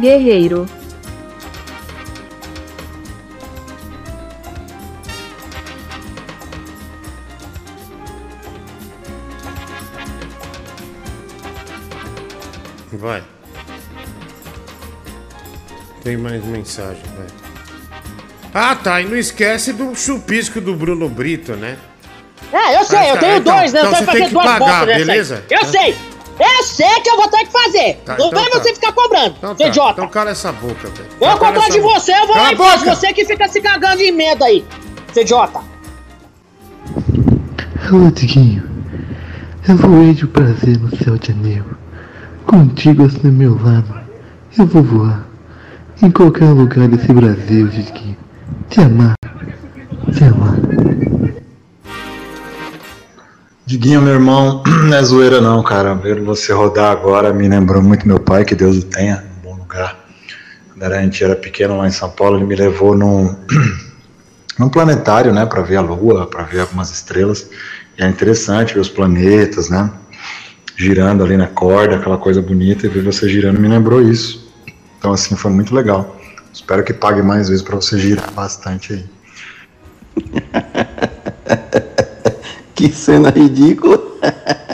Guerreiro. 0.01 0.65
Vai. 12.93 13.23
Tem 16.03 16.17
mais 16.17 16.43
mensagem, 16.43 17.01
vai. 17.15 17.27
Ah, 18.53 18.75
tá. 18.75 18.99
E 19.01 19.05
não 19.05 19.15
esquece 19.17 19.71
do 19.71 19.95
chupisco 19.95 20.59
do 20.59 20.75
Bruno 20.75 21.07
Brito, 21.07 21.53
né? 21.53 21.77
É, 22.51 22.77
eu 22.77 22.83
sei, 22.83 22.97
Ah, 22.99 23.07
eu 23.09 23.13
tá, 23.13 23.19
tenho 23.21 23.37
então- 23.37 23.55
dois, 23.57 23.71
né? 23.73 23.79
então 23.79 23.91
eu 23.91 23.97
você 23.97 24.05
tem 24.05 24.13
fazer 24.13 24.25
que 24.25 24.33
duas 24.33 24.45
pagar, 24.45 24.59
botas 24.85 24.97
beleza? 24.97 25.43
Eu 25.49 25.59
Tá. 25.61 25.65
sei! 25.67 25.97
Eu 26.43 26.63
sei 26.63 26.99
que 27.01 27.09
eu 27.09 27.17
vou 27.17 27.27
ter 27.27 27.45
que 27.45 27.51
fazer! 27.51 28.01
Tá, 28.05 28.17
não 28.17 28.27
então 28.29 28.41
vem 28.41 28.49
tá. 28.51 28.59
você 28.59 28.73
ficar 28.73 28.91
cobrando, 28.93 29.35
Então 29.37 29.55
tá, 29.55 29.67
idiota! 29.67 29.91
Então 29.91 30.07
cala 30.07 30.31
essa 30.31 30.51
boca, 30.51 30.87
velho. 30.89 31.07
eu 31.13 31.19
Cala 31.19 31.37
cobrar 31.37 31.69
de 31.69 31.79
boca. 31.79 31.99
você, 31.99 32.11
eu 32.13 32.25
vou 32.27 32.35
Cala 32.35 32.41
lá 32.41 32.53
e 32.53 32.55
faço. 32.57 32.79
boca! 32.85 32.95
Você 32.95 33.13
que 33.13 33.25
fica 33.25 33.47
se 33.47 33.61
cagando 33.61 33.97
de 33.97 34.11
medo 34.11 34.43
aí, 34.43 34.65
seu 35.13 35.21
idiota! 35.23 35.59
Alô, 37.87 38.09
Diguinho. 38.11 38.63
Eu 39.67 39.77
voei 39.77 40.13
de 40.13 40.25
prazer 40.25 40.77
no 40.79 40.89
céu 40.97 41.17
de 41.17 41.31
anel. 41.31 41.65
Contigo 42.45 43.05
assim 43.05 43.27
ao 43.27 43.31
meu 43.33 43.53
lado. 43.63 44.01
Eu 44.57 44.65
vou 44.65 44.81
voar. 44.81 45.25
Em 46.01 46.09
qualquer 46.09 46.45
lugar 46.49 46.87
desse 46.87 47.11
Brasil, 47.13 47.67
Diguinho. 47.67 48.17
Te 48.69 48.81
amar. 48.81 49.13
Diguinho, 53.71 54.01
meu 54.01 54.15
irmão, 54.15 54.61
não 54.89 54.97
é 54.97 55.01
zoeira 55.01 55.39
não, 55.39 55.63
cara. 55.63 55.93
Ver 55.95 56.19
você 56.19 56.51
rodar 56.51 56.91
agora 56.91 57.31
me 57.31 57.47
lembrou 57.47 57.81
muito 57.81 58.05
meu 58.05 58.19
pai, 58.19 58.43
que 58.43 58.53
Deus 58.53 58.79
o 58.79 58.81
tenha, 58.83 59.23
num 59.23 59.49
bom 59.49 59.57
lugar. 59.57 59.97
Quando 60.73 60.91
a 60.91 61.01
gente 61.01 61.23
era 61.23 61.37
pequeno 61.37 61.77
lá 61.77 61.87
em 61.87 61.91
São 61.91 62.09
Paulo, 62.09 62.35
ele 62.35 62.43
me 62.43 62.53
levou 62.53 62.97
num, 62.97 63.33
num 64.59 64.67
planetário, 64.67 65.33
né, 65.33 65.45
para 65.45 65.61
ver 65.61 65.77
a 65.77 65.81
Lua, 65.81 66.27
para 66.27 66.43
ver 66.43 66.59
algumas 66.59 66.91
estrelas. 66.91 67.49
E 67.97 68.03
é 68.03 68.09
interessante 68.09 68.73
ver 68.73 68.81
os 68.81 68.89
planetas, 68.89 69.69
né, 69.69 69.89
girando 70.75 71.23
ali 71.23 71.37
na 71.37 71.47
corda, 71.47 71.95
aquela 71.95 72.17
coisa 72.17 72.41
bonita, 72.41 72.85
e 72.85 72.89
ver 72.89 73.05
você 73.05 73.29
girando 73.29 73.57
me 73.57 73.69
lembrou 73.69 74.01
isso. 74.01 74.51
Então, 74.99 75.13
assim, 75.13 75.37
foi 75.37 75.49
muito 75.49 75.73
legal. 75.73 76.19
Espero 76.53 76.83
que 76.83 76.91
pague 76.91 77.21
mais 77.21 77.47
vezes 77.47 77.63
para 77.63 77.77
você 77.77 77.97
girar 77.97 78.33
bastante 78.33 78.91
aí. 78.91 79.05
Que 82.81 82.89
cena 82.91 83.29
ridícula. 83.29 84.01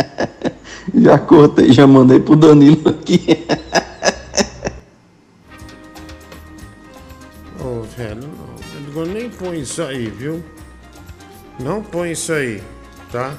Já 0.96 1.20
cortei, 1.20 1.74
já 1.74 1.86
mandei 1.86 2.22
pro 2.22 2.38
Danilo 2.38 2.88
aqui. 2.88 3.20
Ô, 7.60 7.82
velho, 7.98 8.22
não. 8.96 9.06
Nem 9.06 9.30
põe 9.30 9.60
isso 9.60 9.84
aí, 9.84 10.08
viu? 10.08 10.42
Não 11.60 11.84
põe 11.84 12.14
isso 12.14 12.32
aí, 12.32 12.64
tá? 13.12 13.34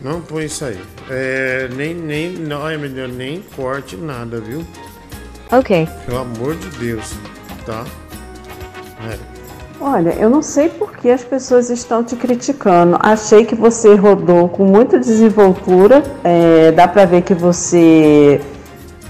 Não 0.00 0.22
põe 0.22 0.46
isso 0.46 0.64
aí. 0.64 0.80
É, 1.10 1.68
nem, 1.76 1.94
nem, 1.94 2.32
não, 2.32 2.66
é 2.66 2.78
melhor 2.78 3.08
nem 3.08 3.42
corte 3.54 3.94
nada, 3.94 4.40
viu? 4.40 4.64
Ok. 5.52 5.86
Pelo 6.06 6.18
amor 6.18 6.56
de 6.56 6.70
Deus, 6.78 7.12
tá? 7.66 7.84
É. 9.06 9.29
Olha, 9.82 10.10
eu 10.18 10.28
não 10.28 10.42
sei 10.42 10.68
por 10.68 10.92
que 10.92 11.08
as 11.10 11.24
pessoas 11.24 11.70
estão 11.70 12.04
te 12.04 12.14
criticando. 12.14 12.98
Achei 13.00 13.46
que 13.46 13.54
você 13.54 13.94
rodou 13.94 14.46
com 14.46 14.64
muita 14.64 14.98
desenvoltura. 14.98 16.02
é, 16.22 16.70
dá 16.70 16.86
pra 16.86 17.06
ver 17.06 17.22
que 17.22 17.32
você 17.32 18.38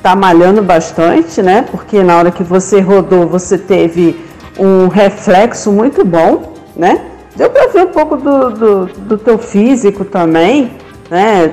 tá 0.00 0.14
malhando 0.14 0.62
bastante, 0.62 1.42
né? 1.42 1.66
Porque 1.68 2.04
na 2.04 2.16
hora 2.16 2.30
que 2.30 2.44
você 2.44 2.78
rodou, 2.78 3.26
você 3.26 3.58
teve 3.58 4.20
um 4.56 4.86
reflexo 4.86 5.72
muito 5.72 6.04
bom, 6.04 6.52
né? 6.76 7.04
Deu 7.34 7.50
pra 7.50 7.66
ver 7.66 7.86
um 7.86 7.88
pouco 7.88 8.16
do, 8.16 8.50
do, 8.50 8.86
do 8.86 9.18
teu 9.18 9.38
físico 9.38 10.04
também, 10.04 10.70
né? 11.10 11.50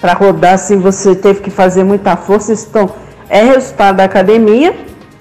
Pra 0.00 0.14
rodar 0.14 0.54
assim 0.54 0.78
você 0.78 1.14
teve 1.14 1.40
que 1.40 1.50
fazer 1.50 1.84
muita 1.84 2.16
força, 2.16 2.52
então 2.52 2.88
é 3.28 3.42
resultado 3.44 3.96
da 3.96 4.04
academia. 4.04 4.74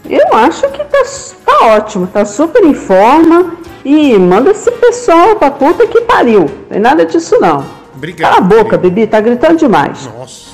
Eu 0.09 0.33
acho 0.37 0.69
que 0.71 0.83
tá, 0.83 1.03
tá 1.45 1.65
ótimo, 1.77 2.07
tá 2.07 2.25
super 2.25 2.63
em 2.63 2.73
forma 2.73 3.55
e 3.85 4.17
manda 4.17 4.51
esse 4.51 4.69
pessoal 4.71 5.35
pra 5.37 5.49
puta 5.51 5.87
que 5.87 6.01
pariu. 6.01 6.45
Tem 6.69 6.79
nada 6.79 7.05
disso 7.05 7.39
não. 7.39 7.65
Obrigado. 7.95 8.31
Cala 8.33 8.45
a 8.45 8.47
boca, 8.47 8.77
Bibi, 8.77 9.07
tá 9.07 9.21
gritando 9.21 9.57
demais. 9.59 10.05
Nossa. 10.17 10.51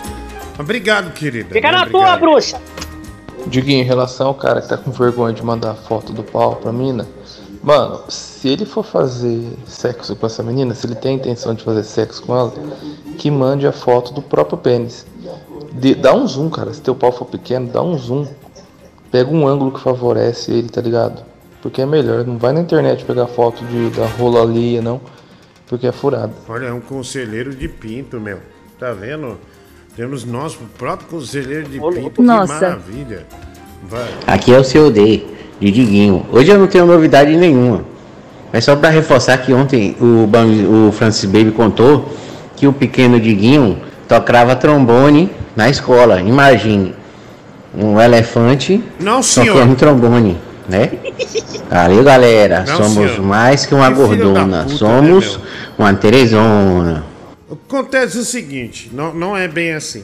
Obrigado, 0.60 1.12
querida. 1.14 1.50
Fica 1.54 1.72
na 1.72 1.86
tua, 1.88 2.16
bruxa. 2.18 2.62
Diguinho, 3.48 3.82
em 3.82 3.86
relação 3.86 4.28
ao 4.28 4.34
cara 4.36 4.62
que 4.62 4.68
tá 4.70 4.78
com 4.78 4.92
vergonha 4.92 5.34
de 5.34 5.44
mandar 5.44 5.74
foto 5.74 6.12
do 6.12 6.22
pau 6.24 6.58
pra 6.58 6.72
mina, 6.72 7.08
mano, 7.64 8.02
se 8.10 8.50
ele 8.50 8.66
for 8.66 8.84
fazer 8.84 9.42
sexo 9.66 10.16
com 10.16 10.26
essa 10.28 10.44
menina, 10.44 10.76
se 10.76 10.86
ele 10.86 10.96
tem 10.96 11.14
a 11.14 11.16
intenção 11.16 11.56
de 11.56 11.64
fazer 11.64 11.84
sexo 11.84 12.22
com 12.22 12.36
ela, 12.38 12.54
que 13.18 13.32
mande 13.32 13.66
a 13.66 13.72
foto 13.72 14.14
do 14.14 14.22
próprio 14.22 14.58
pênis. 14.58 15.06
De- 15.72 15.96
dá 15.96 16.14
um 16.14 16.28
zoom, 16.28 16.50
cara. 16.50 16.74
Se 16.74 16.82
teu 16.82 16.94
pau 16.94 17.12
for 17.12 17.26
pequeno, 17.26 17.68
dá 17.68 17.82
um 17.82 17.98
zoom. 17.98 18.28
Pega 19.12 19.30
um 19.30 19.48
ângulo 19.48 19.72
que 19.72 19.80
favorece 19.80 20.52
ele, 20.52 20.70
tá 20.70 20.82
ligado? 20.82 21.24
Porque 21.62 21.82
é 21.82 21.86
melhor. 21.86 22.26
Não 22.26 22.38
vai 22.38 22.54
na 22.54 22.62
internet 22.62 23.04
pegar 23.06 23.28
foto 23.28 23.64
de, 23.66 23.90
da 23.90 24.06
rola 24.06 24.42
alheia, 24.42 24.82
não. 24.82 25.02
Porque 25.68 25.88
é 25.88 25.92
furado. 25.92 26.34
Olha, 26.48 26.68
é 26.68 26.74
um 26.74 26.80
conselheiro 26.80 27.54
de 27.54 27.68
pinto, 27.68 28.20
meu. 28.20 28.40
Tá 28.80 28.92
vendo? 28.94 29.38
Temos 29.96 30.24
nosso 30.24 30.60
próprio 30.78 31.10
conselheiro 31.10 31.68
de 31.68 31.80
pinto. 31.80 32.12
Que 32.12 32.22
Nossa. 32.22 32.54
maravilha. 32.54 33.26
Vai. 33.84 34.08
Aqui 34.28 34.54
é 34.54 34.58
o 34.58 34.64
seu 34.64 34.92
D, 34.92 35.26
de 35.60 35.72
Diguinho. 35.72 36.26
Hoje 36.32 36.52
eu 36.52 36.60
não 36.60 36.68
tenho 36.68 36.86
novidade 36.86 37.36
nenhuma. 37.36 37.84
Mas 38.52 38.64
só 38.66 38.76
para 38.76 38.90
reforçar 38.90 39.38
que 39.40 39.54
ontem 39.54 39.96
o, 40.00 40.88
o 40.88 40.92
Francis 40.92 41.26
Baby 41.26 41.52
contou 41.52 42.10
que 42.56 42.68
o 42.68 42.74
pequeno 42.74 43.20
Diguinho 43.20 43.80
tocava 44.08 44.56
trombone 44.56 45.30
na 45.56 45.70
escola. 45.70 46.20
Imagine, 46.20 46.96
um 47.74 48.00
elefante 48.00 48.84
Não, 49.00 49.22
senhor. 49.22 49.54
tocando 49.56 49.76
trombone, 49.76 50.38
né? 50.68 50.92
Valeu, 51.70 52.04
galera. 52.04 52.66
Não, 52.68 52.78
Somos 52.78 53.12
senhor. 53.12 53.22
mais 53.22 53.66
que 53.66 53.74
uma 53.76 53.90
Que 53.90 53.94
gordona. 53.96 54.64
puta, 54.64 54.76
Somos 54.76 55.38
né, 55.38 55.44
uma 55.78 55.94
Teresona. 55.94 57.06
Acontece 57.52 58.18
o 58.18 58.24
seguinte, 58.26 58.90
não, 58.94 59.14
não 59.14 59.38
é 59.38 59.48
bem 59.48 59.74
assim. 59.74 60.04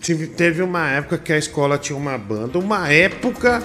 Tive- 0.00 0.26
teve 0.26 0.62
uma 0.62 0.88
época 0.90 1.16
que 1.18 1.32
a 1.32 1.38
escola 1.38 1.78
tinha 1.78 1.96
uma 1.96 2.16
banda, 2.18 2.58
uma 2.58 2.90
época 2.92 3.62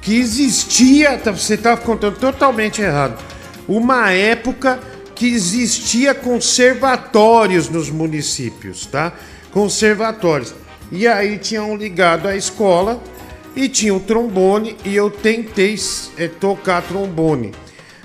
que 0.00 0.16
existia, 0.18 1.16
tá- 1.18 1.30
você 1.30 1.54
estava 1.54 1.76
contando 1.80 2.16
totalmente 2.16 2.82
errado. 2.82 3.16
Uma 3.68 4.10
época 4.10 4.80
que 5.14 5.26
existia 5.32 6.14
conservatórios 6.14 7.68
nos 7.68 7.88
municípios, 7.90 8.86
tá? 8.86 9.12
Conservatórios. 9.52 10.52
E 10.92 11.06
aí 11.06 11.38
tinham 11.38 11.74
ligado 11.74 12.28
à 12.28 12.36
escola 12.36 13.02
e 13.56 13.66
tinha 13.66 13.94
o 13.94 14.00
trombone 14.00 14.76
e 14.84 14.94
eu 14.94 15.10
tentei 15.10 15.74
eh, 16.18 16.28
tocar 16.28 16.82
trombone. 16.82 17.54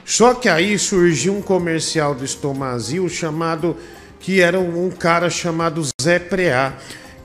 Só 0.05 0.33
que 0.33 0.47
aí 0.47 0.79
surgiu 0.79 1.35
um 1.35 1.41
comercial 1.41 2.15
do 2.15 2.23
Estomazil 2.23 3.09
chamado. 3.09 3.75
que 4.21 4.39
era 4.39 4.57
um 4.57 4.89
cara 4.89 5.29
chamado 5.29 5.81
Zé 6.01 6.17
Preá, 6.17 6.73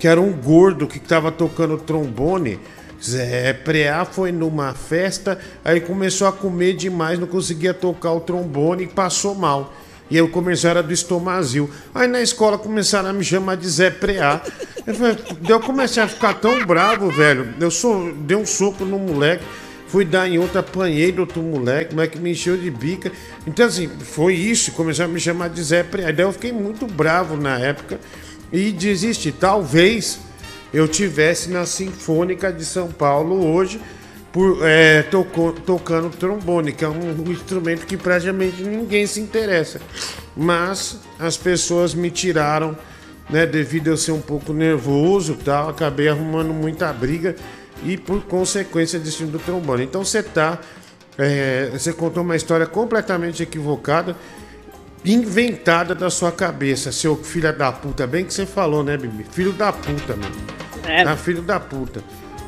que 0.00 0.08
era 0.08 0.20
um 0.20 0.32
gordo 0.32 0.88
que 0.88 0.98
estava 0.98 1.30
tocando 1.30 1.78
trombone. 1.78 2.58
Zé 3.00 3.52
Preá 3.52 4.04
foi 4.04 4.32
numa 4.32 4.74
festa, 4.74 5.38
aí 5.64 5.80
começou 5.80 6.26
a 6.26 6.32
comer 6.32 6.74
demais, 6.74 7.20
não 7.20 7.26
conseguia 7.28 7.72
tocar 7.72 8.12
o 8.12 8.20
trombone 8.20 8.82
e 8.82 8.88
passou 8.88 9.34
mal. 9.36 9.72
E 10.12 10.20
o 10.20 10.28
comercial 10.28 10.72
era 10.72 10.82
do 10.82 10.92
Estomazil. 10.92 11.70
Aí 11.94 12.06
na 12.06 12.20
escola 12.20 12.58
começaram 12.58 13.08
a 13.08 13.14
me 13.14 13.24
chamar 13.24 13.56
de 13.56 13.66
Zé 13.66 13.88
Preá. 13.88 14.42
Eu, 14.86 14.94
falei, 14.94 15.16
eu 15.48 15.58
comecei 15.58 16.02
a 16.02 16.06
ficar 16.06 16.34
tão 16.34 16.66
bravo, 16.66 17.10
velho. 17.10 17.54
Eu 17.58 17.70
sou, 17.70 18.12
dei 18.12 18.36
um 18.36 18.44
soco 18.44 18.84
no 18.84 18.98
moleque. 18.98 19.42
Fui 19.88 20.04
dar 20.04 20.28
em 20.28 20.38
outro, 20.38 20.58
apanhei 20.58 21.12
do 21.12 21.20
outro 21.22 21.42
moleque, 21.42 21.92
o 21.92 21.94
moleque 21.94 22.18
me 22.18 22.32
encheu 22.32 22.58
de 22.58 22.70
bica. 22.70 23.10
Então, 23.46 23.64
assim, 23.64 23.88
foi 23.88 24.34
isso, 24.34 24.72
começaram 24.72 25.08
a 25.08 25.14
me 25.14 25.18
chamar 25.18 25.48
de 25.48 25.62
Zé 25.62 25.82
Preá. 25.82 26.12
Daí 26.12 26.26
eu 26.26 26.32
fiquei 26.32 26.52
muito 26.52 26.86
bravo 26.86 27.34
na 27.34 27.58
época 27.58 27.98
e 28.52 28.70
desisti. 28.70 29.32
Talvez 29.32 30.18
eu 30.74 30.86
tivesse 30.86 31.48
na 31.48 31.64
Sinfônica 31.64 32.52
de 32.52 32.66
São 32.66 32.92
Paulo 32.92 33.46
hoje, 33.46 33.80
por, 34.32 34.58
é, 34.62 35.02
tocou- 35.02 35.52
tocando 35.52 36.08
trombone, 36.10 36.72
que 36.72 36.84
é 36.84 36.88
um, 36.88 37.22
um 37.26 37.30
instrumento 37.30 37.86
que 37.86 37.96
praticamente 37.96 38.62
ninguém 38.62 39.06
se 39.06 39.20
interessa. 39.20 39.80
Mas 40.36 40.98
as 41.18 41.36
pessoas 41.36 41.94
me 41.94 42.10
tiraram, 42.10 42.76
né, 43.28 43.44
devido 43.44 43.88
a 43.88 43.90
eu 43.90 43.96
ser 43.96 44.12
um 44.12 44.20
pouco 44.20 44.52
nervoso 44.52 45.32
e 45.38 45.44
tal, 45.44 45.68
acabei 45.68 46.08
arrumando 46.08 46.52
muita 46.54 46.90
briga 46.92 47.36
e 47.84 47.96
por 47.96 48.22
consequência 48.22 48.98
disso 48.98 49.24
do 49.26 49.38
trombone. 49.38 49.84
Então 49.84 50.04
você 50.04 50.22
tá, 50.22 50.58
é, 51.18 51.70
você 51.72 51.92
contou 51.92 52.22
uma 52.22 52.36
história 52.36 52.66
completamente 52.66 53.42
equivocada, 53.42 54.16
inventada 55.04 55.94
da 55.94 56.08
sua 56.08 56.32
cabeça, 56.32 56.92
seu 56.92 57.16
filho 57.16 57.52
da 57.56 57.70
puta, 57.72 58.06
bem 58.06 58.24
que 58.24 58.32
você 58.32 58.46
falou, 58.46 58.82
né, 58.84 58.96
Bibi? 58.96 59.26
Filho 59.30 59.52
da 59.52 59.72
puta, 59.72 60.16
mano. 60.16 60.34
É. 60.86 61.04
Tá, 61.04 61.16
filho 61.16 61.42
da 61.42 61.60
puta. 61.60 62.02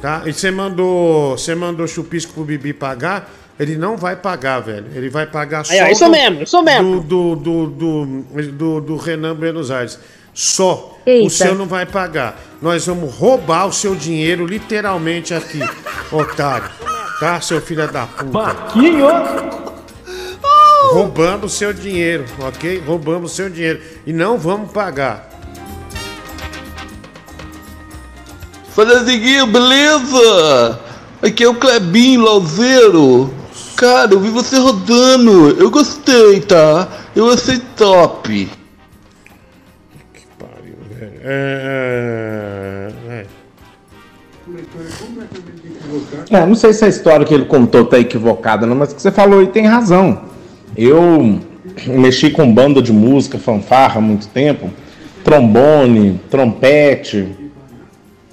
Tá? 0.04 0.20
E 0.26 0.34
você 0.34 0.50
mandou, 0.50 1.30
você 1.30 1.54
mandou 1.54 1.88
chupisco 1.88 2.34
pro 2.34 2.44
Bibi 2.44 2.74
pagar, 2.74 3.32
ele 3.58 3.74
não 3.74 3.96
vai 3.96 4.14
pagar, 4.14 4.60
velho. 4.60 4.84
Ele 4.94 5.08
vai 5.08 5.24
pagar 5.24 5.64
só 5.64 5.72
ó, 5.72 5.86
isso 5.86 6.04
do- 6.04 6.10
mesmo, 6.10 6.42
isso 6.42 6.62
mesmo. 6.62 7.00
Do, 7.00 7.34
do, 7.34 7.66
do, 7.66 7.66
do, 8.06 8.42
do, 8.52 8.80
do 8.82 8.96
Renan 8.98 9.34
Buenos 9.34 9.70
Aires. 9.70 9.98
Só. 10.34 10.98
Eita. 11.06 11.26
O 11.26 11.30
seu 11.30 11.54
não 11.54 11.64
vai 11.64 11.86
pagar. 11.86 12.38
Nós 12.60 12.84
vamos 12.86 13.14
roubar 13.14 13.64
o 13.66 13.72
seu 13.72 13.94
dinheiro 13.94 14.44
literalmente 14.44 15.32
aqui, 15.32 15.60
otário. 16.12 16.68
Tá, 17.18 17.40
seu 17.40 17.62
filho 17.62 17.90
da 17.90 18.06
puta? 18.06 18.24
Marquinhos! 18.30 19.10
Roubando 20.92 21.46
o 21.46 21.48
seu 21.48 21.72
dinheiro, 21.72 22.26
ok? 22.40 22.82
Roubamos 22.86 23.32
o 23.32 23.34
seu 23.34 23.48
dinheiro. 23.48 23.80
E 24.06 24.12
não 24.12 24.36
vamos 24.36 24.70
pagar. 24.70 25.30
Fala, 28.74 29.04
Diguinho, 29.04 29.46
beleza? 29.46 30.80
Aqui 31.22 31.44
é 31.44 31.48
o 31.48 31.54
Clebinho 31.54 32.22
Lauzeiro. 32.22 33.32
Cara, 33.76 34.12
eu 34.12 34.18
vi 34.18 34.30
você 34.30 34.56
rodando. 34.56 35.50
Eu 35.50 35.70
gostei, 35.70 36.40
tá? 36.40 36.88
Eu 37.14 37.30
achei 37.30 37.60
top. 37.76 38.50
É, 41.22 42.90
é, 43.10 43.26
É, 46.30 46.44
não 46.44 46.56
sei 46.56 46.72
se 46.72 46.84
a 46.84 46.88
história 46.88 47.24
que 47.24 47.32
ele 47.32 47.44
contou 47.44 47.84
tá 47.84 47.96
equivocada, 47.98 48.66
não, 48.66 48.74
mas 48.74 48.90
o 48.90 48.96
que 48.96 49.02
você 49.02 49.12
falou 49.12 49.38
aí 49.38 49.46
tem 49.46 49.66
razão. 49.66 50.22
Eu 50.76 51.40
mexi 51.86 52.28
com 52.28 52.52
banda 52.52 52.82
de 52.82 52.92
música, 52.92 53.38
fanfarra 53.38 53.98
há 53.98 54.00
muito 54.00 54.26
tempo, 54.26 54.68
trombone, 55.22 56.20
trompete. 56.28 57.43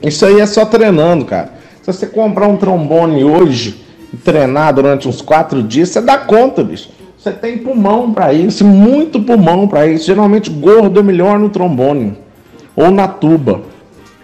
Isso 0.02 0.26
aí 0.26 0.40
é 0.40 0.46
só 0.46 0.66
treinando, 0.66 1.26
cara. 1.26 1.54
Se 1.82 1.92
você 1.92 2.08
comprar 2.08 2.48
um 2.48 2.58
trombone 2.58 3.24
hoje 3.24 3.84
e 4.14 4.18
treinar 4.18 4.74
durante 4.74 5.08
uns 5.08 5.22
quatro 5.22 5.62
dias, 5.62 5.90
você 5.90 6.02
dá 6.02 6.18
conta, 6.18 6.64
bicho. 6.64 6.90
Você 7.18 7.32
tem 7.32 7.60
pulmão 7.60 8.12
pra 8.12 8.34
isso, 8.34 8.66
muito 8.66 9.22
pulmão 9.22 9.68
pra 9.68 9.86
isso. 9.86 10.06
Geralmente 10.06 10.50
gordo 10.50 11.00
é 11.00 11.04
melhor 11.04 11.38
no 11.38 11.50
trombone 11.50 12.18
ou 12.76 12.90
na 12.90 13.08
tuba. 13.08 13.62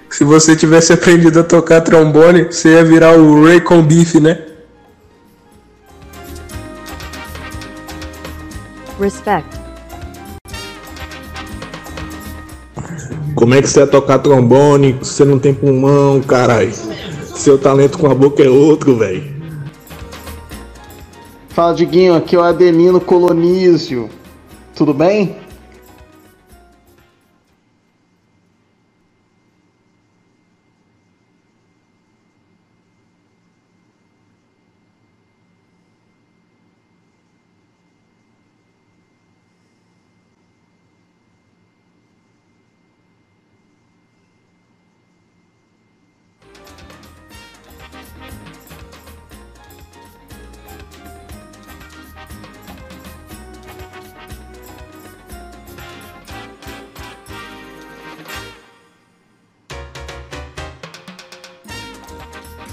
Se 0.09 0.23
você 0.23 0.55
tivesse 0.55 0.93
aprendido 0.93 1.39
a 1.39 1.43
tocar 1.43 1.81
trombone, 1.81 2.45
você 2.45 2.73
ia 2.73 2.83
virar 2.83 3.17
o 3.17 3.45
Ray 3.45 3.61
com 3.61 3.83
Beef, 3.83 4.15
né? 4.15 4.39
Respect. 8.99 9.66
Como 13.38 13.53
é 13.53 13.61
que 13.61 13.68
você 13.68 13.81
ia 13.81 13.88
tocar 13.88 14.18
trombone 14.18 14.93
você 14.93 15.23
não 15.23 15.38
tem 15.38 15.53
pulmão, 15.53 16.19
caralho? 16.22 16.73
Seu 17.35 17.55
talento 17.55 17.99
com 17.99 18.09
a 18.09 18.15
boca 18.15 18.41
é 18.43 18.49
outro, 18.49 18.97
velho. 18.97 19.23
Fala, 21.49 21.76
Diguinho, 21.76 22.15
aqui 22.15 22.35
é 22.35 22.39
o 22.39 22.41
Adelino 22.41 22.99
Colonísio. 22.99 24.09
Tudo 24.76 24.91
bem? 24.91 25.35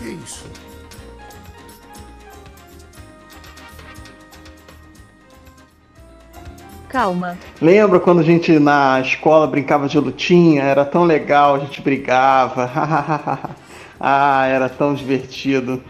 Que 0.05 0.11
isso? 0.11 0.45
Calma. 6.91 7.39
Lembra 7.59 7.99
quando 7.99 8.21
a 8.21 8.23
gente 8.23 8.59
na 8.59 9.01
escola 9.01 9.47
brincava 9.47 9.89
de 9.89 9.99
lutinha? 9.99 10.63
Era 10.63 10.85
tão 10.85 11.05
legal, 11.05 11.55
a 11.55 11.59
gente 11.61 11.81
brigava. 11.81 12.71
ah, 13.99 14.47
era 14.47 14.69
tão 14.69 14.93
divertido. 14.93 15.83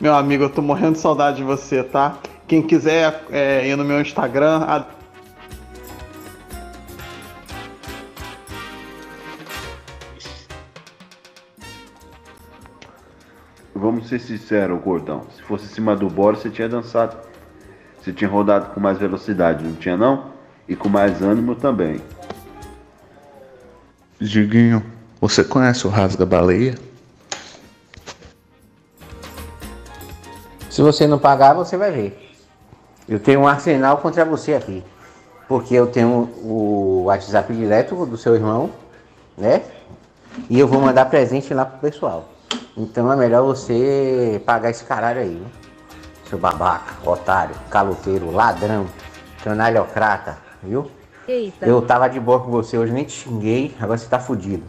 Meu 0.00 0.14
amigo, 0.14 0.44
eu 0.44 0.48
tô 0.48 0.62
morrendo 0.62 0.92
de 0.92 1.00
saudade 1.00 1.36
de 1.36 1.42
você, 1.42 1.82
tá? 1.82 2.16
Quem 2.48 2.62
quiser 2.62 3.26
é, 3.30 3.68
ir 3.68 3.76
no 3.76 3.84
meu 3.84 4.00
Instagram, 4.00 4.64
ser 14.10 14.18
sinceros, 14.18 14.82
gordão. 14.82 15.22
Se 15.36 15.42
fosse 15.42 15.66
em 15.66 15.68
cima 15.68 15.94
do 15.94 16.08
Boris, 16.08 16.40
você 16.40 16.50
tinha 16.50 16.68
dançado. 16.68 17.16
Você 18.00 18.12
tinha 18.12 18.28
rodado 18.28 18.74
com 18.74 18.80
mais 18.80 18.98
velocidade, 18.98 19.62
não 19.62 19.74
tinha 19.74 19.96
não? 19.96 20.30
E 20.68 20.74
com 20.74 20.88
mais 20.88 21.22
ânimo 21.22 21.54
também. 21.54 22.00
Diguinho, 24.18 24.84
você 25.20 25.44
conhece 25.44 25.86
o 25.86 25.90
Rasga 25.90 26.26
Baleia? 26.26 26.74
Se 30.68 30.82
você 30.82 31.06
não 31.06 31.18
pagar, 31.18 31.54
você 31.54 31.76
vai 31.76 31.90
ver. 31.92 32.36
Eu 33.08 33.18
tenho 33.18 33.40
um 33.40 33.48
arsenal 33.48 33.98
contra 33.98 34.24
você 34.24 34.54
aqui. 34.54 34.82
Porque 35.46 35.74
eu 35.74 35.86
tenho 35.86 36.30
o 36.42 37.04
WhatsApp 37.06 37.52
direto 37.52 38.06
do 38.06 38.16
seu 38.16 38.34
irmão, 38.34 38.70
né? 39.36 39.62
E 40.48 40.58
eu 40.58 40.68
vou 40.68 40.80
mandar 40.80 41.06
presente 41.06 41.52
lá 41.52 41.64
pro 41.64 41.80
pessoal. 41.80 42.28
Então 42.76 43.12
é 43.12 43.16
melhor 43.16 43.44
você 43.44 44.40
pagar 44.46 44.70
esse 44.70 44.84
caralho 44.84 45.20
aí, 45.20 45.34
viu? 45.34 45.46
Seu 46.28 46.38
babaca, 46.38 46.94
otário, 47.08 47.54
caloteiro, 47.68 48.30
ladrão, 48.30 48.86
canalhocrata, 49.42 50.38
viu? 50.62 50.90
Eita. 51.26 51.66
Eu 51.66 51.82
tava 51.82 52.08
de 52.08 52.20
boa 52.20 52.40
com 52.40 52.50
você 52.50 52.78
hoje, 52.78 52.92
nem 52.92 53.04
te 53.04 53.12
xinguei, 53.12 53.74
agora 53.80 53.98
você 53.98 54.06
tá 54.06 54.18
fudido. 54.18 54.64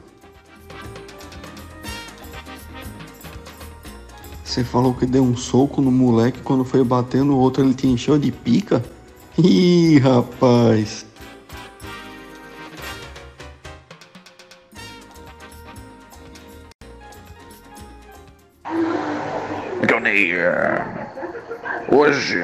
Você 4.43 4.63
falou 4.63 4.93
que 4.93 5.05
deu 5.05 5.23
um 5.23 5.37
soco 5.37 5.81
no 5.81 5.91
moleque 5.91 6.41
quando 6.41 6.65
foi 6.65 6.83
bater 6.83 7.23
no 7.23 7.37
outro, 7.37 7.63
ele 7.63 7.73
te 7.73 7.87
encheu 7.87 8.19
de 8.19 8.31
pica? 8.31 8.83
Ih, 9.37 9.97
rapaz. 9.99 11.05
Johnny, 20.11 20.33
hoje 21.89 22.43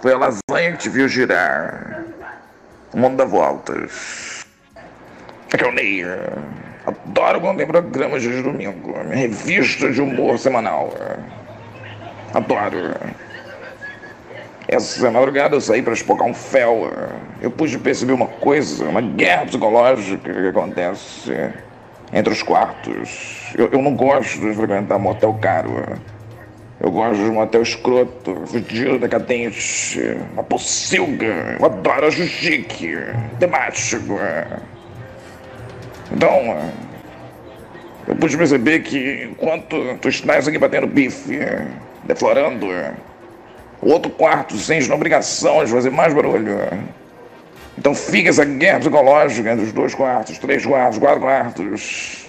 foi 0.00 0.14
a 0.14 0.18
lasanha 0.18 0.72
que 0.72 0.78
te 0.78 0.88
viu 0.88 1.06
girar. 1.06 2.04
O 2.94 2.98
mundo 2.98 3.16
dá 3.16 3.24
voltas. 3.26 4.46
Johnny, 5.58 6.02
adoro 6.86 7.40
quando 7.40 7.58
tem 7.58 7.66
programas 7.66 8.22
de 8.22 8.42
domingo. 8.42 8.94
Minha 9.04 9.16
revista 9.16 9.90
de 9.90 10.00
humor 10.00 10.38
semanal. 10.38 10.94
Adoro. 12.32 12.94
Essa 14.66 15.10
madrugada 15.10 15.54
eu 15.54 15.60
saí 15.60 15.82
para 15.82 15.92
espocar 15.92 16.26
um 16.26 16.34
fel. 16.34 16.90
Eu 17.42 17.50
pude 17.50 17.78
perceber 17.78 18.14
uma 18.14 18.26
coisa, 18.26 18.86
uma 18.86 19.02
guerra 19.02 19.44
psicológica 19.44 20.32
que 20.32 20.48
acontece 20.48 21.52
entre 22.14 22.32
os 22.32 22.42
quartos. 22.42 23.52
Eu, 23.56 23.68
eu 23.72 23.82
não 23.82 23.94
gosto 23.94 24.40
de 24.40 24.54
frequentar 24.54 24.98
motel 24.98 25.34
caro. 25.34 26.00
Eu 26.84 26.90
gosto 26.90 27.16
de 27.16 27.30
um 27.30 27.32
motel 27.32 27.62
escroto, 27.62 28.42
fudido, 28.44 28.98
decadente, 28.98 30.18
uma 30.34 30.44
pocilga. 30.44 31.56
Eu 31.58 31.64
adoro 31.64 32.08
acho 32.08 32.26
chique, 32.26 32.94
temático. 33.40 34.18
Então, 36.12 36.70
eu 38.06 38.14
pude 38.16 38.36
perceber 38.36 38.80
que 38.80 39.30
enquanto 39.30 39.96
tu 39.96 40.10
estás 40.10 40.46
aqui 40.46 40.58
batendo 40.58 40.86
bife, 40.86 41.38
deflorando, 42.02 42.66
o 43.80 43.90
outro 43.90 44.10
quarto 44.10 44.54
sente 44.58 44.86
na 44.86 44.94
obrigação 44.94 45.64
de 45.64 45.70
fazer 45.70 45.88
mais 45.88 46.12
barulho. 46.12 46.58
Então 47.78 47.94
fica 47.94 48.28
essa 48.28 48.44
guerra 48.44 48.80
psicológica 48.80 49.52
entre 49.52 49.64
os 49.64 49.72
dois 49.72 49.94
quartos, 49.94 50.36
três 50.36 50.66
quartos, 50.66 50.98
quatro 50.98 51.20
quartos. 51.22 52.26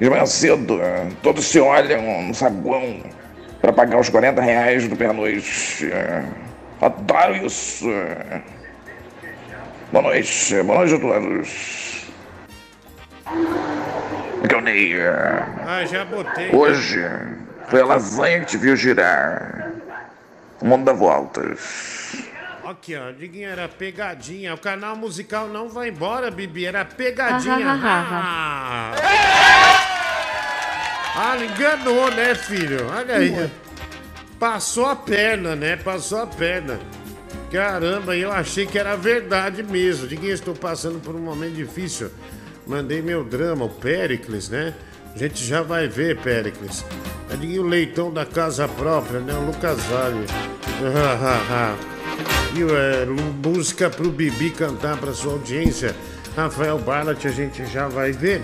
De 0.00 0.10
manhã 0.10 0.26
cedo, 0.26 0.80
todos 1.22 1.46
se 1.46 1.60
olham 1.60 2.22
no 2.22 2.34
saguão 2.34 3.02
para 3.68 3.72
pagar 3.86 4.00
os 4.00 4.08
40 4.08 4.40
reais 4.40 4.88
do 4.88 4.96
pernoite. 4.96 5.90
Adoro 6.80 7.36
isso. 7.46 7.84
Boa 9.92 10.02
noite, 10.02 10.62
boa 10.62 10.78
noite 10.78 10.94
a 10.94 10.98
todos. 10.98 12.08
Johnny, 14.48 14.94
Ah, 15.66 15.84
já 15.84 16.04
botei. 16.04 16.50
hoje 16.54 17.04
foi 17.68 17.82
a 17.82 17.84
lasanha 17.84 18.40
que 18.40 18.46
te 18.46 18.56
viu 18.56 18.74
girar. 18.76 19.72
O 20.60 20.66
mundo 20.66 20.84
dá 20.84 20.92
voltas. 20.94 22.16
Aqui, 22.64 22.96
ó, 22.96 23.10
Diguinho, 23.12 23.48
era 23.50 23.68
pegadinha. 23.68 24.54
O 24.54 24.58
canal 24.58 24.94
musical 24.96 25.46
não 25.48 25.68
vai 25.68 25.88
embora, 25.88 26.30
Bibi. 26.30 26.66
Era 26.66 26.84
pegadinha. 26.84 27.56
Ah, 27.82 28.94
Ah, 28.94 29.87
enganou, 31.44 32.10
né, 32.12 32.34
filho? 32.34 32.86
Olha 32.90 33.16
aí. 33.16 33.50
Passou 34.38 34.86
a 34.86 34.94
perna, 34.94 35.56
né? 35.56 35.76
Passou 35.76 36.18
a 36.18 36.26
perna. 36.26 36.78
Caramba, 37.50 38.16
eu 38.16 38.30
achei 38.30 38.66
que 38.66 38.78
era 38.78 38.94
verdade 38.94 39.62
mesmo. 39.62 40.06
Diguinho, 40.06 40.32
estou 40.32 40.54
passando 40.54 41.00
por 41.00 41.16
um 41.16 41.20
momento 41.20 41.54
difícil. 41.54 42.10
Mandei 42.66 43.02
meu 43.02 43.24
drama, 43.24 43.64
o 43.64 43.68
Pericles, 43.68 44.48
né? 44.48 44.74
A 45.14 45.18
gente 45.18 45.44
já 45.44 45.62
vai 45.62 45.88
ver, 45.88 46.18
Pericles. 46.18 46.84
Diguinho, 47.30 47.62
o 47.62 47.66
leitão 47.66 48.12
da 48.12 48.24
casa 48.24 48.68
própria, 48.68 49.18
né? 49.18 49.32
O 49.34 49.46
Lucas 49.46 49.78
Vale. 49.84 50.26
E 52.54 52.62
é, 52.62 53.04
música 53.04 53.90
pro 53.90 54.10
Bibi 54.10 54.50
cantar 54.50 54.96
pra 54.96 55.12
sua 55.12 55.32
audiência. 55.32 55.94
Rafael 56.34 56.78
Barlat, 56.78 57.26
a 57.26 57.30
gente 57.30 57.66
já 57.66 57.88
vai 57.88 58.10
ver. 58.10 58.42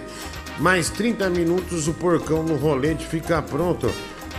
Mais 0.58 0.88
30 0.90 1.30
minutos 1.30 1.88
o 1.88 1.94
porcão 1.94 2.42
no 2.42 2.56
rolete 2.56 3.06
fica 3.06 3.42
pronto. 3.42 3.90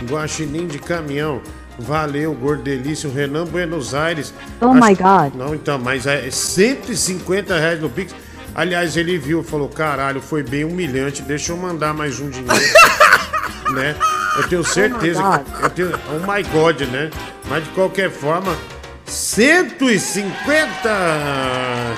Guaxinim 0.04 0.66
de 0.66 0.78
caminhão. 0.78 1.40
Valeu, 1.78 2.32
Gordelício, 2.32 3.12
Renan 3.12 3.44
Buenos 3.44 3.94
Aires. 3.94 4.32
Oh 4.60 4.72
my 4.72 4.94
God. 4.94 5.34
Não, 5.34 5.54
então, 5.54 5.78
mas 5.78 6.06
é 6.06 6.30
150 6.30 7.58
reais 7.58 7.80
no 7.80 7.90
Pix. 7.90 8.14
Aliás, 8.54 8.96
ele 8.96 9.18
viu, 9.18 9.42
falou, 9.44 9.68
caralho, 9.68 10.22
foi 10.22 10.42
bem 10.42 10.64
humilhante, 10.64 11.20
deixa 11.20 11.52
eu 11.52 11.58
mandar 11.58 11.92
mais 11.92 12.18
um 12.18 12.30
dinheiro. 12.30 12.64
né? 13.74 13.94
Eu 14.38 14.48
tenho 14.48 14.64
certeza 14.64 15.20
God. 15.22 15.44
que. 15.44 15.62
Eu 15.64 15.70
tenho, 15.70 15.92
oh 16.14 16.20
my 16.32 16.42
God, 16.44 16.80
né? 16.90 17.10
Mas 17.48 17.64
de 17.64 17.70
qualquer 17.70 18.10
forma, 18.10 18.56
150 19.04 20.88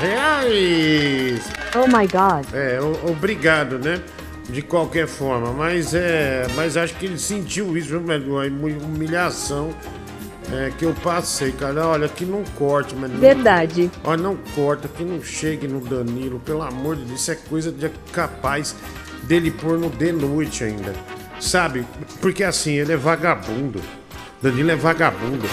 reais! 0.00 1.57
Oh 1.76 1.86
my 1.86 2.06
God. 2.06 2.46
É, 2.54 2.78
obrigado, 3.08 3.78
né? 3.78 4.00
De 4.48 4.62
qualquer 4.62 5.06
forma, 5.06 5.52
mas 5.52 5.92
é. 5.94 6.46
Mas 6.54 6.76
acho 6.76 6.94
que 6.94 7.04
ele 7.06 7.18
sentiu 7.18 7.76
isso? 7.76 7.94
A 7.94 7.98
humi- 7.98 8.78
humilhação 8.82 9.70
é, 10.50 10.70
que 10.76 10.84
eu 10.86 10.94
passei, 11.02 11.52
cara. 11.52 11.86
Olha, 11.86 12.08
que 12.08 12.24
não 12.24 12.42
corte, 12.56 12.94
mas. 12.96 13.10
não- 13.10 13.18
Verdade. 13.18 13.90
Olha, 14.02 14.22
não 14.22 14.36
corta, 14.54 14.88
que 14.88 15.04
não 15.04 15.22
chegue 15.22 15.68
no 15.68 15.80
Danilo, 15.80 16.40
pelo 16.40 16.62
amor 16.62 16.96
de 16.96 17.04
Deus, 17.04 17.20
isso 17.20 17.30
é 17.30 17.34
coisa 17.34 17.70
de 17.70 17.90
capaz 18.10 18.74
dele 19.24 19.50
pôr 19.50 19.78
no 19.78 19.90
de 19.90 20.10
noite 20.12 20.64
ainda. 20.64 20.94
Sabe? 21.38 21.86
Porque 22.20 22.42
assim, 22.42 22.72
ele 22.72 22.92
é 22.94 22.96
vagabundo. 22.96 23.80
Danilo 24.42 24.70
é 24.70 24.76
vagabundo. 24.76 25.46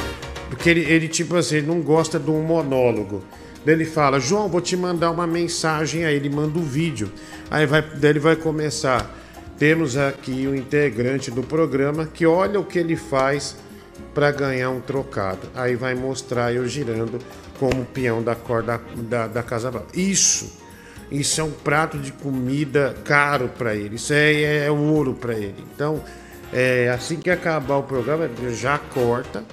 Porque 0.50 0.70
ele, 0.70 0.82
ele 0.82 1.08
tipo 1.10 1.36
assim, 1.36 1.58
ele 1.58 1.68
não 1.68 1.82
gosta 1.82 2.18
de 2.18 2.32
um 2.32 2.42
monólogo. 2.42 3.22
Daí 3.66 3.74
ele 3.74 3.86
fala, 3.86 4.20
João, 4.20 4.48
vou 4.48 4.62
te 4.62 4.78
mandar 4.78 5.10
uma 5.10 5.26
mensagem. 5.26 6.06
Aí 6.06 6.16
ele 6.16 6.30
manda 6.30 6.60
o 6.60 6.62
vídeo. 6.62 7.12
Aí 7.50 7.66
vai, 7.66 7.82
daí 7.82 8.12
ele 8.12 8.20
vai 8.20 8.36
começar. 8.36 9.12
Temos 9.58 9.98
aqui 9.98 10.46
o 10.48 10.56
integrante 10.56 11.32
do 11.32 11.42
programa 11.42 12.06
que 12.06 12.26
olha 12.26 12.60
o 12.60 12.66
que 12.66 12.78
ele 12.78 12.96
faz 12.96 13.58
para 14.14 14.30
ganhar 14.32 14.70
um 14.70 14.80
trocado. 14.80 15.50
Aí 15.56 15.76
vai 15.76 15.96
mostrar 15.96 16.54
eu 16.54 16.68
girando 16.68 17.20
como 17.60 17.86
peão 17.86 18.22
da 18.22 18.36
corda 18.36 18.80
da, 18.96 19.28
da 19.28 19.42
Casa. 19.42 19.72
Isso, 19.94 20.58
isso 21.10 21.42
é 21.42 21.44
um 21.44 21.52
prato 21.52 21.98
de 21.98 22.12
comida 22.12 22.96
caro 23.04 23.50
para 23.58 23.76
ele. 23.76 23.96
Isso 23.96 24.14
é, 24.14 24.66
é 24.66 24.72
ouro 24.72 25.14
para 25.14 25.34
ele. 25.34 25.66
Então, 25.74 26.04
é, 26.54 26.90
assim 26.90 27.18
que 27.18 27.30
acabar 27.30 27.78
o 27.78 27.84
programa, 27.84 28.30
já 28.52 28.78
corta 28.78 29.44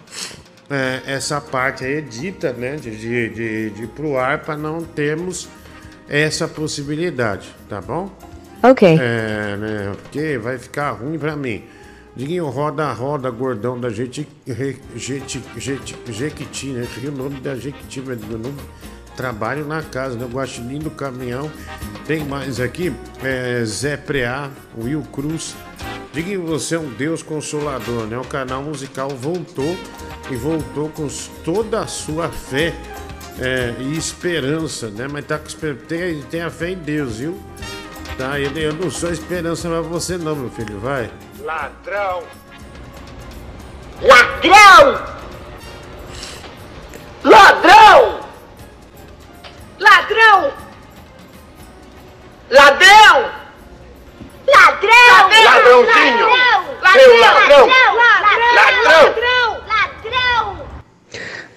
é, 0.70 1.02
essa 1.06 1.40
parte 1.40 1.84
aí, 1.84 1.94
edita, 1.98 2.52
né? 2.52 2.76
De, 2.76 2.90
de, 2.90 3.28
de, 3.30 3.70
de 3.70 3.82
ir 3.84 3.88
pro 3.88 4.16
ar 4.18 4.38
para 4.40 4.56
não 4.56 4.82
termos 4.82 5.48
essa 6.08 6.46
possibilidade, 6.48 7.48
tá 7.68 7.80
bom? 7.80 8.10
Ok. 8.62 8.88
É, 9.00 9.56
né? 9.56 9.92
Porque 10.02 10.38
vai 10.38 10.58
ficar 10.58 10.92
ruim 10.92 11.18
pra 11.18 11.34
mim. 11.36 11.64
Diguinho, 12.14 12.46
roda, 12.48 12.92
roda, 12.92 13.30
gordão 13.30 13.80
da 13.80 13.88
gente, 13.88 14.28
re- 14.46 14.76
gente, 14.94 15.42
gente, 15.56 15.96
Jequiti, 16.08 16.66
né? 16.66 16.86
Rio 17.00 17.10
o 17.10 17.16
nome 17.16 17.40
da 17.40 17.54
Jequiti, 17.54 18.02
mas 18.06 18.18
eu 18.30 18.38
não 18.38 18.52
trabalho 19.16 19.64
na 19.66 19.82
casa, 19.82 20.16
né? 20.16 20.26
Guaxinim 20.26 20.78
do 20.78 20.90
caminhão. 20.90 21.50
Tem 22.06 22.24
mais 22.24 22.60
aqui, 22.60 22.94
é, 23.22 23.64
Zé 23.64 23.96
Preá, 23.96 24.50
Will 24.76 25.02
Cruz. 25.12 25.54
Diguinho, 26.12 26.44
você 26.44 26.74
é 26.74 26.78
um 26.78 26.90
Deus 26.90 27.22
consolador, 27.22 28.06
né? 28.06 28.18
O 28.18 28.24
canal 28.24 28.62
musical 28.62 29.08
voltou 29.08 29.76
e 30.30 30.36
voltou 30.36 30.88
com 30.90 31.08
toda 31.44 31.80
a 31.80 31.86
sua 31.86 32.28
fé 32.28 32.74
é, 33.38 33.74
e 33.78 33.96
esperança, 33.96 34.88
né? 34.88 35.08
Mas 35.10 35.24
tá 35.24 35.38
com 35.38 35.46
tem, 35.86 36.20
tem 36.22 36.42
a 36.42 36.50
fé 36.50 36.70
em 36.70 36.76
Deus, 36.76 37.18
viu? 37.18 37.40
Tá, 38.18 38.38
eu, 38.38 38.50
eu 38.52 38.74
não 38.74 38.90
sou 38.90 39.10
esperança 39.10 39.68
pra 39.68 39.80
você 39.80 40.18
não, 40.18 40.36
meu 40.36 40.50
filho, 40.50 40.78
vai. 40.78 41.10
Ladrão! 41.40 42.24
Ladrão! 44.02 45.22
Ladrão! 49.82 50.52
Ladrão! 52.50 53.32
Ladrão! 54.46 55.18
Ladrãozinho! 55.44 56.28
Ladrão! 56.80 56.92
Seu 56.92 57.20
ladrão! 57.20 57.66
Ladrão! 58.54 59.60
Ladrão! 59.66 60.66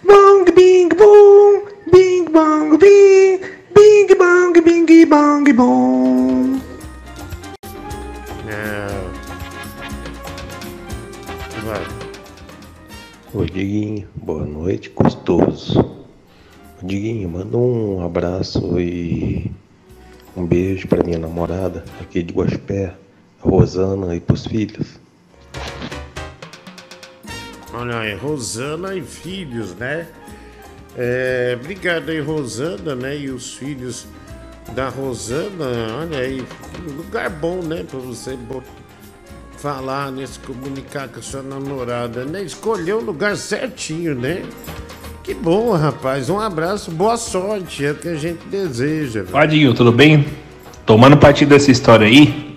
Bong 0.04 0.52
bing 0.56 0.90
boom, 0.90 1.68
bing 1.92 2.26
bong 2.32 2.78
bing, 2.80 3.42
bing 3.76 4.08
bong 4.18 4.54
bing 4.60 5.06
bong 5.06 5.54
bong. 5.54 6.62
É. 8.50 8.88
Vai. 11.64 11.86
Ô 13.36 13.46
Diguinho, 13.46 14.10
boa 14.16 14.46
noite, 14.46 14.90
gostoso. 14.90 16.05
Diguinho, 16.84 17.30
manda 17.30 17.58
um 17.58 18.06
abraço 18.06 18.80
e 18.80 19.50
um 20.36 20.46
beijo 20.46 20.88
pra 20.88 21.04
minha 21.04 21.18
namorada 21.18 21.86
aqui 22.02 22.22
de 22.22 22.34
Guaspé, 22.34 22.94
Rosana 23.40 24.16
e 24.16 24.20
pros 24.20 24.46
filhos. 24.46 25.00
Olha 27.74 28.00
aí, 28.00 28.16
Rosana 28.16 28.94
e 28.96 29.02
filhos, 29.02 29.74
né? 29.76 30.08
É, 30.98 31.58
obrigado 31.60 32.10
aí, 32.10 32.20
Rosana, 32.20 32.96
né? 32.96 33.18
E 33.18 33.30
os 33.30 33.54
filhos 33.54 34.06
da 34.74 34.90
Rosana, 34.90 35.66
olha 36.00 36.20
aí, 36.20 36.46
lugar 36.96 37.30
bom, 37.30 37.62
né? 37.62 37.86
Pra 37.90 38.00
você 38.00 38.38
falar, 39.58 40.12
né? 40.12 40.26
Se 40.26 40.40
comunicar 40.40 41.08
com 41.08 41.20
a 41.20 41.24
sua 41.24 41.42
namorada, 41.42 42.26
né? 42.26 42.44
Escolheu 42.44 43.00
o 43.00 43.04
lugar 43.04 43.38
certinho, 43.38 44.14
né? 44.16 44.44
Que 45.26 45.34
bom, 45.34 45.72
rapaz. 45.74 46.30
Um 46.30 46.40
abraço, 46.40 46.92
boa 46.92 47.18
sorte, 47.18 47.84
é 47.84 47.92
o 47.92 47.96
que 47.96 48.08
a 48.10 48.16
gente 48.16 48.46
deseja. 48.48 49.24
velho. 49.24 49.48
Diguinho, 49.48 49.74
tudo 49.74 49.92
bem? 49.92 50.24
Tomando 50.86 51.18
partido 51.18 51.50
dessa 51.50 51.72
história 51.72 52.06
aí, 52.06 52.56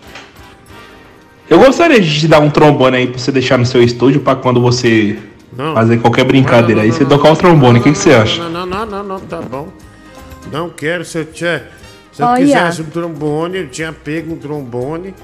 eu 1.48 1.58
gostaria 1.58 1.98
de 1.98 2.20
te 2.20 2.28
dar 2.28 2.40
um 2.40 2.50
trombone 2.50 2.98
aí 2.98 3.06
pra 3.06 3.18
você 3.18 3.32
deixar 3.32 3.56
no 3.56 3.64
seu 3.64 3.82
estúdio 3.82 4.20
pra 4.20 4.36
quando 4.36 4.60
você 4.60 5.18
Não. 5.56 5.72
fazer 5.72 5.96
qualquer 5.96 6.24
brincadeira 6.24 6.82
aí, 6.82 6.92
você 6.92 7.06
tocar 7.06 7.32
o 7.32 7.36
trombone. 7.36 7.78
O 7.78 7.82
que, 7.82 7.90
que 7.92 7.96
você 7.98 8.12
acha? 8.12 8.46
Não, 8.50 8.66
não, 8.66 8.66
não, 8.66 8.84
não, 8.86 9.02
não, 9.02 9.20
tá 9.20 9.40
bom. 9.40 9.68
Não 10.52 10.68
quero, 10.68 11.06
se 11.06 11.20
eu, 11.20 11.24
tinha, 11.24 11.64
se 12.12 12.20
eu 12.22 12.26
Olha. 12.26 12.44
quisesse 12.44 12.82
um 12.82 12.86
trombone, 12.86 13.56
eu 13.60 13.68
tinha 13.68 13.94
pego 13.94 14.34
um 14.34 14.36
trombone, 14.36 15.14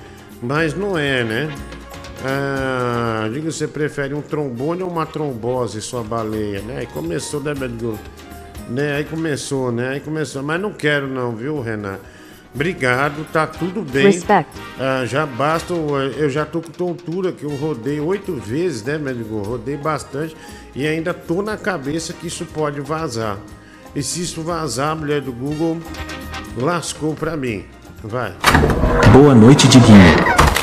mas 0.42 0.74
não 0.74 0.96
é, 0.96 1.22
né? 1.22 1.50
Ah, 2.26 3.28
diga, 3.30 3.52
você 3.52 3.68
prefere 3.68 4.14
um 4.14 4.22
trombone 4.22 4.82
ou 4.82 4.88
uma 4.88 5.04
trombose, 5.04 5.82
sua 5.82 6.02
baleia, 6.02 6.62
né? 6.62 6.78
Aí 6.78 6.86
começou, 6.86 7.40
né, 7.40 7.52
Bedgo? 7.54 7.98
Né? 8.68 8.96
Aí 8.96 9.04
começou, 9.04 9.70
né? 9.70 9.90
Aí 9.90 10.00
começou, 10.00 10.42
mas 10.42 10.58
não 10.58 10.72
quero 10.72 11.06
não, 11.06 11.36
viu, 11.36 11.60
Renan? 11.60 11.98
Obrigado, 12.54 13.26
tá 13.30 13.46
tudo 13.46 13.82
bem. 13.82 14.04
Respect. 14.06 14.48
Ah, 14.78 15.04
já 15.04 15.26
basta, 15.26 15.74
eu 15.74 16.30
já 16.30 16.46
tô 16.46 16.62
com 16.62 16.70
tontura, 16.70 17.30
que 17.30 17.44
eu 17.44 17.54
rodei 17.56 18.00
oito 18.00 18.32
vezes, 18.36 18.82
né, 18.82 18.96
médico? 18.96 19.42
Rodei 19.42 19.76
bastante 19.76 20.34
e 20.74 20.86
ainda 20.86 21.12
tô 21.12 21.42
na 21.42 21.58
cabeça 21.58 22.14
que 22.14 22.28
isso 22.28 22.46
pode 22.46 22.80
vazar. 22.80 23.36
E 23.94 24.02
se 24.02 24.22
isso 24.22 24.40
vazar, 24.40 24.92
a 24.92 24.94
mulher 24.94 25.20
do 25.20 25.32
Google 25.32 25.78
lascou 26.56 27.14
pra 27.14 27.36
mim. 27.36 27.64
Vai. 28.02 28.32
Boa 29.12 29.34
noite, 29.34 29.68
Diguinho. 29.68 30.53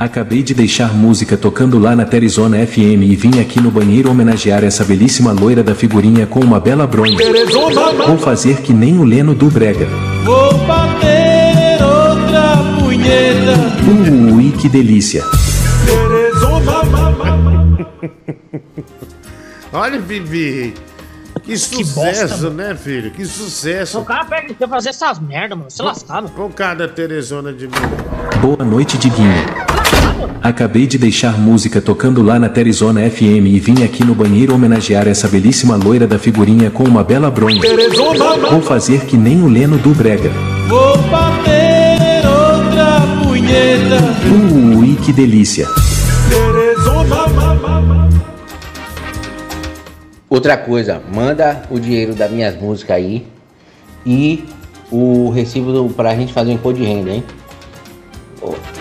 Acabei 0.00 0.42
de 0.42 0.54
deixar 0.54 0.94
música 0.94 1.36
tocando 1.36 1.78
lá 1.78 1.94
na 1.94 2.06
Terizona 2.06 2.56
FM 2.66 3.02
e 3.02 3.14
vim 3.14 3.38
aqui 3.38 3.60
no 3.60 3.70
banheiro 3.70 4.10
homenagear 4.10 4.64
essa 4.64 4.82
belíssima 4.82 5.30
loira 5.30 5.62
da 5.62 5.74
figurinha 5.74 6.26
com 6.26 6.40
uma 6.40 6.58
bela 6.58 6.86
bronha. 6.86 7.18
Vou 8.06 8.16
fazer 8.16 8.62
que 8.62 8.72
nem 8.72 8.98
o 8.98 9.04
Leno 9.04 9.34
do 9.34 9.50
Brega. 9.50 9.86
Vou 10.24 10.56
bater 10.66 11.76
outra 11.82 12.56
punheta. 12.78 13.52
Ui, 14.34 14.50
que 14.52 14.70
delícia. 14.70 15.22
Olha, 19.70 20.00
Bibi. 20.00 20.72
Que 21.50 21.58
sucesso, 21.58 22.50
né, 22.50 22.76
filho? 22.76 23.10
Que 23.10 23.24
sucesso. 23.26 23.98
O 23.98 24.04
cara 24.04 24.24
pega 24.24 24.54
pra 24.54 24.68
fazer 24.68 24.90
essas 24.90 25.18
merda, 25.18 25.56
mano. 25.56 25.68
Se 25.68 25.82
lascado. 25.82 26.28
Qual 26.30 26.48
cada 26.48 26.86
Teresona 26.86 27.52
de 27.52 27.66
mim? 27.66 27.72
Boa 28.40 28.64
noite, 28.64 28.96
Diguinho. 28.96 29.44
Acabei 30.40 30.86
de 30.86 30.96
deixar 30.96 31.36
música 31.36 31.80
tocando 31.80 32.22
lá 32.22 32.38
na 32.38 32.48
Terizona 32.48 33.00
FM 33.10 33.46
e 33.46 33.58
vim 33.58 33.82
aqui 33.82 34.04
no 34.04 34.14
banheiro 34.14 34.54
homenagear 34.54 35.08
essa 35.08 35.26
belíssima 35.26 35.74
loira 35.74 36.06
da 36.06 36.20
figurinha 36.20 36.70
com 36.70 36.84
uma 36.84 37.02
bela 37.02 37.28
bronha. 37.30 37.60
Vou 38.48 38.62
fazer 38.62 39.06
que 39.06 39.16
nem 39.16 39.42
o 39.42 39.48
Leno 39.48 39.76
do 39.76 39.90
Brega. 39.90 40.30
Vou 40.68 40.96
bater 41.08 42.22
outra 42.26 43.00
punheta. 43.24 44.78
Ui, 44.78 44.96
que 45.04 45.12
delícia. 45.12 45.66
Outra 50.30 50.56
coisa, 50.56 51.02
manda 51.12 51.62
o 51.70 51.78
dinheiro 51.80 52.14
das 52.14 52.30
minhas 52.30 52.54
músicas 52.54 52.96
aí 52.96 53.26
e 54.06 54.44
o 54.90 55.28
recibo 55.30 55.72
do, 55.72 55.88
pra 55.92 56.14
gente 56.14 56.32
fazer 56.32 56.52
o 56.52 56.54
imposto 56.54 56.78
de 56.80 56.86
renda, 56.86 57.10
hein? 57.10 57.24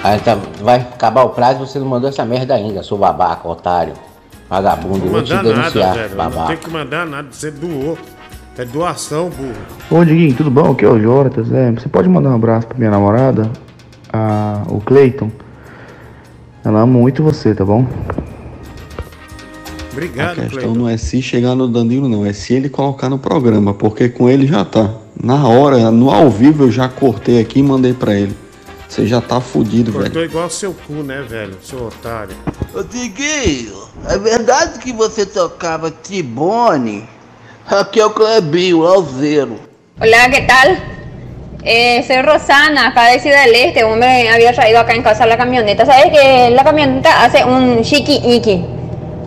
Aí 0.04 0.20
tá- 0.20 0.38
vai 0.62 0.78
acabar 0.78 1.24
o 1.24 1.30
prazo 1.30 1.64
e 1.64 1.68
você 1.68 1.80
não 1.80 1.88
mandou 1.88 2.08
essa 2.08 2.24
merda 2.24 2.54
ainda, 2.54 2.84
seu 2.84 2.98
babaca, 2.98 3.48
otário, 3.48 3.94
vagabundo, 4.48 5.06
eu 5.06 5.12
vou 5.12 5.24
te 5.24 5.30
Não 5.34 5.38
mandar 5.38 5.50
nada, 5.56 5.70
denunciar, 5.72 5.94
velho. 5.96 6.10
Não 6.10 6.18
babaca. 6.18 6.48
tem 6.50 6.58
que 6.58 6.70
mandar 6.70 7.06
nada. 7.08 7.28
Você 7.32 7.50
doou. 7.52 7.98
É 8.58 8.66
doação, 8.66 9.30
burro. 9.30 9.54
Ô 9.90 10.04
Diguinho, 10.04 10.36
tudo 10.36 10.52
bom? 10.52 10.72
Aqui 10.72 10.84
é 10.84 10.90
o 10.90 11.00
Jonatas. 11.00 11.50
É, 11.50 11.72
você 11.72 11.88
pode 11.88 12.10
mandar 12.10 12.32
um 12.32 12.36
abraço 12.36 12.68
pra 12.68 12.78
minha 12.78 12.92
namorada, 12.92 13.50
a, 14.12 14.64
o 14.68 14.82
Cleiton. 14.82 15.32
Ela 16.66 16.82
ama 16.82 16.92
muito 17.00 17.24
você, 17.24 17.56
tá 17.56 17.64
bom? 17.64 17.88
Obrigado, 19.92 20.32
A 20.40 20.44
questão 20.44 20.50
Cleiton. 20.60 20.74
não 20.76 20.88
é 20.90 20.98
se 20.98 21.22
chegar 21.22 21.56
no 21.56 21.68
Danilo, 21.68 22.08
não, 22.08 22.26
é 22.26 22.32
se 22.34 22.54
ele 22.54 22.70
colocar 22.70 23.10
no 23.10 23.18
programa, 23.18 23.74
porque 23.74 24.08
com 24.10 24.30
ele 24.30 24.46
já 24.48 24.64
tá. 24.64 24.92
Na 25.22 25.48
hora, 25.48 25.92
no 25.92 26.10
ao 26.12 26.30
vivo, 26.30 26.64
eu 26.66 26.72
já 26.72 26.88
cortei 26.88 27.42
aqui 27.42 27.60
e 27.60 27.64
mandei 27.64 27.94
pra 27.94 28.14
ele. 28.14 28.36
Você 28.88 29.06
já 29.06 29.20
tá 29.22 29.40
fudido, 29.42 29.92
velho. 29.92 30.06
Cortou 30.06 30.24
igual 30.24 30.50
seu 30.50 30.74
cu, 30.74 30.94
né, 31.04 31.24
velho? 31.28 31.56
Seu 31.62 31.86
otário. 31.88 32.36
Ô 32.74 32.82
Diguinho, 32.82 33.74
é 34.08 34.18
verdade 34.18 34.80
que 34.80 34.92
você 34.94 35.26
tocava 35.26 35.92
Tibone? 35.92 37.04
Aqui 37.68 38.00
é 38.00 38.06
o 38.06 38.10
Clebinho, 38.12 38.84
Alzeiro. 38.86 39.58
Hola, 40.02 40.30
¿qué 40.32 40.42
tal? 40.42 40.78
Eh, 41.64 42.04
soy 42.08 42.22
Rosana, 42.22 42.88
acá 42.88 43.08
de 43.12 43.20
Ciudad 43.20 43.44
del 43.44 43.54
Este. 43.56 43.84
Un 43.84 43.94
hombre 43.94 44.30
había 44.30 44.54
traído 44.54 44.80
acá 44.80 44.94
en 44.96 45.04
casa 45.04 45.26
la 45.26 45.38
camioneta. 45.38 45.86
¿Sabes 45.86 46.06
que 46.12 46.50
la 46.52 46.64
camioneta 46.64 47.26
hace 47.26 47.44
un 47.44 47.82
chiqui-inqui? 47.84 48.66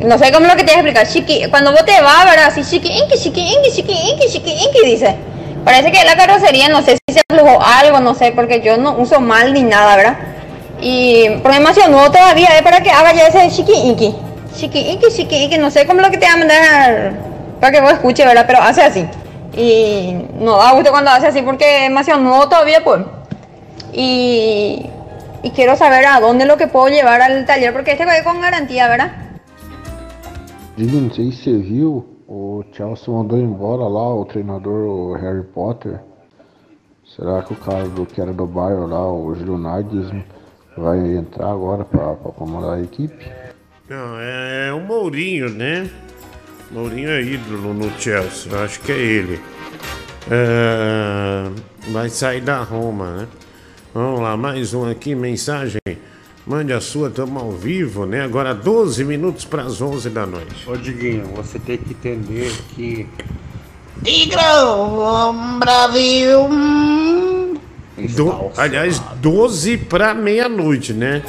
No 0.04 0.18
sé 0.18 0.32
cómo 0.32 0.46
lo 0.46 0.56
que 0.56 0.64
te 0.64 0.72
voy 0.72 0.74
a 0.74 0.80
explicar. 0.80 1.06
Chiqui, 1.06 1.48
cuando 1.48 1.70
vos 1.70 1.84
te 1.84 2.00
vas, 2.00 2.24
¿verdad? 2.24 2.46
Así 2.46 2.62
chiqui-inqui, 2.62 3.16
chiqui-inqui, 3.16 3.70
chiqui-inqui, 3.70 4.26
chiqui-inqui, 4.28 4.84
dice. 4.84 5.14
Parece 5.64 5.92
que 5.92 6.04
la 6.04 6.16
carrocería, 6.16 6.68
no 6.68 6.82
sé 6.82 6.98
si 7.06 7.14
se 7.14 7.20
aflojó 7.28 7.62
algo, 7.62 8.00
no 8.00 8.14
sé, 8.14 8.32
porque 8.34 8.60
yo 8.60 8.76
no 8.76 8.96
uso 8.96 9.20
mal 9.20 9.52
ni 9.52 9.62
nada, 9.62 9.96
¿verdad? 9.96 10.16
Y 10.80 11.28
por 11.42 11.52
demasiado 11.52 12.10
todavía 12.10 12.48
es 12.56 12.62
para 12.62 12.80
que 12.80 12.90
haga 12.90 13.12
ya 13.12 13.28
ese 13.28 13.48
chiqui-inqui. 13.48 14.12
Chiqui-inqui, 14.56 15.06
chiqui-inqui, 15.08 15.58
no 15.58 15.70
sé 15.70 15.86
cómo 15.86 16.00
lo 16.00 16.10
que 16.10 16.18
te 16.18 16.26
va 16.26 16.32
a 16.32 16.36
mandar 16.36 17.12
para 17.60 17.72
que 17.72 17.80
vos 17.80 17.92
escuches, 17.92 18.26
¿verdad? 18.26 18.44
Pero 18.44 18.60
hace 18.60 18.82
así. 18.82 19.06
Y 19.56 20.16
no 20.40 20.56
da 20.56 20.72
gusto 20.72 20.90
cuando 20.90 21.12
hace 21.12 21.28
así 21.28 21.42
porque 21.42 21.76
es 21.76 21.82
demasiado 21.82 22.20
nuevo 22.20 22.48
todavía, 22.48 22.82
pues. 22.82 23.02
Y, 23.92 24.84
y 25.44 25.50
quiero 25.50 25.76
saber 25.76 26.04
a 26.06 26.18
dónde 26.18 26.44
lo 26.44 26.56
que 26.56 26.66
puedo 26.66 26.88
llevar 26.88 27.22
al 27.22 27.46
taller, 27.46 27.72
porque 27.72 27.92
este 27.92 28.02
es 28.02 28.22
con 28.24 28.40
garantía, 28.40 28.88
¿verdad? 28.88 29.12
Diguinho, 30.76 31.02
não 31.02 31.12
sei 31.12 31.30
se 31.30 31.44
você 31.44 31.58
viu, 31.58 32.06
o 32.26 32.64
Chelsea 32.72 33.12
mandou 33.12 33.38
embora 33.38 33.82
lá 33.82 34.14
o 34.14 34.24
treinador, 34.24 34.88
o 34.88 35.12
Harry 35.14 35.42
Potter. 35.42 36.00
Será 37.04 37.42
que 37.42 37.52
o 37.52 37.56
cara 37.56 37.86
do 37.88 38.06
que 38.06 38.20
era 38.20 38.32
do 38.32 38.46
Bayern 38.46 38.86
lá, 38.86 39.06
o 39.12 39.34
Nagelsmann, 39.58 40.24
vai 40.76 40.98
entrar 41.16 41.50
agora 41.50 41.84
pra 41.84 42.14
comandar 42.32 42.78
a 42.78 42.82
equipe? 42.82 43.30
Não, 43.86 44.18
é, 44.18 44.68
é 44.68 44.72
o 44.72 44.80
Mourinho, 44.80 45.50
né? 45.50 45.90
Mourinho 46.70 47.10
é 47.10 47.20
ídolo 47.20 47.74
no 47.74 47.90
Chelsea, 48.00 48.50
acho 48.58 48.80
que 48.80 48.92
é 48.92 48.98
ele. 48.98 49.38
É, 50.30 51.50
vai 51.92 52.08
sair 52.08 52.40
da 52.40 52.62
Roma, 52.62 53.18
né? 53.18 53.28
Vamos 53.92 54.20
lá, 54.20 54.38
mais 54.38 54.72
um 54.72 54.90
aqui, 54.90 55.14
mensagem. 55.14 55.82
Mande 56.46 56.72
a 56.72 56.80
sua, 56.80 57.08
estamos 57.08 57.40
ao 57.40 57.52
vivo, 57.52 58.04
né? 58.04 58.22
Agora 58.22 58.52
12 58.52 59.04
minutos 59.04 59.44
para 59.44 59.62
as 59.62 59.80
11 59.80 60.10
da 60.10 60.26
noite. 60.26 60.68
Ô 60.68 60.76
Diguinho, 60.76 61.24
você 61.36 61.58
tem 61.58 61.78
que 61.78 61.92
entender 61.92 62.52
que 62.74 63.06
Tigrão, 64.02 65.58
Brasil. 65.60 66.48
Do- 68.16 68.50
aliás, 68.56 69.00
12 69.20 69.76
para 69.76 70.12
meia-noite, 70.14 70.92
né? 70.92 71.22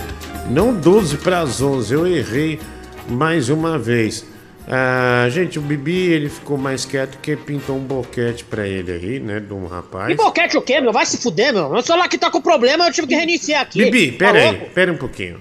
Não 0.49 0.73
12 0.73 1.17
para 1.17 1.41
as 1.41 1.61
11. 1.61 1.93
Eu 1.93 2.07
errei 2.07 2.59
mais 3.07 3.49
uma 3.49 3.77
vez. 3.77 4.25
Ah, 4.67 5.27
gente, 5.29 5.59
o 5.59 5.61
Bibi 5.61 6.11
ele 6.11 6.29
ficou 6.29 6.57
mais 6.57 6.85
quieto 6.85 7.17
que 7.21 7.35
pintou 7.35 7.75
um 7.75 7.81
boquete 7.81 8.45
pra 8.45 8.65
ele 8.67 8.91
aí, 8.91 9.19
né? 9.19 9.39
De 9.39 9.53
um 9.53 9.67
rapaz. 9.67 10.09
E 10.11 10.15
boquete 10.15 10.57
o 10.57 10.61
quê, 10.61 10.79
meu? 10.79 10.93
Vai 10.93 11.05
se 11.05 11.17
fuder, 11.17 11.53
meu. 11.53 11.69
Meu 11.69 11.81
celular 11.81 12.05
aqui 12.05 12.17
tá 12.17 12.31
com 12.31 12.41
problema, 12.41 12.87
eu 12.87 12.91
tive 12.93 13.07
que 13.07 13.15
reiniciar 13.15 13.61
aqui. 13.63 13.83
Bibi, 13.83 14.13
Tá 14.13 14.25
pera 14.31 14.39
aí, 14.39 14.51
louco? 14.57 14.69
pera 14.73 14.91
um 14.93 14.97
pouquinho. 14.97 15.37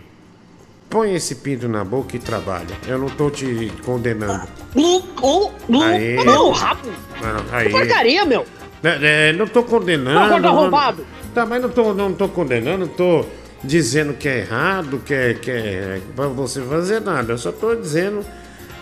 Põe 0.91 1.15
esse 1.15 1.37
pinto 1.37 1.69
na 1.69 1.85
boca 1.85 2.17
e 2.17 2.19
trabalha. 2.19 2.67
Eu 2.87 2.99
não 2.99 3.09
tô 3.09 3.31
te 3.31 3.73
condenando. 3.85 4.47
Lu, 4.75 5.03
lu, 5.23 5.51
lu. 5.69 5.83
Aê. 5.85 6.17
Toma 6.17 6.33
no 6.35 6.51
rabo. 6.51 6.89
Não, 7.23 7.45
Que 7.45 7.55
aí. 7.55 7.71
porcaria, 7.71 8.25
meu. 8.27 8.45
É, 8.85 9.29
é, 9.29 9.33
não 9.33 9.47
tô 9.47 9.63
condenando. 9.63 10.19
Não, 10.19 10.29
gordo 10.29 10.43
não- 10.43 10.59
arrombado. 10.59 11.07
Tá, 11.33 11.47
mas 11.47 11.63
não 11.63 11.71
tô, 11.71 11.95
não 11.95 12.13
tô 12.13 12.29
condenando, 12.29 12.87
tô 12.89 13.25
dizendo 13.65 14.13
que 14.13 14.29
é 14.29 14.41
errado, 14.41 15.01
que 15.07 15.15
é, 15.15 15.33
que 15.35 15.51
é 15.51 16.01
pra 16.15 16.27
você 16.27 16.61
fazer 16.61 17.01
nada. 17.01 17.33
Eu 17.33 17.39
só 17.39 17.51
tô 17.53 17.75
dizendo, 17.75 18.23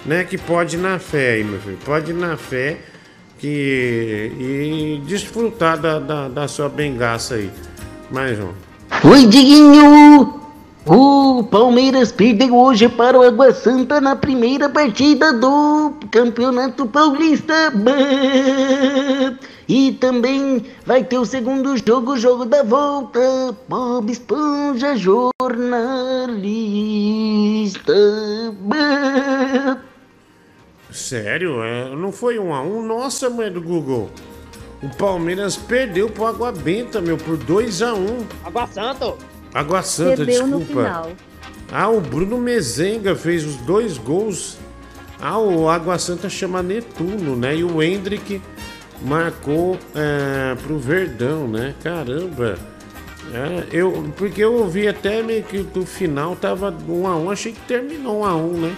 né, 0.04 0.24
que 0.24 0.38
pode 0.38 0.76
ir 0.76 0.80
na 0.80 0.98
fé 0.98 1.32
aí, 1.34 1.44
meu 1.44 1.60
filho. 1.60 1.78
Pode 1.84 2.10
ir 2.10 2.14
na 2.14 2.36
fé 2.36 2.78
que, 3.38 4.32
e 4.38 5.02
desfrutar 5.06 5.78
da, 5.78 5.98
da, 5.98 6.28
da 6.28 6.48
sua 6.48 6.68
bengaça 6.68 7.34
aí. 7.36 7.50
Mais 8.10 8.38
um. 8.38 8.52
Oi, 9.08 9.26
Diguinho! 9.26 10.40
O 10.86 11.44
Palmeiras 11.44 12.10
perdeu 12.10 12.56
hoje 12.56 12.88
para 12.88 13.18
o 13.18 13.22
Água 13.22 13.52
Santa 13.52 14.00
na 14.00 14.16
primeira 14.16 14.68
partida 14.68 15.32
do 15.32 15.92
Campeonato 16.10 16.86
Paulista. 16.86 17.54
E 19.68 19.92
também 19.92 20.66
vai 20.84 21.04
ter 21.04 21.18
o 21.18 21.24
segundo 21.24 21.76
jogo, 21.76 22.14
o 22.14 22.18
jogo 22.18 22.44
da 22.44 22.64
volta. 22.64 23.20
Bob 23.68 24.10
Esponja 24.10 24.96
jornalista. 24.96 25.32
Sério? 31.00 31.62
É, 31.62 31.94
não 31.96 32.12
foi 32.12 32.38
um 32.38 32.54
a 32.54 32.62
um? 32.62 32.82
Nossa, 32.86 33.28
mãe 33.28 33.50
do 33.50 33.60
Google. 33.60 34.10
O 34.82 34.88
Palmeiras 34.96 35.56
perdeu 35.56 36.08
pro 36.08 36.26
Água 36.26 36.52
Benta, 36.52 37.00
meu, 37.00 37.16
por 37.16 37.36
2 37.36 37.82
a 37.82 37.94
1 37.94 37.98
um. 37.98 38.26
Água 38.44 38.66
Santa. 38.66 39.14
Água 39.52 39.82
Santa, 39.82 40.16
Perdeu 40.16 40.46
no 40.46 40.58
desculpa. 40.58 40.82
final. 40.84 41.12
Ah, 41.72 41.88
o 41.88 42.00
Bruno 42.00 42.38
Mezenga 42.38 43.14
fez 43.14 43.44
os 43.44 43.56
dois 43.56 43.98
gols. 43.98 44.56
Ah, 45.20 45.38
o 45.38 45.68
Água 45.68 45.98
Santa 45.98 46.28
chama 46.28 46.62
Netuno, 46.62 47.36
né? 47.36 47.56
E 47.56 47.64
o 47.64 47.82
Hendrick 47.82 48.40
marcou 49.02 49.78
é, 49.94 50.54
pro 50.62 50.78
Verdão, 50.78 51.46
né? 51.46 51.74
Caramba. 51.82 52.58
É, 53.32 53.66
eu, 53.70 54.12
porque 54.16 54.42
eu 54.42 54.54
ouvi 54.54 54.88
até 54.88 55.22
meio 55.22 55.42
que 55.44 55.64
o 55.78 55.84
final 55.86 56.34
tava 56.34 56.74
1 56.88 57.06
a 57.06 57.16
1 57.16 57.30
achei 57.30 57.52
que 57.52 57.60
terminou 57.60 58.20
1 58.22 58.24
a 58.24 58.34
1 58.36 58.52
né? 58.60 58.76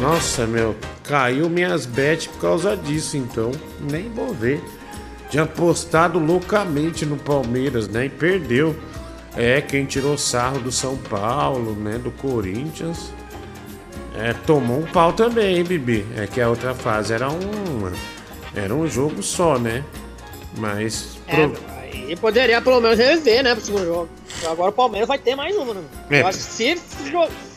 Nossa, 0.00 0.46
meu, 0.46 0.74
caiu 1.04 1.48
minhas 1.48 1.86
bets 1.86 2.26
por 2.26 2.40
causa 2.40 2.76
disso, 2.76 3.16
então 3.16 3.52
nem 3.90 4.08
vou 4.10 4.32
ver. 4.34 4.62
Tinha 5.30 5.42
apostado 5.44 6.18
loucamente 6.18 7.04
no 7.06 7.16
Palmeiras, 7.16 7.88
né? 7.88 8.06
E 8.06 8.08
perdeu. 8.08 8.76
É, 9.36 9.60
quem 9.60 9.84
tirou 9.84 10.16
sarro 10.16 10.58
do 10.60 10.72
São 10.72 10.96
Paulo, 10.96 11.72
né? 11.72 11.98
Do 11.98 12.10
Corinthians. 12.10 13.10
É, 14.18 14.32
tomou 14.32 14.78
um 14.80 14.86
pau 14.86 15.12
também, 15.12 15.58
hein, 15.58 15.64
Bibi? 15.64 16.06
É 16.16 16.26
que 16.26 16.40
a 16.40 16.48
outra 16.48 16.74
fase 16.74 17.12
era 17.12 17.28
um. 17.30 17.90
Era 18.54 18.74
um 18.74 18.86
jogo 18.88 19.22
só, 19.22 19.58
né? 19.58 19.82
Mas. 20.56 21.18
É, 21.26 21.48
pro- 21.48 21.60
aí 22.04 22.16
poderia 22.16 22.60
pelo 22.60 22.80
menos 22.80 22.98
rever, 22.98 23.42
né, 23.42 23.54
pro 23.54 23.64
segundo 23.64 23.84
jogo. 23.84 24.08
Agora 24.48 24.70
o 24.70 24.74
Palmeiras 24.74 25.08
vai 25.08 25.18
ter 25.18 25.34
mais 25.34 25.56
uma, 25.56 25.74
né? 25.74 25.82
É. 26.10 26.20
Eu 26.22 26.26
acho 26.26 26.38
que 26.38 26.44
se, 26.44 26.76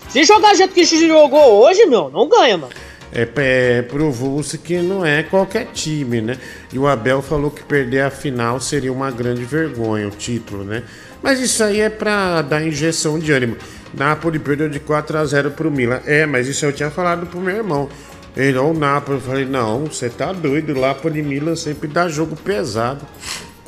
se 0.10 0.24
jogar 0.24 0.52
do 0.52 0.57
jeito 0.57 0.74
que 0.74 0.84
jogou 0.86 1.64
hoje, 1.64 1.86
meu, 1.86 2.10
não 2.10 2.28
ganha, 2.28 2.57
mano. 2.57 2.74
É, 3.11 3.28
é, 3.38 3.82
provou-se 3.82 4.57
que 4.57 4.78
não 4.78 5.03
é 5.03 5.24
qualquer 5.24 5.68
time, 5.74 6.22
né? 6.22 6.38
E 6.72 6.78
o 6.78 6.88
Abel 6.88 7.22
falou 7.22 7.49
que 7.49 7.64
perder 7.64 8.02
a 8.02 8.11
final 8.11 8.60
seria 8.60 8.94
uma 8.94 9.10
grande 9.10 9.44
vergonha, 9.44 10.07
o 10.07 10.11
título, 10.11 10.64
né? 10.64 10.84
Mas 11.22 11.40
isso 11.40 11.64
aí 11.64 11.82
é 11.82 11.90
pra 11.90 12.41
dar 12.41 12.61
injeção 12.61 13.18
de 13.20 13.32
ânimo. 13.32 13.57
Napoli 13.94 14.38
perdeu 14.38 14.70
de 14.70 14.80
4 14.80 15.18
a 15.18 15.26
0 15.26 15.52
pro 15.52 15.72
Milan. 15.72 16.02
É, 16.06 16.26
mas 16.26 16.48
isso 16.48 16.66
eu 16.66 16.72
tinha 16.72 16.91
falado 16.91 17.26
pro 17.26 17.41
meu 17.41 17.56
irmão. 17.56 17.90
Ele, 18.38 18.57
o 18.57 18.74
Napoli. 18.74 19.18
Eu 19.18 19.24
falei, 19.24 19.45
não, 19.45 19.86
você 19.86 20.10
tá 20.10 20.32
doido. 20.32 20.76
Napoli 20.76 21.20
e 21.20 21.24
Milan 21.24 21.56
sempre 21.56 21.88
dá 21.88 22.07
jogo 22.07 22.36
pesado. 22.36 23.06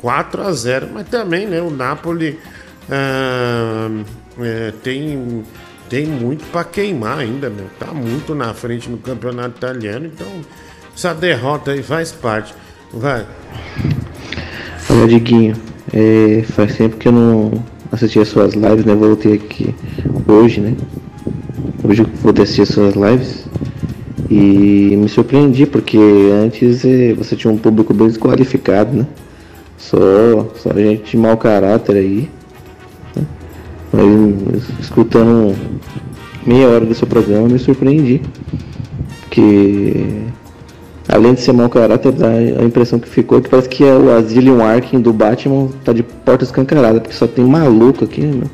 4 0.02 0.42
a 0.42 0.52
0 0.52 0.88
Mas 0.92 1.08
também, 1.08 1.46
né? 1.46 1.62
O 1.62 1.70
Napoli 1.70 2.38
ah, 2.90 3.88
é, 4.40 4.72
tem, 4.82 5.44
tem 5.88 6.06
muito 6.06 6.44
pra 6.50 6.64
queimar 6.64 7.18
ainda, 7.18 7.48
meu. 7.48 7.66
Tá 7.78 7.86
muito 7.94 8.34
na 8.34 8.52
frente 8.52 8.90
no 8.90 8.98
campeonato 8.98 9.56
italiano. 9.56 10.06
Então, 10.06 10.26
essa 10.94 11.14
derrota 11.14 11.70
aí 11.70 11.82
faz 11.82 12.12
parte. 12.12 12.52
Vai. 12.92 13.24
Fala, 14.78 15.06
Diguinho. 15.06 15.54
É, 15.94 16.42
faz 16.42 16.76
tempo 16.76 16.96
que 16.96 17.08
eu 17.08 17.12
não 17.12 17.64
assisti 17.90 18.18
as 18.18 18.28
suas 18.28 18.54
lives, 18.54 18.84
né? 18.84 18.94
Voltei 18.94 19.34
aqui 19.34 19.74
hoje, 20.26 20.60
né? 20.60 20.76
Hoje 21.84 22.02
eu 22.02 22.08
voltei 22.22 22.44
assistir 22.44 22.62
as 22.62 22.68
suas 22.68 22.94
lives. 22.94 23.46
E 24.30 24.96
me 24.96 25.08
surpreendi, 25.08 25.66
porque 25.66 25.98
antes 26.32 26.84
eh, 26.86 27.12
você 27.12 27.36
tinha 27.36 27.52
um 27.52 27.58
público 27.58 27.92
bem 27.92 28.08
desqualificado, 28.08 28.96
né? 28.96 29.06
Só, 29.82 30.48
só 30.56 30.72
gente 30.74 31.10
de 31.10 31.16
mau 31.16 31.36
caráter 31.36 31.96
aí. 31.96 32.30
né? 33.16 33.24
Escutando 34.80 35.54
meia 36.46 36.68
hora 36.68 36.86
do 36.86 36.94
seu 36.94 37.06
programa, 37.06 37.48
me 37.48 37.58
surpreendi. 37.58 38.22
Porque 39.22 40.22
Além 41.08 41.34
de 41.34 41.40
ser 41.40 41.52
mau 41.52 41.68
caráter, 41.68 42.12
dá 42.12 42.28
a 42.28 42.64
impressão 42.64 42.98
que 42.98 43.08
ficou 43.08 43.40
que 43.40 43.48
parece 43.48 43.68
que 43.68 43.84
é 43.84 43.92
o 43.92 44.16
Asylum 44.16 44.62
Arkin 44.62 45.00
do 45.00 45.12
Batman 45.12 45.68
tá 45.84 45.92
de 45.92 46.02
porta 46.02 46.44
escancarada, 46.44 47.00
porque 47.00 47.14
só 47.14 47.26
tem 47.26 47.44
maluco 47.44 48.04
aqui, 48.04 48.22
né? 48.22 48.46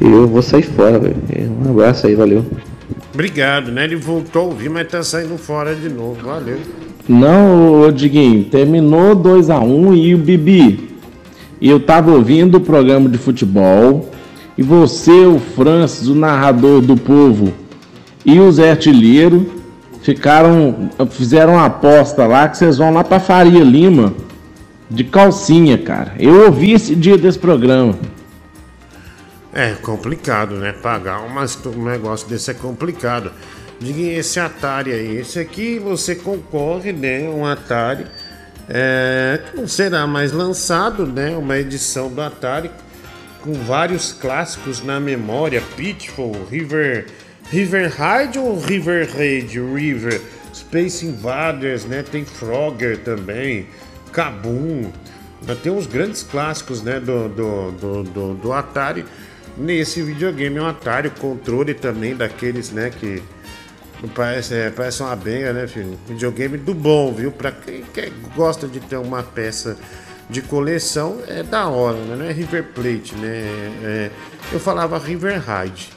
Eu 0.00 0.28
vou 0.28 0.40
sair 0.40 0.62
fora, 0.62 0.98
velho. 0.98 1.16
Um 1.60 1.70
abraço 1.70 2.06
aí, 2.06 2.14
valeu. 2.14 2.46
Obrigado, 3.12 3.72
né? 3.72 3.84
Ele 3.84 3.96
voltou 3.96 4.42
a 4.42 4.44
ouvir, 4.46 4.70
mas 4.70 4.86
tá 4.86 5.02
saindo 5.02 5.36
fora 5.36 5.74
de 5.74 5.88
novo. 5.88 6.24
Valeu. 6.24 6.58
Não, 7.08 7.80
ô 7.82 7.90
Diguinho, 7.90 8.44
terminou 8.44 9.16
2x1 9.16 9.96
e 9.96 10.14
o 10.14 10.18
Bibi. 10.18 10.90
Eu 11.60 11.80
tava 11.80 12.10
ouvindo 12.12 12.56
o 12.56 12.60
programa 12.60 13.08
de 13.08 13.18
futebol. 13.18 14.10
E 14.56 14.62
você, 14.62 15.24
o 15.24 15.38
Francis, 15.38 16.08
o 16.08 16.14
narrador 16.16 16.80
do 16.80 16.96
povo, 16.96 17.52
e 18.26 18.40
o 18.40 18.50
Zé 18.50 18.72
Artilheiro 18.72 19.48
ficaram. 20.02 20.90
fizeram 21.10 21.52
uma 21.54 21.66
aposta 21.66 22.26
lá 22.26 22.48
que 22.48 22.58
vocês 22.58 22.76
vão 22.76 22.92
lá 22.92 23.04
pra 23.04 23.20
Faria 23.20 23.62
Lima 23.62 24.12
de 24.90 25.04
calcinha, 25.04 25.78
cara. 25.78 26.14
Eu 26.18 26.46
ouvi 26.46 26.72
esse 26.72 26.96
dia 26.96 27.16
desse 27.16 27.38
programa. 27.38 27.94
É 29.52 29.74
complicado, 29.74 30.56
né? 30.56 30.72
Pagar 30.72 31.20
umas- 31.20 31.58
um 31.66 31.84
negócio 31.84 32.28
desse 32.28 32.50
é 32.50 32.54
complicado. 32.54 33.30
Diga 33.80 34.18
esse 34.18 34.40
Atari 34.40 34.92
aí. 34.92 35.18
Esse 35.18 35.38
aqui 35.38 35.78
você 35.78 36.14
concorre, 36.14 36.92
né? 36.92 37.28
Um 37.28 37.46
Atari. 37.46 38.06
É, 38.68 39.40
que 39.46 39.56
não 39.56 39.68
será 39.68 40.06
mais 40.06 40.32
lançado, 40.32 41.06
né? 41.06 41.36
Uma 41.36 41.58
edição 41.58 42.10
do 42.10 42.20
Atari 42.20 42.70
com 43.40 43.52
vários 43.52 44.12
clássicos 44.12 44.82
na 44.82 44.98
memória. 44.98 45.62
Pitfall, 45.76 46.34
River, 46.50 47.06
River 47.50 47.94
Raid 47.96 48.38
ou 48.38 48.58
River 48.58 49.08
Raid? 49.16 49.60
River, 49.60 50.20
Space 50.52 51.06
Invaders, 51.06 51.84
né? 51.84 52.02
Tem 52.02 52.24
Frogger 52.24 52.98
também, 52.98 53.68
Kabum. 54.12 54.90
Tem 55.62 55.70
uns 55.70 55.86
grandes 55.86 56.24
clássicos, 56.24 56.82
né? 56.82 56.98
Do, 56.98 57.28
do, 57.28 57.70
do, 57.70 58.02
do, 58.02 58.34
do 58.34 58.52
Atari 58.52 59.04
nesse 59.56 60.02
videogame. 60.02 60.56
É 60.58 60.62
um 60.62 60.66
Atari, 60.66 61.08
o 61.08 61.12
controle 61.12 61.74
também 61.74 62.16
daqueles, 62.16 62.72
né? 62.72 62.90
Que 62.90 63.22
parece, 64.06 64.54
é, 64.54 64.70
parece 64.70 65.02
uma 65.02 65.16
benga, 65.16 65.52
né, 65.52 65.66
filho? 65.66 65.98
Videogame 66.06 66.58
do 66.58 66.74
bom, 66.74 67.12
viu? 67.12 67.32
Pra 67.32 67.50
quem, 67.50 67.82
quem 67.92 68.12
gosta 68.36 68.68
de 68.68 68.78
ter 68.78 68.96
uma 68.96 69.22
peça 69.22 69.76
de 70.30 70.42
coleção 70.42 71.20
é 71.26 71.42
da 71.42 71.68
hora, 71.68 71.96
né? 71.98 72.16
Não 72.16 72.24
é 72.24 72.32
River 72.32 72.64
Plate, 72.74 73.14
né? 73.16 73.42
É, 73.82 74.10
eu 74.52 74.60
falava 74.60 74.98
River 74.98 75.42
Raid. 75.44 75.90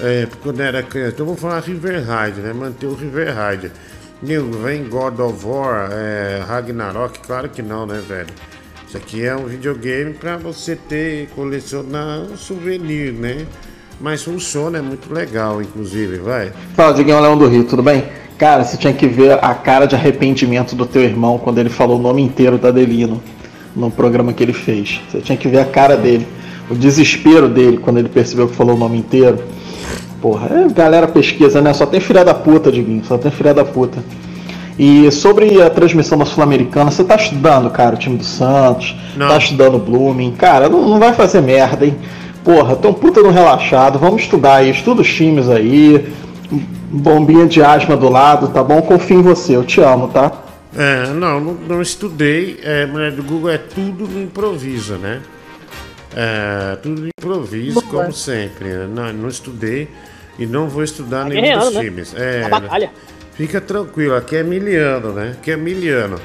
É, 0.00 0.28
quando 0.42 0.60
era 0.60 0.82
criança, 0.82 1.14
então 1.14 1.26
eu 1.26 1.34
vou 1.34 1.36
falar 1.36 1.60
River 1.60 2.04
Raid, 2.04 2.40
né? 2.40 2.52
Manter 2.52 2.86
o 2.86 2.94
River 2.94 3.34
Raid. 3.34 3.72
Nego, 4.20 4.50
vem 4.58 4.88
God 4.88 5.18
of 5.20 5.46
War, 5.46 5.90
é, 5.92 6.42
Ragnarok, 6.46 7.20
claro 7.20 7.48
que 7.48 7.62
não, 7.62 7.86
né, 7.86 8.02
velho? 8.06 8.28
Isso 8.86 8.96
aqui 8.96 9.24
é 9.24 9.36
um 9.36 9.46
videogame 9.46 10.14
pra 10.14 10.36
você 10.36 10.74
ter, 10.74 11.28
colecionar 11.36 12.20
um 12.20 12.36
souvenir, 12.36 13.12
né? 13.12 13.46
Mas 14.00 14.22
funciona, 14.22 14.78
é 14.78 14.80
muito 14.82 15.12
legal, 15.12 15.60
inclusive, 15.60 16.18
vai. 16.18 16.52
Fala, 16.74 16.94
Diguinho 16.94 17.20
Leão 17.20 17.36
do 17.36 17.48
Rio, 17.48 17.64
tudo 17.64 17.82
bem? 17.82 18.04
Cara, 18.38 18.64
você 18.64 18.76
tinha 18.76 18.92
que 18.92 19.08
ver 19.08 19.32
a 19.42 19.52
cara 19.54 19.86
de 19.86 19.96
arrependimento 19.96 20.76
do 20.76 20.86
teu 20.86 21.02
irmão 21.02 21.38
quando 21.38 21.58
ele 21.58 21.68
falou 21.68 21.98
o 21.98 22.02
nome 22.02 22.22
inteiro 22.22 22.56
da 22.56 22.70
Delino 22.70 23.20
no 23.74 23.90
programa 23.90 24.32
que 24.32 24.42
ele 24.42 24.52
fez. 24.52 25.00
Você 25.10 25.20
tinha 25.20 25.36
que 25.36 25.48
ver 25.48 25.58
a 25.58 25.64
cara 25.64 25.96
dele, 25.96 26.26
o 26.70 26.74
desespero 26.74 27.48
dele 27.48 27.78
quando 27.78 27.98
ele 27.98 28.08
percebeu 28.08 28.46
que 28.46 28.54
falou 28.54 28.76
o 28.76 28.78
nome 28.78 28.98
inteiro. 28.98 29.40
Porra, 30.22 30.48
é, 30.48 30.72
galera 30.72 31.08
pesquisa, 31.08 31.60
né? 31.60 31.72
Só 31.72 31.84
tem 31.84 31.98
filha 31.98 32.24
da 32.24 32.34
puta, 32.34 32.70
Diguinho, 32.70 33.04
só 33.04 33.18
tem 33.18 33.32
filha 33.32 33.52
da 33.52 33.64
puta. 33.64 33.98
E 34.78 35.10
sobre 35.10 35.60
a 35.60 35.68
transmissão 35.68 36.16
da 36.16 36.24
Sul-Americana, 36.24 36.92
você 36.92 37.02
tá 37.02 37.16
estudando, 37.16 37.68
cara, 37.70 37.96
o 37.96 37.98
time 37.98 38.16
do 38.16 38.24
Santos, 38.24 38.94
tá 39.18 39.36
estudando 39.36 39.74
o 39.74 39.78
Blooming. 39.80 40.32
Cara, 40.32 40.68
não, 40.68 40.88
não 40.88 41.00
vai 41.00 41.12
fazer 41.12 41.40
merda, 41.40 41.84
hein? 41.84 41.96
Porra, 42.48 42.74
tão 42.76 42.94
puta 42.94 43.20
no 43.20 43.30
relaxado, 43.30 43.98
vamos 43.98 44.22
estudar 44.22 44.54
aí, 44.54 44.70
estuda 44.70 45.02
os 45.02 45.14
times 45.14 45.50
aí, 45.50 46.10
bombinha 46.90 47.46
de 47.46 47.62
asma 47.62 47.94
do 47.94 48.08
lado, 48.08 48.48
tá 48.48 48.64
bom? 48.64 48.80
Confio 48.80 49.18
em 49.18 49.22
você, 49.22 49.54
eu 49.54 49.64
te 49.64 49.82
amo, 49.82 50.08
tá? 50.08 50.32
É, 50.74 51.08
não, 51.08 51.38
não, 51.38 51.52
não 51.52 51.82
estudei. 51.82 52.58
É, 52.62 52.86
mulher 52.86 53.12
do 53.12 53.22
Google 53.22 53.50
é 53.50 53.58
tudo 53.58 54.08
no 54.08 54.22
improviso, 54.22 54.94
né? 54.94 55.20
É, 56.16 56.76
tudo 56.76 57.02
no 57.02 57.08
improviso, 57.08 57.82
Boa. 57.82 57.86
como 58.04 58.12
sempre. 58.14 58.66
né? 58.70 58.88
Não, 58.94 59.12
não 59.12 59.28
estudei 59.28 59.86
e 60.38 60.46
não 60.46 60.70
vou 60.70 60.82
estudar 60.82 61.24
Tá 61.24 61.28
nenhum 61.28 61.58
dos 61.58 61.74
né? 61.74 61.84
times. 61.84 62.14
É, 62.16 62.48
Na 62.48 62.60
batalha. 62.60 62.90
Fica 63.34 63.60
tranquilo, 63.60 64.14
aqui 64.14 64.36
é 64.36 64.42
miliano, 64.42 65.12
né? 65.12 65.36
Aqui 65.38 65.50
é 65.50 65.56
miliano. 65.58 66.18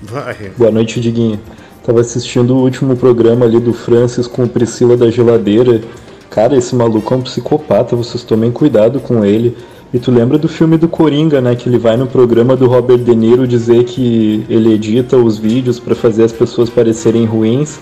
Vai. 0.00 0.52
Boa 0.56 0.70
noite, 0.70 1.00
Diguinho. 1.00 1.40
Tava 1.84 2.00
assistindo 2.00 2.56
o 2.56 2.62
último 2.62 2.96
programa 2.96 3.44
ali 3.44 3.60
do 3.60 3.74
Francis 3.74 4.26
com 4.26 4.44
o 4.44 4.48
Priscila 4.48 4.96
da 4.96 5.10
Geladeira. 5.10 5.82
Cara, 6.30 6.56
esse 6.56 6.74
maluco 6.74 7.12
é 7.12 7.16
um 7.18 7.20
psicopata, 7.20 7.94
vocês 7.94 8.24
tomem 8.24 8.50
cuidado 8.50 8.98
com 9.00 9.22
ele. 9.22 9.54
E 9.92 9.98
tu 9.98 10.10
lembra 10.10 10.38
do 10.38 10.48
filme 10.48 10.78
do 10.78 10.88
Coringa, 10.88 11.42
né? 11.42 11.54
Que 11.54 11.68
ele 11.68 11.78
vai 11.78 11.96
no 11.96 12.06
programa 12.06 12.56
do 12.56 12.66
Robert 12.66 12.98
De 12.98 13.14
Niro 13.14 13.46
dizer 13.46 13.84
que 13.84 14.44
ele 14.48 14.72
edita 14.72 15.18
os 15.18 15.36
vídeos 15.36 15.78
pra 15.78 15.94
fazer 15.94 16.24
as 16.24 16.32
pessoas 16.32 16.70
parecerem 16.70 17.26
ruins. 17.26 17.78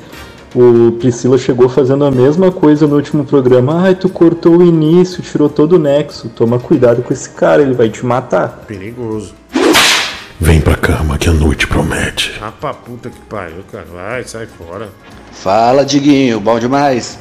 O 0.55 0.93
Priscila 0.99 1.39
chegou 1.39 1.69
fazendo 1.69 2.05
a 2.05 2.11
mesma 2.11 2.51
coisa 2.51 2.89
no 2.89 2.97
último 2.97 3.25
programa. 3.25 3.83
Ai, 3.83 3.95
tu 3.95 4.09
cortou 4.09 4.59
o 4.59 4.67
início, 4.67 5.23
tirou 5.23 5.49
todo 5.49 5.77
o 5.77 5.79
nexo. 5.79 6.29
Toma 6.29 6.59
cuidado 6.59 7.03
com 7.03 7.13
esse 7.13 7.31
cara, 7.31 7.63
ele 7.63 7.73
vai 7.73 7.89
te 7.89 8.05
matar. 8.05 8.65
Perigoso. 8.67 9.42
Vem 10.43 10.61
pra 10.61 10.75
cama 10.77 11.17
que 11.19 11.29
a 11.29 11.33
noite 11.33 11.69
promete. 11.69 12.37
Ah, 12.43 12.51
pra 12.51 12.75
puta 12.75 13.09
que 13.09 13.19
pariu, 13.31 13.63
cara. 13.71 13.87
Vai, 13.93 14.25
sai 14.25 14.47
fora. 14.47 14.89
Fala, 15.31 15.85
Diguinho, 15.85 16.41
bom 16.41 16.59
demais. 16.59 17.17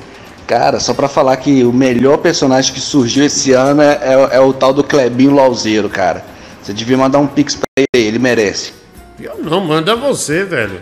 Cara, 0.48 0.80
só 0.80 0.92
pra 0.94 1.08
falar 1.08 1.38
que 1.38 1.64
o 1.64 1.72
melhor 1.72 2.18
personagem 2.18 2.74
que 2.74 2.82
surgiu 2.82 3.24
esse 3.24 3.52
ano 3.54 3.82
é, 3.84 4.00
é- 4.02 4.38
é 4.38 4.40
o 4.40 4.52
tal 4.52 4.74
do 4.74 4.84
Clebinho 4.84 5.36
Lauzeiro, 5.36 5.88
cara. 5.88 6.26
Você 6.64 6.74
devia 6.74 6.98
mandar 6.98 7.20
um 7.20 7.28
pix 7.28 7.56
pra 7.56 7.68
ele, 7.78 8.08
ele 8.08 8.18
merece. 8.20 8.74
Eu 9.20 9.38
não, 9.38 9.62
manda 9.62 9.96
você, 9.96 10.44
velho. 10.44 10.82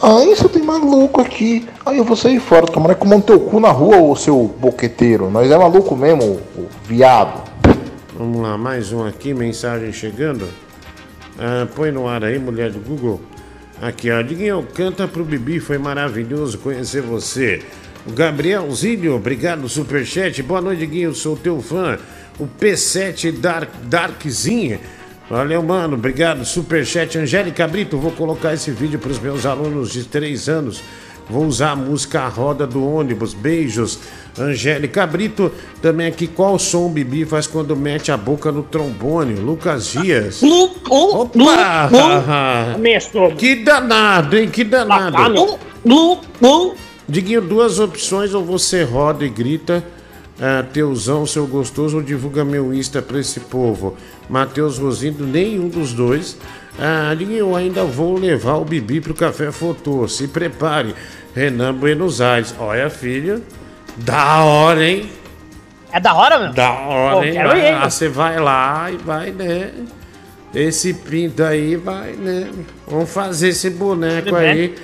Aí 0.00 0.34
você 0.36 0.48
tem 0.48 0.62
maluco 0.62 1.20
aqui. 1.20 1.68
Aí 1.84 1.98
eu 1.98 2.04
vou 2.04 2.16
sair 2.16 2.38
fora, 2.38 2.66
tomara 2.66 2.94
que 2.94 3.00
comando 3.00 3.24
teu 3.24 3.40
cu 3.40 3.58
na 3.58 3.70
rua, 3.70 3.96
ô 3.96 4.14
seu 4.14 4.54
boqueteiro. 4.60 5.28
Nós 5.28 5.50
é 5.50 5.58
maluco 5.58 5.96
mesmo, 5.96 6.22
ô, 6.56 6.60
ô 6.60 6.66
viado. 6.84 7.42
Vamos 8.16 8.40
lá, 8.40 8.56
mais 8.56 8.92
um 8.92 9.04
aqui, 9.04 9.34
mensagem 9.34 9.92
chegando. 9.92 10.48
Ah, 11.38 11.68
põe 11.72 11.92
no 11.92 12.08
ar 12.08 12.24
aí, 12.24 12.36
mulher 12.38 12.72
do 12.72 12.80
Google. 12.80 13.20
Aqui, 13.80 14.10
ó. 14.10 14.20
Diguinho, 14.22 14.66
canta 14.74 15.06
pro 15.06 15.24
Bibi, 15.24 15.60
foi 15.60 15.78
maravilhoso 15.78 16.58
conhecer 16.58 17.00
você. 17.00 17.62
O 18.04 18.10
Gabrielzinho, 18.10 19.14
obrigado, 19.14 19.68
superchat. 19.68 20.42
Boa 20.42 20.60
noite, 20.60 20.80
Diguinho, 20.80 21.14
sou 21.14 21.36
teu 21.36 21.62
fã. 21.62 21.96
O 22.40 22.46
P7 22.46 23.30
Dark, 23.38 23.70
Darkzinho. 23.84 24.80
Valeu, 25.30 25.62
mano, 25.62 25.94
obrigado, 25.94 26.44
superchat. 26.44 27.16
Angélica 27.18 27.68
Brito, 27.68 27.98
vou 27.98 28.10
colocar 28.10 28.54
esse 28.54 28.72
vídeo 28.72 28.98
pros 28.98 29.20
meus 29.20 29.46
alunos 29.46 29.92
de 29.92 30.04
3 30.04 30.48
anos. 30.48 30.82
Vou 31.28 31.44
usar 31.44 31.72
a 31.72 31.76
música 31.76 32.22
A 32.22 32.28
Roda 32.28 32.66
do 32.66 32.84
Ônibus. 32.84 33.34
Beijos. 33.34 33.98
Angélica 34.38 35.04
Brito, 35.06 35.50
também 35.82 36.06
aqui, 36.06 36.28
qual 36.28 36.58
som 36.60 36.86
o 36.86 36.88
Bibi 36.88 37.24
faz 37.24 37.46
quando 37.46 37.74
mete 37.74 38.12
a 38.12 38.16
boca 38.16 38.52
no 38.52 38.62
trombone? 38.62 39.34
Lucas 39.34 39.88
Dias. 39.88 40.40
Opa! 40.88 41.88
Que 43.36 43.56
danado, 43.56 44.36
hein? 44.36 44.48
Que 44.48 44.62
danado. 44.62 45.16
Diguinho, 47.08 47.40
duas 47.40 47.80
opções, 47.80 48.32
ou 48.32 48.44
você 48.44 48.84
roda 48.84 49.24
e 49.24 49.28
grita, 49.28 49.82
ah, 50.40 50.64
Teusão, 50.72 51.26
seu 51.26 51.46
gostoso, 51.46 51.96
ou 51.96 52.02
divulga 52.02 52.44
meu 52.44 52.72
Insta 52.72 53.02
pra 53.02 53.18
esse 53.18 53.40
povo. 53.40 53.96
Matheus 54.28 54.78
Rosindo, 54.78 55.26
nenhum 55.26 55.68
dos 55.68 55.92
dois. 55.92 56.36
Ah, 56.78 57.12
Diguinho, 57.14 57.38
eu 57.38 57.56
ainda 57.56 57.84
vou 57.84 58.16
levar 58.16 58.54
o 58.54 58.64
Bibi 58.64 59.00
pro 59.00 59.14
Café 59.14 59.50
Fotô. 59.50 60.06
Se 60.06 60.28
prepare. 60.28 60.94
Renan 61.34 61.74
Buenos 61.74 62.20
Aires. 62.20 62.54
Olha, 62.58 62.88
filha. 62.88 63.42
Da 63.96 64.44
hora, 64.44 64.84
hein? 64.84 65.10
É 65.92 65.98
da 65.98 66.14
hora, 66.14 66.38
meu? 66.38 66.52
Da 66.52 66.70
hora, 66.70 67.16
Pô, 67.16 67.24
hein? 67.24 67.32
quero 67.32 67.48
Vai 67.48 67.58
ir, 67.58 67.72
lá, 67.72 67.80
meu. 67.80 67.90
Você 67.90 68.08
vai 68.08 68.38
lá 68.38 68.90
e 68.90 68.96
vai, 68.96 69.30
né? 69.32 69.70
Esse 70.54 70.94
pinto 70.94 71.42
aí 71.42 71.76
vai, 71.76 72.12
né? 72.12 72.48
Vamos 72.86 73.10
fazer 73.10 73.48
esse 73.48 73.70
boneco 73.70 74.26
Tudo 74.26 74.36
aí. 74.36 74.74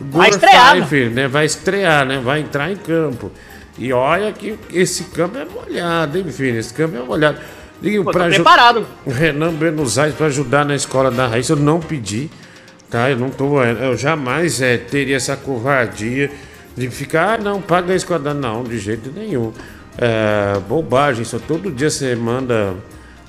Vai 0.00 0.30
estrear, 0.30 0.76
né? 1.10 1.28
Vai 1.28 1.46
estrear, 1.46 2.06
né? 2.06 2.18
Vai 2.18 2.40
entrar 2.40 2.70
em 2.70 2.76
campo. 2.76 3.30
E 3.78 3.92
olha 3.92 4.32
que 4.32 4.58
esse 4.72 5.04
campo 5.04 5.38
é 5.38 5.44
molhado, 5.44 6.18
hein, 6.18 6.30
filho? 6.30 6.58
Esse 6.58 6.74
campo 6.74 6.96
é 6.96 7.00
molhado. 7.00 7.38
Digo, 7.80 8.10
Pô, 8.10 8.18
aju- 8.18 8.34
preparado. 8.34 8.86
O 9.06 9.10
Renan 9.10 9.52
Buenos 9.52 9.98
Aires 9.98 10.16
para 10.16 10.26
ajudar 10.26 10.64
na 10.64 10.74
escola 10.74 11.10
da 11.10 11.26
Raíssa, 11.28 11.52
eu 11.52 11.56
não 11.56 11.78
pedi, 11.80 12.28
tá? 12.90 13.08
Eu 13.10 13.16
não 13.16 13.30
tô. 13.30 13.62
Eu 13.62 13.96
jamais 13.96 14.60
é, 14.60 14.76
teria 14.76 15.16
essa 15.16 15.36
covardia 15.36 16.30
de 16.76 16.90
ficar, 16.90 17.34
ah, 17.34 17.42
não, 17.42 17.60
paga 17.62 17.92
a 17.92 17.96
escola 17.96 18.18
da. 18.18 18.34
Não, 18.34 18.64
de 18.64 18.78
jeito 18.78 19.12
nenhum. 19.14 19.52
É, 19.96 20.58
bobagem, 20.68 21.24
só 21.24 21.38
todo 21.38 21.70
dia 21.70 21.88
você 21.90 22.14
manda, 22.16 22.74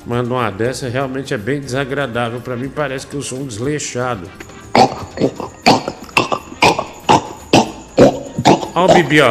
manda 0.05 0.33
uma 0.33 0.49
dessa, 0.51 0.87
realmente 0.89 1.33
é 1.33 1.37
bem 1.37 1.59
desagradável. 1.59 2.39
Pra 2.41 2.55
mim 2.55 2.69
parece 2.69 3.05
que 3.05 3.15
eu 3.15 3.21
sou 3.21 3.39
um 3.39 3.45
desleixado. 3.45 4.27
Ó 8.75 8.85
o 8.85 8.93
Bibi, 8.93 9.21
ó. 9.21 9.29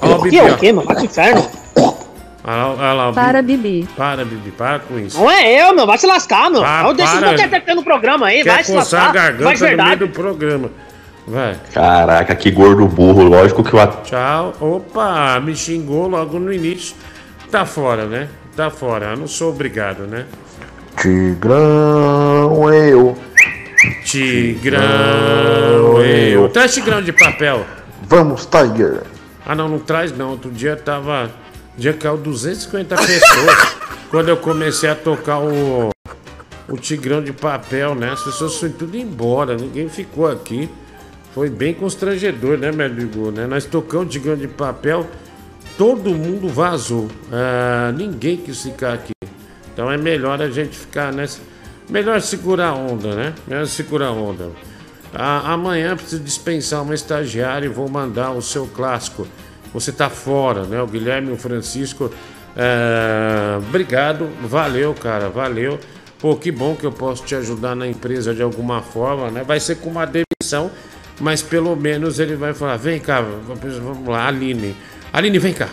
Ó 0.00 0.14
o 0.16 0.18
Bibi, 0.22 0.30
Que 0.30 0.38
é 0.38 0.50
ó. 0.50 0.54
o 0.54 0.58
quê, 0.58 0.72
mano? 0.72 0.86
Vai 0.86 0.96
pro 0.96 1.04
inferno. 1.04 1.61
Olha 2.44 2.56
lá, 2.56 2.68
olha 2.72 2.92
lá, 2.92 3.10
o 3.10 3.12
Para, 3.14 3.40
Bibi. 3.42 3.62
Bibi. 3.82 3.88
Para, 3.96 4.24
Bibi, 4.24 4.50
para 4.50 4.80
com 4.80 4.98
isso. 4.98 5.16
Não 5.18 5.30
é 5.30 5.62
eu, 5.62 5.74
meu. 5.76 5.86
Vai 5.86 5.96
se 5.98 6.06
lascar, 6.06 6.50
meu. 6.50 6.64
Ah, 6.64 6.84
eu 6.88 6.94
deixo 6.94 7.18
para. 7.18 7.36
você 7.38 7.60
ter 7.60 7.74
no 7.74 7.84
programa 7.84 8.26
aí. 8.26 8.42
vai 8.42 8.56
Quer 8.56 8.64
se 8.64 8.72
coçar 8.72 9.00
a 9.02 9.04
lascar. 9.06 9.22
Vai 9.22 9.32
garganta 9.32 9.54
de 9.54 9.60
no 9.60 9.66
meio 9.66 9.76
verdade. 9.76 9.96
do 10.00 10.08
programa. 10.08 10.70
Vai. 11.26 11.56
Caraca, 11.72 12.34
que 12.34 12.50
gordo 12.50 12.86
burro. 12.88 13.22
Lógico 13.22 13.62
que 13.62 13.76
o 13.76 13.80
at- 13.80 14.02
Tchau. 14.04 14.54
Opa, 14.60 15.38
me 15.40 15.54
xingou 15.54 16.08
logo 16.08 16.40
no 16.40 16.52
início. 16.52 16.96
Tá 17.48 17.64
fora, 17.64 18.06
né? 18.06 18.26
Tá 18.56 18.70
fora. 18.70 19.06
Eu 19.12 19.16
não 19.18 19.28
sou 19.28 19.50
obrigado, 19.50 20.00
né? 20.08 20.24
Tigrão, 21.00 22.72
eu. 22.72 23.16
Tigrão, 24.04 24.80
eu. 26.02 26.48
Traz 26.48 26.74
tigrão 26.74 27.00
de 27.02 27.12
papel. 27.12 27.64
Vamos, 28.02 28.46
Tiger. 28.46 29.02
Ah, 29.46 29.54
não, 29.54 29.68
não 29.68 29.78
traz 29.78 30.16
não. 30.16 30.30
Outro 30.30 30.50
dia 30.50 30.76
tava. 30.76 31.30
Dia 31.76 31.92
caiu 31.92 32.16
250 32.16 32.96
pessoas. 32.96 33.76
quando 34.12 34.28
eu 34.28 34.36
comecei 34.36 34.90
a 34.90 34.94
tocar 34.94 35.40
o. 35.40 35.90
O 36.68 36.76
tigrão 36.76 37.22
de 37.22 37.32
papel, 37.32 37.94
né? 37.94 38.12
As 38.12 38.22
pessoas 38.22 38.54
foram 38.56 38.72
tudo 38.74 38.96
embora. 38.96 39.56
Ninguém 39.56 39.88
ficou 39.88 40.30
aqui. 40.30 40.70
Foi 41.34 41.50
bem 41.50 41.74
constrangedor, 41.74 42.56
né, 42.56 42.70
meu 42.70 42.86
amigo? 42.86 43.30
Né? 43.30 43.46
Nós 43.46 43.64
tocamos 43.64 44.06
o 44.06 44.10
tigrão 44.10 44.36
de 44.36 44.46
papel. 44.46 45.06
Todo 45.76 46.10
mundo 46.10 46.48
vazou. 46.48 47.08
Ah, 47.32 47.92
ninguém 47.94 48.36
quis 48.36 48.62
ficar 48.62 48.94
aqui. 48.94 49.12
Então 49.72 49.90
é 49.90 49.96
melhor 49.96 50.40
a 50.40 50.50
gente 50.50 50.78
ficar 50.78 51.12
nessa. 51.12 51.40
Melhor 51.90 52.20
segurar 52.20 52.68
a 52.68 52.74
onda, 52.74 53.14
né? 53.14 53.34
Melhor 53.46 53.66
segurar 53.66 54.08
a 54.08 54.12
onda. 54.12 54.50
Ah, 55.14 55.52
amanhã 55.52 55.96
preciso 55.96 56.22
dispensar 56.22 56.82
uma 56.82 56.94
estagiária 56.94 57.66
e 57.66 57.68
vou 57.68 57.88
mandar 57.88 58.30
o 58.30 58.40
seu 58.40 58.66
clássico. 58.66 59.26
Você 59.72 59.92
tá 59.92 60.10
fora, 60.10 60.64
né? 60.64 60.80
O 60.82 60.86
Guilherme 60.86 61.32
o 61.32 61.36
Francisco. 61.36 62.10
é, 62.56 63.58
obrigado, 63.58 64.28
valeu, 64.42 64.94
cara, 64.94 65.28
valeu. 65.28 65.78
Pô, 66.18 66.36
que 66.36 66.52
bom 66.52 66.76
que 66.76 66.84
eu 66.84 66.92
posso 66.92 67.24
te 67.24 67.34
ajudar 67.34 67.74
na 67.74 67.86
empresa 67.86 68.34
de 68.34 68.42
alguma 68.42 68.80
forma, 68.80 69.30
né? 69.30 69.42
Vai 69.44 69.58
ser 69.58 69.76
com 69.76 69.90
uma 69.90 70.06
demissão, 70.06 70.70
mas 71.20 71.42
pelo 71.42 71.74
menos 71.74 72.20
ele 72.20 72.36
vai 72.36 72.54
falar: 72.54 72.76
vem 72.76 73.00
cá, 73.00 73.20
vamos 73.20 74.06
lá, 74.06 74.28
Aline. 74.28 74.76
Aline, 75.12 75.38
vem 75.38 75.52
cá. 75.52 75.68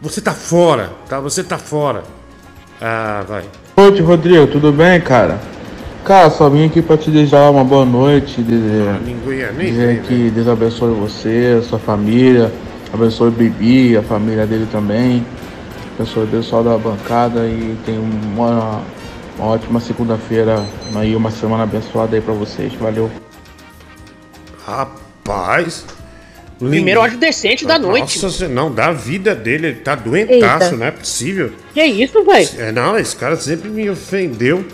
Você 0.00 0.20
tá 0.20 0.32
fora, 0.32 0.90
tá? 1.08 1.20
Você 1.20 1.42
tá 1.42 1.56
fora. 1.56 2.02
Ah, 2.80 3.24
vai. 3.26 3.44
Boa 3.76 3.88
noite, 3.88 4.02
Rodrigo. 4.02 4.46
Tudo 4.48 4.72
bem, 4.72 5.00
cara? 5.00 5.40
Cara, 6.04 6.28
só 6.30 6.50
vim 6.50 6.66
aqui 6.66 6.82
pra 6.82 6.98
te 6.98 7.10
desejar 7.10 7.48
uma 7.48 7.62
boa 7.62 7.84
noite. 7.84 8.42
Dizer, 8.42 9.00
Linguinha, 9.04 9.52
nem 9.52 9.70
dizer 9.70 10.02
que 10.02 10.30
Deus 10.30 10.48
abençoe 10.48 10.92
você, 10.92 11.62
sua 11.62 11.78
família. 11.78 12.52
Abençoe 12.92 13.28
o 13.28 13.30
Bibi, 13.30 13.96
a 13.96 14.02
família 14.02 14.46
dele 14.46 14.68
também. 14.70 15.24
Abençoe 15.94 16.24
o 16.24 16.28
pessoal 16.28 16.62
da 16.62 16.76
bancada 16.76 17.46
e 17.46 17.76
tem 17.86 17.98
uma, 17.98 18.82
uma 19.38 19.46
ótima 19.46 19.80
segunda-feira 19.80 20.62
aí, 20.94 21.16
uma 21.16 21.30
semana 21.30 21.62
abençoada 21.62 22.14
aí 22.16 22.20
pra 22.20 22.34
vocês. 22.34 22.74
Valeu. 22.74 23.10
Rapaz. 24.66 25.84
Primeiro 26.58 27.00
ódio 27.00 27.18
decente 27.18 27.66
da 27.66 27.78
noite. 27.78 28.22
Nossa, 28.22 28.48
não, 28.48 28.72
da 28.72 28.92
vida 28.92 29.34
dele, 29.34 29.68
ele 29.68 29.80
tá 29.80 29.94
doentaço, 29.94 30.66
Eita. 30.66 30.76
não 30.76 30.86
é 30.86 30.90
possível. 30.90 31.52
Que 31.74 31.82
isso, 31.82 32.22
velho? 32.24 32.48
É, 32.58 32.70
não, 32.70 32.96
esse 32.96 33.16
cara 33.16 33.36
sempre 33.36 33.68
me 33.68 33.90
ofendeu 33.90 34.64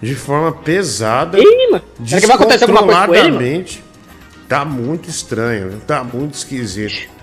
de 0.00 0.14
forma 0.14 0.52
pesada. 0.52 1.38
Ih, 1.38 1.68
mano. 1.70 1.84
Será 2.06 2.20
que 2.20 2.26
vai 2.26 2.36
acontecer 2.36 2.64
alguma 2.64 2.82
coisa 2.82 3.06
com 3.06 3.14
ele, 3.14 3.30
mano? 3.32 3.64
Tá 4.48 4.64
muito 4.64 5.10
estranho, 5.10 5.80
tá 5.86 6.04
muito 6.04 6.34
esquisito. 6.34 7.15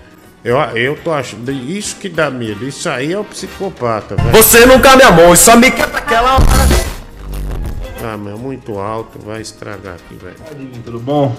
Eu, 0.44 0.58
eu 0.76 0.94
tô 1.02 1.10
achando. 1.10 1.50
Isso 1.50 1.96
que 1.96 2.08
dá 2.08 2.30
medo. 2.30 2.68
Isso 2.68 2.86
aí 2.90 3.14
é 3.14 3.18
o 3.18 3.24
psicopata, 3.24 4.14
velho. 4.14 4.30
Você 4.30 4.66
nunca 4.66 4.94
me 4.94 5.02
amou, 5.02 5.34
só 5.34 5.56
me 5.56 5.70
quer 5.70 5.84
aquela 5.84 6.34
hora. 6.34 6.44
Ah, 8.04 8.18
mas 8.18 8.34
é 8.34 8.36
muito 8.36 8.78
alto, 8.78 9.18
vai 9.18 9.40
estragar 9.40 9.94
aqui, 9.94 10.14
velho. 10.22 10.36
Tudo 10.84 11.00
bom? 11.00 11.34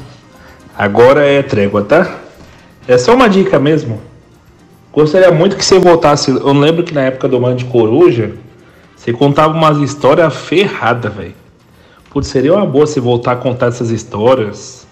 Agora 0.76 1.24
é 1.24 1.44
trégua, 1.44 1.84
tá? 1.84 2.20
É 2.88 2.98
só 2.98 3.14
uma 3.14 3.30
dica 3.30 3.60
mesmo. 3.60 4.02
Gostaria 4.92 5.32
muito 5.32 5.56
que 5.56 5.64
você 5.64 5.78
voltasse. 5.78 6.32
Eu 6.32 6.54
lembro 6.54 6.84
que 6.84 6.94
na 6.94 7.02
época 7.04 7.28
do 7.28 7.40
Mãe 7.40 7.56
de 7.56 7.66
Coruja, 7.66 8.34
você 8.96 9.14
contava 9.14 9.54
umas 9.54 9.78
histórias 9.78 10.36
ferradas, 10.36 11.14
velho. 11.14 11.36
Putz, 12.10 12.30
seria 12.30 12.54
uma 12.56 12.66
boa 12.66 12.88
você 12.88 13.00
voltar 13.00 13.34
a 13.34 13.36
contar 13.36 13.68
essas 13.68 13.92
histórias. 13.92 14.88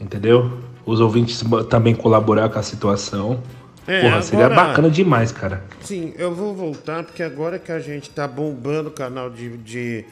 Entendeu? 0.00 0.69
Os 0.90 1.00
ouvintes 1.00 1.42
também 1.68 1.94
colaborar 1.94 2.48
com 2.48 2.58
a 2.58 2.62
situação. 2.62 3.40
É, 3.86 4.02
Porra, 4.02 4.22
seria 4.22 4.46
agora- 4.46 4.66
bacana 4.68 4.90
demais, 4.90 5.32
cara. 5.32 5.62
Sim, 5.82 6.12
eu 6.18 6.34
vou 6.34 6.54
voltar 6.54 7.02
porque 7.04 7.22
agora 7.22 7.58
que 7.58 7.72
a 7.72 7.78
gente 7.80 8.10
tá 8.10 8.26
bombando 8.28 8.88
o 8.88 8.92
canal 8.92 9.30
de, 9.30 9.56
de, 9.58 10.04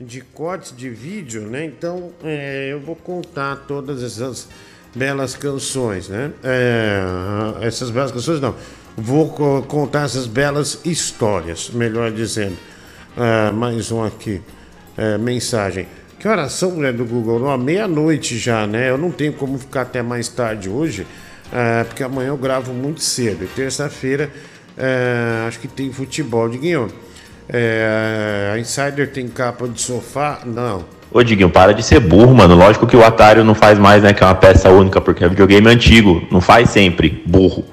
de 0.00 0.20
cortes 0.20 0.74
de 0.76 0.88
vídeo, 0.90 1.42
né? 1.42 1.64
Então 1.64 2.10
é, 2.22 2.68
eu 2.72 2.80
vou 2.80 2.94
contar 2.96 3.56
todas 3.66 4.02
essas 4.02 4.48
belas 4.94 5.34
canções, 5.34 6.08
né? 6.08 6.30
É, 6.42 7.00
essas 7.66 7.90
belas 7.90 8.12
canções 8.12 8.40
não. 8.40 8.54
Vou 8.96 9.28
co- 9.30 9.62
contar 9.62 10.04
essas 10.06 10.26
belas 10.26 10.80
histórias, 10.84 11.70
melhor 11.70 12.10
dizendo. 12.10 12.56
Ah, 13.16 13.50
mais 13.52 13.90
um 13.92 14.02
aqui. 14.04 14.40
É, 14.96 15.16
mensagem. 15.18 15.86
Que 16.18 16.26
horas 16.26 16.52
são, 16.52 16.72
mulher 16.72 16.92
do 16.92 17.04
Google? 17.04 17.38
Não, 17.38 17.56
meia-noite 17.56 18.36
já, 18.38 18.66
né? 18.66 18.90
Eu 18.90 18.98
não 18.98 19.10
tenho 19.10 19.32
como 19.32 19.56
ficar 19.58 19.82
até 19.82 20.02
mais 20.02 20.28
tarde 20.28 20.68
hoje, 20.68 21.06
ah, 21.52 21.84
porque 21.86 22.02
amanhã 22.02 22.28
eu 22.28 22.36
gravo 22.36 22.72
muito 22.72 23.00
cedo. 23.00 23.44
E 23.44 23.46
terça-feira, 23.46 24.28
ah, 24.76 25.46
acho 25.46 25.60
que 25.60 25.68
tem 25.68 25.92
futebol. 25.92 26.48
Diguinho, 26.48 26.88
é, 27.48 28.50
a 28.52 28.58
Insider 28.58 29.12
tem 29.12 29.28
capa 29.28 29.68
de 29.68 29.80
sofá? 29.80 30.40
Não. 30.44 30.84
Ô 31.10 31.22
Diguinho, 31.22 31.48
para 31.48 31.72
de 31.72 31.82
ser 31.84 32.00
burro, 32.00 32.34
mano. 32.34 32.54
Lógico 32.54 32.86
que 32.86 32.96
o 32.96 33.02
Atari 33.04 33.42
não 33.42 33.54
faz 33.54 33.78
mais, 33.78 34.02
né? 34.02 34.12
Que 34.12 34.22
é 34.22 34.26
uma 34.26 34.34
peça 34.34 34.68
única, 34.70 35.00
porque 35.00 35.24
é 35.24 35.28
videogame 35.28 35.68
antigo. 35.68 36.26
Não 36.30 36.40
faz 36.40 36.68
sempre. 36.70 37.22
Burro. 37.26 37.64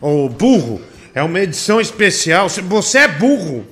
Ô, 0.00 0.28
burro, 0.28 0.80
é 1.14 1.22
uma 1.22 1.40
edição 1.40 1.80
especial. 1.80 2.48
Você 2.48 2.98
é 2.98 3.08
burro. 3.08 3.66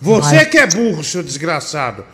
Você 0.00 0.36
Mas- 0.36 0.48
que 0.48 0.58
é 0.58 0.66
burro, 0.66 1.02
seu 1.02 1.22
desgraçado. 1.22 2.04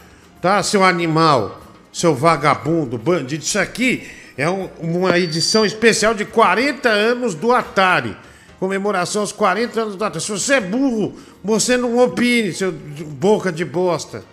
Tá, 0.40 0.62
seu 0.62 0.82
animal, 0.84 1.60
seu 1.92 2.14
vagabundo, 2.14 2.96
bandido. 2.96 3.42
Isso 3.44 3.58
aqui 3.58 4.08
é 4.36 4.48
um- 4.48 4.70
uma 4.80 5.18
edição 5.18 5.64
especial 5.64 6.14
de 6.14 6.24
40 6.24 6.88
anos 6.88 7.34
do 7.34 7.52
Atari. 7.52 8.16
Comemoração 8.58 9.22
aos 9.22 9.32
40 9.32 9.80
anos 9.82 9.96
do 9.96 10.04
Atari. 10.04 10.22
Se 10.24 10.30
você 10.30 10.54
é 10.54 10.60
burro, 10.60 11.14
você 11.42 11.76
não 11.76 11.98
opine, 11.98 12.52
seu 12.52 12.72
boca 12.72 13.52
de 13.52 13.64
bosta. 13.64 14.24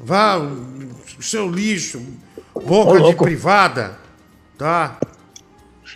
Vá, 0.00 0.36
seu 1.20 1.48
lixo, 1.50 2.00
boca 2.54 2.92
Ô, 3.02 3.10
de 3.10 3.16
privada. 3.16 3.98
Tá? 4.56 4.96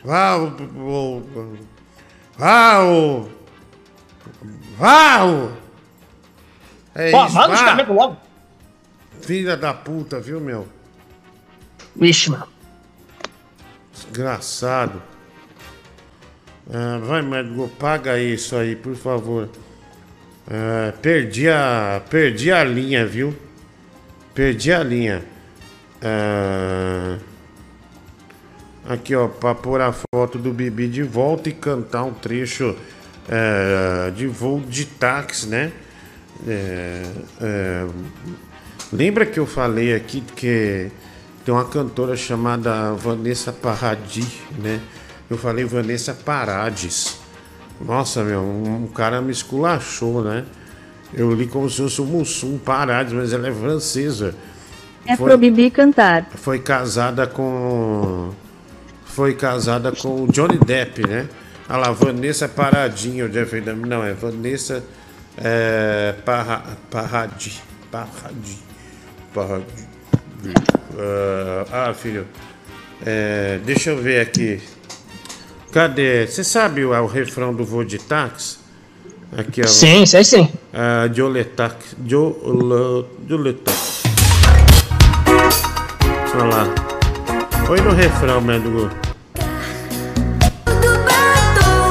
Vá, 0.04 0.36
o. 0.36 0.46
o- 0.46 1.56
Vá, 2.38 2.80
o. 2.84 3.28
Vá, 4.78 5.24
o. 5.24 5.52
É 6.94 7.10
isso, 7.26 7.34
vá. 7.34 7.46
logo. 7.88 8.16
Filha 9.22 9.56
da 9.56 9.72
puta, 9.72 10.20
viu, 10.20 10.40
meu? 10.40 10.66
Vixe, 11.94 12.30
mano. 12.30 12.48
Desgraçado. 13.92 15.00
Ah, 16.72 16.98
vai, 16.98 17.22
médico, 17.22 17.68
paga 17.78 18.18
isso 18.18 18.56
aí, 18.56 18.74
por 18.74 18.96
favor. 18.96 19.48
Ah, 20.50 20.92
perdi 21.00 21.48
a. 21.48 22.02
Perdi 22.10 22.50
a 22.50 22.64
linha, 22.64 23.06
viu? 23.06 23.34
Perdi 24.34 24.72
a 24.72 24.82
linha. 24.82 25.22
Ah, 26.02 27.18
aqui, 28.88 29.14
ó, 29.14 29.28
pra 29.28 29.54
pôr 29.54 29.80
a 29.80 29.92
foto 29.92 30.36
do 30.36 30.52
Bibi 30.52 30.88
de 30.88 31.04
volta 31.04 31.48
e 31.48 31.52
cantar 31.52 32.04
um 32.04 32.14
trecho 32.14 32.76
de 34.16 34.26
voo 34.26 34.60
de 34.60 34.84
táxi, 34.84 35.46
né? 35.46 35.70
É, 36.46 37.02
é, 37.40 37.86
lembra 38.92 39.26
que 39.26 39.38
eu 39.40 39.46
falei 39.46 39.94
aqui 39.94 40.20
que 40.36 40.90
tem 41.44 41.52
uma 41.54 41.64
cantora 41.64 42.16
chamada 42.16 42.92
Vanessa 42.94 43.52
Paradis, 43.52 44.28
né? 44.58 44.80
Eu 45.30 45.36
falei 45.38 45.64
Vanessa 45.64 46.12
Parades. 46.14 47.18
Nossa, 47.80 48.22
meu, 48.22 48.40
um 48.42 48.86
cara 48.86 49.20
me 49.20 49.32
esculachou, 49.32 50.22
né? 50.22 50.44
Eu 51.12 51.32
li 51.34 51.46
como 51.46 51.68
se 51.68 51.78
fosse 51.82 52.00
o 52.00 52.04
Mussum 52.04 52.58
Parades, 52.58 53.12
mas 53.12 53.32
ela 53.32 53.48
é 53.48 53.52
francesa. 53.52 54.34
É 55.04 55.16
Foi- 55.16 55.28
pro 55.30 55.38
Bibi 55.38 55.70
cantar. 55.70 56.26
foi 56.36 56.58
casada 56.60 57.26
com. 57.26 58.32
Foi 59.04 59.34
casada 59.34 59.92
com 59.92 60.24
o 60.24 60.28
Johnny 60.32 60.58
Depp, 60.58 61.06
né? 61.06 61.28
A 61.68 61.76
lá, 61.76 61.90
Vanessa 61.90 62.48
Paradinho, 62.48 63.30
Jeffrey 63.32 63.60
Dahmer. 63.60 63.86
Não, 63.86 64.02
é 64.04 64.12
Vanessa 64.14 64.82
é, 65.36 66.14
Parra, 66.24 66.62
Parradi. 66.90 67.60
Parradi. 67.90 68.58
Parradi. 69.34 69.64
Ah, 70.98 71.88
ah, 71.88 71.94
filho. 71.94 72.26
É, 73.04 73.58
deixa 73.64 73.90
eu 73.90 73.96
ver 74.02 74.20
aqui. 74.20 74.60
Cadê? 75.72 76.26
Você 76.26 76.44
sabe 76.44 76.84
o, 76.84 76.90
o 76.90 77.06
refrão 77.06 77.54
do 77.54 77.64
voo 77.64 77.84
de 77.84 77.98
táxi? 77.98 78.58
Aqui, 79.36 79.62
ó. 79.62 79.66
Sim, 79.66 80.04
sei 80.04 80.22
sim. 80.24 80.48
Ah, 80.72 81.08
Joletax. 81.12 81.96
Olha 86.34 86.44
lá. 86.44 86.66
Foi 87.66 87.80
no 87.80 87.92
refrão, 87.92 88.40
Mendigo. 88.40 88.90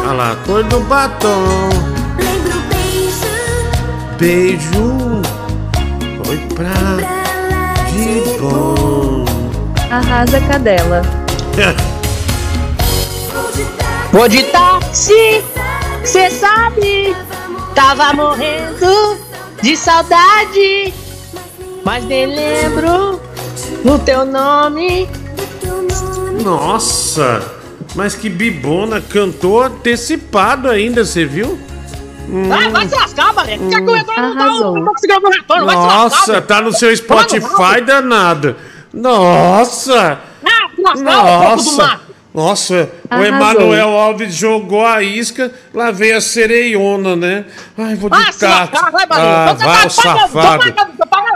Olha 0.04 0.14
lá, 0.14 0.36
cor 0.46 0.64
do 0.64 0.80
batom. 0.82 1.70
Beijo. 4.20 4.70
Foi 4.72 4.91
de 8.02 8.40
bom. 8.40 9.26
Arrasa 9.90 10.40
cadela. 10.42 11.02
Vou 14.12 14.28
de 14.28 14.44
táxi, 14.44 15.42
cê 16.04 16.30
sabe. 16.30 17.16
Tava 17.76 18.14
morrendo 18.14 19.18
de 19.62 19.78
saudade. 19.78 20.94
Mas 21.86 22.04
nem 22.06 22.26
lembro 22.26 23.22
no 23.84 24.00
teu 24.00 24.26
nome. 24.26 25.08
Nossa, 26.44 27.44
mas 27.96 28.16
que 28.16 28.30
bibona, 28.30 29.00
cantou 29.00 29.62
antecipado 29.62 30.68
ainda, 30.70 31.06
você 31.06 31.26
viu? 31.26 31.60
Hum. 32.30 32.50
Ah, 32.54 32.70
vai 32.70 32.88
se 32.88 32.96
lascar, 32.96 33.34
mané. 33.34 33.58
Já 33.70 33.82
que 33.82 33.90
o 33.90 33.94
retorno 33.94 34.22
não 34.30 34.38
tá, 34.38 34.46
não 34.46 34.86
tá 34.86 34.92
conseguindo 34.92 35.28
o 35.28 35.32
retorno, 35.32 35.66
vai 35.66 35.76
se 35.76 35.82
lascar. 35.82 35.98
Nossa, 36.00 36.42
tá 36.42 36.62
no 36.62 36.72
seu 36.74 36.96
Spotify 36.96 37.82
danado. 37.86 38.56
Nossa! 38.94 40.20
Ah, 40.46 40.70
se 40.76 40.82
lascar, 40.82 41.04
Nossa! 41.04 41.84
mato. 41.88 42.12
Nossa, 42.34 42.90
o 43.10 43.14
Arrasou. 43.14 43.26
Emanuel 43.28 43.90
Alves 43.90 44.34
jogou 44.34 44.86
a 44.86 45.04
isca, 45.04 45.52
lá 45.74 45.92
veio 45.92 46.16
a 46.16 46.22
sereiona, 46.22 47.14
né? 47.14 47.44
Ai, 47.78 47.96
vou 47.96 48.10
de 48.10 48.16
Ah, 48.16 48.32
se 48.32 48.40
táxi. 48.40 48.46
lascar, 48.46 48.92
vai, 48.92 49.06
Ah. 49.10 49.52
Então 49.52 49.58
você 49.58 49.66
vai, 49.66 49.82
tá 49.82 49.88
o 49.88 49.90
safado. 49.90 50.74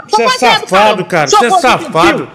Você 0.08 0.22
é 0.22 0.28
safado, 0.30 1.04
cara. 1.04 1.26
Você 1.28 1.44
é 1.44 1.50
safado. 1.50 2.28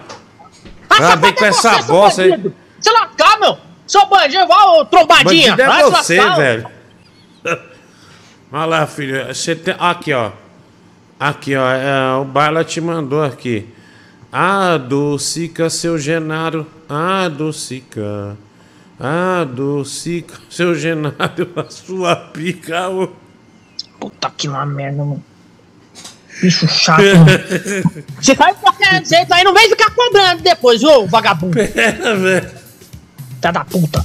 Ah, 0.90 1.16
vem 1.16 1.32
com 1.34 1.44
essa 1.44 1.82
bosta 1.82 2.22
aí. 2.22 2.52
Se 2.78 2.92
lascar, 2.92 3.40
meu. 3.40 3.58
Seu 3.84 4.06
bandido, 4.06 4.44
igual 4.44 4.80
o 4.80 4.84
trombadinha. 4.84 5.56
Bandido 5.56 5.62
é 5.62 5.66
Vai 5.66 5.84
se 5.84 5.90
você, 5.90 6.16
lascar, 6.20 6.36
velho. 6.36 6.66
Olha 8.52 8.66
lá, 8.66 8.86
filho. 8.86 9.26
Você 9.28 9.56
tem... 9.56 9.74
Aqui, 9.78 10.12
ó. 10.12 10.30
Aqui, 11.18 11.56
ó. 11.56 11.70
é, 11.70 12.16
o 12.16 12.24
Baila 12.24 12.62
te 12.62 12.82
mandou 12.82 13.22
aqui. 13.22 13.66
Adocica, 14.30 15.70
seu 15.70 15.98
Genaro. 15.98 16.66
Adocica. 16.86 18.36
Adocica, 19.00 20.34
seu 20.50 20.74
Genaro. 20.74 21.50
A 21.56 21.70
sua 21.70 22.14
pica. 22.14 22.90
ô. 22.90 23.08
Puta 23.98 24.30
que 24.36 24.48
uma 24.48 24.66
merda, 24.66 24.98
mano. 24.98 25.24
Bicho 26.42 26.68
chato, 26.68 27.00
mano. 27.16 28.04
Você 28.20 28.34
faz 28.34 28.58
qualquer 28.58 29.02
jeito 29.06 29.32
aí, 29.32 29.44
não 29.44 29.54
vem 29.54 29.70
ficar 29.70 29.90
cobrando 29.94 30.42
depois, 30.42 30.82
ô 30.84 31.06
vagabundo. 31.06 31.54
Pera, 31.54 32.16
velho. 32.16 32.50
Tá 33.40 33.50
da 33.50 33.64
puta. 33.64 34.04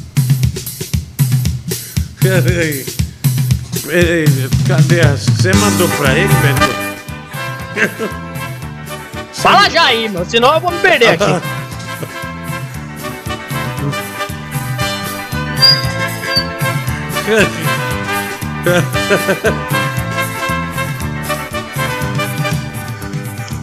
Peraí. 2.21 2.43
Peraí, 2.43 2.96
cadê? 4.67 5.01
a- 5.01 5.15
Você 5.17 5.51
mandou 5.53 5.87
pra 5.89 6.13
ele, 6.13 6.27
velho? 6.27 8.07
Fala 9.33 9.69
já 9.69 9.83
aí, 9.85 10.09
meu, 10.09 10.25
senão 10.25 10.53
eu 10.55 10.59
vou 10.59 10.71
me 10.71 10.79
perder 10.79 11.09
aqui. 11.09 11.25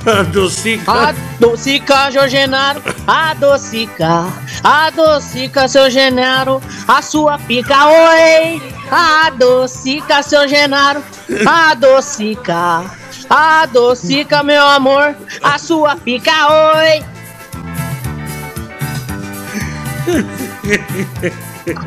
Adocica. 0.06 0.92
Adocica, 1.38 2.12
seu 2.12 2.28
Genaro, 2.28 2.82
adocica, 3.06 4.26
adocica, 4.62 5.66
seu 5.66 5.90
Genaro, 5.90 6.60
a 6.86 7.00
sua 7.00 7.38
pica, 7.38 7.86
oi. 7.86 8.73
Adocica, 8.90 10.22
seu 10.22 10.46
Genaro, 10.46 11.02
adocica, 11.46 12.84
adocica, 13.28 14.42
meu 14.42 14.64
amor, 14.64 15.16
a 15.42 15.58
sua 15.58 15.96
pica, 15.96 16.30
oi. 16.48 17.04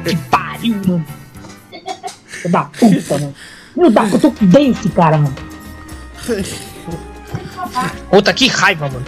que 0.03 0.15
pariu, 0.29 0.75
mano. 0.85 1.05
Filho 2.27 2.51
da 2.51 2.63
puta, 2.63 3.17
mano. 3.17 3.35
Meu 3.75 3.91
da 3.91 4.03
eu 4.05 4.19
tô 4.19 4.31
com 4.31 4.45
dente, 4.45 4.89
cara, 4.89 5.17
mano. 5.17 5.35
Puta, 8.09 8.33
que 8.33 8.47
raiva, 8.47 8.89
mano. 8.89 9.05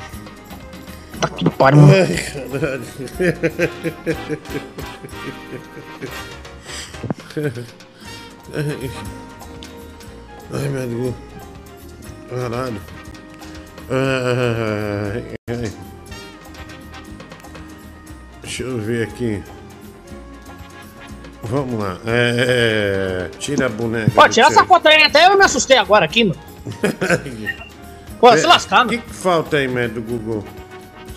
Tá 1.20 1.28
que 1.28 1.50
pariu, 1.50 1.80
mano. 1.80 1.92
Ai, 1.92 2.16
caralho. 7.34 7.66
Ai, 8.54 8.90
Ai, 10.52 10.68
meu 10.68 10.86
Deus. 10.88 11.14
Caralho. 12.30 12.80
Ai, 13.90 15.24
ai. 15.48 15.72
Deixa 18.42 18.62
eu 18.62 18.78
ver 18.78 19.08
aqui. 19.08 19.42
Vamos 21.42 21.80
lá. 21.80 21.98
É, 22.06 23.28
tira 23.38 23.66
a 23.66 23.68
boneca. 23.68 24.10
Pô, 24.14 24.28
do 24.28 24.28
tira 24.28 24.46
essa 24.46 24.64
foto 24.64 24.88
aí, 24.88 25.02
até 25.02 25.26
eu 25.26 25.36
me 25.36 25.44
assustei 25.44 25.76
agora 25.76 26.04
aqui, 26.04 26.24
mano. 26.24 26.40
Pô, 28.20 28.36
se 28.36 28.46
lascar, 28.46 28.84
O 28.86 28.88
que, 28.88 28.98
que 28.98 29.14
falta 29.14 29.56
aí, 29.56 29.66
do 29.88 30.02
Google? 30.02 30.44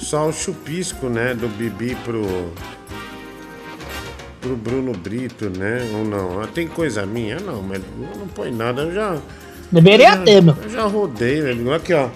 Só 0.04 0.28
o 0.28 0.34
chupisco, 0.34 1.08
né, 1.10 1.34
do 1.34 1.48
Bibi 1.48 1.96
pro. 2.04 2.52
pro 4.42 4.56
Bruno 4.56 4.92
Brito, 4.94 5.50
né? 5.50 5.90
Ou 5.94 6.04
não? 6.04 6.42
Ah, 6.42 6.48
Tem 6.48 6.68
coisa 6.68 7.06
minha? 7.06 7.40
Não, 7.40 7.62
mas 7.62 7.82
não 8.20 8.28
põe 8.28 8.52
nada, 8.52 8.82
eu 8.84 8.94
já. 8.94 9.18
Deveria 9.72 10.10
eu 10.10 10.12
já- 10.18 10.24
ter, 10.24 10.42
meu. 10.42 10.56
Eu 10.62 10.70
já 10.70 10.84
rodei, 10.84 11.42
velho. 11.42 11.74
Aqui, 11.74 11.94
ó. 11.94 12.10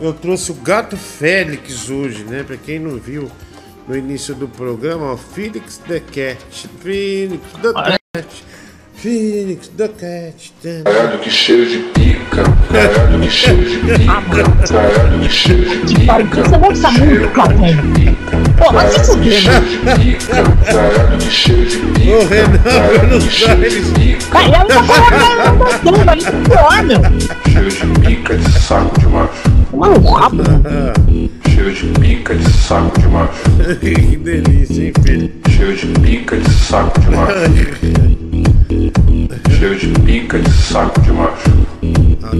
Eu 0.00 0.12
trouxe 0.12 0.50
o 0.52 0.54
Gato 0.56 0.96
Félix 0.96 1.88
hoje, 1.88 2.22
né? 2.24 2.42
Pra 2.42 2.56
quem 2.58 2.78
não 2.78 2.96
viu 2.98 3.30
no 3.88 3.96
início 3.96 4.34
do 4.34 4.46
programa, 4.46 5.12
ó. 5.12 5.16
Felix 5.16 5.78
the 5.88 6.00
Cat. 6.00 6.38
Felix 6.82 7.40
the 7.62 7.72
Cat. 7.72 8.44
Felix 9.06 9.68
the 9.68 9.86
Cat. 9.86 10.52
Caralho, 10.82 11.20
que 11.20 11.30
cheiro 11.30 11.64
de 11.64 11.78
pica. 11.94 12.42
Caralho, 12.72 13.20
que 13.20 13.30
cheiro 13.30 13.64
de 13.64 13.78
pica. 13.78 14.22
Caralho, 14.66 15.20
que 15.20 15.28
cheiro 15.28 15.86
de 15.86 15.94
pica. 15.94 16.12
Para, 16.12 16.24
você 16.24 16.58
vai 16.58 16.70
essa 16.72 16.90
música, 16.90 17.46
velho. 17.54 18.16
Pô, 18.58 18.72
vai 18.72 18.90
se 18.90 19.04
fuder, 19.04 19.44
mano. 19.44 19.66
Caralho, 20.66 21.18
que 21.18 21.30
cheiro 21.30 21.66
de 21.66 21.76
pica. 21.76 22.16
Ô, 22.16 22.26
Renan, 22.26 22.58
Buenos 22.98 23.42
Aires. 23.44 24.24
Cara, 24.28 24.44
ela 24.44 24.64
tá 24.64 24.82
falando 25.84 26.08
aí, 26.08 26.20
pior, 26.48 26.82
meu. 26.82 27.00
Cheiro 27.52 27.94
de 27.94 28.00
pica 28.00 28.36
de 28.36 28.60
saco 28.60 28.98
de 28.98 29.06
macho. 29.06 29.30
Mano, 29.72 30.00
rabo. 30.00 30.42
Cheiro 31.48 31.72
de 31.72 32.00
pica 32.00 32.34
de 32.34 32.50
saco 32.50 33.00
de 33.00 33.06
macho. 33.06 33.32
que 33.80 34.16
delícia, 34.16 34.82
hein, 34.82 34.92
filho? 35.04 35.45
Cheiro 35.56 35.74
de 35.74 35.86
pica 36.00 36.36
de 36.36 36.50
saco 36.50 37.00
de 37.00 37.10
macho. 37.16 37.32
Cheiro 39.56 39.74
de 39.74 39.88
pica 40.00 40.38
de 40.38 40.50
saco 40.50 41.00
de 41.00 41.12
macho. 41.12 41.50
Ah. 42.22 42.32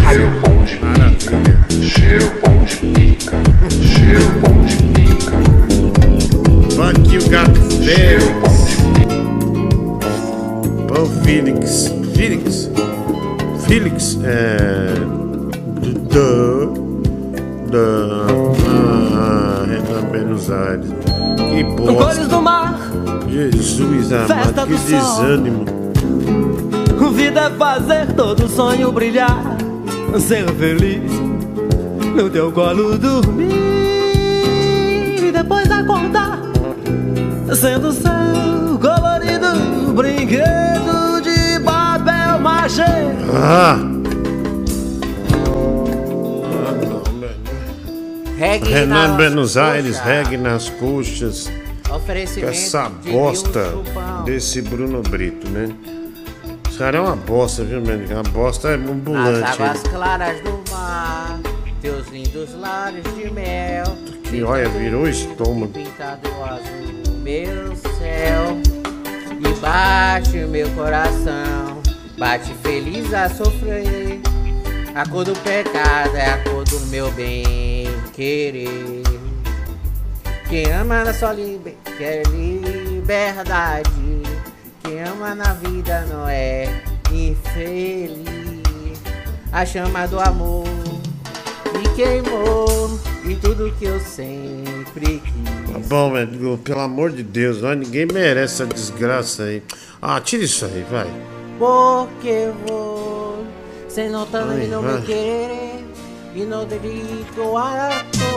Cheiro 0.00 0.30
bom 0.40 0.64
de 0.64 0.76
pica. 0.76 1.36
Cheiro 1.82 2.32
bom 2.40 2.64
de 2.64 2.76
pica. 2.94 3.36
Cheiro 3.70 4.24
bom 4.40 4.64
de 4.64 4.76
pica. 4.94 5.36
Aqui 6.88 7.18
o 7.18 7.28
Gato 7.28 7.60
Félix. 7.84 8.24
Pô, 10.88 11.04
Felix. 11.24 11.92
Felix. 12.14 12.70
Felix. 13.68 14.18
É. 14.24 14.94
Da. 16.08 16.85
Da. 17.70 18.26
Ah, 18.68 19.64
Buenos 20.08 20.50
Aires. 20.50 20.86
Que 21.36 21.64
Cores 21.64 22.18
do 22.18 22.28
bosta. 22.28 22.40
mar, 22.40 22.78
Jesus 23.28 24.12
amado, 24.12 24.66
que 24.66 24.78
sol. 24.78 25.24
desânimo. 25.24 25.64
vida 27.14 27.40
é 27.40 27.50
fazer 27.50 28.12
todo 28.12 28.48
sonho 28.48 28.92
brilhar, 28.92 29.56
ser 30.20 30.46
feliz, 30.54 31.10
no 32.14 32.30
teu 32.30 32.52
colo 32.52 32.96
dormir 32.98 33.54
e 35.24 35.32
depois 35.32 35.70
acordar, 35.70 36.40
sendo 37.54 37.92
seu 37.92 38.78
colorido 38.80 39.92
brinquedo 39.94 41.20
de 41.22 41.58
papel 41.64 42.38
machê. 42.40 42.82
Ah! 43.34 43.95
Regue 48.56 48.72
Renan 48.72 49.08
nas 49.08 49.16
Buenos 49.16 49.56
Aires, 49.58 49.96
coxas. 49.98 50.06
regue 50.06 50.36
nas 50.38 50.70
coxas. 50.70 51.52
Com 51.86 51.94
Oferecimento 51.96 52.50
essa 52.52 52.90
de 53.02 53.12
bosta 53.12 53.70
Chupão. 53.70 54.24
desse 54.24 54.62
Bruno 54.62 55.02
Brito, 55.02 55.46
né? 55.50 55.68
Esse 56.66 56.78
cara 56.78 56.96
é 56.96 57.00
uma 57.02 57.16
bosta, 57.16 57.62
viu, 57.64 57.82
mano? 57.82 58.06
Uma 58.10 58.22
bosta 58.22 58.68
é 58.68 58.74
ambulante. 58.76 59.62
águas 59.62 59.82
claras 59.82 60.40
do 60.40 60.62
mar, 60.70 61.38
teus 61.82 62.08
lindos 62.08 62.54
lábios 62.58 63.04
de 63.14 63.30
mel. 63.30 63.84
Que 64.24 64.42
olha, 64.42 64.68
virou 64.70 65.06
estômago. 65.06 65.72
Pintado 65.72 66.26
azul, 66.42 67.18
meu 67.22 67.76
céu. 67.76 68.56
E 69.38 69.60
bate 69.60 70.38
o 70.38 70.48
meu 70.48 70.68
coração, 70.70 71.82
bate 72.16 72.54
feliz 72.62 73.12
a 73.12 73.28
sofrer. 73.28 74.18
A 74.94 75.06
cor 75.06 75.26
do 75.26 75.34
pecado 75.40 76.16
é 76.16 76.30
a 76.30 76.38
cor 76.38 76.64
do 76.64 76.80
meu 76.86 77.10
bem 77.12 77.75
querer. 78.16 79.02
Quem 80.48 80.72
ama 80.72 81.04
na 81.04 81.12
sua 81.12 81.32
liber... 81.34 81.74
quer 81.98 82.26
liberdade. 82.28 83.90
Quem 84.82 85.02
ama 85.02 85.34
na 85.34 85.52
vida 85.52 86.06
não 86.08 86.26
é 86.26 86.66
infeliz. 87.12 88.24
A 89.52 89.66
chama 89.66 90.06
do 90.06 90.18
amor 90.18 90.64
me 91.76 91.88
queimou 91.94 92.98
e 93.24 93.36
tudo 93.36 93.72
que 93.78 93.84
eu 93.84 94.00
sempre 94.00 95.20
quis. 95.20 95.72
Tá 95.72 95.78
bom, 95.86 96.12
velho. 96.12 96.58
Pelo 96.58 96.80
amor 96.80 97.10
de 97.10 97.22
Deus, 97.22 97.62
ó, 97.62 97.74
ninguém 97.74 98.06
merece 98.06 98.62
essa 98.62 98.66
desgraça 98.66 99.42
aí. 99.44 99.62
Ah, 100.00 100.20
tira 100.20 100.44
isso 100.44 100.64
aí, 100.64 100.86
vai. 100.90 101.08
Porque 101.58 102.50
vou 102.66 103.44
se 103.88 104.08
notando 104.08 104.52
Ai, 104.52 104.64
e 104.64 104.68
não 104.68 104.82
vai. 104.82 105.00
me 105.00 105.06
querer 105.06 105.85
e 106.36 106.44
no 106.44 106.66
delito 106.66 107.56
Agradável. 107.56 108.36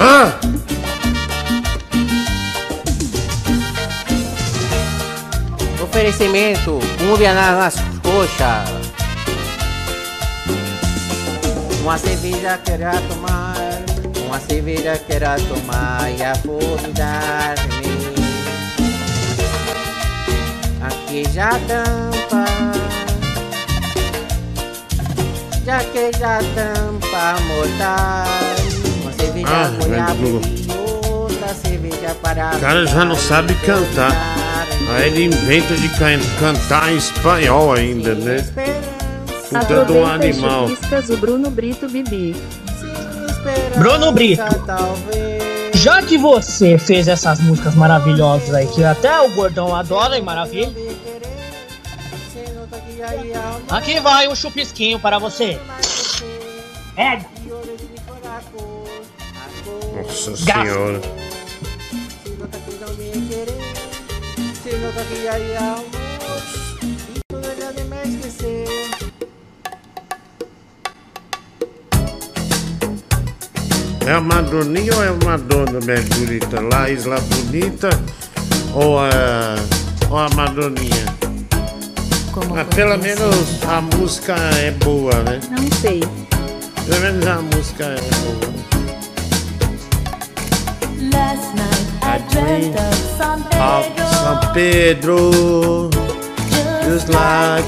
Ah! 0.00 0.32
Oferecimento, 5.80 6.80
múmia 7.02 7.34
nas, 7.34 7.56
nas 7.56 7.74
coxas. 8.00 8.68
Uma 11.82 11.96
cerveja 11.98 12.58
queira 12.58 13.00
tomar, 13.08 13.54
uma 14.26 14.40
cerveja 14.40 14.96
queira 15.06 15.36
tomar 15.48 16.10
e 16.10 16.22
afundar-me, 16.24 17.86
é 20.80 20.86
Aqui 20.86 21.24
já 21.32 21.50
tampa 21.68 22.51
já 25.64 25.78
que 25.84 26.10
já 26.18 26.38
tampa 26.54 27.40
mortal. 27.42 28.26
Uma 29.02 29.12
cerveja 29.12 29.46
Ah, 29.48 29.70
goiaba 29.78 30.14
e 30.24 31.12
outra 31.12 31.54
cerveja 31.54 32.16
para 32.22 32.50
O 32.56 32.60
cara 32.60 32.86
já 32.86 33.04
não 33.04 33.16
sabe 33.16 33.54
cantar. 33.56 34.12
Aí 34.94 35.06
ele 35.08 35.24
inventa 35.24 35.74
de 35.74 35.88
can- 35.90 36.20
cantar 36.38 36.92
em 36.92 36.96
espanhol 36.96 37.72
ainda, 37.72 38.14
né? 38.14 38.44
Puta 39.48 39.92
e 39.92 40.02
animal. 40.04 40.68
chupiscas 40.68 41.10
o 41.10 41.16
Bruno 41.16 41.50
Brito 41.50 41.88
Bibi. 41.88 42.34
Bruno 43.76 44.12
Brito, 44.12 44.42
já 45.74 46.00
que 46.02 46.16
você 46.16 46.78
fez 46.78 47.08
essas 47.08 47.40
músicas 47.40 47.74
maravilhosas 47.74 48.54
aí, 48.54 48.66
que 48.68 48.84
até 48.84 49.20
o 49.20 49.30
gordão 49.30 49.74
adora 49.74 50.16
e 50.16 50.22
maravilha. 50.22 50.72
Aqui 53.68 53.98
vai 53.98 54.28
um 54.28 54.34
chupisquinho 54.34 55.00
para 55.00 55.18
você. 55.18 55.58
Pega! 56.94 57.26
Nossa 59.96 60.36
senhora. 60.36 61.00
É 74.06 74.12
a 74.12 74.20
Madoninha 74.20 74.94
ou 74.94 75.04
é 75.04 75.08
a 75.08 75.12
Madonna 75.24 75.80
bem 75.80 76.02
bonita? 76.02 76.60
Lá 76.60 76.90
bonita 77.20 77.90
ou 78.74 78.98
a, 78.98 79.10
ou 80.10 80.18
a 80.18 80.28
Madoninha? 80.30 81.11
Mas 82.34 82.66
pelo 82.74 82.96
menos 82.96 83.62
a 83.68 83.80
música 83.80 84.34
é 84.56 84.70
boa, 84.70 85.12
né? 85.24 85.38
Não 85.50 85.70
sei. 85.80 86.00
Pelo 86.86 87.00
menos 87.00 87.26
a 87.26 87.42
música 87.42 87.84
é 87.84 88.00
boa. 88.20 88.52
Last 91.12 91.54
night 91.54 91.86
I 92.02 92.18
dreamt 92.30 92.76
of 92.78 92.96
San 93.18 93.38
Of 93.60 93.90
Pedro. 93.94 94.12
São 94.22 94.52
Pedro, 94.54 95.90
just 96.84 97.08
like 97.08 97.66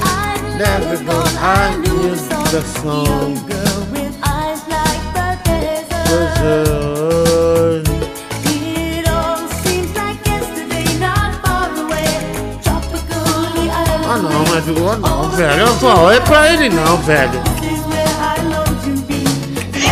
never 0.57 0.97
go 1.03 1.21
I 1.41 1.75
knew 1.77 2.15
the 2.51 2.61
song 2.81 3.35
Girl 3.45 3.81
with 3.91 4.15
eyes 4.23 4.61
like 4.67 5.03
the 5.13 5.37
desert. 5.43 7.24
Mas 14.55 14.63
oh, 14.69 14.95
não, 14.95 15.29
velho. 15.31 15.59
Eu 15.59 15.75
falo, 15.75 16.11
é 16.11 16.19
pra 16.21 16.53
ele 16.53 16.69
não, 16.69 16.97
velho. 16.97 17.41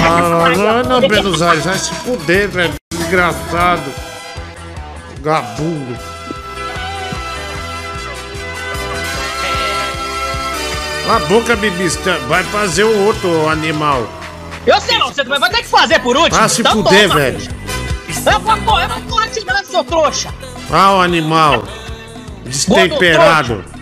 Ah, 0.06 0.84
não, 0.84 1.02
Buenos 1.02 1.42
Aires, 1.42 1.66
vai 1.66 1.78
se 1.78 1.94
fuder, 1.96 2.50
velho. 2.50 2.74
Desgraçado. 2.94 3.92
Gabundo. 5.22 5.98
A 11.10 11.20
boca, 11.28 11.56
bibista. 11.58 12.18
Vai 12.30 12.44
fazer 12.44 12.86
o 12.86 13.06
outro 13.06 13.50
animal. 13.50 14.08
Eu 14.66 14.80
sei 14.80 14.98
não, 14.98 15.08
você 15.08 15.24
vai 15.26 15.50
ter 15.50 15.64
que 15.64 15.68
fazer 15.68 16.00
por 16.00 16.16
último. 16.16 16.42
Ah, 16.42 16.48
se 16.48 16.62
Então 16.62 16.72
fuder, 16.72 17.10
toma. 17.10 17.20
velho. 17.20 17.40
Eu 18.26 18.40
vou 18.40 18.58
correr, 18.58 18.86
eu 18.86 18.90
vou 18.90 19.02
correr 19.10 19.30
seu 19.66 19.84
trouxa. 19.84 20.34
Ah, 20.72 20.94
o 20.94 21.02
animal. 21.02 21.64
Destemperado. 22.46 23.73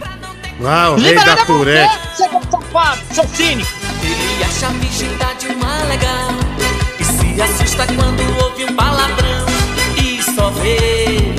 Ah, 0.63 0.91
o 0.91 0.95
rei 0.95 1.11
Liberado 1.11 1.47
da 1.47 1.71
é 1.71 1.87
você. 1.87 2.15
Seu 2.15 2.41
safado, 2.51 3.01
seu 3.13 3.27
cínico. 3.27 3.71
Ele 4.03 4.43
acha 4.43 4.67
a 4.67 4.69
virgindade 4.71 5.47
uma 5.47 5.83
legal 5.83 6.31
E 6.99 7.03
se 7.03 7.41
assusta 7.41 7.85
quando 7.87 8.43
ouve 8.43 8.65
um 8.65 8.75
palavrão 8.75 9.45
E 9.95 10.21
só 10.23 10.49
vê 10.49 11.30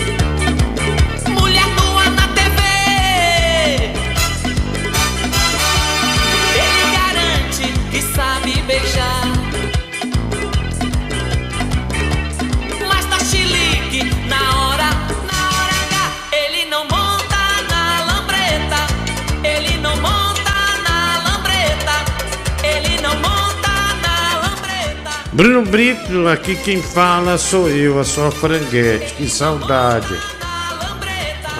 Bruno 25.42 25.62
Brito, 25.62 26.28
aqui 26.28 26.54
quem 26.54 26.80
fala 26.80 27.36
sou 27.36 27.68
eu, 27.68 27.98
a 27.98 28.04
sua 28.04 28.30
franguete. 28.30 29.12
Que 29.14 29.28
saudade. 29.28 30.16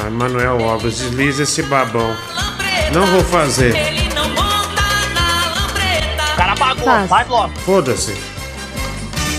Ai, 0.01 0.09
Manuel 0.09 0.61
Obras, 0.61 0.99
desliza 0.99 1.43
esse 1.43 1.65
babão. 1.65 2.17
Não 2.95 3.05
vou 3.07 3.25
fazer. 3.25 3.75
O 6.33 6.37
cara 6.37 6.55
pagou, 6.55 6.85
Faz. 6.85 7.11
vai 7.11 7.27
logo. 7.27 7.53
Foda-se. 7.67 8.15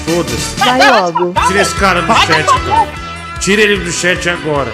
Foda-se. 0.06 0.56
Vai 0.58 0.92
logo. 0.92 1.34
Tira 1.48 1.62
esse 1.62 1.76
cara 1.76 2.02
do 2.02 2.08
Vai, 2.08 2.28
chat, 2.28 2.46
cara. 2.46 2.88
Tira 3.40 3.62
ele 3.62 3.78
do 3.78 3.92
chat 3.94 4.30
agora. 4.30 4.74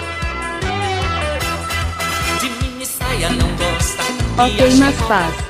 De 2.40 2.50
mini 2.60 2.84
saia 2.84 3.30
não 3.30 3.48
gosta 3.50 4.02
Ok, 4.36 4.74
mas 4.80 4.96
faz. 5.02 5.49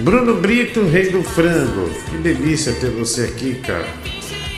Bruno 0.00 0.40
Brito, 0.40 0.82
rei 0.86 1.10
do 1.10 1.22
frango. 1.22 1.90
Que 2.08 2.16
delícia 2.16 2.72
ter 2.72 2.90
você 2.90 3.24
aqui, 3.24 3.56
cara. 3.56 3.88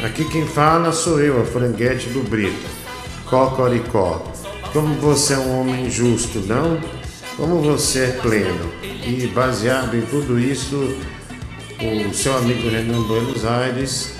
Aqui 0.04 0.24
quem 0.24 0.46
fala 0.46 0.92
sou 0.92 1.20
eu, 1.20 1.40
a 1.40 1.44
franguete 1.44 2.08
do 2.10 2.22
Brito. 2.22 2.68
Cocoricó. 3.26 4.24
Como 4.72 4.94
você 4.94 5.34
é 5.34 5.38
um 5.38 5.60
homem 5.60 5.90
justo, 5.90 6.38
não? 6.40 6.80
Como 7.36 7.60
você 7.60 8.04
é 8.04 8.18
pleno. 8.22 8.72
E 8.82 9.26
baseado 9.34 9.96
em 9.96 10.02
tudo 10.02 10.38
isso, 10.38 10.96
o 11.80 12.14
seu 12.14 12.36
amigo 12.36 12.68
Renan 12.68 13.02
Buenos 13.02 13.44
Aires 13.44 14.14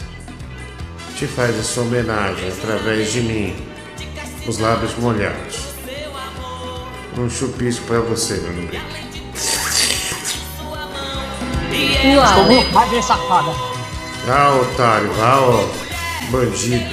te 1.16 1.26
faz 1.28 1.56
essa 1.56 1.82
homenagem 1.82 2.48
através 2.48 3.12
de 3.12 3.20
mim, 3.20 3.54
os 4.46 4.58
lábios 4.58 4.96
molhados. 4.98 5.68
Um 7.16 7.30
chupisco 7.30 7.86
pra 7.86 8.00
você, 8.00 8.34
Bruno 8.38 8.66
Brito. 8.66 9.01
Uau. 11.72 12.64
Vai 12.72 12.88
ver, 12.90 13.02
safada. 13.02 13.50
Ah, 14.28 14.54
otário, 14.60 15.10
ah, 15.20 15.40
ó, 15.40 16.30
bandido. 16.30 16.84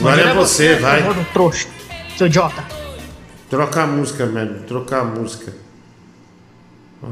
Agora 0.00 0.20
é 0.22 0.34
você, 0.34 0.76
vai. 0.76 1.02
Trouxa, 1.32 1.68
seu 2.16 2.26
idiota. 2.26 2.64
Troca 3.50 3.82
a 3.82 3.86
música, 3.86 4.26
mano. 4.26 4.62
Troca 4.66 5.00
a 5.00 5.04
música. 5.04 5.52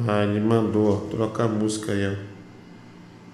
Ah, 0.08 0.22
ele 0.24 0.40
mandou. 0.40 1.08
Troca 1.10 1.44
a 1.44 1.48
música 1.48 1.92
aí, 1.92 2.06
ó. 2.08 2.32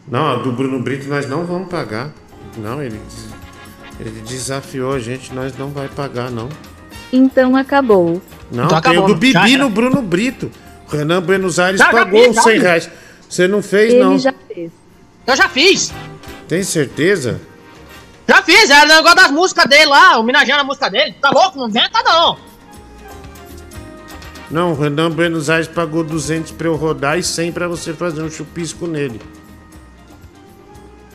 Não, 0.09 0.33
a 0.33 0.37
do 0.37 0.51
Bruno 0.53 0.81
Brito 0.81 1.09
nós 1.09 1.29
não 1.29 1.45
vamos 1.45 1.69
pagar. 1.69 2.11
Não, 2.57 2.83
ele, 2.83 2.99
ele 4.01 4.21
desafiou 4.23 4.95
a 4.95 4.99
gente, 4.99 5.35
nós 5.35 5.57
não 5.57 5.69
vai 5.69 5.87
pagar, 5.89 6.31
não. 6.31 6.49
Então 7.13 7.55
acabou. 7.55 8.21
Não, 8.51 8.65
Então 8.65 8.81
tem 8.81 8.93
o 8.93 8.95
acabou, 9.01 9.07
do 9.09 9.15
Bibi 9.17 9.57
no 9.59 9.69
Bruno 9.69 10.01
Brito. 10.03 10.51
O 10.91 10.97
Renan 10.97 11.23
Buenos 11.23 11.59
Aires 11.61 11.79
Já, 11.79 11.91
pagou 11.91 12.33
já 12.33 12.43
100 12.43 12.53
fiz. 12.55 12.63
reais. 12.63 12.91
Você 13.29 13.47
não 13.47 13.63
fez, 13.63 13.93
Ele 13.93 14.03
não. 14.03 14.19
já 14.19 14.33
fez. 14.33 14.73
Eu 15.27 15.37
já 15.37 15.49
fiz. 15.49 15.93
Tem 16.49 16.63
certeza? 16.63 17.41
Já 18.27 18.43
fiz, 18.43 18.69
era 18.71 18.85
o 18.85 18.89
negócio 18.89 19.17
das 19.17 19.31
músicas 19.31 19.67
dele 19.67 19.87
lá, 19.87 20.19
homenageando 20.19 20.61
a 20.63 20.65
música 20.65 20.89
dele. 20.91 21.15
Tá 21.21 21.31
louco? 21.31 21.59
Não 21.59 21.69
inventa 21.69 22.03
não. 22.03 22.39
Não, 24.51 24.73
o 24.73 24.75
Renan 24.81 25.11
Buenos 25.11 25.51
Aires 25.51 25.69
pagou 25.69 26.03
200 26.03 26.53
pra 26.53 26.69
eu 26.69 26.77
rodar 26.77 27.19
e 27.19 27.23
100 27.23 27.53
pra 27.53 27.69
você 27.69 27.93
fazer 27.93 28.23
um 28.23 28.31
chupisco 28.31 28.87
nele. 28.87 29.21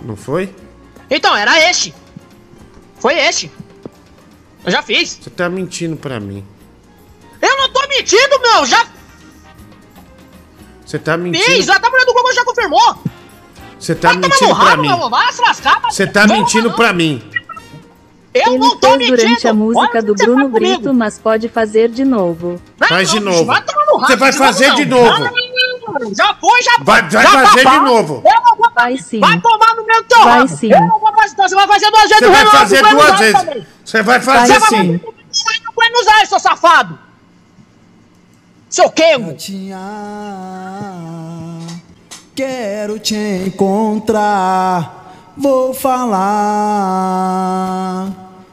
Não 0.02 0.16
foi? 0.16 0.54
Então, 1.10 1.36
era 1.36 1.70
este. 1.70 1.94
Foi 3.00 3.16
este. 3.18 3.52
Eu 4.64 4.72
já 4.72 4.82
fiz. 4.84 5.18
Você 5.22 5.30
tá 5.32 5.50
mentindo 5.50 5.96
pra 5.96 6.20
mim. 6.20 6.46
Eu 7.42 7.58
não 7.58 7.70
tô 7.74 7.82
mentindo, 7.90 8.40
meu. 8.40 8.66
Já 8.66 8.86
Você 10.94 11.00
tá 11.00 11.14
fiz. 11.14 11.22
mentindo. 11.24 11.72
A 11.72 11.90
mulher 11.90 12.06
do 12.06 12.14
Google 12.14 12.34
já 12.34 12.46
confirmou. 12.46 12.98
Você 13.80 13.96
tá 13.96 14.10
Vai 14.10 14.18
mentindo 14.18 14.56
pra 14.56 14.64
rabo, 14.66 14.82
mim. 14.84 14.88
Vai 15.10 15.34
vai- 15.80 15.92
Você 15.92 16.06
tá 16.06 16.22
Vamos, 16.22 16.38
mentindo 16.38 16.70
não. 16.70 16.76
pra 16.76 16.94
mim. 16.94 17.22
Eu 18.32 18.48
Ele 18.54 18.58
não 18.60 18.78
tô 18.78 18.88
fez 18.90 19.00
mentindo. 19.00 19.18
durante 19.18 19.48
a 19.48 19.54
música 19.54 19.90
Olha 19.92 20.02
do 20.04 20.14
Bruno 20.14 20.42
faz 20.42 20.52
comigo. 20.54 20.76
Brito, 20.78 20.94
mas 20.94 21.18
pode 21.20 21.50
fazer 21.50 21.90
de 21.90 22.06
novo. 22.06 22.62
Faz 22.78 23.10
de 23.10 23.20
novo. 23.20 23.46
vai 23.46 23.62
rabo, 23.62 24.00
Você 24.06 24.16
vai 24.16 24.32
fazer 24.34 24.74
de 24.76 24.86
novo. 24.86 25.30
Já 26.16 26.34
foi, 26.36 26.62
já 26.62 26.72
foi. 26.74 26.84
Vai- 26.86 27.02
vai 27.10 27.24
já 27.24 27.32
fazer 27.32 27.64
tá 27.64 27.72
de 27.72 27.80
novo. 27.86 28.22
Vou 28.22 28.70
Vai 28.76 28.98
sim. 28.98 29.20
Vai 29.20 29.40
tomar 29.40 29.76
no 29.76 29.86
meu 29.86 30.04
teu 30.04 30.24
Vai 30.24 30.38
rabo. 30.40 30.48
sim. 30.48 30.72
Eu 30.72 30.80
não 30.82 31.00
vou 31.00 31.14
fazer, 31.14 31.34
então 31.34 31.48
você 31.50 31.56
vai 31.56 31.68
fazer 31.68 31.92
duas 31.92 32.04
vezes 32.04 32.18
Você 32.20 32.26
no 32.26 32.32
vai 32.32 32.46
fazer 32.48 32.82
duas 32.82 33.20
vezes. 33.20 33.66
Você 33.84 34.02
vai 34.04 34.20
Você 34.20 34.26
fazer 34.26 34.48
vai 34.54 34.60
fazer 34.62 34.76
sim. 34.78 34.92
no 34.94 35.74
Buenos 35.74 36.08
Aires, 36.08 36.30
seu 36.30 36.40
safado. 36.40 37.00
Seu 38.74 38.90
Kengo. 38.90 39.36
Quero 42.34 42.98
te 42.98 43.44
encontrar, 43.46 45.36
vou 45.38 45.76
falar. 45.76 46.18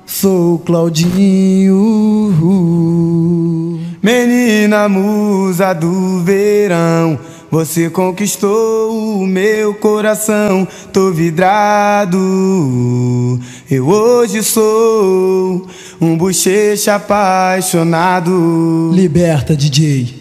Sou 0.04 0.58
Claudinho, 0.58 1.78
menina 4.02 4.90
musa 4.90 5.72
do 5.72 6.22
verão. 6.22 7.18
Você 7.50 7.90
conquistou 7.90 8.92
o 9.22 9.26
meu 9.26 9.74
coração, 9.74 10.68
tô 10.92 11.10
vidrado. 11.10 12.16
Eu 13.68 13.88
hoje 13.88 14.40
sou 14.44 15.66
um 16.00 16.16
bochecha 16.16 16.94
apaixonado. 16.94 18.92
Liberta, 18.94 19.56
DJ. 19.56 20.14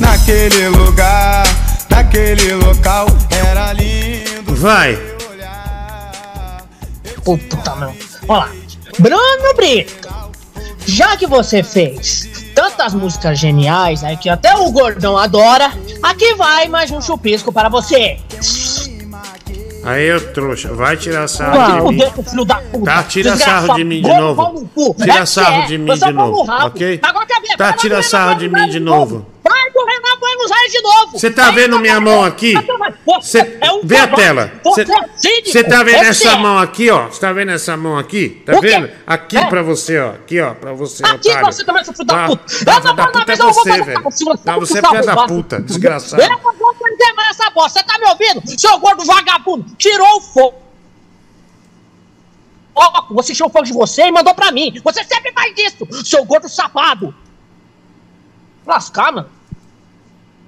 Naquele 0.00 0.68
lugar, 0.70 1.46
naquele 1.88 2.54
local, 2.54 3.06
era 3.30 3.72
lindo. 3.74 4.56
Vai. 4.56 4.98
Ô, 7.24 7.38
puta 7.38 7.76
merda. 7.76 7.94
Olha 8.26 8.40
lá. 8.40 8.50
Bruno 8.98 9.54
Brito, 9.54 10.08
já 10.84 11.16
que 11.16 11.28
você 11.28 11.62
fez 11.62 12.31
tantas 12.54 12.94
músicas 12.94 13.38
geniais 13.38 14.02
aí 14.04 14.16
que 14.16 14.28
até 14.28 14.54
o 14.56 14.70
gordão 14.70 15.16
adora, 15.16 15.70
aqui 16.02 16.34
vai 16.34 16.68
mais 16.68 16.90
um 16.90 17.00
chupisco 17.00 17.52
para 17.52 17.68
você. 17.68 18.18
Aí, 19.84 20.04
eu 20.06 20.32
trouxa, 20.32 20.72
vai 20.72 20.96
tirar 20.96 21.26
sarro 21.26 21.56
Vai 21.56 21.80
de 21.80 21.96
mim. 21.96 22.24
filho 22.30 22.44
da 22.44 22.54
puta. 22.54 22.84
Tá, 22.84 23.02
tira 23.02 23.32
Desgraçado. 23.32 23.66
sarro 23.66 23.76
de 23.78 23.84
mim 23.84 24.00
de 24.00 24.08
novo. 24.16 24.68
Tira 24.96 25.26
sarro 25.26 25.66
de 25.66 25.78
mim 25.78 25.94
de 25.94 26.12
novo, 26.12 26.46
ok? 26.66 27.00
Tá, 27.58 27.72
tira 27.72 28.00
sarro 28.00 28.36
de 28.36 28.48
mim 28.48 28.68
de 28.68 28.78
novo. 28.78 29.26
Vai 29.44 29.70
do 29.72 29.84
Renan 29.84 30.20
Buenos 30.20 30.52
Aires 30.52 30.72
de 30.72 30.80
novo. 30.82 31.18
Você 31.18 31.30
tá 31.30 31.50
vendo 31.50 31.78
minha 31.80 32.00
mão 32.00 32.22
aqui? 32.22 32.54
Cê, 33.20 33.58
É 33.60 33.72
um 33.72 33.80
vê 33.82 33.96
a 33.96 34.06
tela. 34.06 34.52
Você 34.62 34.82
é. 34.82 35.42
Você 35.44 35.64
tá 35.64 35.82
vendo 35.82 36.04
essa 36.04 36.30
é. 36.30 36.36
mão 36.36 36.58
aqui, 36.58 36.88
ó? 36.90 37.08
Você 37.08 37.20
tá 37.20 37.32
vendo 37.32 37.50
essa 37.50 37.76
mão 37.76 37.98
aqui? 37.98 38.42
Tá 38.46 38.60
vendo? 38.60 38.88
Aqui 39.04 39.36
É. 39.36 39.46
pra 39.46 39.62
você, 39.62 39.98
ó. 39.98 40.10
Aqui, 40.10 40.40
ó, 40.40 40.54
pra 40.54 40.72
você, 40.72 41.04
Aqui 41.04 41.28
otário. 41.30 41.46
você 41.46 41.64
também, 41.64 41.84
seu 41.84 41.92
filho 41.92 42.06
da 42.06 42.14
Tá, 42.14 42.26
puta. 42.28 42.44
tá, 42.64 42.80
filho 42.80 42.94
da 42.94 43.02
vou 43.02 43.12
puta 43.12 43.20
é 43.20 43.24
visão, 43.34 43.48
eu 43.48 43.52
vou 43.54 43.62
você, 43.64 43.70
fazer 43.70 43.84
velho. 43.84 44.02
Tá, 44.44 44.58
você 44.58 44.78
é 44.78 44.82
filho 44.82 45.06
da 45.06 45.26
puta, 45.26 45.60
desgraçado. 45.60 46.22
Eu 46.22 46.28
não 46.30 46.38
vou 46.38 46.72
entender 46.74 47.12
mais 47.14 47.30
essa 47.38 47.50
bosta. 47.50 47.80
Você 47.80 47.84
tá 47.86 47.98
me 47.98 48.06
ouvindo? 48.06 48.60
Seu 48.60 48.78
gordo 48.78 49.04
vagabundo. 49.04 49.66
Tirou 49.76 50.18
o 50.18 50.20
fogo. 50.20 50.62
Ó, 52.74 53.06
você 53.10 53.34
tirou 53.34 53.48
o 53.50 53.52
fogo 53.52 53.64
de 53.64 53.72
você 53.72 54.02
e 54.02 54.12
mandou 54.12 54.34
pra 54.34 54.52
mim. 54.52 54.72
Você 54.84 55.02
sempre 55.04 55.32
faz 55.32 55.52
isso, 55.58 55.86
seu 56.04 56.24
gordo 56.24 56.48
safado. 56.48 57.12
Lascar, 58.66 59.12
mano. 59.12 59.30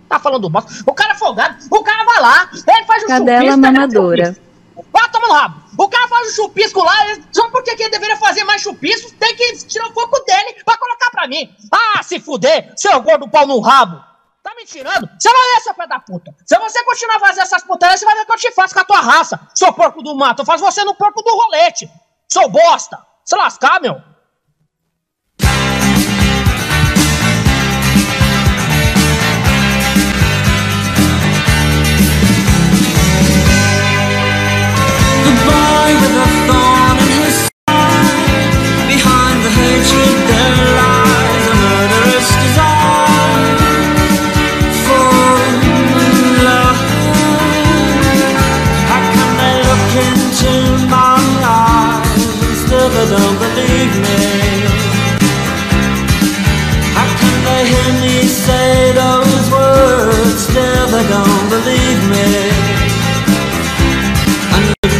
Tá 0.08 0.18
falando 0.18 0.48
bosta. 0.48 0.70
O 0.86 0.92
cara 0.94 1.12
é 1.12 1.16
folgado. 1.16 1.56
O 1.70 1.82
cara 1.82 2.04
vai 2.04 2.20
lá. 2.20 2.50
Ele 2.52 2.84
faz 2.86 3.02
um 3.04 3.06
Cadela 3.06 3.40
chupisco, 3.40 3.42
ele 3.44 3.56
mamadora. 3.56 4.24
chupisco. 4.26 4.44
Vai 4.92 5.10
tomar 5.10 5.28
no 5.28 5.34
rabo. 5.34 5.64
O 5.78 5.88
cara 5.88 6.08
faz 6.08 6.28
um 6.28 6.34
chupisco 6.34 6.84
lá, 6.84 7.08
ele- 7.10 7.24
só 7.32 7.48
porque 7.50 7.74
que 7.74 7.82
ele 7.82 7.90
deveria 7.90 8.16
fazer 8.16 8.44
mais 8.44 8.62
chupiscos, 8.62 9.10
tem 9.12 9.34
que 9.34 9.56
tirar 9.66 9.88
o 9.88 9.92
foco 9.92 10.20
dele 10.24 10.62
pra 10.64 10.76
colocar 10.78 11.10
pra 11.10 11.26
mim. 11.26 11.52
Ah, 11.72 12.02
se 12.02 12.20
fuder, 12.20 12.72
seu 12.76 13.00
gordo 13.00 13.28
pau 13.28 13.46
no 13.46 13.58
rabo. 13.60 14.02
Tá 14.42 14.52
me 14.54 14.64
tirando? 14.64 15.08
Você 15.18 15.28
não 15.32 15.56
é 15.56 15.60
seu 15.60 15.74
pé 15.74 15.86
da 15.86 15.98
puta. 15.98 16.32
Se 16.44 16.56
você 16.58 16.84
continuar 16.84 17.18
fazendo 17.18 17.42
essas 17.42 17.64
putarias, 17.64 17.98
você 17.98 18.06
vai 18.06 18.14
ver 18.14 18.22
o 18.22 18.26
que 18.26 18.32
eu 18.34 18.36
te 18.36 18.52
faço 18.52 18.74
com 18.74 18.80
a 18.80 18.84
tua 18.84 19.00
raça, 19.00 19.40
seu 19.54 19.72
porco 19.72 20.02
do 20.02 20.14
mato. 20.14 20.42
Eu 20.42 20.46
faço 20.46 20.62
você 20.62 20.84
no 20.84 20.94
porco 20.94 21.22
do 21.22 21.30
rolete. 21.34 21.90
Seu 22.28 22.48
bosta. 22.48 22.98
Se 23.24 23.34
lascar, 23.34 23.80
meu. 23.80 24.00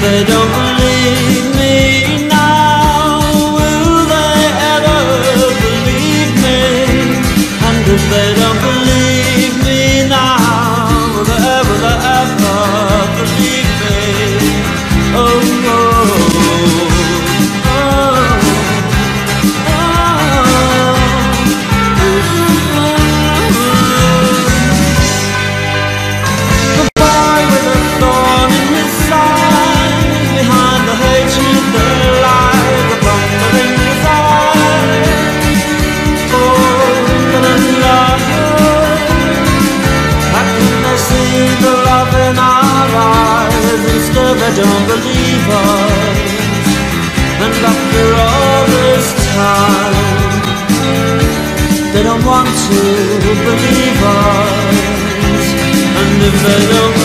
never 0.05 0.27
done 0.27 0.74
to 52.67 53.33
believe 53.45 54.03
us. 54.03 54.77
And 56.01 56.23
if 56.29 56.37
they 56.45 56.61
don't 56.73 57.04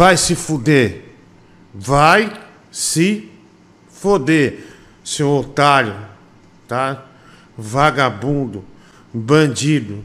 vai 0.00 0.16
se 0.16 0.34
fuder. 0.34 1.02
Vai 1.74 2.32
se 2.72 3.30
foder, 3.92 4.64
seu 5.04 5.28
otário, 5.28 5.94
tá? 6.66 7.04
Vagabundo, 7.54 8.64
bandido, 9.12 10.02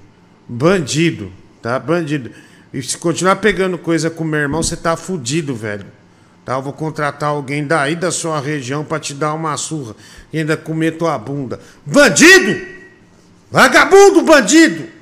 bandido, 0.49 1.31
tá? 1.61 1.79
Bandido. 1.79 2.29
E 2.73 2.83
se 2.83 2.97
continuar 2.97 3.37
pegando 3.37 3.77
coisa 3.77 4.09
com 4.09 4.25
meu 4.25 4.41
irmão, 4.41 4.61
você 4.61 4.75
tá 4.75 4.97
fudido, 4.97 5.55
velho. 5.55 5.85
Tá? 6.43 6.55
Eu 6.55 6.61
vou 6.61 6.73
contratar 6.73 7.29
alguém 7.29 7.65
daí 7.65 7.95
da 7.95 8.11
sua 8.11 8.41
região 8.41 8.83
pra 8.83 8.99
te 8.99 9.13
dar 9.13 9.33
uma 9.33 9.55
surra 9.55 9.95
e 10.33 10.39
ainda 10.39 10.57
comer 10.57 10.97
tua 10.97 11.17
bunda. 11.17 11.57
Bandido! 11.85 12.67
Vagabundo, 13.49 14.23
bandido! 14.23 14.94